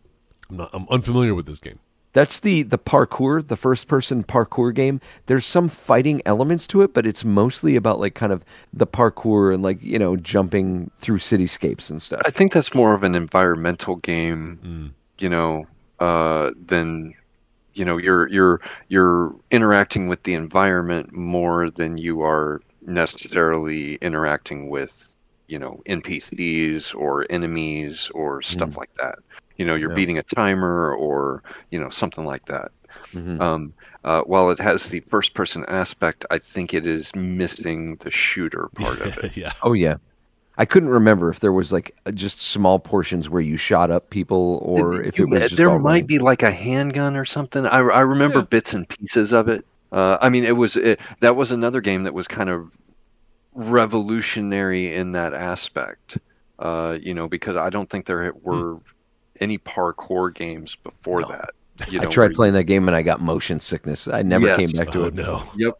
I'm, 0.49 0.57
not, 0.59 0.71
I'm 0.73 0.87
unfamiliar 0.91 1.35
with 1.35 1.47
this 1.47 1.59
game. 1.59 1.81
That's 2.17 2.41
the 2.41 2.63
the 2.63 2.79
parkour, 2.79 3.47
the 3.47 3.59
first 3.59 3.89
person 3.89 4.25
parkour 4.25 4.75
game. 4.75 5.03
There's 5.27 5.45
some 5.45 5.69
fighting 5.69 6.23
elements 6.25 6.67
to 6.69 6.81
it, 6.81 6.95
but 6.95 7.07
it's 7.07 7.27
mostly 7.27 7.77
about 7.77 8.01
like 8.01 8.15
kind 8.15 8.33
of 8.33 8.43
the 8.73 8.87
parkour 8.87 9.53
and 9.53 9.63
like 9.63 9.83
you 9.83 9.99
know 9.99 10.17
jumping 10.17 10.91
through 10.99 11.19
cityscapes 11.19 11.91
and 11.91 12.01
stuff. 12.01 12.23
I 12.25 12.31
think 12.31 12.55
that's 12.55 12.75
more 12.75 12.95
of 12.95 13.03
an 13.03 13.15
environmental 13.15 13.97
game, 13.97 14.95
you 15.19 15.29
know, 15.29 15.67
uh, 16.01 16.53
than 16.65 17.13
you 17.75 17.85
know 17.85 17.99
you're 17.99 18.29
you're 18.29 18.63
you're 18.89 19.35
interacting 19.51 20.09
with 20.09 20.23
the 20.23 20.33
environment 20.33 21.13
more 21.13 21.69
than 21.69 21.99
you 21.99 22.23
are 22.23 22.63
necessarily 22.81 23.97
interacting 23.97 24.71
with 24.71 25.15
you 25.49 25.59
know 25.59 25.83
NPCs 25.85 26.95
or 26.95 27.27
enemies 27.29 28.11
or 28.15 28.41
stuff 28.41 28.75
like 28.79 28.95
that. 28.95 29.19
You 29.57 29.65
know, 29.67 29.75
you're 29.75 29.91
beating 29.91 30.19
a 30.19 30.23
timer 30.23 30.95
or 30.95 31.43
you 31.71 31.81
know 31.81 31.91
something 31.91 32.25
like 32.25 32.45
that. 32.47 32.73
Um, 33.41 33.75
uh, 34.05 34.23
while 34.23 34.51
it 34.51 34.59
has 34.61 34.89
the 34.89 35.01
first 35.01 35.35
person 35.35 35.65
aspect, 35.69 36.25
I 36.31 36.39
think 36.39 36.75
it 36.75 36.87
is 36.87 37.15
missing 37.15 37.97
the 37.97 38.11
shooter 38.11 38.69
part 38.75 39.01
of 39.03 39.17
it. 39.19 39.37
yeah. 39.37 39.53
Oh 39.63 39.73
yeah. 39.73 39.97
I 40.59 40.65
couldn't 40.65 40.89
remember 40.91 41.29
if 41.31 41.41
there 41.41 41.53
was 41.53 41.73
like 41.73 41.95
just 42.15 42.41
small 42.41 42.79
portions 42.79 43.29
where 43.29 43.43
you 43.43 43.57
shot 43.59 43.91
up 43.91 44.11
people 44.11 44.59
or 44.63 45.03
if 45.03 45.21
it 45.21 45.27
was 45.27 45.47
just 45.47 45.57
there 45.57 45.67
all 45.67 45.79
might 45.79 45.81
running. 45.81 46.07
be 46.07 46.19
like 46.19 46.43
a 46.43 46.51
handgun 46.51 47.17
or 47.17 47.25
something. 47.25 47.67
I, 47.67 47.79
I 47.79 48.01
remember 48.01 48.41
Yeah. 48.41 48.45
bits 48.51 48.75
and 48.75 48.89
pieces 48.89 49.33
of 49.33 49.49
it. 49.49 49.67
Uh, 49.93 50.19
I 50.21 50.29
mean, 50.31 50.45
it 50.45 50.57
was 50.57 50.77
it, 50.77 51.01
that 51.21 51.37
was 51.37 51.53
another 51.53 51.81
game 51.81 52.05
that 52.05 52.15
was 52.15 52.27
kind 52.29 52.51
of 52.51 52.71
revolutionary 53.55 54.95
in 54.95 55.13
that 55.13 55.35
aspect. 55.35 56.19
Uh, 56.59 56.97
you 57.01 57.15
know, 57.15 57.29
because 57.29 57.57
I 57.57 57.71
don't 57.71 57.89
think 57.89 58.07
there 58.07 58.33
were 58.43 58.81
any 59.41 59.59
parkour 59.59 60.33
games 60.35 60.77
before 60.83 61.23
that. 61.25 61.51
You 61.91 62.01
I 62.01 62.07
tried 62.07 62.29
where- 62.29 62.35
playing 62.35 62.55
that 62.55 62.65
game 62.65 62.89
and 62.89 62.97
I 62.97 63.03
got 63.03 63.21
motion 63.21 63.61
sickness. 63.61 64.09
I 64.09 64.23
never 64.23 64.47
Yes. 64.47 64.57
came 64.59 64.71
back 64.71 64.91
to 64.93 65.03
Oh 65.03 65.07
it. 65.07 65.15
no. 65.15 65.43
Yep. 65.57 65.75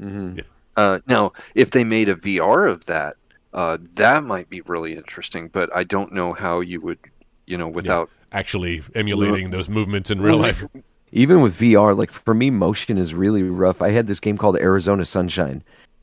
Mhm. 0.00 0.44
Uh, 0.78 1.00
now, 1.06 1.32
if 1.54 1.72
they 1.72 1.84
made 1.84 2.08
a 2.08 2.14
VR 2.16 2.66
of 2.70 2.86
that, 2.86 3.16
uh, 3.52 3.76
that 3.96 4.24
might 4.24 4.48
be 4.48 4.62
really 4.62 4.94
interesting. 4.96 5.48
But 5.52 5.68
I 5.76 5.84
don't 5.84 6.10
know 6.12 6.32
how 6.32 6.60
you 6.60 6.80
would, 6.80 6.98
you 7.46 7.58
know, 7.58 7.68
without. 7.68 8.08
Actually 8.32 8.80
emulating 8.94 9.50
those 9.50 9.68
movements 9.68 10.10
in 10.10 10.22
real 10.22 10.38
life. 10.38 10.64
Even 11.12 11.42
with 11.42 11.54
VR, 11.58 11.94
like 11.94 12.10
for 12.10 12.32
me, 12.32 12.48
motion 12.48 12.96
is 12.96 13.12
really 13.12 13.42
rough. 13.42 13.82
I 13.82 13.90
had 13.90 14.06
this 14.06 14.18
game 14.20 14.38
called 14.38 14.56
Arizona 14.56 15.04
Sunshine, 15.04 15.62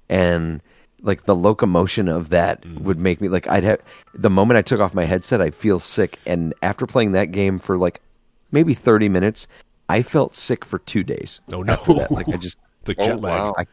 and 0.10 0.62
like 1.02 1.26
the 1.26 1.36
locomotion 1.36 2.08
of 2.08 2.30
that 2.30 2.62
Mm. 2.64 2.82
would 2.82 3.00
make 3.00 3.22
me 3.22 3.28
like 3.30 3.48
I'd 3.48 3.64
have 3.64 3.80
the 4.14 4.30
moment 4.30 4.58
I 4.58 4.62
took 4.62 4.80
off 4.80 4.94
my 4.94 5.06
headset, 5.06 5.42
I'd 5.42 5.56
feel 5.56 5.80
sick. 5.80 6.18
And 6.26 6.54
after 6.62 6.86
playing 6.86 7.12
that 7.14 7.32
game 7.32 7.60
for 7.60 7.78
like 7.78 8.02
maybe 8.52 8.74
thirty 8.74 9.10
minutes, 9.10 9.48
I 9.88 10.02
felt 10.02 10.36
sick 10.36 10.64
for 10.66 10.80
two 10.80 11.04
days. 11.04 11.40
Oh 11.54 11.62
no. 11.64 11.78
Like 12.10 12.28
I 12.30 12.38
just 12.38 12.58
the 12.86 12.96
Oh, 13.00 13.06
jet 13.06 13.22
lag. 13.22 13.40
wow. 13.40 13.56
I 13.58 13.66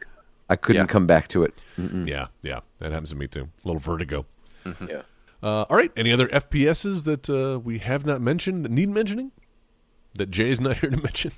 I 0.49 0.57
couldn't 0.57 0.83
Yeah. 0.87 0.93
come 0.93 1.07
back 1.07 1.27
to 1.29 1.43
it. 1.43 1.55
Yeah, 1.77 2.29
yeah. 2.43 2.61
That 2.79 2.93
happens 2.93 3.11
to 3.11 3.17
me 3.17 3.27
too. 3.27 3.49
A 3.65 3.69
little 3.69 3.81
vertigo. 3.81 4.25
Yeah. 4.65 5.03
Uh, 5.43 5.63
all 5.69 5.77
right. 5.77 5.91
Any 5.97 6.13
other 6.13 6.29
FPSs 6.29 7.05
that 7.05 7.29
uh, 7.29 7.59
we 7.59 7.79
have 7.79 8.07
not 8.07 8.21
mentioned 8.21 8.65
that 8.65 8.71
need 8.71 8.89
mentioning? 8.89 9.33
That 10.15 10.31
Jay 10.31 10.51
is 10.51 10.61
not 10.61 10.79
here 10.81 10.91
to 10.91 10.97
mention? 10.97 11.33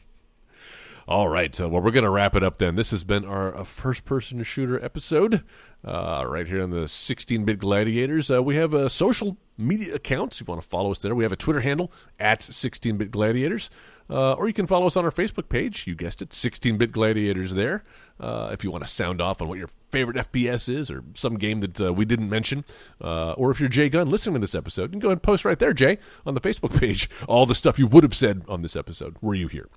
All 1.08 1.30
right. 1.30 1.54
So, 1.54 1.68
well, 1.68 1.80
we're 1.80 1.90
going 1.90 2.04
to 2.04 2.10
wrap 2.10 2.36
it 2.36 2.42
up 2.42 2.58
then. 2.58 2.74
This 2.74 2.90
has 2.90 3.02
been 3.02 3.24
our 3.24 3.56
uh, 3.56 3.64
first 3.64 4.04
person 4.04 4.42
shooter 4.42 4.84
episode 4.84 5.42
uh, 5.82 6.22
right 6.26 6.46
here 6.46 6.62
on 6.62 6.68
the 6.68 6.86
16 6.86 7.46
bit 7.46 7.58
gladiators. 7.58 8.30
Uh, 8.30 8.42
we 8.42 8.56
have 8.56 8.74
a 8.74 8.90
social 8.90 9.38
media 9.56 9.94
accounts. 9.94 10.38
If 10.38 10.46
you 10.46 10.52
want 10.52 10.62
to 10.62 10.68
follow 10.68 10.90
us 10.90 10.98
there, 10.98 11.14
we 11.14 11.24
have 11.24 11.32
a 11.32 11.36
Twitter 11.36 11.60
handle 11.60 11.90
at 12.20 12.42
16 12.42 12.98
bit 12.98 13.10
gladiators. 13.10 13.70
Uh, 14.10 14.34
or 14.34 14.48
you 14.48 14.52
can 14.52 14.66
follow 14.66 14.86
us 14.86 14.98
on 14.98 15.06
our 15.06 15.10
Facebook 15.10 15.48
page. 15.48 15.86
You 15.86 15.94
guessed 15.94 16.20
it, 16.20 16.34
16 16.34 16.76
bit 16.76 16.92
gladiators 16.92 17.54
there. 17.54 17.84
Uh, 18.20 18.50
if 18.52 18.62
you 18.62 18.70
want 18.70 18.84
to 18.84 18.90
sound 18.90 19.22
off 19.22 19.40
on 19.40 19.48
what 19.48 19.56
your 19.56 19.70
favorite 19.90 20.18
FPS 20.18 20.68
is 20.68 20.90
or 20.90 21.04
some 21.14 21.38
game 21.38 21.60
that 21.60 21.80
uh, 21.80 21.90
we 21.90 22.04
didn't 22.04 22.28
mention, 22.28 22.66
uh, 23.02 23.32
or 23.32 23.50
if 23.50 23.60
you're 23.60 23.70
Jay 23.70 23.88
Gunn 23.88 24.10
listening 24.10 24.34
to 24.34 24.40
this 24.40 24.54
episode, 24.54 24.82
you 24.82 24.88
can 24.90 24.98
go 24.98 25.08
ahead 25.08 25.16
and 25.16 25.22
post 25.22 25.46
right 25.46 25.58
there, 25.58 25.72
Jay, 25.72 25.96
on 26.26 26.34
the 26.34 26.40
Facebook 26.42 26.78
page, 26.78 27.08
all 27.26 27.46
the 27.46 27.54
stuff 27.54 27.78
you 27.78 27.86
would 27.86 28.02
have 28.02 28.14
said 28.14 28.42
on 28.46 28.60
this 28.60 28.76
episode. 28.76 29.16
Were 29.22 29.34
you 29.34 29.48
here? 29.48 29.68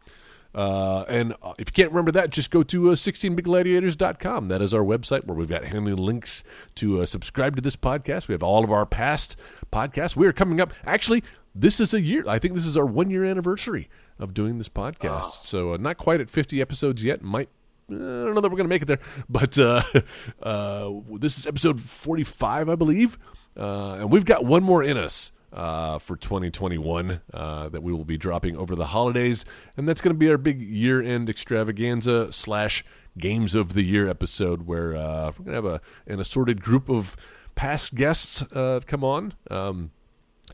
Uh, 0.54 1.04
and 1.08 1.34
uh, 1.42 1.54
if 1.58 1.70
you 1.70 1.74
can't 1.74 1.92
remember 1.92 2.12
that, 2.12 2.30
just 2.30 2.52
go 2.52 2.64
to 2.64 2.92
uh, 2.92 2.96
16bitgladiators.com. 2.96 4.48
That 4.50 4.62
is 4.62 4.74
our 4.74 4.84
website 4.84 5.26
where 5.26 5.36
we've 5.36 5.48
got 5.48 5.66
handling 5.66 5.98
links 5.98 6.44
to 6.76 7.02
uh, 7.02 7.06
subscribe 7.06 7.56
to 7.56 7.62
this 7.62 7.76
podcast. 7.76 8.28
We 8.28 8.34
have 8.34 8.44
all 8.44 8.64
of 8.64 8.72
our 8.72 8.86
past 8.86 9.38
podcasts. 9.72 10.16
We 10.16 10.28
are 10.28 10.34
coming 10.34 10.60
up. 10.60 10.74
Actually, 10.86 11.24
this 11.56 11.80
is 11.80 11.94
a 11.94 12.02
year. 12.02 12.26
I 12.28 12.40
think 12.40 12.56
this 12.56 12.66
is 12.66 12.78
our 12.78 12.86
one 12.86 13.10
year 13.10 13.24
anniversary 13.24 13.90
of 14.20 14.34
doing 14.34 14.58
this 14.58 14.70
podcast. 14.70 15.44
So 15.44 15.74
uh, 15.74 15.78
not 15.78 15.98
quite 15.98 16.22
at 16.22 16.30
50 16.30 16.62
episodes 16.62 17.04
yet. 17.04 17.22
Might 17.22 17.50
I 17.90 17.94
don't 17.94 18.36
know 18.36 18.42
that 18.42 18.50
we're 18.50 18.58
going 18.58 18.70
to 18.70 18.74
make 18.74 18.84
it 18.84 18.86
there, 18.86 19.00
but 19.30 19.58
uh, 19.58 19.82
uh, 20.44 20.92
this 21.20 21.38
is 21.38 21.48
episode 21.48 21.80
45, 21.80 22.70
I 22.70 22.76
believe. 22.76 23.18
Uh, 23.58 23.94
and 23.96 24.12
we've 24.12 24.24
got 24.24 24.46
one 24.46 24.64
more 24.64 24.82
in 24.82 24.96
us 24.96 25.32
uh, 25.54 26.00
for 26.00 26.16
2021 26.16 27.22
uh, 27.34 27.70
that 27.70 27.84
we 27.84 27.92
will 27.92 28.06
be 28.06 28.18
dropping 28.18 28.56
over 28.56 28.76
the 28.76 28.88
holidays. 28.88 29.46
And 29.78 29.88
that's 29.88 30.02
going 30.02 30.14
to 30.14 30.18
be 30.18 30.30
our 30.30 30.38
big 30.38 30.62
year 30.62 31.02
end 31.02 31.30
extravaganza 31.30 32.32
slash 32.32 32.86
games 33.18 33.56
of 33.56 33.74
the 33.74 33.84
year 33.84 34.08
episode 34.08 34.66
where 34.66 34.96
uh, 34.96 35.32
we're 35.38 35.46
going 35.46 35.46
to 35.46 35.54
have 35.54 35.66
a, 35.66 35.82
an 36.08 36.20
assorted 36.20 36.62
group 36.62 36.90
of 36.90 37.16
past 37.56 37.96
guests 37.96 38.42
uh, 38.54 38.80
come 38.86 39.04
on. 39.04 39.34
Um, 39.50 39.92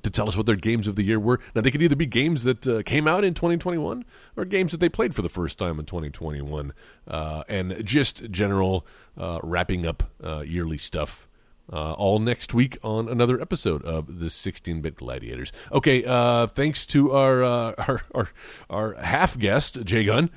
to 0.03 0.11
tell 0.11 0.27
us 0.27 0.37
what 0.37 0.45
their 0.45 0.55
games 0.55 0.87
of 0.87 0.95
the 0.95 1.03
year 1.03 1.19
were. 1.19 1.39
Now, 1.55 1.61
they 1.61 1.71
could 1.71 1.81
either 1.81 1.95
be 1.95 2.05
games 2.05 2.43
that 2.43 2.67
uh, 2.67 2.83
came 2.83 3.07
out 3.07 3.23
in 3.23 3.33
2021 3.33 4.05
or 4.35 4.45
games 4.45 4.71
that 4.71 4.79
they 4.79 4.89
played 4.89 5.15
for 5.15 5.23
the 5.23 5.29
first 5.29 5.57
time 5.57 5.79
in 5.79 5.85
2021, 5.85 6.71
uh, 7.07 7.43
and 7.47 7.83
just 7.83 8.29
general 8.29 8.85
uh, 9.17 9.39
wrapping 9.41 9.85
up 9.85 10.11
uh, 10.23 10.41
yearly 10.41 10.77
stuff. 10.77 11.26
Uh, 11.71 11.91
all 11.93 12.19
next 12.19 12.53
week 12.53 12.77
on 12.81 13.09
another 13.09 13.41
episode 13.41 13.83
of 13.83 14.19
the 14.19 14.27
16-bit 14.27 14.95
Gladiators. 14.95 15.51
Okay, 15.71 16.05
uh, 16.05 16.47
thanks 16.47 16.85
to 16.85 17.11
our, 17.11 17.43
uh, 17.43 17.73
our 17.87 18.01
our 18.15 18.29
our 18.69 18.93
half 18.93 19.37
guest 19.37 19.83
Jay 19.83 20.05
Gunn. 20.05 20.29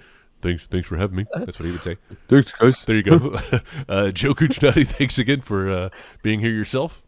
Thanks, 0.43 0.67
thanks 0.67 0.89
for 0.89 0.97
having 0.97 1.17
me. 1.17 1.27
That's 1.35 1.59
what 1.59 1.67
he 1.67 1.73
would 1.73 1.85
say. 1.85 1.99
Thanks, 2.29 2.53
guys. 2.53 2.85
There 2.85 2.97
you 2.97 3.03
go, 3.03 3.17
uh, 3.89 4.11
Joe 4.11 4.35
Cuccinati. 4.35 4.87
Thanks 4.89 5.19
again 5.19 5.41
for 5.41 5.69
uh, 5.69 5.89
being 6.23 6.41
here 6.41 6.53
yourself 6.53 7.03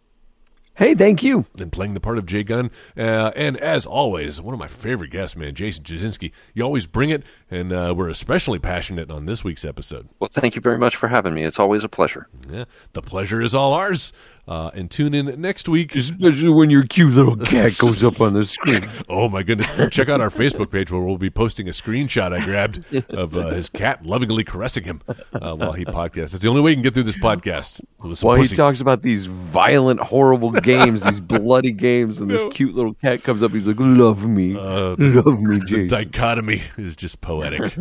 Hey, 0.75 0.95
thank 0.95 1.23
you. 1.23 1.45
and 1.61 1.71
playing 1.71 1.93
the 1.93 2.01
part 2.01 2.17
of 2.17 2.25
Jay 2.25 2.43
Gunn. 2.43 2.71
Uh, 2.97 3.31
and 3.37 3.59
as 3.59 3.85
always, 3.85 4.41
one 4.41 4.55
of 4.55 4.59
my 4.59 4.69
favorite 4.69 5.11
guests, 5.11 5.37
man, 5.37 5.55
Jason 5.55 5.85
Jasinski. 5.85 6.33
You 6.55 6.63
always 6.63 6.87
bring 6.87 7.11
it, 7.11 7.23
and 7.51 7.73
uh, 7.73 7.93
we're 7.95 8.09
especially 8.09 8.59
passionate 8.59 9.11
on 9.11 9.27
this 9.27 9.45
week's 9.45 9.67
episode. 9.67 10.09
Well, 10.19 10.31
thank 10.33 10.55
you 10.55 10.63
very 10.63 10.79
much 10.79 10.97
for 10.97 11.09
having 11.09 11.35
me. 11.35 11.45
It's 11.45 11.59
always 11.59 11.85
a 11.85 11.91
pleasure. 11.91 12.27
Yeah, 12.51 12.65
the 12.95 13.03
pleasure 13.03 13.43
is 13.43 13.55
all 13.55 13.75
ours. 13.75 14.15
Uh, 14.49 14.71
and 14.75 14.91
tune 14.91 15.15
in 15.15 15.41
next 15.41 15.69
week. 15.69 15.95
Especially 15.95 16.51
when 16.51 16.69
your 16.69 16.83
cute 16.85 17.15
little 17.15 17.37
cat 17.37 17.79
goes 17.79 18.03
up 18.03 18.21
on 18.21 18.35
the 18.35 18.45
screen. 18.47 18.89
Oh 19.09 19.29
my 19.29 19.43
goodness! 19.43 19.69
Check 19.95 20.09
out 20.09 20.21
our 20.21 20.31
Facebook 20.31 20.71
page 20.71 20.91
where 20.91 21.01
we'll 21.03 21.19
be 21.19 21.31
posting 21.31 21.69
a 21.69 21.71
screenshot 21.73 22.33
I 22.33 22.45
grabbed 22.45 22.83
of 23.11 23.37
uh, 23.37 23.51
his 23.51 23.69
cat 23.69 24.05
lovingly 24.05 24.43
caressing 24.43 24.85
him 24.85 25.03
uh, 25.35 25.55
while 25.55 25.73
he 25.73 25.85
podcasts. 25.85 26.31
That's 26.33 26.39
the 26.43 26.49
only 26.49 26.61
way 26.63 26.71
you 26.71 26.77
can 26.77 26.83
get 26.83 26.95
through 26.95 27.03
this 27.05 27.17
podcast. 27.19 27.81
While 27.99 28.37
he 28.37 28.49
talks 28.49 28.81
about 28.81 29.03
these 29.03 29.27
violent, 29.27 30.01
horrible 30.01 30.51
games, 30.51 31.03
these 31.03 31.21
bloody 31.41 31.71
games, 31.73 32.19
and 32.19 32.29
No. 32.29 32.35
this 32.43 32.55
cute 32.55 32.75
little 32.75 32.95
cat 32.95 33.23
comes 33.23 33.43
up, 33.43 33.53
he's 33.53 33.67
like, 33.67 33.77
"Love 33.79 34.27
me, 34.27 34.57
Uh, 34.57 34.97
love 34.99 35.41
me, 35.41 35.61
The 35.61 35.87
dichotomy 35.89 36.63
is 36.79 36.97
just 36.97 37.21
poetic. 37.21 37.77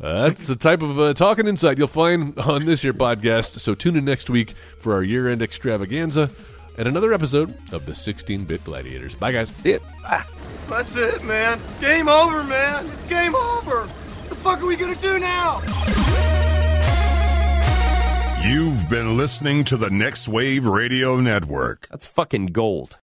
Uh, 0.00 0.24
that's 0.28 0.46
the 0.46 0.56
type 0.56 0.82
of 0.82 0.98
uh, 0.98 1.14
talking 1.14 1.46
insight 1.48 1.78
you'll 1.78 1.88
find 1.88 2.38
on 2.38 2.64
this 2.66 2.84
year 2.84 2.92
podcast. 2.92 3.58
So 3.60 3.74
tune 3.74 3.96
in 3.96 4.04
next 4.04 4.28
week 4.30 4.54
for 4.78 4.92
our 4.94 5.02
year 5.02 5.26
end 5.28 5.42
extravaganza 5.96 6.30
and 6.78 6.88
another 6.88 7.12
episode 7.12 7.56
of 7.72 7.86
the 7.86 7.94
16 7.94 8.44
bit 8.44 8.62
gladiators. 8.64 9.14
Bye, 9.14 9.32
guys. 9.32 9.52
It. 9.64 9.82
Ah. 10.04 10.26
That's 10.68 10.96
it, 10.96 11.22
man. 11.24 11.60
Game 11.80 12.08
over, 12.08 12.42
man. 12.42 12.84
It's 12.86 13.04
game 13.04 13.36
over. 13.36 13.86
What 13.86 14.28
the 14.28 14.34
fuck 14.34 14.60
are 14.60 14.66
we 14.66 14.74
gonna 14.76 14.96
do 14.96 15.18
now? 15.20 15.60
You've 18.44 18.88
been 18.90 19.16
listening 19.16 19.64
to 19.64 19.76
the 19.76 19.90
Next 19.90 20.28
Wave 20.28 20.66
Radio 20.66 21.20
Network. 21.20 21.86
That's 21.88 22.06
fucking 22.06 22.46
gold. 22.46 22.98